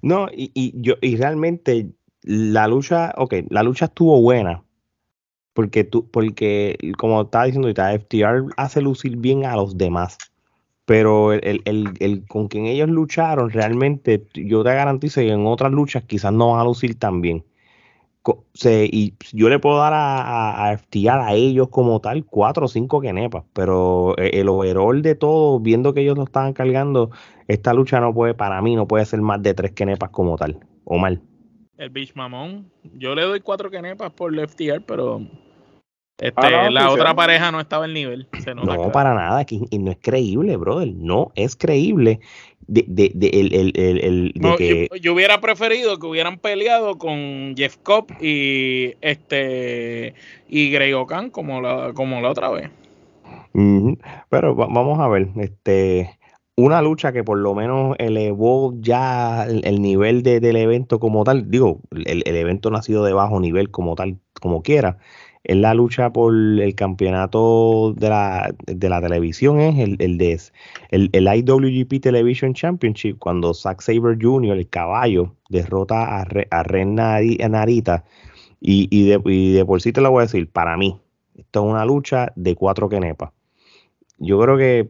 No, 0.01 0.27
y, 0.31 0.73
yo, 0.81 0.95
y 1.01 1.15
realmente 1.15 1.91
la 2.23 2.67
lucha, 2.67 3.13
ok, 3.17 3.35
la 3.49 3.63
lucha 3.63 3.85
estuvo 3.85 4.21
buena. 4.21 4.63
Porque 5.53 5.83
tú, 5.83 6.09
porque 6.11 6.77
como 6.99 7.21
estaba 7.21 7.45
diciendo 7.45 7.67
ahorita, 7.67 7.93
FTR 7.93 8.53
hace 8.57 8.81
lucir 8.81 9.17
bien 9.17 9.45
a 9.45 9.55
los 9.55 9.77
demás. 9.77 10.17
Pero 10.85 11.33
el, 11.33 11.61
el, 11.65 11.93
el, 11.99 12.27
con 12.27 12.47
quien 12.47 12.65
ellos 12.65 12.89
lucharon, 12.89 13.49
realmente, 13.49 14.25
yo 14.33 14.63
te 14.63 14.73
garantizo 14.73 15.21
que 15.21 15.31
en 15.31 15.45
otras 15.45 15.71
luchas 15.71 16.03
quizás 16.03 16.31
no 16.31 16.51
van 16.51 16.61
a 16.61 16.63
lucir 16.63 16.97
tan 16.97 17.21
bien 17.21 17.43
y 18.63 19.13
yo 19.33 19.49
le 19.49 19.59
puedo 19.59 19.77
dar 19.77 19.93
a, 19.93 20.71
a, 20.71 20.71
a, 20.71 21.33
ellos 21.33 21.69
como 21.69 21.99
tal 22.01 22.25
cuatro 22.25 22.65
o 22.65 22.67
cinco 22.67 23.01
quenepas, 23.01 23.43
pero 23.53 24.15
eh, 24.17 24.31
el 24.33 24.49
overall 24.49 25.01
de 25.01 25.15
todo, 25.15 25.59
viendo 25.59 25.93
que 25.93 26.01
ellos 26.01 26.17
lo 26.17 26.23
estaban 26.23 26.53
cargando, 26.53 27.11
esta 27.47 27.73
lucha 27.73 27.99
no 27.99 28.13
puede, 28.13 28.33
para 28.33 28.61
mí, 28.61 28.75
no 28.75 28.87
puede 28.87 29.05
ser 29.05 29.21
más 29.21 29.41
de 29.41 29.53
tres 29.53 29.71
quenepas 29.71 30.09
como 30.09 30.37
tal, 30.37 30.59
o 30.85 30.97
mal. 30.97 31.21
El 31.77 31.89
Beach 31.89 32.15
Mamón, 32.15 32.71
yo 32.95 33.13
le 33.13 33.21
doy 33.23 33.39
cuatro 33.39 33.69
quenepas 33.69 34.11
por 34.11 34.33
FTR, 34.33 34.81
pero 34.85 35.21
este, 36.19 36.47
ah, 36.47 36.71
la 36.71 36.89
otra 36.89 37.15
pareja 37.15 37.51
no 37.51 37.59
estaba 37.59 37.85
al 37.85 37.93
nivel. 37.93 38.27
no, 38.55 38.91
para 38.91 39.13
nada, 39.13 39.45
y 39.47 39.77
no 39.77 39.91
es 39.91 39.97
creíble, 40.01 40.57
brother, 40.57 40.91
no 40.95 41.31
es 41.35 41.55
creíble 41.55 42.19
de, 42.67 42.85
de, 42.87 43.11
de, 43.15 43.27
el, 43.27 43.53
el, 43.53 43.71
el, 43.75 44.31
de 44.35 44.55
que... 44.57 44.89
yo, 45.01 45.13
hubiera 45.13 45.39
preferido 45.41 45.97
que 45.99 46.05
hubieran 46.05 46.37
peleado 46.37 46.97
con 46.97 47.55
Jeff 47.55 47.77
Cobb 47.77 48.07
y 48.21 48.93
este 49.01 50.13
y 50.49 50.71
Greg 50.71 50.95
Okan 50.95 51.29
como 51.29 51.61
la, 51.61 51.93
como 51.93 52.21
la 52.21 52.29
otra 52.29 52.49
vez. 52.49 52.69
Pero 54.29 54.55
vamos 54.55 54.99
a 54.99 55.07
ver, 55.07 55.29
este 55.37 56.17
una 56.57 56.81
lucha 56.81 57.13
que 57.13 57.23
por 57.23 57.37
lo 57.37 57.53
menos 57.53 57.95
elevó 57.99 58.73
ya 58.79 59.45
el, 59.45 59.81
nivel 59.81 60.23
de, 60.23 60.39
del 60.39 60.55
evento 60.55 60.99
como 60.99 61.23
tal. 61.23 61.51
Digo, 61.51 61.81
el, 61.91 62.23
el, 62.25 62.35
evento 62.35 62.71
no 62.71 62.77
ha 62.77 62.81
sido 62.81 63.05
de 63.05 63.13
bajo 63.13 63.39
nivel 63.39 63.69
como 63.69 63.95
tal, 63.95 64.17
como 64.41 64.63
quiera, 64.63 64.97
es 65.47 65.55
la 65.55 65.73
lucha 65.73 66.11
por 66.11 66.33
el 66.35 66.75
campeonato 66.75 67.93
de 67.95 68.09
la, 68.09 68.53
de 68.65 68.89
la 68.89 69.01
televisión, 69.01 69.61
es 69.61 69.79
el, 69.79 69.95
el, 69.99 70.17
de, 70.17 70.37
el, 70.89 71.09
el 71.13 71.25
IWGP 71.25 72.01
Television 72.01 72.53
Championship, 72.53 73.17
cuando 73.17 73.53
Zack 73.53 73.79
Saber 73.79 74.17
Jr., 74.21 74.57
el 74.57 74.67
caballo, 74.67 75.35
derrota 75.49 76.19
a, 76.19 76.27
a 76.51 76.63
Ren 76.63 76.95
Narita. 76.95 78.03
Y, 78.59 78.89
y, 78.91 79.07
de, 79.07 79.21
y 79.23 79.53
de 79.53 79.63
por 79.63 79.81
sí 79.81 79.93
te 79.93 80.01
lo 80.01 80.11
voy 80.11 80.19
a 80.19 80.25
decir, 80.25 80.49
para 80.49 80.75
mí, 80.75 80.99
esto 81.37 81.63
es 81.63 81.71
una 81.71 81.85
lucha 81.85 82.33
de 82.35 82.53
cuatro 82.55 82.89
quenepas. 82.89 83.31
Yo 84.17 84.41
creo 84.41 84.57
que 84.57 84.89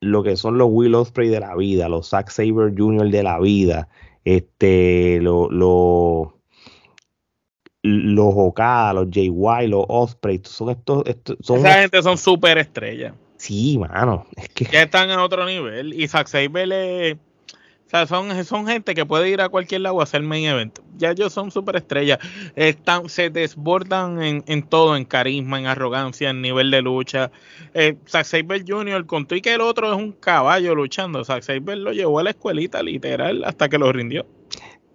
lo 0.00 0.22
que 0.22 0.36
son 0.36 0.58
los 0.58 0.68
Will 0.70 0.94
Ospreay 0.94 1.30
de 1.30 1.40
la 1.40 1.56
vida, 1.56 1.88
los 1.88 2.10
Zack 2.10 2.28
Saber 2.28 2.74
Jr. 2.76 3.08
de 3.08 3.22
la 3.22 3.40
vida, 3.40 3.88
este, 4.26 5.20
lo, 5.22 6.35
los 7.86 8.34
Okada, 8.36 8.92
los 8.92 9.10
JY, 9.10 9.68
los 9.68 9.84
Osprey, 9.88 10.40
son 10.44 10.70
estos, 10.70 11.04
son 11.40 11.58
esa 11.58 11.80
gente 11.80 12.02
son 12.02 12.18
súper 12.18 12.58
estrellas. 12.58 13.14
Sí, 13.36 13.78
mano, 13.78 14.26
es 14.36 14.48
que 14.48 14.64
ya 14.64 14.82
están 14.82 15.10
a 15.10 15.22
otro 15.22 15.44
nivel 15.44 15.92
y 15.92 16.08
Zack 16.08 16.26
Saber 16.26 16.68
le 16.68 17.18
o 17.86 17.88
sea, 17.88 18.04
son, 18.08 18.44
son 18.44 18.66
gente 18.66 18.96
que 18.96 19.06
puede 19.06 19.30
ir 19.30 19.40
a 19.40 19.48
cualquier 19.48 19.82
lado 19.82 20.00
a 20.00 20.02
hacer 20.02 20.20
main 20.20 20.44
event. 20.44 20.80
Ya 20.96 21.12
ellos 21.12 21.32
son 21.32 21.52
súper 21.52 21.76
estrellas. 21.76 22.18
Están, 22.56 23.08
se 23.08 23.30
desbordan 23.30 24.20
en, 24.20 24.42
en, 24.48 24.64
todo, 24.64 24.96
en 24.96 25.04
carisma, 25.04 25.60
en 25.60 25.66
arrogancia, 25.66 26.30
en 26.30 26.42
nivel 26.42 26.72
de 26.72 26.82
lucha. 26.82 27.30
Eh, 27.74 27.96
Zack 28.08 28.24
Saber 28.24 28.64
Jr. 28.66 29.06
contó 29.06 29.36
y 29.36 29.40
que 29.40 29.54
el 29.54 29.60
otro 29.60 29.92
es 29.92 29.96
un 29.96 30.10
caballo 30.10 30.74
luchando. 30.74 31.24
Zack 31.24 31.44
Saber 31.44 31.78
lo 31.78 31.92
llevó 31.92 32.18
a 32.18 32.24
la 32.24 32.30
escuelita 32.30 32.82
literal 32.82 33.44
hasta 33.44 33.68
que 33.68 33.78
lo 33.78 33.92
rindió. 33.92 34.26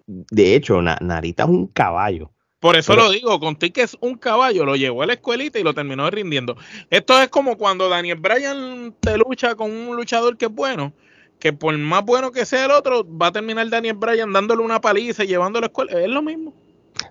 De 0.06 0.56
hecho, 0.56 0.82
Narita 0.82 1.44
es 1.44 1.50
un 1.50 1.68
caballo. 1.68 2.30
Por 2.62 2.76
eso 2.76 2.96
lo 2.96 3.10
digo, 3.10 3.40
conté 3.40 3.72
que 3.72 3.82
es 3.82 3.98
un 4.02 4.16
caballo, 4.16 4.66
lo 4.66 4.76
llevó 4.76 5.02
a 5.02 5.08
la 5.08 5.14
escuelita 5.14 5.58
y 5.58 5.64
lo 5.64 5.74
terminó 5.74 6.08
rindiendo. 6.12 6.56
Esto 6.92 7.20
es 7.20 7.28
como 7.30 7.58
cuando 7.58 7.90
Daniel 7.90 8.20
Bryan 8.20 8.94
te 9.00 9.18
lucha 9.18 9.56
con 9.56 9.72
un 9.72 9.96
luchador 9.96 10.38
que 10.38 10.46
es 10.46 10.52
bueno, 10.52 10.94
que 11.40 11.54
por 11.54 11.76
más 11.80 12.06
bueno 12.06 12.32
que 12.32 12.46
sea 12.46 12.66
el 12.66 12.72
otro, 12.72 13.04
va 13.18 13.28
a 13.28 13.32
terminar 13.32 13.68
Daniel 13.72 13.96
Bryan 13.96 14.32
dándole 14.32 14.62
una 14.62 14.80
paliza 14.80 15.24
y 15.24 15.28
llevándolo 15.28 15.58
a 15.58 15.62
la 15.62 15.68
escuela. 15.68 16.00
Es 16.00 16.08
lo 16.08 16.22
mismo. 16.22 16.54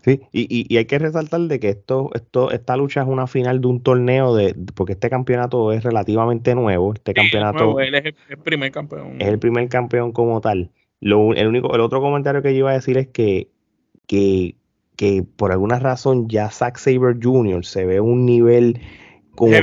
Sí, 0.04 0.20
y, 0.30 0.72
y, 0.72 0.76
hay 0.76 0.84
que 0.84 1.00
resaltar 1.00 1.40
de 1.40 1.58
que 1.58 1.70
esto, 1.70 2.10
esto, 2.14 2.52
esta 2.52 2.76
lucha 2.76 3.02
es 3.02 3.08
una 3.08 3.26
final 3.26 3.60
de 3.60 3.66
un 3.66 3.82
torneo 3.82 4.36
de, 4.36 4.54
porque 4.76 4.92
este 4.92 5.10
campeonato 5.10 5.72
es 5.72 5.82
relativamente 5.82 6.54
nuevo. 6.54 6.94
Este 6.94 7.12
campeonato 7.12 7.80
él 7.80 7.96
es 7.96 8.14
el, 8.28 8.38
primer 8.38 8.70
campeón. 8.70 9.20
Es 9.20 9.26
el 9.26 9.40
primer 9.40 9.68
campeón 9.68 10.12
como 10.12 10.40
tal. 10.40 10.70
Lo, 11.00 11.34
el 11.34 11.48
único, 11.48 11.74
el 11.74 11.80
otro 11.80 12.00
comentario 12.00 12.40
que 12.40 12.52
yo 12.52 12.60
iba 12.60 12.70
a 12.70 12.74
decir 12.74 12.98
es 12.98 13.08
que, 13.08 13.48
que 14.06 14.54
que 15.00 15.22
por 15.22 15.50
alguna 15.50 15.78
razón 15.78 16.28
ya 16.28 16.50
Zack 16.50 16.76
Saber 16.76 17.16
Jr. 17.22 17.64
se 17.64 17.86
ve 17.86 18.00
un 18.00 18.26
nivel 18.26 18.78
como 19.34 19.54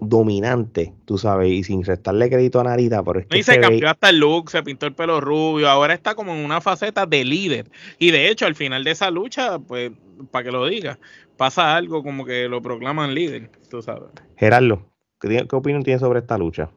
dominante, 0.00 0.94
tú 1.04 1.18
sabes, 1.18 1.50
y 1.50 1.62
sin 1.64 1.84
restarle 1.84 2.30
crédito 2.30 2.58
a 2.58 2.64
Narita, 2.64 3.04
pero 3.04 3.20
es 3.20 3.26
que 3.26 3.36
y 3.36 3.42
se, 3.42 3.60
cambió 3.60 3.90
hasta 3.90 4.08
el 4.08 4.20
look, 4.20 4.48
se 4.48 4.62
pintó 4.62 4.86
el 4.86 4.94
pelo 4.94 5.20
rubio, 5.20 5.68
ahora 5.68 5.92
está 5.92 6.14
como 6.14 6.32
en 6.32 6.42
una 6.42 6.62
faceta 6.62 7.04
de 7.04 7.26
líder. 7.26 7.70
Y 7.98 8.10
de 8.10 8.30
hecho, 8.30 8.46
al 8.46 8.54
final 8.54 8.84
de 8.84 8.92
esa 8.92 9.10
lucha, 9.10 9.58
pues, 9.58 9.92
para 10.30 10.44
que 10.44 10.50
lo 10.50 10.64
diga, 10.66 10.98
pasa 11.36 11.76
algo 11.76 12.02
como 12.02 12.24
que 12.24 12.48
lo 12.48 12.62
proclaman 12.62 13.14
líder, 13.14 13.50
tú 13.68 13.82
sabes. 13.82 14.08
Gerardo, 14.38 14.88
¿qué, 15.20 15.46
qué 15.46 15.56
opinión 15.56 15.82
tienes 15.82 16.00
sobre 16.00 16.20
esta 16.20 16.38
lucha? 16.38 16.70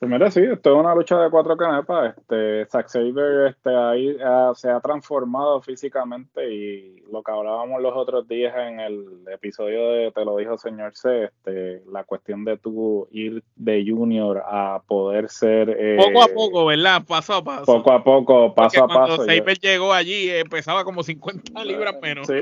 Primero 0.00 0.30
sí, 0.30 0.40
esto 0.40 0.72
es 0.72 0.80
una 0.80 0.94
lucha 0.94 1.18
de 1.18 1.28
cuatro 1.28 1.58
canepas. 1.58 2.16
Este, 2.16 2.64
Zack 2.70 2.88
Saber 2.88 3.48
este, 3.48 3.68
ahí 3.68 4.16
ah, 4.24 4.50
se 4.54 4.70
ha 4.70 4.80
transformado 4.80 5.60
físicamente 5.60 6.50
y 6.50 7.04
lo 7.12 7.22
que 7.22 7.30
hablábamos 7.30 7.82
los 7.82 7.92
otros 7.94 8.26
días 8.26 8.54
en 8.56 8.80
el 8.80 9.04
episodio 9.30 9.92
de 9.92 10.10
Te 10.10 10.24
lo 10.24 10.38
dijo 10.38 10.56
señor 10.56 10.96
C, 10.96 11.24
este, 11.24 11.82
la 11.92 12.04
cuestión 12.04 12.46
de 12.46 12.56
tú 12.56 13.08
ir 13.10 13.44
de 13.56 13.84
junior 13.86 14.42
a 14.46 14.80
poder 14.86 15.28
ser... 15.28 15.68
Eh, 15.68 15.98
poco 15.98 16.22
a 16.22 16.28
poco, 16.28 16.64
¿verdad? 16.64 17.02
Paso 17.06 17.34
a 17.34 17.44
paso. 17.44 17.66
Poco 17.66 17.92
a 17.92 18.02
poco, 18.02 18.54
paso 18.54 18.84
a 18.84 18.88
paso. 18.88 19.16
Cuando 19.16 19.24
Saber 19.26 19.58
llegó 19.58 19.92
allí 19.92 20.30
eh, 20.30 20.44
pesaba 20.48 20.82
como 20.82 21.02
50 21.02 21.62
libras 21.62 21.94
menos. 22.00 22.26
Sí, 22.26 22.40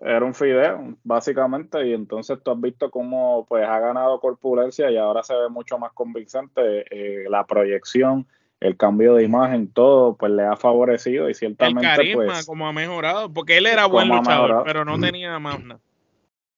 era 0.00 0.24
un 0.24 0.32
fideo, 0.32 0.94
básicamente, 1.02 1.86
y 1.86 1.92
entonces 1.92 2.38
tú 2.42 2.50
has 2.50 2.60
visto 2.62 2.90
cómo 2.90 3.44
pues 3.46 3.68
ha 3.68 3.78
ganado 3.78 4.18
corpulencia 4.20 4.90
y 4.90 4.96
ahora 4.96 5.22
se 5.22 5.34
ve 5.34 5.50
mucho 5.50 5.78
más 5.78 5.92
convincente 5.92 6.93
eh, 6.94 7.24
la 7.28 7.44
proyección, 7.46 8.26
el 8.60 8.76
cambio 8.76 9.14
de 9.14 9.24
imagen, 9.24 9.68
todo, 9.68 10.16
pues 10.16 10.32
le 10.32 10.44
ha 10.44 10.56
favorecido 10.56 11.28
y 11.28 11.34
ciertamente. 11.34 11.86
El 11.86 11.96
carisma, 11.96 12.24
pues, 12.26 12.46
como 12.46 12.66
ha 12.66 12.72
mejorado, 12.72 13.32
porque 13.32 13.58
él 13.58 13.66
era 13.66 13.86
buen 13.86 14.08
luchador, 14.08 14.62
pero 14.64 14.84
no 14.84 14.98
tenía 14.98 15.38
más 15.38 15.62
nada. 15.62 15.80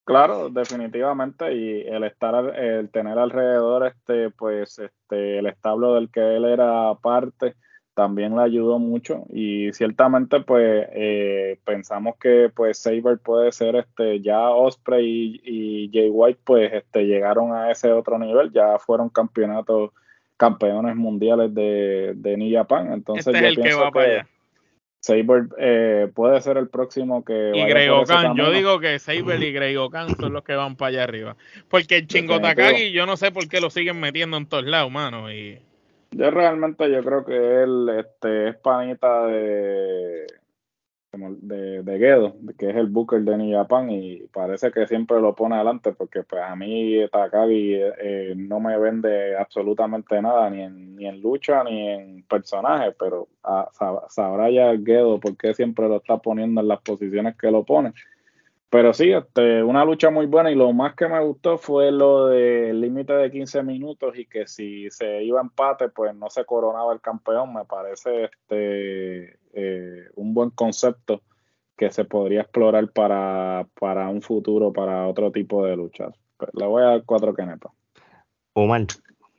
Claro, 0.05 0.51
definitivamente, 0.51 1.53
y 1.53 1.81
el 1.81 2.05
estar, 2.05 2.57
el 2.57 2.91
tener 2.91 3.19
alrededor, 3.19 3.89
este, 3.89 4.31
pues, 4.31 4.79
este, 4.79 5.39
el 5.39 5.47
establo 5.47 5.95
del 5.95 6.11
que 6.11 6.37
él 6.37 6.45
era 6.45 6.95
parte, 6.95 7.57
también 7.97 8.37
le 8.37 8.43
ayudó 8.43 8.79
mucho 8.79 9.25
y 9.31 9.73
ciertamente 9.73 10.41
pues 10.41 10.87
eh, 10.93 11.59
pensamos 11.65 12.17
que 12.21 12.53
pues 12.55 12.79
Saber 12.79 13.19
puede 13.19 13.51
ser 13.53 13.75
este 13.75 14.21
ya 14.21 14.51
Osprey 14.51 15.41
y, 15.43 15.87
y, 15.87 15.91
Jay 15.91 16.11
White 16.11 16.41
pues 16.45 16.75
este 16.75 17.07
llegaron 17.07 17.55
a 17.55 17.71
ese 17.71 17.91
otro 17.93 18.19
nivel 18.19 18.53
ya 18.53 18.79
fueron 18.79 19.09
campeonatos 19.09 19.93
campeones 20.37 20.97
mundiales 20.97 21.55
de, 21.55 22.13
de 22.15 22.37
New 22.37 22.53
Japan. 22.53 22.93
Entonces 22.93 23.35
este 23.35 23.55
yo 23.55 23.63
pienso 23.63 23.93
que, 23.93 24.23
Saber 25.07 25.45
eh, 25.59 26.11
puede 26.13 26.41
ser 26.41 26.57
el 26.57 26.69
próximo 26.69 27.25
que. 27.25 27.53
Y 27.55 27.65
Grey 27.67 27.89
yo 28.35 28.51
digo 28.51 28.81
que 28.81 28.99
Saber 28.99 29.41
y 29.41 29.53
Grey 29.53 29.77
son 30.19 30.33
los 30.33 30.43
que 30.43 30.57
van 30.57 30.75
para 30.75 30.89
allá 30.89 31.05
arriba. 31.05 31.37
Porque 31.69 31.99
el 31.99 32.09
Chingo 32.09 32.41
Takagi, 32.41 32.91
yo 32.91 33.07
no 33.07 33.17
sé 33.17 33.31
por 33.31 33.49
qué 33.49 33.61
lo 33.61 33.71
siguen 33.71 34.01
metiendo 34.01 34.37
en 34.37 34.47
todos 34.47 34.65
lados, 34.65 34.91
mano. 34.91 35.33
Y... 35.33 35.61
Yo 36.11 36.31
realmente 36.33 36.91
yo 36.91 37.05
creo 37.05 37.25
que 37.25 37.63
él 37.63 37.89
este, 38.01 38.49
es 38.49 38.57
panita 38.57 39.27
de 39.27 40.27
de, 41.19 41.83
de 41.83 41.99
Gedo, 41.99 42.37
que 42.59 42.71
es 42.71 42.77
el 42.77 42.87
Booker 42.87 43.21
de 43.23 43.37
New 43.37 43.57
Japan, 43.57 43.91
y 43.91 44.19
parece 44.33 44.71
que 44.71 44.87
siempre 44.87 45.21
lo 45.21 45.35
pone 45.35 45.57
adelante, 45.57 45.93
porque 45.93 46.23
pues 46.23 46.43
a 46.43 46.57
mí 46.57 46.99
Takagi 47.11 47.75
eh, 47.75 48.35
no 48.37 48.61
me 48.61 48.79
vende 48.79 49.37
absolutamente 49.37 50.21
nada, 50.21 50.51
ni 50.51 50.63
en, 50.63 50.97
ni 50.97 51.07
en 51.07 51.21
lucha 51.21 51.65
ni 51.65 51.89
en 51.89 52.23
personaje, 52.25 52.93
pero 52.99 53.29
a, 53.43 53.69
sabrá 54.09 54.51
ya 54.51 54.77
Gedo 54.85 55.21
por 55.21 55.37
qué 55.37 55.55
siempre 55.55 55.89
lo 55.89 55.97
está 55.97 56.19
poniendo 56.19 56.61
en 56.61 56.69
las 56.69 56.81
posiciones 56.81 57.37
que 57.37 57.51
lo 57.51 57.65
pone. 57.65 57.93
Pero 58.69 58.93
sí, 58.93 59.13
este, 59.13 59.63
una 59.63 59.85
lucha 59.85 60.11
muy 60.11 60.27
buena 60.27 60.51
y 60.51 60.57
lo 60.57 60.73
más 60.73 60.95
que 60.95 61.07
me 61.07 61.23
gustó 61.23 61.57
fue 61.57 61.93
lo 61.93 62.27
del 62.27 62.81
límite 62.81 63.13
de 63.13 63.31
15 63.31 63.63
minutos 63.63 64.19
y 64.19 64.27
que 64.27 64.47
si 64.47 64.91
se 64.91 65.23
iba 65.23 65.39
a 65.39 65.45
empate, 65.45 65.89
pues 65.89 66.15
no 66.15 66.29
se 66.31 66.45
coronaba 66.45 66.93
el 66.93 67.01
campeón. 67.01 67.55
Me 67.55 67.65
parece 67.65 68.25
este 68.25 69.39
eh, 69.53 70.09
un 70.17 70.35
buen 70.35 70.51
concepto 70.51 71.23
que 71.77 71.91
se 71.93 72.05
podría 72.05 72.41
explorar 72.41 72.91
para, 72.91 73.69
para 73.79 74.09
un 74.09 74.21
futuro, 74.21 74.73
para 74.73 75.07
otro 75.07 75.31
tipo 75.31 75.65
de 75.65 75.77
luchas. 75.77 76.13
Pues, 76.37 76.51
le 76.55 76.67
voy 76.67 76.83
a 76.83 76.87
dar 76.87 77.05
cuatro 77.05 77.35
canepas. 77.35 77.73
Omar. 78.55 78.87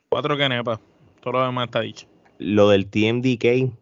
Cuatro 0.07 0.37
canepas. 0.37 0.79
Todo 1.19 1.33
lo 1.33 1.45
demás 1.45 1.65
está 1.65 1.81
dicho. 1.81 2.07
Lo 2.37 2.69
del 2.69 2.89
TMDK, 2.89 3.73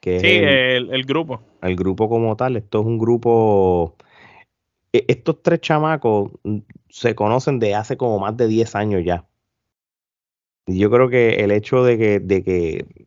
que 0.00 0.20
sí, 0.20 0.26
es 0.26 0.76
el, 0.76 0.92
el 0.92 1.02
grupo. 1.04 1.42
El 1.60 1.74
grupo 1.74 2.08
como 2.08 2.36
tal, 2.36 2.56
esto 2.56 2.80
es 2.80 2.86
un 2.86 2.98
grupo 2.98 3.96
estos 4.92 5.42
tres 5.42 5.60
chamacos 5.60 6.32
mm, 6.44 6.58
se 6.88 7.14
conocen 7.14 7.58
de 7.58 7.74
hace 7.74 7.96
como 7.96 8.18
más 8.18 8.36
de 8.36 8.46
10 8.46 8.74
años 8.74 9.02
ya. 9.04 9.26
Y 10.66 10.78
yo 10.78 10.90
creo 10.90 11.08
que 11.08 11.36
el 11.44 11.50
hecho 11.50 11.82
de 11.82 11.98
que, 11.98 12.20
de 12.20 12.44
que, 12.44 13.06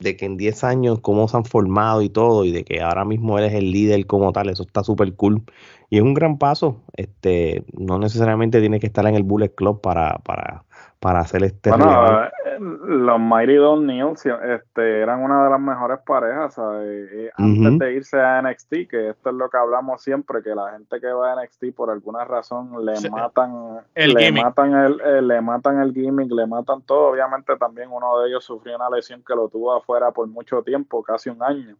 de 0.00 0.16
que 0.16 0.26
en 0.26 0.36
10 0.36 0.64
años 0.64 1.00
cómo 1.00 1.28
se 1.28 1.36
han 1.36 1.44
formado 1.44 2.02
y 2.02 2.08
todo, 2.08 2.44
y 2.44 2.52
de 2.52 2.64
que 2.64 2.80
ahora 2.80 3.04
mismo 3.04 3.38
eres 3.38 3.54
el 3.54 3.70
líder 3.70 4.06
como 4.06 4.32
tal, 4.32 4.48
eso 4.48 4.64
está 4.64 4.82
súper 4.82 5.14
cool. 5.14 5.44
Y 5.90 5.98
es 5.98 6.02
un 6.02 6.14
gran 6.14 6.38
paso. 6.38 6.82
Este, 6.96 7.64
no 7.72 7.98
necesariamente 7.98 8.60
tienes 8.60 8.80
que 8.80 8.86
estar 8.86 9.06
en 9.06 9.14
el 9.14 9.22
Bullet 9.22 9.54
Club 9.54 9.80
para, 9.80 10.18
para, 10.24 10.64
para 11.00 11.20
hacer 11.20 11.44
este 11.44 11.70
bueno, 11.70 12.24
eh, 12.24 12.30
los 12.58 13.20
Mighty 13.20 13.54
Don 13.56 13.88
este, 13.90 15.00
eran 15.00 15.22
una 15.22 15.44
de 15.44 15.50
las 15.50 15.60
mejores 15.60 15.98
parejas 16.06 16.58
antes 16.58 17.78
de 17.78 17.92
irse 17.92 18.20
a 18.20 18.40
NXT 18.42 18.70
que 18.88 19.10
esto 19.10 19.30
es 19.30 19.34
lo 19.34 19.50
que 19.50 19.58
hablamos 19.58 20.02
siempre 20.02 20.42
que 20.42 20.54
la 20.54 20.72
gente 20.72 21.00
que 21.00 21.08
va 21.08 21.32
a 21.32 21.42
NXT 21.42 21.74
por 21.74 21.90
alguna 21.90 22.24
razón 22.24 22.84
le 22.84 23.10
matan 23.10 23.80
el 23.94 24.14
le 24.14 24.32
matan 24.32 24.74
el 24.74 25.00
eh, 25.00 25.22
le 25.22 25.40
matan 25.40 25.80
el 25.80 25.92
gimmick 25.92 26.30
le 26.32 26.46
matan 26.46 26.82
todo. 26.82 27.08
Obviamente 27.10 27.56
también 27.56 27.90
uno 27.90 28.18
de 28.20 28.28
ellos 28.28 28.44
sufrió 28.44 28.76
una 28.76 28.88
lesión 28.88 29.22
que 29.26 29.34
lo 29.34 29.48
tuvo 29.48 29.74
afuera 29.74 30.10
por 30.12 30.26
mucho 30.28 30.62
tiempo 30.62 31.02
casi 31.02 31.28
un 31.28 31.42
año 31.42 31.76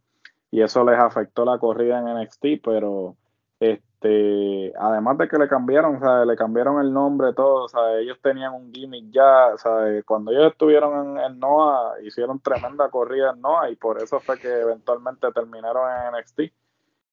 y 0.51 0.61
eso 0.61 0.83
les 0.83 0.99
afectó 0.99 1.43
la 1.43 1.57
corrida 1.57 1.99
en 1.99 2.21
NXT 2.21 2.45
pero 2.63 3.15
este, 3.59 3.86
además 4.01 5.17
de 5.17 5.27
que 5.27 5.37
le 5.37 5.47
cambiaron, 5.47 5.99
sea, 5.99 6.25
le 6.25 6.35
cambiaron 6.35 6.79
el 6.79 6.93
nombre, 6.93 7.33
todo, 7.33 7.67
sea, 7.67 7.99
ellos 7.99 8.17
tenían 8.21 8.53
un 8.53 8.71
gimmick 8.71 9.11
ya, 9.11 9.57
sea, 9.57 10.03
cuando 10.05 10.31
ellos 10.31 10.51
estuvieron 10.51 11.17
en, 11.17 11.23
en 11.23 11.39
NOAH, 11.39 12.01
hicieron 12.03 12.39
tremenda 12.39 12.89
corrida 12.89 13.31
en 13.31 13.41
NOAH 13.41 13.71
y 13.71 13.75
por 13.75 14.01
eso 14.01 14.19
fue 14.19 14.39
que 14.39 14.47
eventualmente 14.47 15.31
terminaron 15.31 15.89
en 15.89 16.19
NXT. 16.19 16.53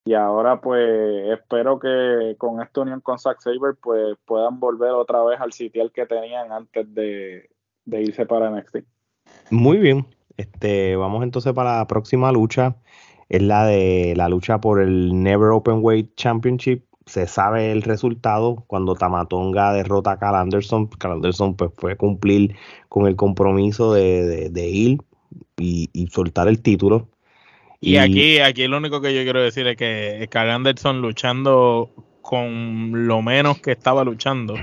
Y 0.07 0.12
ahora, 0.12 0.61
pues, 0.61 1.30
espero 1.32 1.78
que 1.78 2.35
con 2.37 2.61
esta 2.61 2.82
unión 2.82 3.01
con 3.01 3.18
Zack 3.18 3.41
Saber, 3.41 3.74
pues, 3.80 4.18
puedan 4.26 4.61
volver 4.61 4.91
otra 4.91 5.24
vez 5.24 5.41
al 5.41 5.55
sitial 5.55 5.91
que 5.93 6.05
tenían 6.05 6.53
antes 6.53 6.95
de, 6.95 7.49
de 7.87 8.03
irse 8.03 8.26
para 8.26 8.51
NXT. 8.51 8.78
Muy 9.51 9.78
bien. 9.78 10.07
Este, 10.37 10.97
vamos 10.97 11.22
entonces 11.22 11.53
para 11.55 11.78
la 11.78 11.87
próxima 11.87 12.32
lucha 12.32 12.76
es 13.28 13.42
la 13.42 13.66
de 13.66 14.14
la 14.16 14.28
lucha 14.28 14.60
por 14.60 14.80
el 14.80 15.22
Never 15.22 15.50
Open 15.50 15.78
Weight 15.80 16.14
Championship. 16.16 16.84
Se 17.06 17.26
sabe 17.26 17.70
el 17.72 17.82
resultado 17.82 18.64
cuando 18.66 18.94
Tamatonga 18.94 19.72
derrota 19.72 20.12
a 20.12 20.18
Cal 20.18 20.34
Anderson. 20.34 20.86
Cal 20.86 21.12
Anderson 21.12 21.54
pues, 21.54 21.70
fue 21.76 21.96
cumplir 21.96 22.56
con 22.88 23.06
el 23.06 23.16
compromiso 23.16 23.92
de, 23.92 24.50
ir 24.70 24.98
y, 25.58 26.08
soltar 26.10 26.48
el 26.48 26.62
título. 26.62 27.08
Y, 27.80 27.96
aquí, 27.96 28.38
aquí 28.38 28.66
lo 28.66 28.78
único 28.78 29.02
que 29.02 29.14
yo 29.14 29.22
quiero 29.22 29.42
decir 29.42 29.66
es 29.66 29.76
que 29.76 30.26
Cal 30.30 30.50
Anderson 30.50 31.02
luchando 31.02 31.90
con 32.22 33.06
lo 33.06 33.20
menos 33.20 33.60
que 33.60 33.72
estaba 33.72 34.02
luchando 34.02 34.54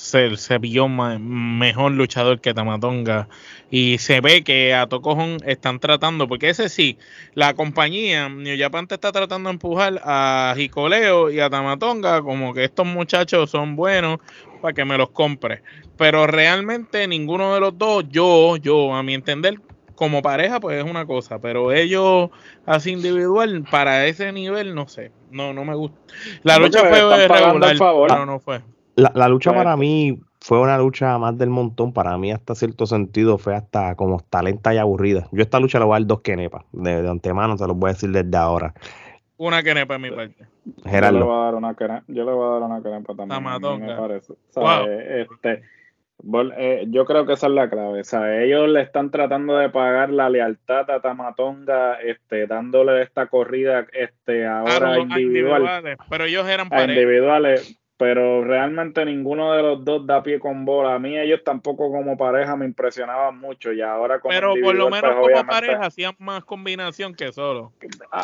se, 0.00 0.34
se 0.38 0.56
vio 0.56 0.88
mejor 0.88 1.92
luchador 1.92 2.40
que 2.40 2.54
Tamatonga. 2.54 3.28
Y 3.70 3.98
se 3.98 4.20
ve 4.20 4.42
que 4.42 4.74
a 4.74 4.86
Tocojón 4.86 5.36
están 5.44 5.78
tratando, 5.78 6.26
porque 6.26 6.48
ese 6.48 6.70
sí, 6.70 6.98
la 7.34 7.54
compañía, 7.54 8.28
New 8.28 8.58
Japan 8.58 8.86
te 8.86 8.94
está 8.94 9.12
tratando 9.12 9.50
de 9.50 9.54
empujar 9.54 10.00
a 10.02 10.54
Jicoleo 10.56 11.30
y 11.30 11.40
a 11.40 11.50
Tamatonga, 11.50 12.22
como 12.22 12.54
que 12.54 12.64
estos 12.64 12.86
muchachos 12.86 13.50
son 13.50 13.76
buenos 13.76 14.18
para 14.62 14.72
que 14.72 14.86
me 14.86 14.96
los 14.96 15.10
compre. 15.10 15.62
Pero 15.98 16.26
realmente 16.26 17.06
ninguno 17.06 17.54
de 17.54 17.60
los 17.60 17.76
dos, 17.76 18.04
yo, 18.08 18.56
yo, 18.56 18.94
a 18.94 19.02
mi 19.02 19.12
entender, 19.12 19.60
como 19.94 20.22
pareja, 20.22 20.60
pues 20.60 20.82
es 20.82 20.90
una 20.90 21.04
cosa, 21.04 21.40
pero 21.40 21.72
ellos 21.72 22.30
así 22.64 22.90
individual, 22.90 23.64
para 23.70 24.06
ese 24.06 24.32
nivel, 24.32 24.74
no 24.74 24.88
sé, 24.88 25.12
no, 25.30 25.52
no 25.52 25.66
me 25.66 25.74
gusta. 25.74 26.00
La 26.42 26.58
lucha 26.58 26.80
fue 26.80 27.28
regular, 27.28 27.76
pero 27.78 28.24
no 28.24 28.40
fue. 28.40 28.62
La, 29.14 29.28
lucha 29.28 29.52
para 29.52 29.76
mí 29.76 30.20
fue 30.40 30.60
una 30.60 30.76
lucha 30.78 31.16
más 31.18 31.36
del 31.38 31.50
montón. 31.50 31.92
Para 31.92 32.18
mí, 32.18 32.32
hasta 32.32 32.54
cierto 32.54 32.86
sentido, 32.86 33.38
fue 33.38 33.54
hasta 33.54 33.94
como 33.94 34.20
talenta 34.20 34.74
y 34.74 34.78
aburrida. 34.78 35.26
Yo 35.32 35.42
esta 35.42 35.58
lucha 35.58 35.78
la 35.78 35.86
voy 35.86 35.96
a 35.96 36.00
dar 36.00 36.06
dos 36.06 36.20
quenepas. 36.20 36.64
De, 36.72 37.08
antemano 37.08 37.56
te 37.56 37.66
lo 37.66 37.74
voy 37.74 37.90
a 37.90 37.92
decir 37.94 38.10
desde 38.10 38.36
ahora. 38.36 38.74
Una 39.36 39.62
quenepa 39.62 39.94
en 39.94 40.02
mi 40.02 40.10
parte. 40.10 40.46
Gerardo. 40.84 41.18
Yo 41.18 41.24
le 41.24 41.30
voy 41.30 41.40
a 41.40 41.44
dar 41.44 41.54
una 41.54 41.74
quenepa, 41.74 42.04
yo 42.08 42.24
le 42.24 42.32
voy 42.32 42.46
a 42.46 42.60
dar 42.60 42.62
una 42.62 42.82
quenepa 42.82 43.14
también. 43.14 43.86
Me 43.86 43.96
parece. 43.96 44.34
este, 45.20 45.62
eh, 46.58 46.84
yo 46.88 47.06
creo 47.06 47.24
que 47.24 47.32
esa 47.32 47.46
es 47.46 47.52
la 47.54 47.70
clave. 47.70 48.00
O 48.00 48.04
sea, 48.04 48.42
ellos 48.42 48.68
le 48.68 48.82
están 48.82 49.10
tratando 49.10 49.56
de 49.56 49.70
pagar 49.70 50.10
la 50.10 50.28
lealtad 50.28 50.90
a 50.90 51.00
Tamatonga, 51.00 51.94
este, 52.00 52.46
dándole 52.46 53.02
esta 53.02 53.26
corrida 53.26 53.86
este, 53.92 54.46
ahora 54.46 54.98
individual. 54.98 55.96
Pero 56.10 56.24
ellos 56.24 56.46
eran 56.46 56.68
pareja. 56.68 56.92
individuales 56.92 57.79
pero 58.00 58.42
realmente 58.42 59.04
ninguno 59.04 59.52
de 59.52 59.62
los 59.62 59.84
dos 59.84 60.06
da 60.06 60.22
pie 60.22 60.40
con 60.40 60.64
bola. 60.64 60.94
A 60.94 60.98
mí 60.98 61.18
ellos 61.18 61.42
tampoco 61.44 61.92
como 61.92 62.16
pareja 62.16 62.56
me 62.56 62.64
impresionaban 62.64 63.38
mucho 63.38 63.74
y 63.74 63.82
ahora 63.82 64.20
como 64.20 64.32
Pero 64.32 64.54
por 64.54 64.74
lo 64.74 64.88
pues, 64.88 65.02
menos 65.02 65.16
como 65.16 65.46
pareja 65.46 65.84
hacían 65.84 66.14
más 66.18 66.42
combinación 66.46 67.14
que 67.14 67.30
solo. 67.30 67.74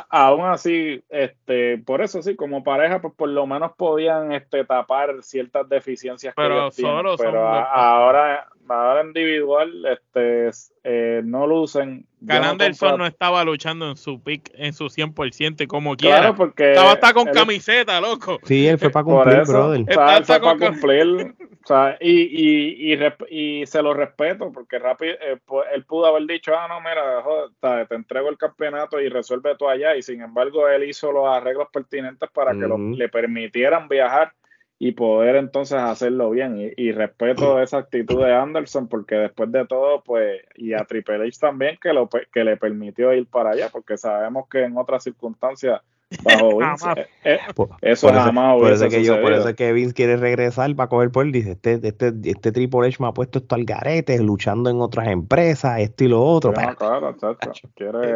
aún 0.09 0.47
así, 0.47 1.05
este, 1.11 1.77
por 1.77 2.01
eso 2.01 2.23
sí, 2.23 2.37
como 2.37 2.65
pareja 2.65 3.03
pues 3.03 3.13
por 3.13 3.29
lo 3.29 3.47
menos 3.47 3.73
podían 3.77 4.33
este 4.33 4.65
tapar 4.65 5.23
ciertas 5.23 5.69
deficiencias 5.69 6.33
pero 6.35 6.71
que 6.71 6.81
solo 6.81 7.19
pero 7.19 7.47
ahora 7.47 8.49
ahora 8.69 9.03
individual 9.05 9.85
este 9.85 10.51
eh, 10.85 11.21
no 11.23 11.47
lucen. 11.47 12.07
Cal 12.27 12.45
Anderson 12.45 12.99
no, 12.99 13.07
estaba 13.07 13.45
luchando 13.45 13.91
en 13.91 13.97
su 13.97 14.21
pick, 14.23 14.51
en 14.55 14.73
su 14.73 14.85
100% 14.87 15.61
y 15.61 15.67
como 15.67 15.97
quiera. 15.97 16.35
Porque 16.35 16.71
estaba 16.71 16.93
hasta 16.93 17.13
con 17.13 17.27
camiseta, 17.27 18.01
loco. 18.01 18.39
Sí, 18.45 18.67
él 18.67 18.79
fue 18.79 18.91
para 18.91 19.05
cumplir, 19.05 19.43
brother. 19.47 19.85
fue 19.85 20.41
para 20.41 20.57
cumplir. 20.57 21.35
O 21.67 21.69
sea, 21.69 21.99
y, 22.01 22.13
y, 22.13 22.95
y, 22.95 23.61
y, 23.61 23.67
se 23.67 23.83
lo 23.83 23.93
respeto 23.93 24.53
porque 24.53 24.79
rápido 24.79 25.15
eh, 25.15 25.37
pues, 25.45 25.67
él 25.75 25.85
pudo 25.85 26.07
haber 26.07 26.25
dicho, 26.25 26.55
ah, 26.57 26.69
no, 26.69 26.81
mira, 26.81 27.21
joder, 27.25 27.89
te 27.89 27.95
entrego 27.97 28.29
el 28.29 28.39
campeonato 28.39 29.01
y 29.01 29.09
resuelve 29.09 29.57
todo 29.57 29.71
allá. 29.71 29.97
Y 29.97 30.03
sin 30.03 30.23
embargo, 30.23 30.69
él 30.69 30.85
hizo 30.85 31.11
los 31.11 31.27
arreglos 31.27 31.67
pertinentes 31.73 32.31
para 32.31 32.53
que 32.53 32.69
le 32.69 33.09
permitieran 33.09 33.89
viajar 33.89 34.33
y 34.79 34.93
poder 34.93 35.37
entonces 35.37 35.79
hacerlo 35.79 36.31
bien. 36.31 36.73
Y, 36.77 36.93
respeto 36.93 37.61
esa 37.61 37.79
actitud 37.79 38.23
de 38.23 38.35
Anderson 38.35 38.89
porque 38.89 39.15
después 39.15 39.51
de 39.53 39.67
todo, 39.67 40.03
pues, 40.03 40.43
y 40.55 40.75
a 40.75 40.85
Triple 40.85 41.27
H 41.27 41.39
también 41.41 41.79
que, 41.81 41.93
lo, 41.93 42.09
que 42.09 42.45
le 42.45 42.57
permitió 42.57 43.13
ir 43.15 43.27
para 43.27 43.51
allá, 43.51 43.71
porque 43.71 43.97
sabemos 43.97 44.49
que 44.49 44.65
en 44.65 44.77
otras 44.77 45.03
circunstancias 45.03 45.81
bajo 46.23 46.59
Vince, 46.59 46.91
eh, 46.97 47.07
eh, 47.25 47.39
eso 47.83 48.13
jamás 48.13 48.57
por 48.59 48.73
eso 48.73 48.89
que 48.89 49.03
yo 49.03 49.21
Por 49.21 49.33
eso 49.33 49.55
que 49.55 49.73
Vince 49.73 49.95
quiere 49.95 50.17
regresar 50.17 50.75
para 50.77 50.89
coger 50.89 51.11
por 51.11 51.27
él, 51.27 51.33
dice, 51.33 51.53
este, 51.53 51.81
este, 51.83 52.13
este 52.25 52.53
Triple 52.53 52.87
H 52.87 52.97
me 53.01 53.09
ha 53.09 53.13
puesto 53.13 53.39
esto 53.39 53.55
al 53.55 53.65
garete, 53.65 54.19
luchando 54.21 54.71
en 54.71 54.81
otras 54.81 55.09
empresas, 55.09 55.81
esto 55.81 56.05
y 56.05 56.09
lo 56.09 56.23
otro. 56.23 56.53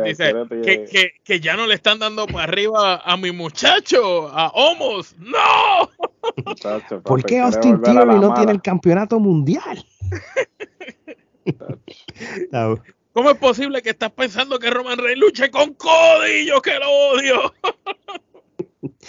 dice, 0.05 0.35
que, 0.63 0.85
que, 0.85 1.11
que, 1.25 1.41
ya 1.41 1.57
no 1.57 1.67
le 1.67 1.75
están 1.75 1.99
dando 1.99 2.27
para 2.27 2.45
arriba 2.45 2.97
a 2.97 3.17
mi 3.17 3.33
muchacho, 3.33 4.29
a 4.29 4.49
Homos, 4.49 5.17
¡no! 5.19 6.10
¿Por 7.05 7.23
qué 7.25 7.41
Austin 7.41 7.81
Theory 7.83 8.19
no 8.19 8.35
tiene 8.35 8.53
el 8.53 8.63
campeonato 8.63 9.19
mundial? 9.21 9.85
¿Cómo 13.13 13.31
es 13.31 13.37
posible 13.39 13.83
que 13.83 13.91
estás 13.91 14.13
pensando 14.13 14.59
que 14.59 14.71
Roman 14.71 14.99
Reigns 14.99 15.21
luche 15.21 15.51
con 15.51 15.75
Cody? 15.75 16.47
Yo 16.47 16.63
que 16.63 16.79
lo 16.79 16.89
odio. 16.91 17.53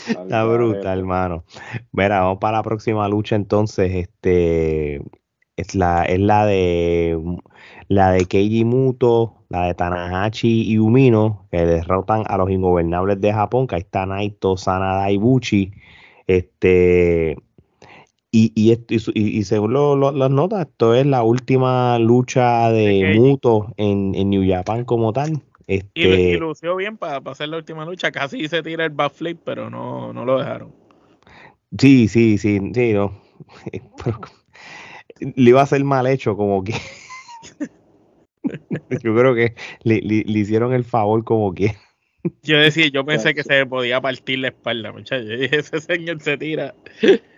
Está 0.07 0.43
brutal, 0.43 0.99
hermano. 0.99 1.45
Mira, 1.91 2.21
vamos 2.21 2.39
para 2.39 2.57
la 2.57 2.63
próxima 2.63 3.07
lucha 3.07 3.35
entonces. 3.35 3.93
Este 3.93 5.01
es 5.55 5.75
la, 5.75 6.03
es 6.05 6.19
la 6.19 6.45
de 6.45 7.17
la 7.87 8.11
de 8.11 8.25
Keiji 8.25 8.65
Muto, 8.65 9.43
la 9.49 9.67
de 9.67 9.73
Tanahashi 9.73 10.63
y 10.71 10.77
Umino, 10.77 11.47
que 11.51 11.65
derrotan 11.65 12.23
a 12.27 12.37
los 12.37 12.49
ingobernables 12.49 13.19
de 13.21 13.33
Japón, 13.33 13.67
que 13.67 13.75
ahí 13.75 13.81
está 13.81 14.05
Naito, 14.05 14.57
Sanada 14.57 15.11
y 15.11 15.17
Buchi. 15.17 15.71
Este, 16.31 17.35
y, 18.31 18.53
y, 18.55 18.77
y, 19.13 19.43
según 19.43 19.73
las 19.73 20.31
notas, 20.31 20.67
esto 20.67 20.95
es 20.95 21.05
la 21.05 21.23
última 21.23 21.99
lucha 21.99 22.71
de 22.71 23.15
Muto 23.17 23.73
en, 23.75 24.15
en, 24.15 24.29
New 24.29 24.49
Japan 24.49 24.85
como 24.85 25.11
tal. 25.11 25.43
Este, 25.67 25.99
y, 25.99 26.37
lució 26.37 26.77
bien 26.77 26.95
para 26.95 27.17
hacer 27.29 27.49
la 27.49 27.57
última 27.57 27.83
lucha. 27.83 28.11
Casi 28.11 28.47
se 28.47 28.63
tira 28.63 28.85
el 28.85 28.91
backflip, 28.91 29.41
pero 29.43 29.69
no, 29.69 30.13
no 30.13 30.23
lo 30.23 30.39
dejaron. 30.39 30.73
Sí, 31.77 32.07
sí, 32.07 32.37
sí, 32.37 32.59
sí, 32.73 32.93
no. 32.93 33.21
le 35.19 35.49
iba 35.49 35.61
a 35.61 35.65
ser 35.65 35.83
mal 35.83 36.07
hecho, 36.07 36.37
como 36.37 36.63
que. 36.63 36.75
yo 39.03 39.15
creo 39.15 39.35
que 39.35 39.55
le, 39.83 39.99
le, 40.01 40.39
hicieron 40.39 40.71
el 40.71 40.85
favor 40.85 41.25
como 41.25 41.53
que. 41.53 41.75
Yo 42.43 42.57
decía, 42.57 42.87
yo 42.87 43.05
pensé 43.05 43.33
que 43.33 43.43
se 43.43 43.65
podía 43.65 43.99
partir 44.01 44.39
la 44.39 44.49
espalda, 44.49 44.91
muchachos. 44.91 45.29
Ese 45.51 45.81
señor 45.81 46.21
se 46.21 46.37
tira, 46.37 46.75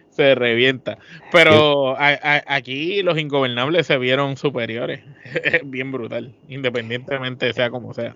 se 0.09 0.35
revienta. 0.35 0.97
Pero 1.31 1.95
aquí 1.97 3.01
los 3.01 3.17
ingobernables 3.17 3.87
se 3.87 3.97
vieron 3.97 4.37
superiores. 4.37 5.01
Bien 5.65 5.91
brutal, 5.91 6.35
independientemente 6.49 7.53
sea 7.53 7.69
como 7.69 7.93
sea. 7.93 8.15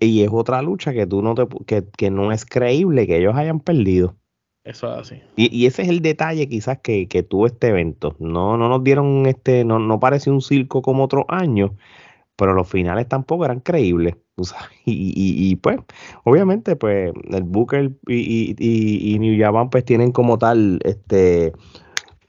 Y 0.00 0.22
es 0.22 0.30
otra 0.32 0.62
lucha 0.62 0.92
que 0.92 1.06
tú 1.06 1.22
no 1.22 1.34
te 1.34 1.46
que, 1.66 1.84
que 1.96 2.10
no 2.10 2.32
es 2.32 2.44
creíble 2.44 3.06
que 3.06 3.18
ellos 3.18 3.34
hayan 3.36 3.60
perdido. 3.60 4.16
Eso 4.64 4.92
es 4.92 4.98
así. 4.98 5.22
Y, 5.36 5.56
y, 5.56 5.66
ese 5.66 5.82
es 5.82 5.88
el 5.88 6.00
detalle 6.00 6.48
quizás 6.48 6.78
que, 6.80 7.06
que 7.06 7.22
tuvo 7.22 7.46
este 7.46 7.68
evento. 7.68 8.16
No, 8.18 8.56
no 8.56 8.68
nos 8.68 8.82
dieron 8.82 9.24
este, 9.26 9.64
no, 9.64 9.78
no 9.78 10.00
pareció 10.00 10.32
un 10.32 10.42
circo 10.42 10.82
como 10.82 11.04
otros 11.04 11.24
años, 11.28 11.70
pero 12.36 12.54
los 12.54 12.68
finales 12.68 13.08
tampoco 13.08 13.44
eran 13.44 13.60
creíbles. 13.60 14.16
Y, 14.84 15.50
y, 15.50 15.56
pues, 15.56 15.78
obviamente, 16.24 16.76
pues, 16.76 17.10
el 17.30 17.42
Booker 17.42 17.90
y, 18.06 18.54
y, 18.58 19.18
New 19.18 19.42
Japan 19.42 19.70
pues 19.70 19.84
tienen 19.84 20.12
como 20.12 20.38
tal 20.38 20.78
este 20.84 21.52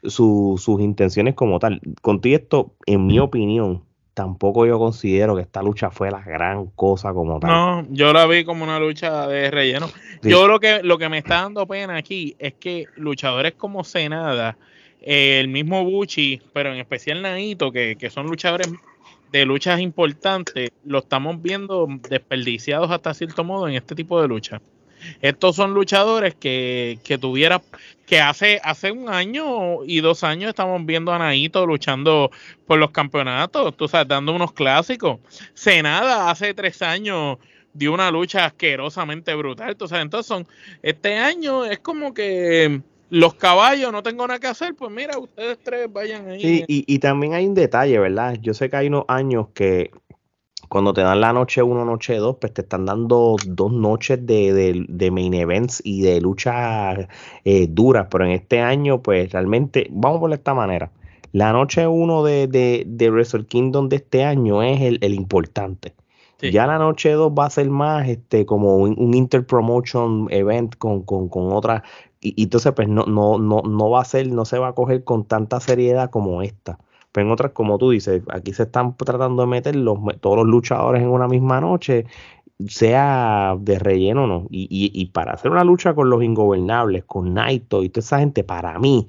sus 0.04 0.68
intenciones 0.80 1.36
como 1.36 1.60
tal. 1.60 1.82
Contigo 2.02 2.38
esto, 2.38 2.74
en 2.86 3.06
mi 3.06 3.20
opinión, 3.20 3.84
tampoco 4.14 4.66
yo 4.66 4.80
considero 4.80 5.36
que 5.36 5.44
esta 5.44 5.62
lucha 5.62 5.92
fue 5.92 6.10
la 6.10 6.22
gran 6.22 6.68
cosa 6.68 7.14
como 7.14 7.40
tal. 7.40 7.52
No, 7.52 7.88
yo 7.92 8.14
la 8.14 8.26
vi 8.26 8.44
como 8.44 8.64
una 8.64 8.80
lucha 8.80 9.28
de 9.28 9.52
relleno. 9.52 9.88
Yo 10.24 10.48
lo 10.48 10.60
que, 10.60 10.82
lo 10.82 10.98
que 10.98 11.10
me 11.10 11.20
está 11.20 11.42
dando 11.42 11.68
pena 11.68 11.98
aquí 11.98 12.36
es 12.40 12.54
que 12.54 12.86
luchadores 12.96 13.54
como 13.54 13.84
Senada, 13.84 14.58
el 15.02 15.50
mismo 15.50 15.84
Buchi, 15.84 16.42
pero 16.54 16.74
en 16.74 16.80
especial 16.80 17.22
Naito, 17.22 17.72
que, 17.72 17.96
que 17.96 18.10
son 18.10 18.26
luchadores 18.26 18.72
de 19.32 19.46
luchas 19.46 19.80
importantes, 19.80 20.72
lo 20.86 21.00
estamos 21.00 21.42
viendo 21.42 21.88
desperdiciados 22.10 22.92
hasta 22.92 23.14
cierto 23.14 23.44
modo 23.44 23.68
en 23.68 23.76
este 23.76 23.96
tipo 23.96 24.22
de 24.22 24.28
lucha. 24.28 24.62
Estos 25.22 25.56
son 25.56 25.74
luchadores 25.74 26.36
que, 26.36 27.00
que 27.04 27.18
tuviera, 27.18 27.62
que 28.06 28.20
hace, 28.20 28.60
hace 28.64 28.92
un 28.92 29.10
año 29.10 29.84
y 29.86 30.02
dos 30.02 30.24
años 30.24 30.50
estamos 30.50 30.84
viendo 30.86 31.12
a 31.12 31.20
Naito 31.20 31.66
luchando 31.66 32.32
por 32.66 32.80
los 32.80 32.92
campeonatos, 32.92 33.76
tú 33.78 33.88
sabes, 33.88 34.08
dando 34.08 34.34
unos 34.34 34.54
clásicos. 34.54 35.20
Senada 35.54 36.30
hace 36.30 36.54
tres 36.54 36.82
años 36.82 37.38
dio 37.74 37.94
una 37.94 38.10
lucha 38.10 38.46
asquerosamente 38.46 39.36
brutal, 39.36 39.76
tú 39.76 39.88
sabes, 39.88 40.06
entonces 40.06 40.28
son, 40.28 40.48
este 40.82 41.16
año 41.16 41.64
es 41.64 41.80
como 41.80 42.14
que 42.14 42.82
los 43.10 43.36
caballos 43.36 43.92
no 43.92 44.04
tengo 44.04 44.28
nada 44.28 44.40
que 44.40 44.48
hacer, 44.48 44.76
pues 44.76 44.92
mira, 44.92 45.18
ustedes 45.18 45.58
tres 45.64 45.92
vayan 45.92 46.30
ahí. 46.30 46.42
Sí, 46.42 46.66
y, 46.68 46.84
y 46.88 47.00
también 47.00 47.34
hay 47.34 47.48
un 47.48 47.54
detalle, 47.54 47.98
¿verdad? 48.00 48.38
Yo 48.42 48.54
sé 48.54 48.70
que 48.70 48.78
hay 48.78 48.88
unos 48.88 49.06
años 49.08 49.48
que 49.54 49.92
cuando 50.70 50.94
te 50.94 51.02
dan 51.02 51.22
la 51.22 51.34
noche 51.34 51.64
1, 51.64 51.86
noche 51.86 52.18
2, 52.18 52.38
pues 52.42 52.54
te 52.54 52.62
están 52.62 52.86
dando 52.86 53.36
dos 53.46 53.72
noches 53.72 54.26
de, 54.26 54.86
de, 54.88 55.12
main 55.12 55.34
events 55.34 55.82
y 55.84 56.02
de 56.02 56.20
luchas 56.20 57.08
eh, 57.46 57.68
duras, 57.70 58.08
pero 58.10 58.26
en 58.26 58.32
este 58.32 58.60
año, 58.60 59.02
pues 59.02 59.32
realmente, 59.32 59.88
vamos 59.90 60.20
por 60.20 60.34
esta 60.34 60.54
manera. 60.54 60.92
La 61.32 61.54
noche 61.54 61.88
1 61.88 62.24
de, 62.24 62.48
de, 62.48 62.84
de 62.86 63.10
Wrestle 63.10 63.46
Kingdom 63.46 63.90
de 63.90 63.98
este 63.98 64.24
año 64.24 64.64
es 64.64 64.82
el, 64.82 64.98
el 65.02 65.14
importante. 65.14 65.94
Ya 66.40 66.68
la 66.68 66.78
noche 66.78 67.12
2 67.12 67.32
va 67.32 67.48
a 67.48 67.50
ser 67.50 67.70
más 67.70 68.08
este 68.08 68.46
como 68.46 68.78
un, 68.78 68.94
un 69.00 69.16
interpromotion 69.16 70.28
event 70.30 70.76
con, 70.78 71.02
con, 71.02 71.30
con 71.30 71.52
otra. 71.52 71.84
Y, 72.28 72.34
y, 72.36 72.44
entonces, 72.44 72.74
pues 72.74 72.88
no, 72.88 73.04
no, 73.06 73.38
no, 73.40 73.62
no 73.62 73.90
va 73.90 74.02
a 74.02 74.06
ser, 74.06 74.28
no 74.32 74.46
se 74.46 74.60
va 74.60 74.70
a 74.70 74.74
coger 74.74 75.04
con 75.04 75.26
tanta 75.26 75.60
seriedad 75.60 76.10
como 76.10 76.42
esta. 76.42 76.80
Pero 77.12 77.28
en 77.28 77.32
otras, 77.34 77.52
como 77.52 77.78
tú 77.78 77.92
dices, 77.92 78.22
aquí 78.30 78.54
se 78.54 78.64
están 78.64 78.96
tratando 78.98 79.44
de 79.44 79.48
meter 79.48 79.76
los, 79.76 79.98
todos 80.20 80.38
los 80.38 80.48
luchadores 80.48 81.02
en 81.02 81.10
una 81.10 81.28
misma 81.28 81.62
noche, 81.62 82.06
sea 82.68 83.56
de 83.60 83.80
relleno 83.80 84.26
o 84.26 84.28
no. 84.28 84.48
Y, 84.50 84.68
y, 84.70 85.06
para 85.08 85.34
hacer 85.34 85.52
una 85.52 85.64
lucha 85.64 85.94
con 85.94 86.10
los 86.10 86.24
ingobernables, 86.24 87.06
con 87.06 87.34
Naito 87.34 87.84
y 87.84 87.90
toda 87.90 88.04
esa 88.04 88.20
gente, 88.20 88.44
para 88.44 88.78
mí, 88.80 89.08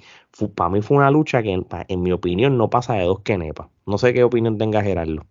para 0.54 0.70
mí 0.70 0.82
fue 0.82 0.96
una 0.96 1.10
lucha 1.10 1.42
que, 1.42 1.52
en, 1.52 2.02
mi 2.02 2.12
opinión, 2.12 2.56
no 2.58 2.70
pasa 2.70 2.94
de 2.94 3.04
dos 3.04 3.20
kenepas. 3.20 3.68
No 3.86 3.98
sé 3.98 4.14
qué 4.14 4.24
opinión 4.24 4.58
tenga 4.58 4.82
Gerardo. 4.82 5.26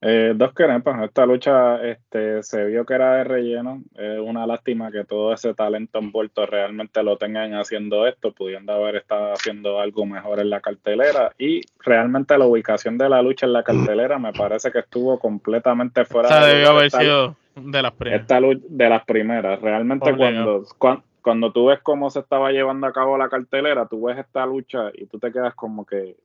Eh, 0.00 0.32
dos 0.36 0.54
querepas, 0.54 1.02
esta 1.02 1.26
lucha 1.26 1.82
este, 1.82 2.42
se 2.44 2.66
vio 2.66 2.86
que 2.86 2.94
era 2.94 3.16
de 3.16 3.24
relleno. 3.24 3.82
Es 3.96 4.20
una 4.20 4.46
lástima 4.46 4.92
que 4.92 5.04
todo 5.04 5.32
ese 5.32 5.54
talento 5.54 5.98
envuelto 5.98 6.46
realmente 6.46 7.02
lo 7.02 7.16
tengan 7.16 7.54
haciendo 7.54 8.06
esto, 8.06 8.32
pudiendo 8.32 8.72
haber 8.72 8.96
estado 8.96 9.32
haciendo 9.32 9.80
algo 9.80 10.06
mejor 10.06 10.38
en 10.38 10.50
la 10.50 10.60
cartelera. 10.60 11.32
Y 11.36 11.62
realmente 11.80 12.38
la 12.38 12.46
ubicación 12.46 12.96
de 12.96 13.08
la 13.08 13.22
lucha 13.22 13.46
en 13.46 13.52
la 13.54 13.64
cartelera 13.64 14.18
me 14.18 14.32
parece 14.32 14.70
que 14.70 14.80
estuvo 14.80 15.18
completamente 15.18 16.04
fuera 16.04 16.46
de 16.46 16.54
debió 16.54 16.70
haber 16.70 16.90
sido 16.90 17.36
de 17.56 17.82
las 17.82 17.92
primeras. 17.92 18.28
de 18.28 18.88
las 18.88 19.04
primeras. 19.04 19.60
Realmente 19.60 20.16
cuando, 20.16 20.64
cuando, 20.78 21.02
cuando 21.22 21.52
tú 21.52 21.66
ves 21.66 21.80
cómo 21.82 22.08
se 22.10 22.20
estaba 22.20 22.52
llevando 22.52 22.86
a 22.86 22.92
cabo 22.92 23.18
la 23.18 23.28
cartelera, 23.28 23.86
tú 23.86 24.06
ves 24.06 24.18
esta 24.18 24.46
lucha 24.46 24.92
y 24.94 25.06
tú 25.06 25.18
te 25.18 25.32
quedas 25.32 25.56
como 25.56 25.84
que 25.84 26.16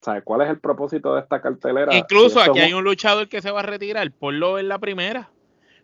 ¿Sabes 0.00 0.22
cuál 0.24 0.42
es 0.42 0.50
el 0.50 0.60
propósito 0.60 1.14
de 1.14 1.20
esta 1.20 1.40
cartelera? 1.40 1.94
Incluso 1.94 2.40
aquí 2.40 2.60
hay 2.60 2.72
un 2.74 2.84
luchador 2.84 3.28
que 3.28 3.40
se 3.40 3.50
va 3.50 3.60
a 3.60 3.64
retirar, 3.64 4.10
ponlo 4.12 4.58
en 4.58 4.68
la 4.68 4.78
primera. 4.78 5.30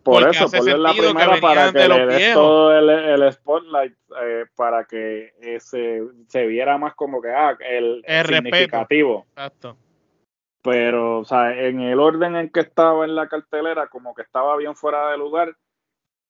Por 0.03 0.29
eso, 0.29 0.51
ponlo 0.51 0.73
en 0.73 0.83
la 0.83 0.93
primera 0.93 1.41
para 1.41 1.73
que 1.73 1.89
le 1.89 2.07
des 2.07 2.35
todo 2.35 2.77
el, 2.77 3.33
spotlight, 3.33 3.95
eh, 4.23 4.45
para 4.57 4.85
que 4.85 5.33
se, 5.61 6.03
se, 6.29 6.47
viera 6.47 6.77
más 6.79 6.95
como 6.95 7.21
que 7.21 7.31
ah, 7.31 7.57
el, 7.61 8.05
significativo. 8.27 9.27
Exacto. 9.31 9.77
Pero, 10.63 11.21
o 11.21 11.25
sea, 11.25 11.57
en 11.59 11.81
el 11.81 11.99
orden 11.99 12.37
en 12.37 12.51
que 12.51 12.61
estaba 12.61 13.05
en 13.05 13.17
la 13.17 13.29
cartelera, 13.29 13.89
como 13.89 14.15
que 14.15 14.23
estaba 14.23 14.57
bien 14.57 14.77
fuera 14.77 15.11
de 15.11 15.19
lugar 15.19 15.57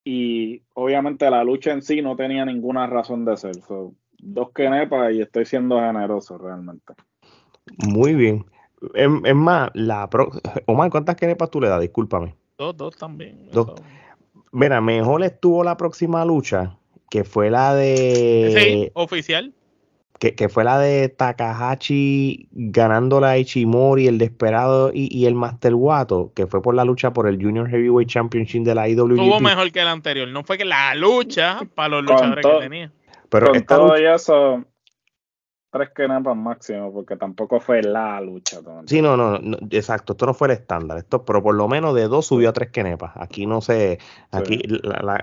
y 0.05 0.63
obviamente 0.75 1.31
la 1.31 1.45
lucha 1.45 1.73
en 1.73 1.83
sí 1.83 2.03
no 2.03 2.17
tenía 2.17 2.45
ninguna 2.45 2.87
razón 2.87 3.25
de 3.25 3.37
ser. 3.37 3.53
dos 4.19 4.53
quenepas 4.53 5.13
y 5.13 5.21
estoy 5.21 5.45
siendo 5.45 5.79
generoso 5.79 6.39
realmente. 6.39 6.95
Muy 7.79 8.15
bien. 8.15 8.45
Es, 8.95 9.35
más, 9.35 9.71
la 9.75 10.09
pro... 10.11 10.31
Omar, 10.67 10.91
¿cuántas 10.91 11.17
kenepas 11.17 11.51
tú 11.51 11.61
le 11.61 11.69
das? 11.69 11.81
Discúlpame. 11.81 12.35
Dos, 12.59 12.77
dos 12.77 12.97
también. 12.97 13.49
Dos. 13.53 13.73
Mira, 14.51 14.81
mejor 14.81 15.23
estuvo 15.23 15.65
la 15.65 15.77
próxima 15.77 16.25
lucha, 16.25 16.77
que 17.11 17.25
fue 17.25 17.51
la 17.51 17.75
de... 17.75 18.55
Sí, 18.57 18.91
oficial. 18.95 19.53
Que, 20.19 20.35
que 20.35 20.49
fue 20.49 20.63
la 20.63 20.79
de 20.79 21.09
Takahashi 21.09 22.49
ganando 22.53 23.19
la 23.19 23.39
Ichimori, 23.39 24.07
el 24.07 24.19
Desperado 24.19 24.93
y, 24.95 25.09
y, 25.11 25.27
el 25.27 25.35
Master 25.35 25.75
Wato, 25.75 26.31
que 26.35 26.47
fue 26.47 26.63
por 26.63 26.77
la 26.77 26.85
lucha 26.85 27.13
por 27.13 27.27
el 27.27 27.43
Junior 27.43 27.69
Heavyweight 27.69 28.09
Championship 28.09 28.63
de 28.63 28.75
la 28.75 28.89
IWGP. 28.89 29.19
Estuvo 29.19 29.41
mejor 29.41 29.73
que 29.73 29.83
la 29.83 29.91
anterior, 29.91 30.29
no 30.29 30.45
fue 30.45 30.59
que 30.59 30.65
la 30.65 30.95
lucha 30.95 31.61
para 31.75 31.89
los 31.89 32.05
luchadores 32.05 32.47
que 32.47 32.59
tenía. 32.61 32.93
Pero 33.31 33.49
con 33.49 33.63
todo 33.65 33.97
eso, 33.97 34.63
tres 35.73 35.89
kenepas 35.91 36.37
máximo, 36.37 36.93
porque 36.93 37.17
tampoco 37.17 37.59
fue 37.59 37.83
la 37.83 38.21
lucha. 38.21 38.59
Sí, 38.85 39.01
no, 39.01 39.17
no, 39.17 39.39
exacto, 39.71 40.13
esto 40.13 40.27
no 40.27 40.35
fue 40.35 40.49
el 40.49 40.53
estándar, 40.53 40.99
esto, 40.99 41.25
pero 41.25 41.43
por 41.43 41.55
lo 41.55 41.67
menos 41.67 41.95
de 41.95 42.09
dos 42.09 42.27
subió 42.27 42.51
a 42.51 42.53
tres 42.53 42.71
kenepas. 42.71 43.13
Aquí 43.17 43.47
no 43.47 43.63
sé, 43.63 43.99
aquí 44.31 44.61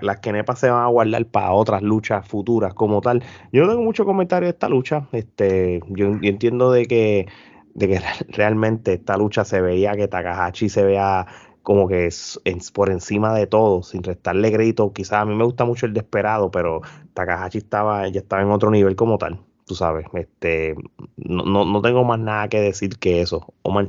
las 0.02 0.18
kenepas 0.18 0.58
se 0.58 0.68
van 0.68 0.82
a 0.82 0.88
guardar 0.88 1.24
para 1.26 1.52
otras 1.52 1.82
luchas 1.82 2.26
futuras 2.26 2.74
como 2.74 3.00
tal. 3.00 3.22
Yo 3.52 3.62
no 3.62 3.68
tengo 3.70 3.84
mucho 3.84 4.04
comentario 4.04 4.48
de 4.48 4.50
esta 4.50 4.68
lucha, 4.68 5.06
este, 5.12 5.80
yo, 5.86 6.18
entiendo 6.20 6.72
de 6.72 6.86
que, 6.86 7.28
de 7.74 7.88
que 7.88 8.00
realmente 8.30 8.94
esta 8.94 9.16
lucha 9.16 9.44
se 9.44 9.60
veía 9.60 9.94
que 9.94 10.08
Takahashi 10.08 10.68
se 10.68 10.82
vea 10.82 11.26
como 11.62 11.86
que 11.86 12.06
es, 12.06 12.40
por 12.74 12.90
encima 12.90 13.32
de 13.34 13.46
todo, 13.46 13.84
sin 13.84 14.02
restarle 14.02 14.50
crédito. 14.50 14.92
Quizás 14.92 15.20
a 15.20 15.24
mí 15.24 15.36
me 15.36 15.44
gusta 15.44 15.64
mucho 15.64 15.86
el 15.86 15.92
desesperado, 15.92 16.50
pero 16.50 16.80
Takahashi 17.14 17.58
estaba, 17.58 18.08
ya 18.08 18.18
estaba 18.18 18.42
en 18.42 18.50
otro 18.50 18.72
nivel 18.72 18.96
como 18.96 19.16
tal 19.16 19.38
tú 19.70 19.76
sabes, 19.76 20.04
este, 20.14 20.74
no, 21.16 21.44
no, 21.44 21.64
no 21.64 21.80
tengo 21.80 22.02
más 22.02 22.18
nada 22.18 22.48
que 22.48 22.60
decir 22.60 22.98
que 22.98 23.22
eso, 23.22 23.54
Omar. 23.62 23.86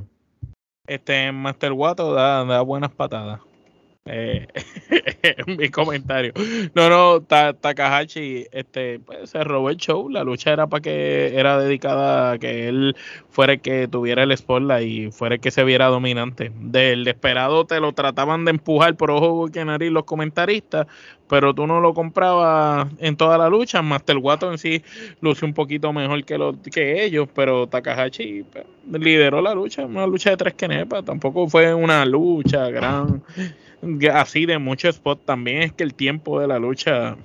Este 0.86 1.32
Master 1.32 1.74
Wato 1.74 2.14
da, 2.14 2.46
da 2.46 2.62
buenas 2.62 2.92
patadas. 2.92 3.42
Eh, 4.06 4.48
mi 5.46 5.70
comentario. 5.70 6.34
No, 6.74 6.90
no, 6.90 7.22
Takahashi 7.22 8.48
este, 8.52 9.00
pues, 9.00 9.30
se 9.30 9.44
robó 9.44 9.70
el 9.70 9.78
show. 9.78 10.10
La 10.10 10.24
lucha 10.24 10.52
era 10.52 10.66
para 10.66 10.82
que 10.82 11.38
era 11.38 11.60
dedicada 11.60 12.32
a 12.32 12.40
que 12.40 12.68
él 12.68 12.96
fuera 13.30 13.54
el 13.54 13.62
que 13.62 13.88
tuviera 13.88 14.24
el 14.24 14.36
spotlight 14.36 14.88
y 14.88 15.12
fuera 15.12 15.36
el 15.36 15.42
que 15.42 15.52
se 15.52 15.64
viera 15.64 15.86
dominante. 15.88 16.52
Del 16.60 17.04
desesperado 17.04 17.66
te 17.66 17.80
lo 17.80 17.94
trataban 17.94 18.44
de 18.46 18.52
empujar 18.52 18.96
por 18.96 19.12
ojo 19.12 19.50
que 19.50 19.64
nariz 19.64 19.92
los 19.92 20.06
comentaristas, 20.06 20.88
pero 21.30 21.54
tú 21.54 21.68
no 21.68 21.80
lo 21.80 21.94
comprabas 21.94 22.88
en 22.98 23.16
toda 23.16 23.38
la 23.38 23.50
lucha. 23.50 23.84
Master 23.84 24.18
Wato 24.18 24.52
en 24.52 24.58
sí 24.58 24.82
luce 25.22 25.46
un 25.46 25.54
poquito 25.54 25.94
mejor 25.94 26.26
que, 26.26 26.40
lo, 26.40 26.56
que 26.60 27.04
ellos, 27.06 27.30
pero 27.36 27.68
Takahashi 27.68 28.46
pues, 28.52 28.66
lideró 28.92 29.44
la 29.44 29.54
lucha, 29.54 29.86
una 29.86 30.08
lucha 30.08 30.32
de 30.32 30.38
tres 30.38 30.56
kenepas. 30.56 31.06
Tampoco 31.06 31.48
fue 31.48 31.72
una 31.72 32.04
lucha 32.04 32.68
gran 32.72 33.22
así 34.14 34.46
de 34.46 34.58
mucho 34.58 34.90
spot 34.90 35.26
también 35.26 35.64
es 35.64 35.74
que 35.74 35.84
el 35.84 35.94
tiempo 35.94 36.40
de 36.40 36.48
la 36.48 36.60
lucha 36.60 37.18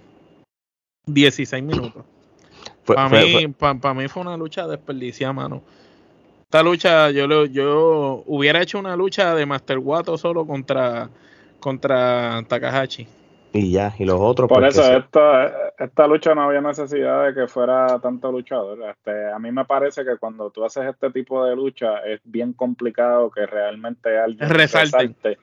16 1.07 1.63
minutos. 1.63 2.05
Para 2.85 3.09
mí, 3.09 3.49
para 3.59 3.95
mí 3.95 4.09
fue 4.09 4.23
una 4.23 4.37
lucha 4.37 4.67
desperdiciada, 4.67 5.33
mano. 5.33 5.63
Esta 6.43 6.63
lucha, 6.63 7.11
yo 7.11 7.47
yo 7.47 8.23
hubiera 8.27 8.63
hecho 8.63 8.79
una 8.79 8.97
lucha 8.97 9.35
de 9.35 9.47
Master 9.47 9.79
Wato 9.79 10.17
solo 10.17 10.47
contra, 10.47 11.11
contra 11.59 12.43
Takahashi. 12.49 13.07
Y 13.53 13.73
ya, 13.73 13.95
y 13.99 14.05
los 14.05 14.21
otros. 14.21 14.49
Por 14.49 14.65
eso, 14.65 14.83
esta, 14.97 15.73
esta 15.79 16.07
lucha 16.07 16.35
no 16.35 16.43
había 16.43 16.61
necesidad 16.61 17.27
de 17.27 17.35
que 17.35 17.49
fuera 17.49 17.99
tanto 18.01 18.31
luchador. 18.31 18.79
Este, 18.91 19.33
a 19.33 19.39
mí 19.39 19.51
me 19.51 19.65
parece 19.65 20.05
que 20.05 20.17
cuando 20.19 20.51
tú 20.51 20.65
haces 20.65 20.85
este 20.89 21.11
tipo 21.11 21.45
de 21.45 21.57
lucha 21.57 21.99
es 22.07 22.21
bien 22.25 22.53
complicado 22.53 23.31
que 23.31 23.47
realmente 23.47 24.19
alguien 24.19 24.49
resalte 24.49 25.39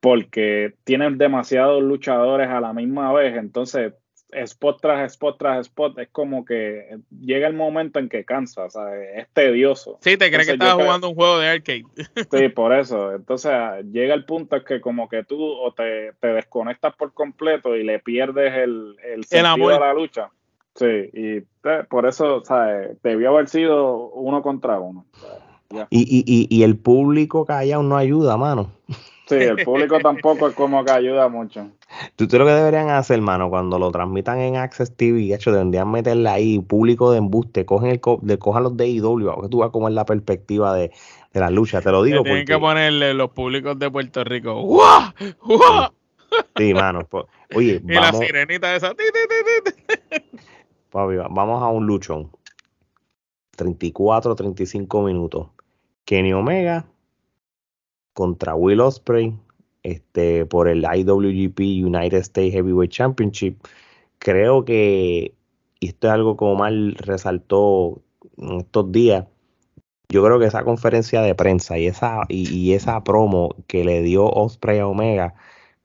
porque 0.00 0.74
tienen 0.84 1.18
demasiados 1.18 1.82
luchadores 1.82 2.48
a 2.48 2.60
la 2.60 2.72
misma 2.72 3.12
vez, 3.12 3.36
entonces 3.36 3.92
spot 4.32 4.80
tras 4.80 5.12
spot 5.12 5.38
tras 5.38 5.66
spot, 5.66 5.98
es 5.98 6.08
como 6.10 6.44
que 6.44 6.98
llega 7.20 7.46
el 7.46 7.54
momento 7.54 7.98
en 7.98 8.08
que 8.08 8.24
cansa, 8.24 8.64
o 8.64 8.70
sea, 8.70 8.84
es 9.16 9.28
tedioso. 9.32 9.98
Sí, 10.00 10.16
te 10.16 10.30
crees 10.30 10.46
que 10.46 10.52
estás 10.54 10.74
jugando 10.74 11.08
un 11.08 11.14
juego 11.14 11.38
de 11.38 11.48
arcade. 11.48 11.84
Sí, 12.30 12.48
por 12.48 12.72
eso. 12.72 13.14
Entonces 13.14 13.52
llega 13.92 14.14
el 14.14 14.24
punto 14.24 14.56
en 14.56 14.64
que 14.64 14.80
como 14.80 15.08
que 15.08 15.24
tú 15.24 15.42
o 15.42 15.72
te, 15.72 16.12
desconectas 16.22 16.94
por 16.96 17.12
completo 17.12 17.76
y 17.76 17.84
le 17.84 17.98
pierdes 17.98 18.54
el, 18.54 18.96
el 19.02 19.24
sentido 19.24 19.68
de 19.68 19.80
la 19.80 19.92
lucha. 19.92 20.30
Sí, 20.74 21.10
y 21.12 21.36
eh, 21.36 21.84
por 21.88 22.06
eso, 22.06 22.44
¿sabes? 22.44 22.96
Debió 23.02 23.30
haber 23.30 23.48
sido 23.48 24.10
uno 24.10 24.42
contra 24.42 24.78
uno. 24.78 25.04
Y, 25.90 26.00
y, 26.00 26.24
y, 26.26 26.46
y, 26.50 26.62
el 26.64 26.76
público 26.76 27.44
callado 27.44 27.82
no 27.84 27.96
ayuda, 27.96 28.36
mano. 28.36 28.72
Sí, 29.30 29.36
el 29.36 29.64
público 29.64 30.00
tampoco 30.00 30.48
es 30.48 30.54
como 30.56 30.84
que 30.84 30.90
ayuda 30.90 31.28
mucho. 31.28 31.70
Tú 32.16 32.24
sabes 32.24 32.40
lo 32.40 32.46
que 32.46 32.52
deberían 32.52 32.90
hacer, 32.90 33.20
mano, 33.20 33.48
cuando 33.48 33.78
lo 33.78 33.92
transmitan 33.92 34.40
en 34.40 34.56
Access 34.56 34.96
TV, 34.96 35.28
de 35.28 35.34
hecho, 35.34 35.52
deberían 35.52 35.88
meterle 35.88 36.28
ahí 36.28 36.58
público 36.58 37.12
de 37.12 37.18
embuste, 37.18 37.64
cogen 37.64 37.90
el 37.90 38.00
de, 38.22 38.38
cojan 38.38 38.64
los 38.64 38.76
de 38.76 38.88
IW, 38.88 39.42
que 39.42 39.48
tú 39.48 39.58
vas 39.58 39.70
como 39.70 39.86
es 39.88 39.94
la 39.94 40.04
perspectiva 40.04 40.74
de, 40.74 40.90
de, 41.32 41.40
la 41.40 41.48
lucha, 41.48 41.80
te 41.80 41.92
lo 41.92 42.02
digo. 42.02 42.24
Tienen 42.24 42.44
que 42.44 42.58
ponerle 42.58 43.14
los 43.14 43.30
públicos 43.30 43.78
de 43.78 43.88
Puerto 43.88 44.24
Rico. 44.24 44.60
¡Guau! 44.62 45.12
¡Guau! 45.44 45.92
Sí, 46.56 46.74
mano. 46.74 47.06
Pues, 47.08 47.26
oye, 47.54 47.80
y 47.88 47.94
vamos... 47.94 48.20
la 48.20 48.26
sirenita 48.26 48.74
esa. 48.74 48.94
Papi, 50.90 51.16
vamos 51.30 51.62
a 51.62 51.68
un 51.68 51.86
luchón. 51.86 52.32
34, 53.56 54.34
35 54.34 55.02
minutos. 55.02 55.46
Kenny 56.04 56.32
Omega 56.32 56.84
contra 58.20 58.54
Will 58.54 58.82
Ospreay 58.82 59.34
este, 59.82 60.44
por 60.44 60.68
el 60.68 60.84
IWGP 60.84 61.58
United 61.86 62.18
States 62.18 62.52
Heavyweight 62.52 62.92
Championship. 62.92 63.56
Creo 64.18 64.66
que, 64.66 65.34
y 65.80 65.88
esto 65.88 66.08
es 66.08 66.12
algo 66.12 66.36
como 66.36 66.56
mal 66.56 66.96
resaltó 66.96 68.02
en 68.36 68.60
estos 68.60 68.92
días, 68.92 69.26
yo 70.10 70.22
creo 70.22 70.38
que 70.38 70.44
esa 70.44 70.64
conferencia 70.64 71.22
de 71.22 71.34
prensa 71.34 71.78
y 71.78 71.86
esa, 71.86 72.22
y, 72.28 72.74
esa 72.74 73.02
promo 73.04 73.54
que 73.66 73.84
le 73.84 74.02
dio 74.02 74.26
Osprey 74.28 74.80
a 74.80 74.86
Omega, 74.86 75.34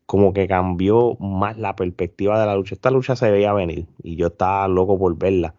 como 0.05 0.33
que 0.33 0.47
cambió 0.47 1.15
más 1.21 1.57
la 1.57 1.77
perspectiva 1.77 2.38
de 2.39 2.47
la 2.47 2.55
lucha. 2.55 2.75
Esta 2.75 2.91
lucha 2.91 3.15
se 3.15 3.31
veía 3.31 3.53
venir 3.53 3.88
y 4.03 4.17
yo 4.17 4.27
estaba 4.27 4.67
loco 4.67 4.99
por 4.99 5.17
verla 5.17 5.55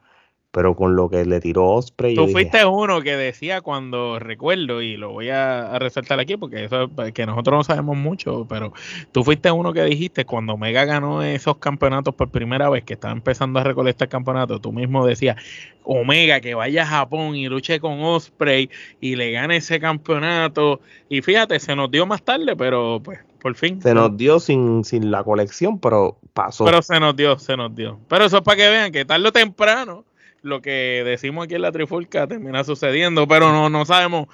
pero 0.56 0.74
con 0.74 0.96
lo 0.96 1.10
que 1.10 1.26
le 1.26 1.38
tiró 1.38 1.66
Osprey. 1.66 2.14
Tú 2.14 2.28
fuiste 2.28 2.64
uno 2.64 3.02
que 3.02 3.14
decía 3.14 3.60
cuando 3.60 4.18
recuerdo, 4.18 4.80
y 4.80 4.96
lo 4.96 5.12
voy 5.12 5.28
a, 5.28 5.78
resaltar 5.78 6.18
aquí 6.18 6.38
porque 6.38 6.64
eso 6.64 6.90
que 7.12 7.26
nosotros 7.26 7.58
no 7.58 7.62
sabemos 7.62 7.98
mucho, 7.98 8.46
pero 8.48 8.72
tú 9.12 9.22
fuiste 9.22 9.50
uno 9.50 9.74
que 9.74 9.84
dijiste 9.84 10.24
cuando 10.24 10.54
Omega 10.54 10.86
ganó 10.86 11.22
esos 11.22 11.58
campeonatos 11.58 12.14
por 12.14 12.30
primera 12.30 12.70
vez, 12.70 12.84
que 12.84 12.94
estaba 12.94 13.12
empezando 13.12 13.60
a 13.60 13.64
recolectar 13.64 14.08
campeonatos, 14.08 14.62
tú 14.62 14.72
mismo 14.72 15.06
decías, 15.06 15.36
Omega 15.84 16.40
que 16.40 16.54
vaya 16.54 16.84
a 16.84 16.86
Japón 16.86 17.36
y 17.36 17.48
luche 17.48 17.78
con 17.78 18.00
Osprey 18.00 18.70
y 18.98 19.16
le 19.16 19.32
gane 19.32 19.56
ese 19.56 19.78
campeonato. 19.78 20.80
Y 21.10 21.20
fíjate, 21.20 21.60
se 21.60 21.76
nos 21.76 21.90
dio 21.90 22.06
más 22.06 22.22
tarde, 22.22 22.56
pero 22.56 23.02
pues 23.04 23.18
por 23.42 23.54
fin. 23.56 23.82
Se 23.82 23.92
nos 23.92 24.16
dio 24.16 24.40
sin, 24.40 24.84
sin 24.84 25.10
la 25.10 25.22
colección, 25.22 25.78
pero 25.78 26.16
pasó. 26.32 26.64
Pero 26.64 26.80
se 26.80 26.98
nos 26.98 27.14
dio, 27.14 27.38
se 27.38 27.58
nos 27.58 27.76
dio. 27.76 28.00
Pero 28.08 28.24
eso 28.24 28.38
es 28.38 28.42
para 28.42 28.56
que 28.56 28.70
vean 28.70 28.90
que 28.90 29.04
tarde 29.04 29.28
o 29.28 29.32
temprano 29.32 30.06
lo 30.42 30.62
que 30.62 31.02
decimos 31.04 31.44
aquí 31.44 31.54
en 31.54 31.62
la 31.62 31.72
trifulca 31.72 32.26
termina 32.26 32.64
sucediendo, 32.64 33.26
pero 33.26 33.50
no, 33.50 33.68
no 33.68 33.84
sabemos. 33.84 34.28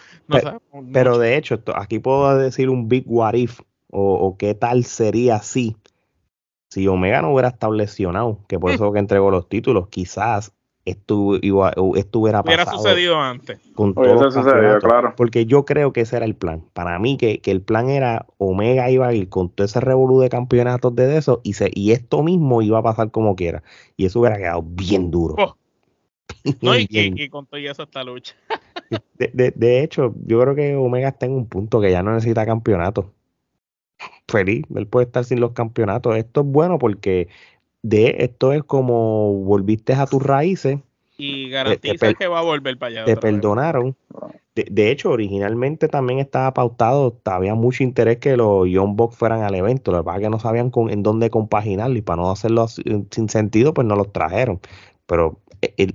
pero, 0.92 1.18
de 1.18 1.36
hecho, 1.36 1.62
aquí 1.74 1.98
puedo 1.98 2.36
decir 2.38 2.68
un 2.68 2.88
big 2.88 3.04
what 3.06 3.34
if 3.34 3.60
o, 3.90 4.36
qué 4.38 4.54
tal 4.54 4.84
sería 4.84 5.40
si, 5.40 5.76
si 6.70 6.88
Omega 6.88 7.20
no 7.20 7.32
hubiera 7.32 7.48
estado 7.48 7.74
lesionado, 7.74 8.40
que 8.48 8.58
por 8.58 8.70
mm. 8.70 8.74
eso 8.74 8.92
que 8.92 8.98
entregó 8.98 9.30
los 9.30 9.48
títulos, 9.48 9.88
quizás 9.88 10.54
esto, 10.84 11.38
iba, 11.42 11.72
esto 11.96 12.18
hubiera 12.18 12.42
pasado. 12.42 12.64
Hubiera 12.64 12.72
sucedido 12.72 13.20
antes. 13.20 13.60
Con 13.74 13.94
todo 13.94 14.30
sucedido, 14.30 14.78
claro. 14.80 15.14
Porque 15.16 15.46
yo 15.46 15.64
creo 15.64 15.92
que 15.92 16.00
ese 16.00 16.16
era 16.16 16.24
el 16.24 16.34
plan. 16.34 16.64
Para 16.72 16.98
mí, 16.98 17.16
que, 17.16 17.40
que, 17.40 17.50
el 17.50 17.62
plan 17.62 17.88
era 17.88 18.26
Omega 18.38 18.90
iba 18.90 19.06
a 19.06 19.14
ir 19.14 19.28
con 19.28 19.50
todo 19.50 19.64
ese 19.64 19.80
revolú 19.80 20.20
de 20.20 20.28
campeonatos 20.28 20.94
de 20.96 21.16
eso 21.16 21.40
y, 21.44 21.52
se, 21.52 21.70
y 21.72 21.92
esto 21.92 22.22
mismo 22.22 22.62
iba 22.62 22.78
a 22.78 22.82
pasar 22.82 23.10
como 23.10 23.36
quiera. 23.36 23.62
Y 23.96 24.06
eso 24.06 24.20
hubiera 24.20 24.38
quedado 24.38 24.62
bien 24.64 25.10
duro. 25.10 25.36
Oh. 25.38 25.56
No, 26.60 26.76
y, 26.76 27.28
con 27.28 27.46
todo 27.46 27.60
eso 27.60 27.82
esta 27.82 28.04
lucha. 28.04 28.34
De, 29.18 29.82
hecho, 29.82 30.14
yo 30.26 30.40
creo 30.40 30.54
que 30.54 30.74
Omega 30.74 31.08
está 31.08 31.26
en 31.26 31.32
un 31.32 31.46
punto 31.46 31.80
que 31.80 31.90
ya 31.90 32.02
no 32.02 32.12
necesita 32.12 32.44
campeonato. 32.44 33.12
Feliz, 34.28 34.64
él 34.74 34.86
puede 34.86 35.06
estar 35.06 35.24
sin 35.24 35.40
los 35.40 35.52
campeonatos. 35.52 36.16
Esto 36.16 36.40
es 36.40 36.46
bueno 36.46 36.78
porque 36.78 37.28
de 37.82 38.16
esto 38.18 38.52
es 38.52 38.64
como 38.64 39.32
volviste 39.34 39.94
a 39.94 40.06
tus 40.06 40.22
raíces. 40.22 40.78
Y 41.16 41.50
garantiza 41.50 42.14
que 42.14 42.26
va 42.26 42.40
a 42.40 42.42
volver 42.42 42.76
para 42.78 42.90
allá. 42.90 43.04
Te 43.04 43.16
perdonaron. 43.16 43.96
De, 44.54 44.90
hecho, 44.90 45.10
originalmente 45.10 45.88
también 45.88 46.18
estaba 46.18 46.52
pautado, 46.52 47.18
había 47.24 47.54
mucho 47.54 47.82
interés 47.84 48.18
que 48.18 48.36
los 48.36 48.68
Young 48.68 48.96
Bucks 48.96 49.16
fueran 49.16 49.42
al 49.42 49.54
evento. 49.54 49.92
Lo 49.92 49.98
que 49.98 50.04
pasa 50.04 50.18
es 50.18 50.22
que 50.24 50.30
no 50.30 50.38
sabían 50.38 50.70
con, 50.70 50.90
en 50.90 51.02
dónde 51.02 51.30
compaginarlo 51.30 51.96
y 51.96 52.02
para 52.02 52.20
no 52.20 52.30
hacerlo 52.30 52.66
sin 52.68 53.28
sentido, 53.30 53.72
pues 53.72 53.86
no 53.86 53.96
los 53.96 54.12
trajeron. 54.12 54.60
Pero 55.06 55.38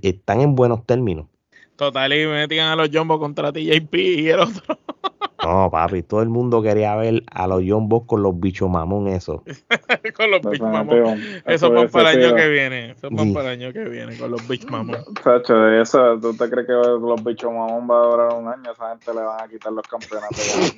están 0.01 0.41
en 0.41 0.55
buenos 0.55 0.85
términos. 0.85 1.27
Total, 1.75 2.11
y 2.11 2.25
metían 2.25 2.69
a 2.69 2.75
los 2.75 2.89
Jumbo 2.91 3.19
contra 3.19 3.51
TJP 3.51 3.93
y 3.95 4.29
el 4.29 4.39
otro. 4.39 4.77
No, 5.43 5.69
papi, 5.71 6.01
todo 6.03 6.21
el 6.23 6.29
mundo 6.29 6.61
quería 6.61 6.95
ver 6.95 7.23
a 7.31 7.47
los 7.47 7.63
Jumbo 7.65 8.05
con 8.05 8.21
los 8.21 8.37
bichos 8.37 8.69
mamón, 8.69 9.07
eso. 9.07 9.43
con 10.17 10.31
los 10.31 10.41
bichos 10.41 10.67
mamón. 10.67 11.21
Eso 11.45 11.71
va 11.71 11.87
para 11.87 12.11
el 12.11 12.25
año 12.25 12.35
que 12.35 12.49
viene. 12.49 12.91
Eso 12.91 13.09
va 13.09 13.23
para 13.33 13.53
el 13.53 13.61
año 13.61 13.71
que 13.71 13.87
viene, 13.87 14.17
con 14.17 14.31
los 14.31 14.45
bichos 14.45 14.69
mamón. 14.69 14.97
Sacho, 15.23 15.53
de 15.53 15.81
eso, 15.81 16.19
¿tú 16.19 16.35
te 16.35 16.49
crees 16.49 16.67
que 16.67 16.73
los 16.73 17.23
bichos 17.23 17.49
mamón 17.49 17.89
va 17.89 17.97
a 17.97 18.07
durar 18.07 18.33
un 18.33 18.47
año? 18.47 18.71
Esa 18.71 18.89
gente 18.89 19.13
le 19.13 19.21
van 19.21 19.41
a 19.41 19.47
quitar 19.47 19.71
los 19.71 19.87
campeonatos. 19.87 20.75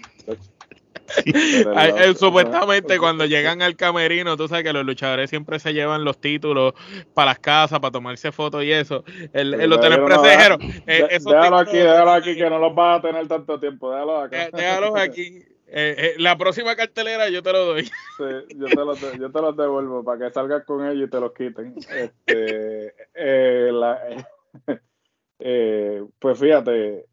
Supuestamente 2.17 2.97
cuando 2.99 3.25
llegan 3.25 3.61
al 3.61 3.75
camerino, 3.75 4.37
tú 4.37 4.47
sabes 4.47 4.63
que 4.63 4.73
los 4.73 4.85
luchadores 4.85 5.29
siempre 5.29 5.59
se 5.59 5.73
llevan 5.73 6.03
los 6.03 6.19
títulos 6.19 6.73
para 7.13 7.31
las 7.31 7.39
casas, 7.39 7.79
para 7.79 7.91
tomarse 7.91 8.31
fotos 8.31 8.63
y 8.63 8.71
eso. 8.71 9.03
El, 9.33 9.53
el 9.53 9.71
hotel 9.71 10.03
presejero. 10.03 10.57
Eh, 10.87 11.19
déjalo 11.19 11.57
aquí, 11.57 11.77
déjalo 11.77 12.11
aquí, 12.11 12.35
que 12.35 12.49
no 12.49 12.59
los 12.59 12.77
va 12.77 12.95
a 12.95 13.01
tener 13.01 13.27
tanto 13.27 13.59
tiempo. 13.59 13.91
Déjalo 13.91 14.17
acá. 14.17 14.43
Eh, 14.43 14.49
déjalo 14.53 14.97
aquí. 14.97 15.43
Eh, 15.71 16.15
la 16.17 16.35
próxima 16.35 16.75
cartelera 16.75 17.29
yo 17.29 17.43
te 17.43 17.51
lo 17.51 17.65
doy. 17.65 17.83
Sí, 17.85 18.55
yo 18.55 18.65
te 18.67 18.75
los, 18.75 18.99
yo 18.99 19.31
te 19.31 19.41
los 19.41 19.55
devuelvo 19.55 20.03
para 20.03 20.27
que 20.27 20.33
salgas 20.33 20.65
con 20.65 20.85
ellos 20.87 21.07
y 21.07 21.11
te 21.11 21.19
los 21.19 21.33
quiten. 21.33 21.75
Este, 21.89 23.71
la, 23.71 24.25
pues 26.19 26.39
fíjate, 26.39 27.05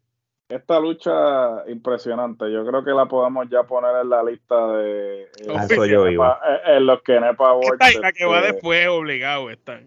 esta 0.49 0.79
lucha 0.79 1.67
impresionante, 1.67 2.51
yo 2.51 2.65
creo 2.65 2.83
que 2.83 2.91
la 2.91 3.05
podemos 3.05 3.49
ya 3.49 3.63
poner 3.63 4.01
en 4.01 4.09
la 4.09 4.23
lista 4.23 4.67
de 4.73 5.23
eh, 5.23 5.27
eh, 5.39 6.61
en 6.67 6.85
los 6.85 7.01
Kenepa 7.01 7.49
Awards. 7.49 7.99
La 8.01 8.11
que 8.13 8.25
va 8.25 8.39
este, 8.39 8.53
después 8.53 8.87
obligado 8.87 9.49
está. 9.49 9.81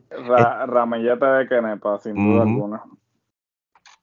ramillete 0.67 1.25
de 1.25 1.49
Kenepa, 1.49 1.99
sin 1.99 2.15
duda 2.15 2.43
alguna. 2.43 2.83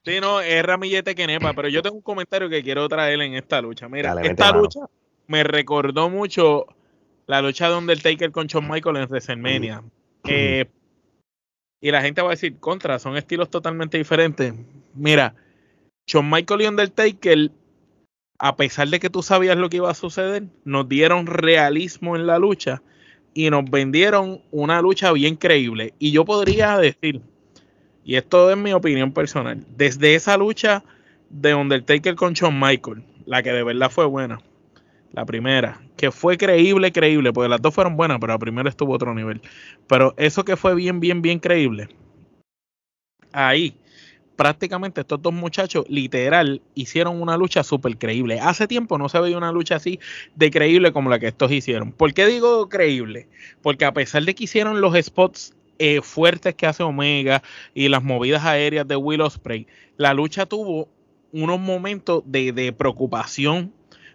Sí, 0.04 0.20
no, 0.20 0.40
es 0.40 0.64
ramillete 0.64 1.14
Kenepa, 1.14 1.54
pero 1.54 1.68
yo 1.68 1.84
tengo 1.84 1.98
un 1.98 2.02
comentario 2.02 2.50
que 2.50 2.64
quiero 2.64 2.88
traer 2.90 3.22
en 3.22 3.36
esta 3.36 3.62
lucha. 3.62 3.88
Mira, 3.88 4.16
esta 4.24 4.52
lucha 4.52 4.80
me 5.28 5.44
recordó 5.44 6.10
mucho 6.10 6.66
la 7.28 7.42
lucha 7.42 7.70
de 7.70 7.76
Undertaker 7.76 8.32
con 8.32 8.48
Shawn 8.48 8.68
Michael 8.68 8.98
en 8.98 9.08
WrestleMania. 9.10 9.84
Eh, 10.24 10.66
y 11.80 11.92
la 11.92 12.02
gente 12.02 12.22
va 12.22 12.30
a 12.30 12.32
decir, 12.32 12.60
contra, 12.60 12.98
son 12.98 13.16
estilos 13.16 13.50
totalmente 13.50 13.98
diferentes. 13.98 14.54
Mira, 14.96 15.36
Shawn 16.08 16.30
Michael 16.30 16.62
y 16.62 16.68
Undertaker, 16.68 17.52
a 18.40 18.56
pesar 18.56 18.88
de 18.88 19.00
que 19.00 19.10
tú 19.10 19.22
sabías 19.22 19.58
lo 19.58 19.70
que 19.70 19.78
iba 19.78 19.92
a 19.92 19.94
suceder, 19.94 20.46
nos 20.64 20.88
dieron 20.88 21.28
realismo 21.28 22.16
en 22.16 22.26
la 22.26 22.40
lucha 22.40 22.82
y 23.34 23.50
nos 23.50 23.70
vendieron 23.70 24.42
una 24.52 24.82
lucha 24.82 25.12
bien 25.12 25.36
creíble. 25.36 25.94
Y 26.00 26.12
yo 26.12 26.24
podría 26.24 26.78
decir, 26.78 27.22
y 28.06 28.16
esto 28.16 28.50
es 28.50 28.58
mi 28.58 28.72
opinión 28.72 29.12
personal, 29.12 29.66
desde 29.76 30.16
esa 30.16 30.38
lucha 30.38 30.82
de 31.30 31.54
Undertaker 31.54 32.16
con 32.16 32.34
Shawn 32.34 32.58
Michael, 32.58 33.04
la 33.26 33.44
que 33.44 33.52
de 33.52 33.64
verdad 33.64 33.92
fue 33.92 34.06
buena, 34.06 34.40
la 35.12 35.26
primera, 35.26 35.82
que 35.98 36.12
fue 36.12 36.38
creíble, 36.38 36.94
creíble, 36.94 37.34
porque 37.34 37.50
las 37.50 37.62
dos 37.62 37.74
fueron 37.74 37.98
buenas, 37.98 38.20
pero 38.22 38.32
la 38.32 38.40
primera 38.40 38.70
estuvo 38.70 38.94
otro 38.94 39.14
nivel. 39.14 39.42
Pero 39.88 40.14
eso 40.16 40.46
que 40.46 40.56
fue 40.56 40.74
bien, 40.74 41.02
bien, 41.02 41.22
bien 41.22 41.40
creíble, 41.40 41.90
ahí 43.34 43.78
prácticamente 44.38 45.02
estos 45.02 45.22
dos 45.22 45.34
muchachos 45.34 45.84
literal 45.90 46.62
hicieron 46.76 47.22
una 47.22 47.36
lucha 47.36 47.64
súper 47.64 47.98
creíble. 47.98 48.40
Hace 48.40 48.68
tiempo 48.68 48.98
no 48.98 49.10
se 49.10 49.20
veía 49.20 49.38
una 49.38 49.52
lucha 49.52 49.76
así 49.76 50.00
de 50.36 50.52
creíble 50.52 50.94
como 50.94 51.10
la 51.10 51.20
que 51.20 51.28
estos 51.28 51.52
hicieron. 51.52 51.92
¿Por 51.92 52.14
qué 52.14 52.28
digo 52.28 52.70
creíble? 52.70 53.28
Porque 53.62 53.84
a 53.84 53.94
pesar 53.94 54.24
de 54.24 54.36
que 54.36 54.46
hicieron 54.46 54.80
los 54.80 54.96
spots 55.04 55.56
eh, 55.80 56.02
fuertes 56.02 56.56
que 56.56 56.68
hace 56.68 56.84
Omega 56.84 57.42
y 57.74 57.90
las 57.90 58.04
movidas 58.04 58.46
aéreas 58.46 58.88
de 58.88 58.96
Will 58.96 59.22
Ospreay, 59.22 59.68
la 59.98 60.14
lucha 60.14 60.46
tuvo 60.46 60.88
unos 61.34 61.60
momentos 61.60 62.24
de, 62.26 62.52
de 62.52 62.72
preocupación, 62.72 63.74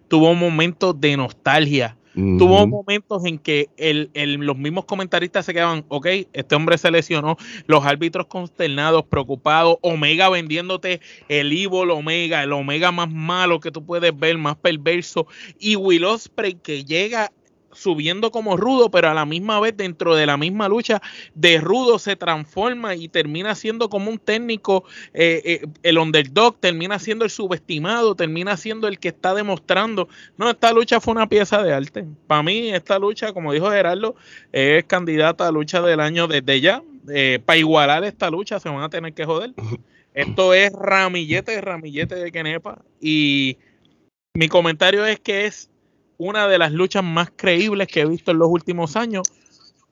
tuvo 0.09 0.35
momentos 0.35 0.99
de 1.01 1.17
nostalgia, 1.17 1.97
Tuvo 2.15 2.67
momentos 2.67 3.25
en 3.25 3.39
que 3.39 3.69
el, 3.79 4.11
los 4.15 4.59
mismos 4.59 4.85
comentaristas 4.85 5.47
se 5.47 5.55
quedaban, 5.55 5.85
ok, 5.89 6.07
este 6.33 6.55
hombre 6.55 6.77
se 6.77 6.91
lesionó, 6.91 7.39
los 7.67 7.87
árbitros 7.87 8.27
consternados, 8.27 9.05
preocupados, 9.07 9.77
Omega 9.81 10.29
vendiéndote 10.29 11.01
el 11.29 11.53
Evil 11.53 11.91
Omega, 11.91 12.43
el 12.43 12.53
Omega 12.53 12.93
más 12.93 13.11
malo 13.11 13.61
que 13.61 13.71
tú 13.71 13.85
puedes 13.85 14.17
ver, 14.17 14.37
más 14.37 14.57
perverso, 14.57 15.27
y 15.59 15.77
Will 15.77 16.05
Ospreay 16.05 16.55
que 16.55 16.85
llega 16.85 17.33
subiendo 17.73 18.31
como 18.31 18.57
rudo, 18.57 18.91
pero 18.91 19.09
a 19.09 19.15
la 19.15 19.25
misma 19.25 19.61
vez 19.61 19.77
dentro 19.77 20.15
de 20.15 20.27
la 20.27 20.37
misma 20.37 20.69
lucha 20.69 21.01
de 21.35 21.59
rudo 21.59 21.99
se 21.99 22.17
transforma 22.17 22.95
y 22.95 23.09
termina 23.09 23.55
siendo 23.55 23.89
como 23.89 24.11
un 24.11 24.19
técnico, 24.19 24.85
eh, 25.15 25.43
eh, 25.45 25.67
el 25.83 25.99
underdog, 25.99 26.59
termina 26.61 26.99
siendo 26.99 27.25
el 27.25 27.31
subestimado, 27.31 28.15
termina 28.15 28.57
siendo 28.57 28.89
el 28.89 28.99
que 28.99 29.09
está 29.09 29.35
demostrando. 29.35 30.09
No, 30.37 30.51
esta 30.51 30.73
lucha 30.73 31.01
fue 31.01 31.13
una 31.13 31.29
pieza 31.29 31.63
de 31.63 31.73
arte. 31.73 32.07
Para 32.27 32.43
mí, 32.43 32.71
esta 32.71 32.99
lucha, 32.99 33.33
como 33.33 33.53
dijo 33.53 33.71
Gerardo, 33.71 34.15
es 34.53 34.85
candidata 34.85 35.49
a 35.49 35.53
lucha 35.53 35.83
del 35.83 36.01
año 36.01 36.27
desde 36.29 36.61
ya. 36.61 36.83
Eh, 37.09 37.41
para 37.45 37.59
igualar 37.59 38.05
esta 38.05 38.31
lucha 38.31 38.61
se 38.61 38.69
van 38.69 38.83
a 38.83 38.89
tener 38.89 39.13
que 39.13 39.25
joder. 39.25 39.53
Esto 40.15 40.53
es 40.55 40.73
ramillete, 40.73 41.61
ramillete 41.61 42.17
de 42.17 42.33
Kenepa. 42.33 42.83
Y 43.01 43.59
mi 44.35 44.49
comentario 44.49 45.05
es 45.07 45.21
que 45.21 45.47
es 45.47 45.71
una 46.19 46.49
de 46.49 46.59
las 46.59 46.73
luchas 46.73 47.03
más 47.05 47.31
creíbles 47.35 47.89
que 47.89 48.01
he 48.01 48.07
visto 48.07 48.31
en 48.31 48.39
los 48.39 48.49
últimos 48.49 48.97
años, 48.97 49.23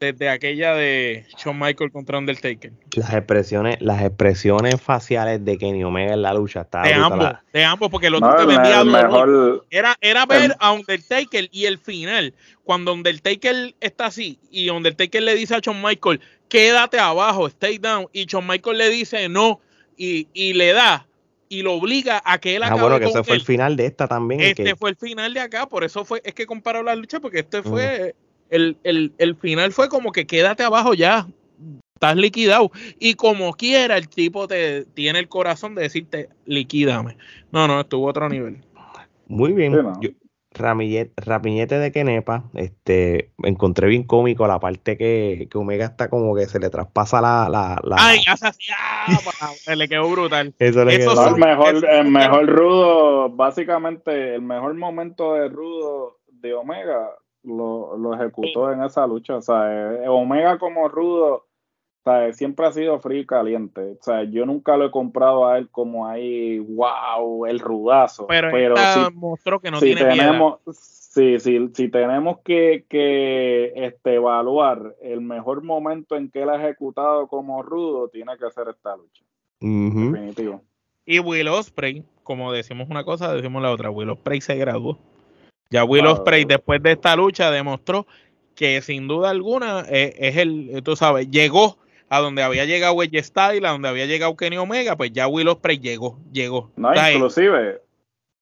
desde 0.01 0.31
aquella 0.31 0.75
de 0.75 1.27
Shawn 1.37 1.59
Michael 1.59 1.93
contra 1.93 2.17
Undertaker. 2.17 2.73
Las 2.97 3.13
expresiones, 3.13 3.77
las 3.83 4.03
expresiones 4.03 4.81
faciales 4.81 5.45
de 5.45 5.59
Kenny 5.59 5.85
Omega 5.85 6.15
en 6.15 6.23
la 6.23 6.33
lucha 6.33 6.63
está 6.63 6.83
de 6.83 6.95
ambos, 6.95 7.35
de 7.53 7.65
ambos, 7.65 7.91
porque 7.91 8.07
el 8.07 8.15
otro 8.15 8.35
te 8.35 8.47
vendía 8.47 8.83
mejor, 8.83 9.67
era, 9.71 9.97
era 10.01 10.25
ver 10.25 10.57
a 10.59 10.73
Undertaker 10.73 11.49
y 11.53 11.67
el 11.67 11.79
final, 11.79 12.33
cuando 12.65 12.95
Undertaker 12.95 13.75
está 13.81 14.07
así 14.07 14.39
y 14.51 14.71
Undertaker 14.71 15.23
le 15.23 15.35
dice 15.35 15.55
a 15.55 15.59
Shawn 15.59 15.83
Michael, 15.83 16.21
quédate 16.49 16.99
abajo, 16.99 17.47
stay 17.47 17.77
down, 17.77 18.07
y 18.15 18.25
Shawn 18.25 18.47
Michael 18.47 18.79
le 18.79 18.89
dice 18.89 19.29
no, 19.29 19.61
y, 19.99 20.29
y 20.33 20.55
le 20.55 20.73
da, 20.73 21.07
y 21.51 21.63
lo 21.63 21.75
obliga 21.75 22.23
a 22.25 22.39
que 22.39 22.57
él 22.57 22.63
acabe 22.63 22.81
Ah, 22.81 22.83
bueno, 22.83 22.99
que 23.01 23.07
ese 23.07 23.25
fue 23.25 23.35
el 23.35 23.43
final 23.43 23.77
de 23.77 23.87
esta 23.87 24.07
también. 24.07 24.41
Este 24.41 24.77
fue 24.77 24.91
el 24.91 24.97
final 24.97 25.35
de 25.35 25.41
acá, 25.41 25.67
por 25.67 25.83
eso 25.83 26.05
fue, 26.05 26.23
es 26.25 26.33
que 26.33 26.47
comparo 26.47 26.83
la 26.85 26.95
lucha, 26.95 27.19
porque 27.19 27.41
este 27.41 27.63
fue, 27.63 28.15
el, 28.49 28.79
el, 28.85 29.13
el, 29.19 29.35
final 29.35 29.73
fue 29.73 29.89
como 29.89 30.13
que 30.13 30.29
quédate 30.29 30.63
abajo 30.63 30.95
ya, 30.95 31.27
estás 31.95 32.17
liquidado. 32.17 32.71
Y 33.01 33.15
como 33.15 33.53
quiera, 33.55 33.97
el 33.97 34.09
tipo 34.09 34.47
te 34.47 34.85
tiene 34.95 35.19
el 35.19 35.29
corazón 35.29 35.75
de 35.75 35.83
decirte, 35.83 36.29
liquídame. 36.47 37.17
No, 37.51 37.67
no, 37.67 37.81
estuvo 37.81 38.07
a 38.07 38.11
otro 38.11 38.29
nivel. 38.29 38.65
Muy 39.27 39.53
bien. 39.53 39.73
Sí, 39.73 39.79
no. 39.83 40.01
Yo, 40.01 40.11
Rapiñete 40.61 41.79
de 41.79 41.93
Kenepa, 41.93 42.45
este, 42.55 43.33
encontré 43.43 43.89
bien 43.89 44.05
cómico 44.05 44.47
la 44.47 44.61
parte 44.61 44.97
que, 44.97 45.49
que, 45.51 45.59
Omega 45.59 45.87
está 45.87 46.09
como 46.09 46.35
que 46.35 46.47
se 46.47 46.61
le 46.61 46.71
traspasa 46.71 47.21
la... 47.21 47.49
la, 47.49 47.81
la... 47.83 47.97
Ay, 47.99 48.21
se 49.57 49.77
le 49.77 49.89
quedó 49.89 50.09
brutal. 50.09 50.55
Eso 50.59 50.85
le 50.85 50.99
quedó. 50.99 51.29
el 51.29 51.37
mejor, 51.37 51.85
el 51.85 52.11
mejor 52.11 52.47
rudo, 52.47 53.31
básicamente 53.31 54.35
el 54.35 54.43
mejor 54.43 54.75
momento 54.75 55.35
de 55.35 55.49
rudo 55.49 56.19
de 56.27 56.55
Omega 56.55 57.11
lo, 57.43 57.97
lo 57.97 58.15
ejecutó 58.15 58.73
en 58.73 58.83
esa 58.83 59.07
lucha. 59.07 59.37
O 59.37 59.43
sea, 59.43 59.95
eh, 59.95 60.09
Omega 60.09 60.59
como 60.59 60.89
rudo 60.89 61.47
o 62.03 62.11
sea, 62.11 62.33
siempre 62.33 62.67
ha 62.67 62.73
sido 62.73 62.99
frío 62.99 63.21
y 63.21 63.27
caliente. 63.27 63.97
O 64.01 64.03
sea, 64.03 64.25
yo 64.25 64.47
nunca 64.47 64.77
lo 64.79 64.87
he 64.87 64.91
comprado 64.91 65.47
a 65.47 65.59
él 65.59 65.69
como 65.69 66.07
ahí, 66.07 66.59
wow, 66.59 67.45
el 67.45 67.61
rudazo. 67.61 68.27
Pero, 68.27 68.51
pero 68.51 68.75
mostró 69.13 69.61
que 69.61 69.71
no 69.71 69.79
si 69.79 69.95
tiene 69.95 70.05
tenemos, 70.07 70.61
sí, 70.73 71.39
sí, 71.39 71.71
si 71.75 71.89
tenemos 71.89 72.39
que, 72.43 72.87
que 72.89 73.73
este, 73.77 74.15
evaluar 74.15 74.97
el 75.03 75.21
mejor 75.21 75.63
momento 75.63 76.17
en 76.17 76.31
que 76.31 76.43
él 76.43 76.49
ha 76.49 76.57
ejecutado 76.57 77.29
como 77.29 77.63
rudo, 77.63 78.09
tiene 78.09 78.33
que 78.39 78.51
ser 78.51 78.69
esta 78.69 78.97
lucha. 78.97 79.23
Uh 79.61 79.67
-huh. 79.67 80.13
Definitivo. 80.13 80.63
Y 81.05 81.19
Will 81.19 81.49
Osprey, 81.49 82.03
como 82.23 82.51
decimos 82.51 82.89
una 82.89 83.05
cosa, 83.05 83.35
decimos 83.35 83.61
la 83.61 83.73
otra. 83.73 83.91
Will 83.91 84.09
Osprey 84.09 84.41
se 84.41 84.57
graduó. 84.57 84.99
Ya 85.69 85.85
Will 85.85 86.07
ah, 86.07 86.13
Osprey, 86.13 86.47
después 86.47 86.83
de 86.83 86.93
esta 86.93 87.15
lucha, 87.15 87.51
demostró 87.51 88.07
que 88.55 88.81
sin 88.81 89.07
duda 89.07 89.31
alguna 89.31 89.85
eh, 89.91 90.15
es 90.19 90.37
el, 90.39 90.83
tú 90.83 90.97
sabes, 90.97 91.31
llegó 91.31 91.77
a 92.11 92.19
donde 92.19 92.43
había 92.43 92.65
llegado 92.65 93.03
Edge 93.03 93.23
Style, 93.23 93.65
a 93.65 93.71
donde 93.71 93.89
había 93.89 94.07
llegado 94.07 94.37
Kenny 94.37 94.59
Omega, 94.59 94.97
pues 94.97 95.13
ya 95.13 95.29
Will 95.29 95.49
Ospreay 95.49 95.79
llegó, 95.79 96.19
llegó. 96.33 96.71
No, 96.77 96.91
inclusive, 96.93 97.81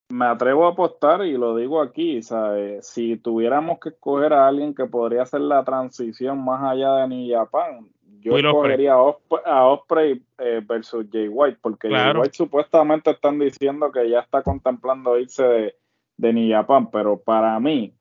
me 0.09 0.25
atrevo 0.25 0.67
a 0.67 0.71
apostar 0.71 1.25
y 1.27 1.37
lo 1.37 1.55
digo 1.55 1.83
aquí, 1.83 2.23
¿sabes? 2.23 2.87
si 2.87 3.19
tuviéramos 3.19 3.79
que 3.79 3.91
escoger 3.91 4.33
a 4.33 4.49
alguien 4.49 4.75
que 4.75 4.87
podría 4.87 5.23
hacer 5.23 5.43
la 5.43 5.63
transición 5.65 6.43
más 6.43 6.63
allá 6.63 6.97
de 6.97 7.09
New 7.09 7.37
Japan, 7.37 7.91
yo 8.21 8.33
Will 8.33 8.47
escogería 8.47 8.95
a 8.95 9.03
Osprey, 9.03 9.43
a 9.45 9.67
Osprey 9.67 10.23
eh, 10.39 10.63
versus 10.67 11.07
Jay 11.13 11.29
White, 11.29 11.59
porque 11.61 11.89
claro. 11.89 12.21
Jay 12.21 12.23
White 12.23 12.37
supuestamente 12.37 13.11
están 13.11 13.39
diciendo 13.39 13.93
que 13.93 14.09
ya 14.09 14.21
está 14.21 14.43
contemplando 14.43 15.19
irse 15.19 15.45
de, 15.45 15.75
de 16.17 16.33
New 16.33 16.51
Japan, 16.51 16.91
pero 16.91 17.19
para 17.19 17.61
mí, 17.61 17.93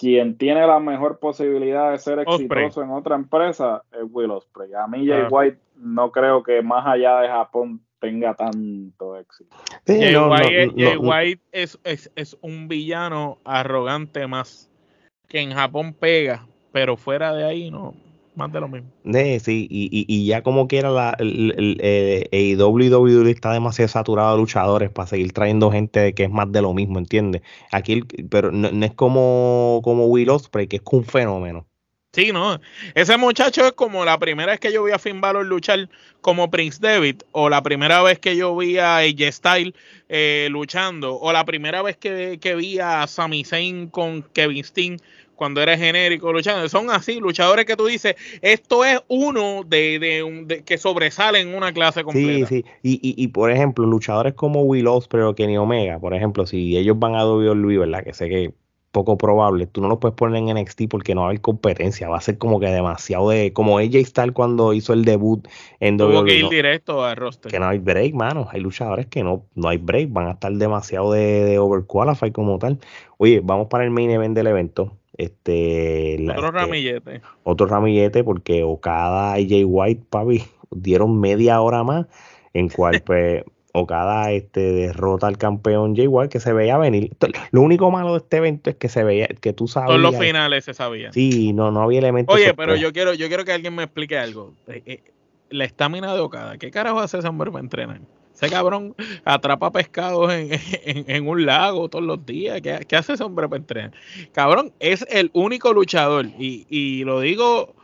quien 0.00 0.38
tiene 0.38 0.66
la 0.66 0.80
mejor 0.80 1.18
posibilidad 1.18 1.90
de 1.90 1.98
ser 1.98 2.20
exitoso 2.20 2.64
Osprey. 2.64 2.86
en 2.86 2.90
otra 2.90 3.16
empresa 3.16 3.82
es 3.92 4.08
Will 4.10 4.30
Osprey. 4.30 4.72
A 4.72 4.86
mí 4.86 5.06
Jay 5.06 5.24
ah. 5.26 5.28
White 5.30 5.58
no 5.76 6.10
creo 6.10 6.42
que 6.42 6.62
más 6.62 6.86
allá 6.86 7.20
de 7.20 7.28
Japón 7.28 7.82
tenga 7.98 8.32
tanto 8.34 9.18
éxito. 9.18 9.54
Sí, 9.84 10.00
Jay, 10.00 10.14
no, 10.14 10.30
White, 10.30 10.66
no, 10.68 10.72
Jay 10.74 10.96
White 10.96 11.42
es, 11.52 11.78
es, 11.84 12.10
es, 12.16 12.34
un 12.40 12.66
villano 12.66 13.40
arrogante 13.44 14.26
más 14.26 14.70
que 15.28 15.40
en 15.40 15.52
Japón 15.52 15.92
pega, 15.92 16.46
pero 16.72 16.96
fuera 16.96 17.34
de 17.34 17.44
ahí 17.44 17.70
no, 17.70 17.94
más 18.40 18.52
de 18.52 18.60
lo 18.60 18.68
mismo. 18.68 18.90
Sí, 19.04 19.38
sí, 19.40 19.68
y, 19.70 19.84
y, 19.92 20.06
y 20.08 20.26
ya 20.26 20.42
como 20.42 20.66
quiera 20.66 20.90
la, 20.90 21.14
el, 21.18 21.52
el, 21.56 21.80
el, 21.80 22.28
el 22.32 22.60
WWE 22.60 23.30
está 23.30 23.52
demasiado 23.52 23.88
saturado 23.88 24.32
de 24.32 24.38
luchadores 24.38 24.90
para 24.90 25.06
seguir 25.06 25.32
trayendo 25.32 25.70
gente 25.70 26.14
que 26.14 26.24
es 26.24 26.30
más 26.30 26.50
de 26.50 26.62
lo 26.62 26.72
mismo, 26.72 26.98
¿entiendes? 26.98 27.42
Aquí, 27.70 28.02
pero 28.30 28.50
no, 28.50 28.70
no, 28.70 28.86
es 28.86 28.94
como, 28.94 29.80
como 29.84 30.06
Will 30.06 30.30
Ospreay, 30.30 30.66
que 30.66 30.76
es 30.76 30.82
un 30.90 31.04
fenómeno. 31.04 31.66
Sí, 32.12 32.32
no. 32.32 32.60
Ese 32.96 33.16
muchacho 33.16 33.64
es 33.66 33.72
como 33.72 34.04
la 34.04 34.18
primera 34.18 34.50
vez 34.50 34.58
que 34.58 34.72
yo 34.72 34.82
vi 34.82 34.90
a 34.90 34.98
Finn 34.98 35.20
Balor 35.20 35.46
luchar 35.46 35.88
como 36.20 36.50
Prince 36.50 36.80
David, 36.80 37.22
o 37.30 37.48
la 37.48 37.62
primera 37.62 38.02
vez 38.02 38.18
que 38.18 38.36
yo 38.36 38.56
vi 38.56 38.78
a 38.78 38.96
AJ 38.96 39.30
Styles 39.30 39.74
eh, 40.08 40.48
luchando, 40.50 41.20
o 41.20 41.32
la 41.32 41.44
primera 41.44 41.82
vez 41.82 41.96
que, 41.96 42.38
que 42.40 42.56
vi 42.56 42.80
a 42.80 43.06
Sami 43.06 43.44
Zayn 43.44 43.88
con 43.88 44.22
Kevin 44.32 44.64
Steen 44.64 44.96
cuando 45.40 45.62
eres 45.62 45.78
genérico 45.78 46.34
luchando. 46.34 46.68
Son 46.68 46.90
así, 46.90 47.18
luchadores 47.18 47.64
que 47.64 47.74
tú 47.74 47.86
dices, 47.86 48.14
esto 48.42 48.84
es 48.84 49.00
uno 49.08 49.64
de, 49.66 49.98
de, 49.98 50.44
de 50.44 50.64
que 50.64 50.76
sobresale 50.76 51.40
en 51.40 51.54
una 51.54 51.72
clase 51.72 52.04
completa. 52.04 52.46
Sí, 52.46 52.62
sí. 52.62 52.64
Y, 52.82 52.92
y, 52.96 53.24
y, 53.24 53.28
por 53.28 53.50
ejemplo, 53.50 53.86
luchadores 53.86 54.34
como 54.34 54.64
Will 54.64 54.86
Ospreay 54.86 55.24
o 55.24 55.34
Kenny 55.34 55.56
Omega, 55.56 55.98
por 55.98 56.12
ejemplo, 56.12 56.46
si 56.46 56.76
ellos 56.76 56.98
van 56.98 57.14
a 57.14 57.24
WWE, 57.24 57.78
¿verdad? 57.78 58.04
Que 58.04 58.12
sé 58.12 58.28
que 58.28 58.52
poco 58.92 59.16
probable, 59.16 59.66
tú 59.66 59.80
no 59.80 59.88
los 59.88 59.96
puedes 59.96 60.14
poner 60.14 60.42
en 60.42 60.54
NXT 60.54 60.82
porque 60.90 61.14
no 61.14 61.22
va 61.22 61.28
a 61.28 61.30
haber 61.30 61.40
competencia, 61.40 62.10
va 62.10 62.18
a 62.18 62.20
ser 62.20 62.36
como 62.36 62.60
que 62.60 62.66
demasiado 62.66 63.30
de, 63.30 63.54
como 63.54 63.78
AJ 63.78 64.04
Styles 64.04 64.32
cuando 64.32 64.74
hizo 64.74 64.92
el 64.92 65.06
debut 65.06 65.48
en 65.78 65.96
Tuvo 65.96 66.20
WWE. 66.20 66.24
que 66.26 66.36
ir 66.36 66.42
no, 66.42 66.50
directo 66.50 67.02
a 67.02 67.14
roster. 67.14 67.50
Que 67.50 67.58
no 67.58 67.66
hay 67.66 67.78
break, 67.78 68.12
mano, 68.12 68.46
hay 68.52 68.60
luchadores 68.60 69.06
que 69.06 69.22
no, 69.22 69.46
no 69.54 69.68
hay 69.70 69.78
break, 69.78 70.12
van 70.12 70.26
a 70.26 70.32
estar 70.32 70.52
demasiado 70.52 71.12
de, 71.12 71.44
de 71.44 71.58
overqualified 71.58 72.32
como 72.32 72.58
tal. 72.58 72.78
Oye, 73.16 73.40
vamos 73.42 73.68
para 73.68 73.84
el 73.84 73.90
main 73.90 74.10
event 74.10 74.34
del 74.34 74.48
evento. 74.48 74.99
Este, 75.20 76.16
otro 76.30 76.46
este, 76.46 76.50
ramillete. 76.50 77.22
Otro 77.42 77.66
ramillete 77.66 78.24
porque 78.24 78.62
Okada 78.62 79.38
y 79.38 79.50
Jay 79.50 79.64
White, 79.64 80.04
papi, 80.08 80.42
dieron 80.70 81.20
media 81.20 81.60
hora 81.60 81.84
más, 81.84 82.06
en 82.54 82.70
cual 82.70 83.02
pues 83.04 83.44
Okada 83.74 84.32
este, 84.32 84.60
derrota 84.72 85.26
al 85.26 85.36
campeón 85.36 85.94
Jay 85.94 86.06
White 86.06 86.30
que 86.30 86.40
se 86.40 86.54
veía 86.54 86.78
venir. 86.78 87.10
Lo 87.50 87.60
único 87.60 87.90
malo 87.90 88.12
de 88.12 88.18
este 88.18 88.38
evento 88.38 88.70
es 88.70 88.76
que 88.76 88.88
se 88.88 89.04
veía, 89.04 89.26
que 89.26 89.52
tú 89.52 89.68
sabías. 89.68 89.90
Todos 89.90 90.00
los 90.00 90.18
finales 90.18 90.64
se 90.64 90.72
sabían. 90.72 91.12
Sí, 91.12 91.52
no, 91.52 91.70
no 91.70 91.82
había 91.82 91.98
elementos. 91.98 92.34
Oye, 92.34 92.54
pero 92.54 92.74
yo 92.76 92.90
quiero, 92.94 93.12
yo 93.12 93.28
quiero 93.28 93.44
que 93.44 93.52
alguien 93.52 93.74
me 93.74 93.82
explique 93.82 94.16
algo. 94.16 94.54
La 95.50 95.66
estamina 95.66 96.14
de 96.14 96.20
Okada, 96.20 96.56
¿qué 96.56 96.70
carajo 96.70 97.00
hace 97.00 97.18
hombre 97.18 97.50
para 97.50 97.62
entrenar? 97.62 98.00
Ese 98.40 98.50
cabrón 98.50 98.94
atrapa 99.24 99.70
pescados 99.70 100.32
en, 100.32 100.50
en, 100.84 101.04
en, 101.08 101.28
un 101.28 101.44
lago 101.44 101.88
todos 101.88 102.04
los 102.04 102.24
días. 102.24 102.60
¿Qué, 102.62 102.86
¿Qué, 102.88 102.96
hace 102.96 103.12
ese 103.12 103.22
hombre 103.22 103.48
para 103.48 103.58
entrenar? 103.58 103.92
Cabrón, 104.32 104.72
es 104.80 105.04
el 105.10 105.30
único 105.34 105.74
luchador. 105.74 106.26
Y, 106.38 106.66
y, 106.70 107.04
lo 107.04 107.20
digo, 107.20 107.74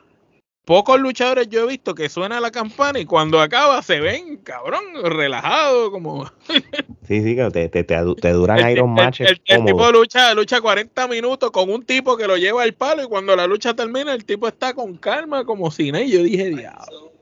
pocos 0.65 0.99
luchadores 0.99 1.49
yo 1.51 1.65
he 1.65 1.67
visto 1.67 1.95
que 1.95 2.09
suena 2.09 2.41
la 2.41 2.51
campana 2.51 2.99
y 2.99 3.05
cuando 3.05 3.39
acaba 3.41 3.83
se 3.83 4.01
ven, 4.01 4.39
cabrón, 4.39 4.83
relajados, 5.05 5.91
como... 5.91 6.31
Sí, 7.07 7.23
sí, 7.23 7.37
que 7.37 7.51
te, 7.53 7.69
te, 7.69 7.85
te, 7.85 7.97
te 8.21 8.33
duran 8.33 8.59
el, 8.59 8.73
Iron 8.73 8.93
Matches. 8.93 9.31
El, 9.31 9.43
el, 9.45 9.61
el, 9.61 9.67
tipo 9.67 9.93
lucha, 9.93 10.35
lucha 10.35 10.61
40 10.61 11.07
minutos 11.07 11.53
con 11.53 11.71
un 11.71 11.85
tipo 11.85 12.17
que 12.17 12.27
lo 12.27 12.37
lleva 12.37 12.65
al 12.65 12.75
palo 12.75 13.05
y 13.05 13.07
cuando 13.07 13.37
la 13.37 13.47
lucha 13.47 13.75
termina 13.75 14.13
el 14.13 14.25
tipo 14.25 14.49
está 14.49 14.75
con 14.75 14.97
calma 14.97 15.45
como 15.45 15.71
si 15.71 15.93
no. 15.93 16.01
Y 16.01 16.11
yo 16.11 16.25
dije, 16.25 16.51
diablo. 16.51 17.13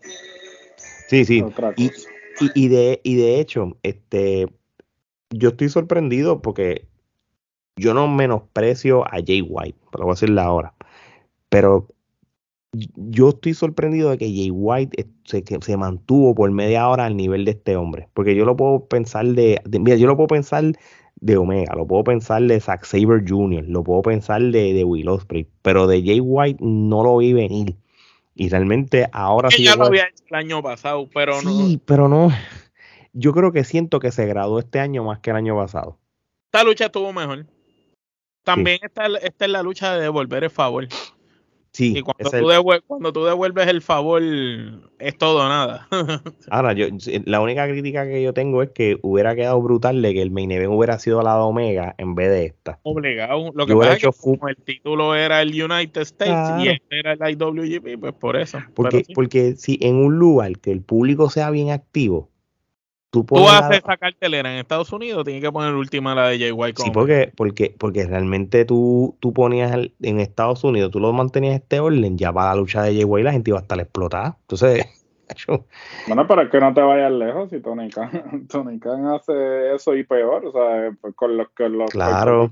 Sí, 1.09 1.27
sí. 1.27 1.45
Y, 1.77 1.91
y, 2.41 2.65
y, 2.65 2.69
de, 2.69 3.01
y 3.05 3.17
de 3.17 3.41
hecho, 3.41 3.77
este, 3.83 4.49
yo 5.31 5.51
estoy 5.51 5.69
sorprendido 5.69 6.43
porque 6.43 6.89
yo 7.77 7.95
no 7.95 8.09
menosprecio 8.09 9.05
a 9.07 9.19
Jay 9.25 9.43
White, 9.43 9.79
pero 9.91 10.05
voy 10.05 10.13
a 10.13 10.15
decirle 10.15 10.41
ahora. 10.41 10.75
Pero 11.49 11.89
yo 12.97 13.31
estoy 13.31 13.55
sorprendido 13.55 14.11
de 14.11 14.19
que 14.19 14.27
Jay 14.27 14.51
White 14.51 15.07
se, 15.25 15.45
se, 15.61 15.77
mantuvo 15.77 16.35
por 16.35 16.51
media 16.51 16.89
hora 16.89 17.07
al 17.07 17.17
nivel 17.17 17.45
de 17.45 17.53
este 17.53 17.77
hombre. 17.77 18.09
Porque 18.15 18.35
yo 18.35 18.45
lo 18.45 18.57
puedo 18.57 18.87
pensar 18.87 19.27
de, 19.27 19.61
de, 19.65 19.79
mira, 19.79 19.97
yo 19.97 20.07
lo 20.07 20.17
puedo 20.17 20.29
pensar 20.29 20.65
de 21.17 21.37
Omega, 21.37 21.75
lo 21.75 21.87
puedo 21.87 22.05
pensar 22.05 22.43
de 22.43 22.61
Zack 22.61 22.85
Saber 22.85 23.25
Jr., 23.27 23.65
lo 23.69 23.83
puedo 23.85 24.03
pensar 24.03 24.43
de, 24.43 24.75
de 24.75 24.85
Will 24.85 25.09
Ospreay, 25.09 25.49
pero 25.63 25.87
de 25.87 26.03
Jay 26.03 26.21
White 26.21 26.59
no 26.61 27.03
lo 27.03 27.17
vi 27.19 27.33
venir. 27.33 27.77
Y 28.35 28.49
realmente 28.49 29.09
ahora 29.13 29.51
sí. 29.51 29.65
Ya 29.65 29.77
lo 29.77 29.87
había 29.87 30.05
hecho 30.05 30.25
el 30.29 30.37
año 30.37 30.63
pasado, 30.63 31.09
pero 31.13 31.41
no. 31.43 31.51
Sí, 31.51 31.81
pero 31.85 32.09
no. 32.09 32.31
Yo 33.13 33.33
creo 33.33 33.53
que 33.53 33.65
siento 33.65 34.01
que 34.01 34.11
se 34.11 34.27
graduó 34.27 34.59
este 34.59 34.81
año 34.81 35.05
más 35.05 35.21
que 35.21 35.31
el 35.31 35.37
año 35.37 35.57
pasado. 35.57 35.99
Esta 36.47 36.65
lucha 36.65 36.87
estuvo 36.87 37.13
mejor. 37.13 37.47
También 38.43 38.81
está, 38.83 39.07
esta 39.23 39.45
es 39.45 39.51
la 39.51 39.63
lucha 39.63 39.95
de 39.95 40.03
devolver 40.03 40.45
el 40.45 40.51
favor. 40.51 40.89
Sí, 41.75 41.93
y 41.97 42.03
cuando, 42.03 43.13
tú 43.13 43.25
devuelves, 43.25 43.67
el 43.67 43.83
favor, 43.83 44.23
es 44.23 45.19
todo 45.19 45.45
o 45.45 45.49
nada. 45.49 45.89
Ahora, 46.49 46.73
yo, 46.73 46.87
la 47.25 47.41
única 47.41 47.67
crítica 47.67 48.07
que 48.07 48.23
yo 48.23 48.33
tengo 48.33 48.63
es 48.63 48.71
que 48.71 48.97
hubiera 49.03 49.35
quedado 49.35 49.61
brutal 49.61 50.01
de 50.01 50.15
que 50.15 50.23
el 50.23 50.31
main 50.31 50.53
event 50.53 50.73
hubiera 50.73 51.01
sido 51.01 51.21
la 51.23 51.35
de 51.35 51.41
Omega 51.41 51.97
en 51.99 52.15
vez 52.15 52.31
de 52.31 52.47
esta. 52.47 52.79
Obligado. 52.85 53.51
Lo 53.57 53.67
que 53.67 53.75
pasa 53.75 53.95
es 53.95 54.03
que 54.03 54.11
como 54.21 54.49
el 54.49 54.57
título 54.57 55.17
era 55.17 55.43
el 55.43 55.49
United 55.49 56.03
States 56.03 56.65
y 56.65 56.69
este 56.69 57.01
era 57.01 57.15
el 57.15 57.33
IWGP, 57.33 57.99
pues 57.99 58.13
por 58.13 58.37
eso. 58.37 58.61
Porque, 58.75 59.03
porque 59.13 59.57
si 59.57 59.77
en 59.83 59.97
un 59.97 60.17
lugar 60.17 60.57
que 60.61 60.71
el 60.71 60.81
público 60.81 61.29
sea 61.29 61.51
bien 61.51 61.71
activo, 61.71 62.31
Tú, 63.15 63.25
tú 63.25 63.49
haces 63.49 63.79
esa 63.79 63.97
cartelera 63.97 64.53
en 64.53 64.59
Estados 64.59 64.93
Unidos, 64.93 65.23
tienes 65.23 65.41
que 65.41 65.53
poner 65.53 65.73
última 65.73 66.17
la 66.17 66.31
de 66.31 66.39
Jay 66.41 66.51
White. 66.51 66.83
Sí, 66.83 66.91
porque, 66.91 67.33
porque, 67.37 67.73
porque 67.79 68.05
realmente 68.05 68.65
tú, 68.65 69.17
tú 69.21 69.33
ponías 69.33 69.73
en 69.73 70.19
Estados 70.19 70.65
Unidos, 70.65 70.91
tú 70.91 70.99
lo 70.99 71.13
mantenías 71.13 71.55
este 71.55 71.79
orden, 71.79 72.19
ya 72.19 72.33
para 72.33 72.49
la 72.49 72.57
lucha 72.57 72.83
de 72.83 72.93
Jay 72.93 73.05
White 73.05 73.25
la 73.25 73.31
gente 73.31 73.51
iba 73.53 73.61
a 73.61 73.63
estar 73.63 73.79
explotada. 73.79 74.37
Entonces, 74.41 74.85
bueno, 76.09 76.27
pero 76.27 76.43
es 76.43 76.51
que 76.51 76.59
no 76.59 76.75
te 76.75 76.81
vayas 76.81 77.13
lejos 77.13 77.51
si 77.51 77.61
Tony 77.61 77.89
Khan, 77.89 78.47
Tony 78.51 78.81
Khan 78.81 79.07
hace 79.07 79.77
eso 79.77 79.95
y 79.95 80.03
peor, 80.03 80.47
o 80.47 80.51
sea, 80.51 80.91
con 81.15 81.37
los, 81.37 81.47
con 81.51 81.79
los, 81.79 81.91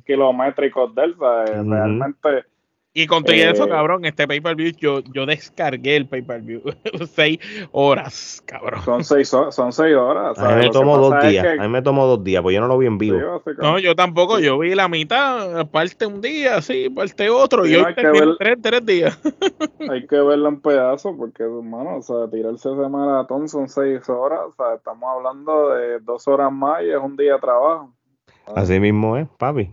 kilométricos 0.05 0.95
de 0.95 1.03
él, 1.03 1.17
realmente 1.19 2.45
y 2.95 3.07
con 3.07 3.25
todo 3.25 3.35
eso, 3.35 3.65
eh, 3.65 3.69
cabrón, 3.71 4.05
este 4.05 4.29
pay-per-view, 4.29 4.73
yo, 4.79 5.01
yo 5.15 5.25
descargué 5.25 5.97
el 5.97 6.07
pay-per-view. 6.07 6.63
seis 7.11 7.39
horas, 7.71 8.43
cabrón. 8.45 8.83
Son 8.85 9.03
seis, 9.03 9.29
son 9.29 9.73
seis 9.73 9.97
horas. 9.97 10.39
A 10.39 10.57
mí 10.57 10.65
me 10.65 10.71
tomó 10.71 10.99
dos 10.99 11.23
días. 11.23 11.59
A 11.59 11.63
mí 11.63 11.69
me 11.69 11.81
tomó 11.81 12.07
dos 12.07 12.23
días, 12.23 12.43
pues 12.43 12.55
yo 12.55 12.61
no 12.61 12.67
lo 12.67 12.77
vi 12.77 12.87
en 12.87 12.99
vivo. 12.99 13.43
no, 13.59 13.79
yo 13.79 13.95
tampoco. 13.95 14.41
Yo 14.41 14.59
vi 14.59 14.75
la 14.75 14.89
mitad, 14.89 15.67
parte 15.69 16.05
un 16.05 16.21
día, 16.21 16.61
sí, 16.61 16.91
parte 16.91 17.31
otro. 17.31 17.65
y 17.65 17.77
hoy 17.77 17.95
tres, 18.39 18.59
tres 18.61 18.85
días. 18.85 19.19
hay 19.91 20.07
que 20.07 20.21
verlo 20.21 20.51
en 20.51 20.61
pedazos, 20.61 21.15
porque, 21.17 21.45
hermano, 21.45 21.97
o 21.97 22.03
sea, 22.03 22.29
tirarse 22.31 22.69
ese 22.71 22.89
maratón 22.91 23.49
son 23.49 23.71
seis 23.71 24.07
horas. 24.11 24.41
O 24.49 24.53
sea, 24.53 24.75
estamos 24.75 25.09
hablando 25.09 25.71
de 25.71 25.99
dos 26.01 26.29
horas 26.29 26.53
más 26.53 26.83
y 26.83 26.91
es 26.91 26.99
un 26.99 27.17
día 27.17 27.35
de 27.35 27.39
trabajo. 27.39 27.91
Así 28.55 28.81
mismo 28.81 29.17
es, 29.17 29.29
papi. 29.39 29.71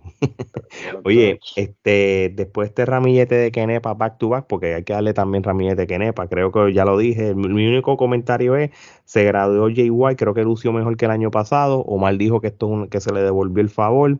Oye, 1.04 1.40
este, 1.56 2.32
después 2.34 2.70
este 2.70 2.86
ramillete 2.86 3.36
de 3.36 3.52
Kenepa 3.52 3.94
back 3.94 4.18
to 4.20 4.30
back, 4.30 4.46
porque 4.48 4.76
hay 4.76 4.84
que 4.84 4.94
darle 4.94 5.14
también 5.14 5.44
ramillete 5.44 5.82
de 5.82 5.88
Kenepa, 5.88 6.28
creo 6.28 6.52
que 6.52 6.72
ya 6.74 6.86
lo 6.86 6.98
dije. 6.98 7.34
Mi 7.36 7.68
único 7.68 7.98
comentario 7.98 8.56
es: 8.56 8.72
se 9.06 9.24
graduó 9.24 9.70
JY, 9.70 10.16
creo 10.16 10.34
que 10.34 10.44
lució 10.44 10.72
mejor 10.72 10.98
que 10.98 11.06
el 11.06 11.12
año 11.12 11.32
pasado. 11.32 11.80
Omar 11.82 12.18
dijo 12.18 12.42
que 12.42 12.48
esto 12.48 12.88
que 12.90 13.02
se 13.02 13.12
le 13.12 13.22
devolvió 13.22 13.62
el 13.62 13.70
favor. 13.70 14.20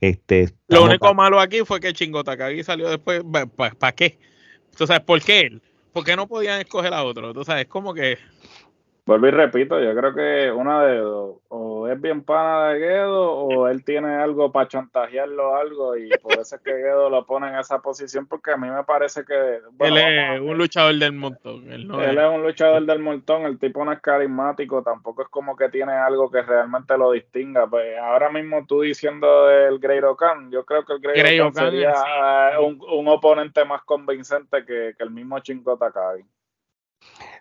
Este, 0.00 0.48
lo 0.68 0.84
único 0.84 1.12
malo 1.14 1.38
aquí 1.38 1.60
fue 1.64 1.78
que 1.78 1.92
Chingo 1.92 2.24
Takagi 2.24 2.64
salió 2.64 2.88
después. 2.88 3.22
¿Para 3.78 3.92
qué? 3.92 4.18
Tú 4.76 4.86
sabes, 4.86 5.02
¿por 5.02 5.20
qué 5.20 5.40
él? 5.40 5.62
¿Por 5.92 6.04
qué 6.04 6.16
no 6.16 6.26
podían 6.26 6.60
escoger 6.60 6.94
a 6.94 7.04
otro? 7.04 7.34
Tú 7.34 7.44
sabes, 7.44 7.66
como 7.66 7.92
que. 7.92 8.16
Vuelvo 9.06 9.26
y 9.26 9.30
repito, 9.30 9.80
yo 9.80 9.94
creo 9.94 10.14
que 10.14 10.52
una 10.52 10.84
de 10.84 10.98
dos, 10.98 11.38
o 11.48 11.88
es 11.88 12.00
bien 12.00 12.22
pana 12.22 12.68
de 12.68 12.78
Guedo 12.78 13.32
o 13.32 13.68
él 13.68 13.84
tiene 13.84 14.14
algo 14.14 14.52
para 14.52 14.68
chantajearlo 14.68 15.56
algo 15.56 15.96
y 15.96 16.10
por 16.22 16.32
eso 16.34 16.56
es 16.56 16.62
que 16.62 16.72
Guedo 16.72 17.10
lo 17.10 17.26
pone 17.26 17.48
en 17.48 17.56
esa 17.56 17.80
posición 17.80 18.26
porque 18.26 18.52
a 18.52 18.56
mí 18.56 18.68
me 18.68 18.84
parece 18.84 19.24
que... 19.24 19.60
él 19.80 19.96
es 19.96 20.40
un 20.40 20.56
luchador 20.56 20.94
del 20.96 21.12
montón. 21.12 21.72
Él, 21.72 21.90
es. 21.90 22.30
un 22.30 22.42
luchador 22.42 22.84
del 22.84 22.98
montón, 23.00 23.46
el 23.46 23.58
tipo 23.58 23.84
no 23.84 23.92
es 23.92 24.00
carismático, 24.00 24.82
tampoco 24.82 25.22
es 25.22 25.28
como 25.28 25.56
que 25.56 25.68
tiene 25.68 25.92
algo 25.92 26.30
que 26.30 26.42
realmente 26.42 26.96
lo 26.96 27.12
distinga. 27.12 27.66
Pues 27.66 27.98
ahora 27.98 28.30
mismo 28.30 28.64
tú 28.66 28.82
diciendo 28.82 29.46
del 29.46 29.78
Grey 29.78 30.00
Khan, 30.18 30.50
yo 30.50 30.64
creo 30.64 30.84
que 30.84 30.94
el 30.94 31.00
Grey 31.00 31.38
Khan 31.38 31.54
sería 31.54 31.94
un, 32.60 33.08
oponente 33.08 33.64
más 33.64 33.82
convincente 33.82 34.64
que, 34.64 34.94
que 34.96 35.04
el 35.04 35.10
mismo 35.10 35.38
Chingo 35.40 35.76
Takagi. 35.76 36.24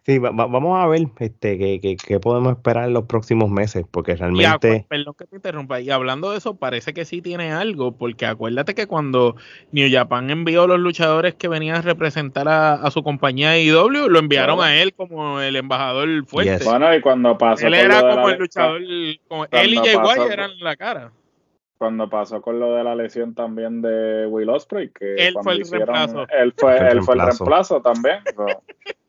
Sí, 0.10 0.18
vamos 0.18 0.84
a 0.84 0.88
ver 0.88 1.08
este, 1.20 1.80
qué, 1.80 2.20
podemos 2.20 2.54
esperar 2.54 2.88
en 2.88 2.94
los 2.94 3.04
próximos 3.04 3.52
meses, 3.52 3.86
porque 3.92 4.16
realmente... 4.16 4.84
perdón 4.90 5.14
que 5.14 5.28
te 5.28 5.36
interrumpa, 5.36 5.82
y 5.82 5.92
hablando 5.92 6.32
de 6.32 6.40
eso, 6.40 6.56
parece 6.56 6.96
que 6.96 7.06
sí 7.06 7.22
tiene 7.22 7.52
algo, 7.52 7.96
porque 7.96 8.26
acuérdate 8.26 8.74
que 8.74 8.88
cuando 8.88 9.36
New 9.72 9.88
Japan 9.92 10.32
envió 10.32 10.66
los 10.66 10.80
luchadores 10.80 11.36
que 11.36 11.48
venían 11.48 11.76
a 11.76 11.82
representar 11.84 12.48
a, 12.50 12.90
su 12.90 13.04
compañía 13.04 13.60
IW, 13.60 14.10
lo 14.10 14.18
enviaron 14.18 14.62
a 14.62 14.82
él 14.82 14.96
como 14.96 15.42
el 15.42 15.56
embajador 15.56 16.26
fuerte. 16.26 16.66
Bueno, 16.66 16.96
y 16.96 17.02
cuando 17.02 17.38
pasó... 17.38 17.68
Él 17.68 17.76
era 17.76 18.02
como 18.02 18.30
el 18.30 18.40
luchador, 18.40 18.82
como 19.28 19.46
él 19.46 19.74
y 19.76 19.78
Jay 19.78 19.96
White 19.96 20.34
eran 20.34 20.60
la 20.60 20.76
cara 20.76 21.12
cuando 21.78 22.10
pasó 22.10 22.42
con 22.42 22.60
lo 22.60 22.74
de 22.74 22.84
la 22.84 22.94
lesión 22.94 23.36
también 23.36 23.82
de 23.82 24.26
Will 24.28 24.50
Ospreay, 24.50 24.90
que 24.90 25.16
él 25.16 25.36
fue 25.42 25.54
el 25.54 25.70
reemplazo. 25.70 26.28
Él 26.28 26.54
fue, 26.58 26.78
el 26.78 27.06
reemplazo 27.06 27.82
también. 27.82 28.18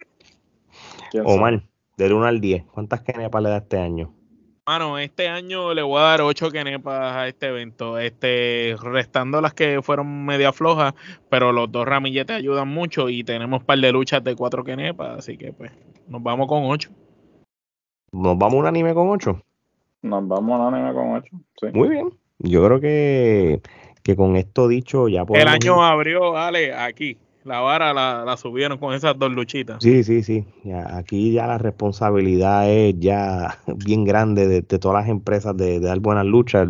Omar, 1.25 1.63
del 1.97 2.13
1 2.13 2.27
al 2.27 2.41
10, 2.41 2.65
¿cuántas 2.65 3.03
kenepas 3.03 3.43
le 3.43 3.51
da 3.51 3.57
este 3.59 3.79
año? 3.79 4.15
Mano, 4.67 4.99
este 4.99 5.29
año 5.29 5.75
le 5.75 5.83
voy 5.83 5.99
a 5.99 6.05
dar 6.05 6.21
8 6.23 6.51
kenepas 6.51 7.17
a 7.17 7.27
este 7.27 7.49
evento, 7.49 7.99
este, 7.99 8.77
restando 8.81 9.41
las 9.41 9.53
que 9.53 9.83
fueron 9.83 10.25
media 10.25 10.53
flojas, 10.53 10.95
pero 11.29 11.51
los 11.51 11.73
dos 11.73 11.87
ramilletes 11.87 12.37
ayudan 12.37 12.69
mucho 12.69 13.09
y 13.09 13.25
tenemos 13.25 13.61
un 13.61 13.67
par 13.67 13.79
de 13.79 13.91
luchas 13.91 14.23
de 14.23 14.37
4 14.37 14.63
kenepas, 14.63 15.19
así 15.19 15.37
que 15.37 15.53
pues 15.53 15.73
nos 16.07 16.23
vamos 16.23 16.47
con 16.47 16.65
8. 16.65 16.91
¿Nos 18.13 18.39
vamos 18.39 18.55
un 18.55 18.67
anime 18.67 18.95
con 18.95 19.09
8? 19.09 19.43
Nos 20.03 20.29
vamos 20.29 20.61
un 20.61 20.75
anime 20.75 20.95
con 20.95 21.15
8, 21.15 21.31
sí. 21.61 21.67
Muy 21.73 21.89
bien, 21.89 22.11
yo 22.39 22.65
creo 22.65 22.81
que, 22.81 23.61
que 24.03 24.15
con 24.15 24.37
esto 24.37 24.69
dicho 24.69 25.09
ya 25.09 25.25
podemos... 25.25 25.49
El 25.49 25.53
año 25.53 25.83
abrió, 25.83 26.37
Ale, 26.37 26.75
aquí 26.75 27.19
la 27.45 27.61
vara 27.61 27.93
la, 27.95 28.37
subieron 28.37 28.79
con 28.79 28.95
esas 28.95 29.19
dos 29.19 29.33
luchitas. 29.33 29.83
Sí, 29.83 30.05
sí, 30.05 30.23
sí. 30.23 30.45
aquí 30.87 31.33
ya 31.33 31.47
la 31.47 31.59
responsabilidad 31.59 32.71
es 32.71 32.95
ya 32.99 33.59
bien 33.85 34.05
grande 34.05 34.47
de, 34.47 34.63
todas 34.63 35.03
las 35.03 35.11
empresas 35.11 35.57
de, 35.57 35.81
dar 35.81 36.01
buenas 36.01 36.27
luchas. 36.27 36.69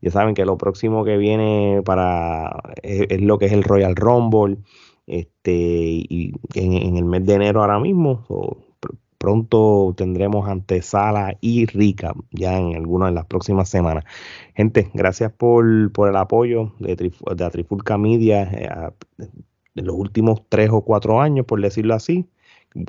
Ya 0.00 0.10
saben 0.10 0.34
que 0.34 0.44
lo 0.44 0.56
próximo 0.56 1.04
que 1.04 1.16
viene 1.16 1.82
para 1.84 2.74
es, 2.82 3.20
lo 3.20 3.38
que 3.38 3.46
es 3.46 3.52
el 3.52 3.64
Royal 3.64 3.96
Rumble. 3.96 4.58
Este, 5.06 5.52
y 5.52 6.32
en, 6.54 6.96
el 6.96 7.04
mes 7.04 7.26
de 7.26 7.34
enero 7.34 7.62
ahora 7.62 7.80
mismo, 7.80 8.24
pronto 9.18 9.92
tendremos 9.96 10.48
antesala 10.48 11.36
y 11.40 11.66
rica 11.66 12.14
ya 12.30 12.56
en 12.58 12.76
algunas 12.76 13.10
de 13.10 13.16
las 13.16 13.26
próximas 13.26 13.68
semanas. 13.68 14.04
Gente, 14.54 14.90
gracias 14.94 15.32
por, 15.32 15.64
el 15.64 16.16
apoyo 16.16 16.72
de, 16.78 16.96
de 16.96 17.12
la 17.36 17.50
Trifulca 17.50 17.98
Media. 17.98 18.42
Eh, 18.44 19.26
en 19.74 19.86
los 19.86 19.96
últimos 19.96 20.42
tres 20.48 20.70
o 20.72 20.82
cuatro 20.82 21.20
años, 21.20 21.46
por 21.46 21.60
decirlo 21.60 21.94
así. 21.94 22.26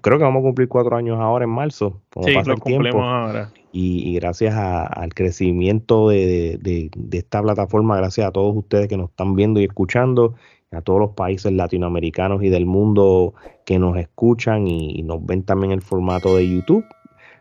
Creo 0.01 0.19
que 0.19 0.23
vamos 0.23 0.41
a 0.41 0.43
cumplir 0.43 0.67
cuatro 0.67 0.95
años 0.95 1.17
ahora 1.19 1.45
en 1.45 1.49
marzo, 1.49 2.01
como 2.11 2.27
pasa 2.33 2.53
el 2.53 2.61
tiempo. 2.61 3.01
Ahora. 3.01 3.51
Y, 3.71 4.13
gracias 4.15 4.53
al 4.55 5.13
crecimiento 5.13 6.09
de, 6.09 6.89
esta 7.11 7.41
plataforma, 7.41 7.97
gracias 7.97 8.27
a 8.27 8.31
todos 8.31 8.55
ustedes 8.55 8.87
que 8.87 8.97
nos 8.97 9.09
están 9.09 9.35
viendo 9.35 9.59
y 9.59 9.63
escuchando, 9.63 10.35
a 10.71 10.81
todos 10.81 10.99
los 10.99 11.11
países 11.11 11.51
latinoamericanos 11.51 12.43
y 12.43 12.49
del 12.49 12.65
mundo 12.65 13.33
que 13.65 13.79
nos 13.79 13.97
escuchan 13.97 14.67
y, 14.67 15.01
nos 15.03 15.25
ven 15.25 15.43
también 15.43 15.71
el 15.71 15.81
formato 15.81 16.35
de 16.35 16.47
YouTube. 16.47 16.85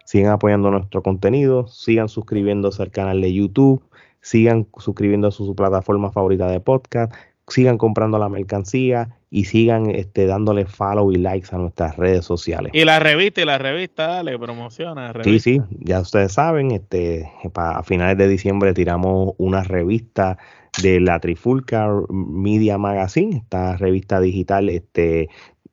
Sigan 0.05 0.33
apoyando 0.33 0.71
nuestro 0.71 1.03
contenido, 1.03 1.67
sigan 1.69 2.09
suscribiéndose 2.09 2.83
al 2.83 2.91
canal 2.91 3.21
de 3.21 3.33
YouTube, 3.33 3.83
sigan 4.21 4.67
suscribiendo 4.79 5.29
a 5.29 5.31
su 5.31 5.55
plataforma 5.55 6.11
favorita 6.11 6.49
de 6.49 6.61
podcast, 6.61 7.13
sigan 7.51 7.79
comprando 7.79 8.19
la 8.19 8.29
mercancía 8.29 9.11
y 9.31 9.45
sigan 9.45 9.91
este, 9.91 10.27
dándole 10.27 10.67
follow 10.67 11.13
y 11.13 11.17
likes 11.17 11.49
a 11.53 11.59
nuestras 11.59 11.97
redes 11.97 12.25
sociales. 12.25 12.73
Y 12.75 12.85
la 12.85 12.99
revista, 12.99 13.41
y 13.43 13.45
la 13.45 13.59
revista, 13.59 14.07
dale, 14.07 14.39
promociona. 14.39 15.13
Sí, 15.23 15.39
sí, 15.39 15.61
ya 15.81 16.01
ustedes 16.01 16.33
saben, 16.33 16.71
este, 16.73 17.31
a 17.55 17.83
finales 17.83 18.19
de 18.19 18.29
diciembre 18.29 18.75
tiramos 18.75 19.35
una 19.39 19.63
revista 19.63 20.39
de 20.83 21.01
la 21.01 21.21
Trifulca 21.21 21.89
Media 22.09 22.79
Magazine, 22.79 23.37
esta 23.37 23.77
revista 23.77 24.21
digital, 24.21 24.69
este, 24.69 25.29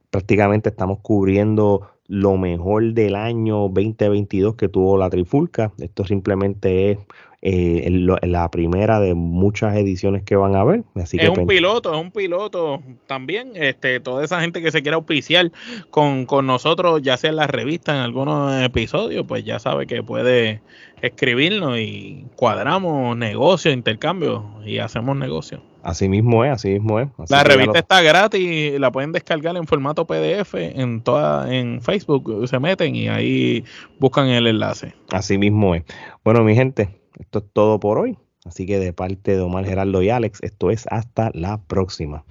prácticamente 0.09 0.69
estamos 0.69 0.99
cubriendo 0.99 1.89
lo 2.07 2.37
mejor 2.37 2.93
del 2.93 3.15
año 3.15 3.67
2022 3.69 4.55
que 4.55 4.69
tuvo 4.69 4.97
la 4.97 5.09
Trifulca. 5.09 5.73
Esto 5.77 6.05
simplemente 6.05 6.91
es 6.91 6.97
eh, 7.41 7.87
la 8.23 8.49
primera 8.49 8.99
de 8.99 9.13
muchas 9.13 9.75
ediciones 9.75 10.23
que 10.23 10.35
van 10.35 10.55
a 10.55 10.61
haber. 10.61 10.83
Así 10.95 11.17
es 11.19 11.29
un 11.29 11.45
piloto, 11.45 11.93
es 11.93 12.01
un 12.01 12.11
piloto 12.11 12.81
también. 13.05 13.51
Este, 13.55 13.99
toda 13.99 14.23
esa 14.23 14.41
gente 14.41 14.61
que 14.61 14.71
se 14.71 14.81
quiera 14.81 14.95
auspiciar 14.95 15.51
con, 15.91 16.25
con 16.25 16.47
nosotros, 16.47 17.01
ya 17.03 17.15
sea 17.17 17.29
en 17.29 17.35
la 17.35 17.47
revista, 17.47 17.93
en 17.93 18.01
algunos 18.01 18.61
episodios, 18.63 19.25
pues 19.27 19.45
ya 19.45 19.59
sabe 19.59 19.85
que 19.85 20.01
puede 20.01 20.61
escribirnos 21.01 21.77
y 21.77 22.25
cuadramos 22.35 23.15
negocio, 23.15 23.71
intercambio 23.71 24.43
y 24.65 24.79
hacemos 24.79 25.15
negocio. 25.15 25.61
Así 25.83 26.09
mismo 26.09 26.43
es, 26.43 26.51
así 26.51 26.69
mismo 26.69 26.99
es. 26.99 27.07
la 27.29 27.43
revista 27.43 27.79
está 27.79 28.01
gratis, 28.01 28.77
la 28.79 28.91
pueden 28.91 29.13
descargar 29.13 29.55
en 29.55 29.67
formato 29.67 30.05
PDF 30.05 30.55
en 30.55 31.01
toda 31.01 31.53
en 31.53 31.81
Facebook, 31.81 32.45
se 32.47 32.59
meten 32.59 32.95
y 32.95 33.07
ahí 33.07 33.63
buscan 33.99 34.27
el 34.27 34.47
enlace. 34.47 34.93
Así 35.11 35.37
mismo 35.37 35.75
es. 35.75 35.83
Bueno, 36.25 36.43
mi 36.43 36.55
gente, 36.55 36.89
esto 37.19 37.39
es 37.39 37.45
todo 37.53 37.79
por 37.79 37.97
hoy. 37.99 38.17
Así 38.45 38.65
que 38.65 38.79
de 38.79 38.93
parte 38.93 39.35
de 39.35 39.41
Omar 39.41 39.65
Geraldo 39.65 40.01
y 40.01 40.09
Alex, 40.09 40.39
esto 40.41 40.71
es 40.71 40.85
hasta 40.89 41.31
la 41.33 41.61
próxima. 41.63 42.23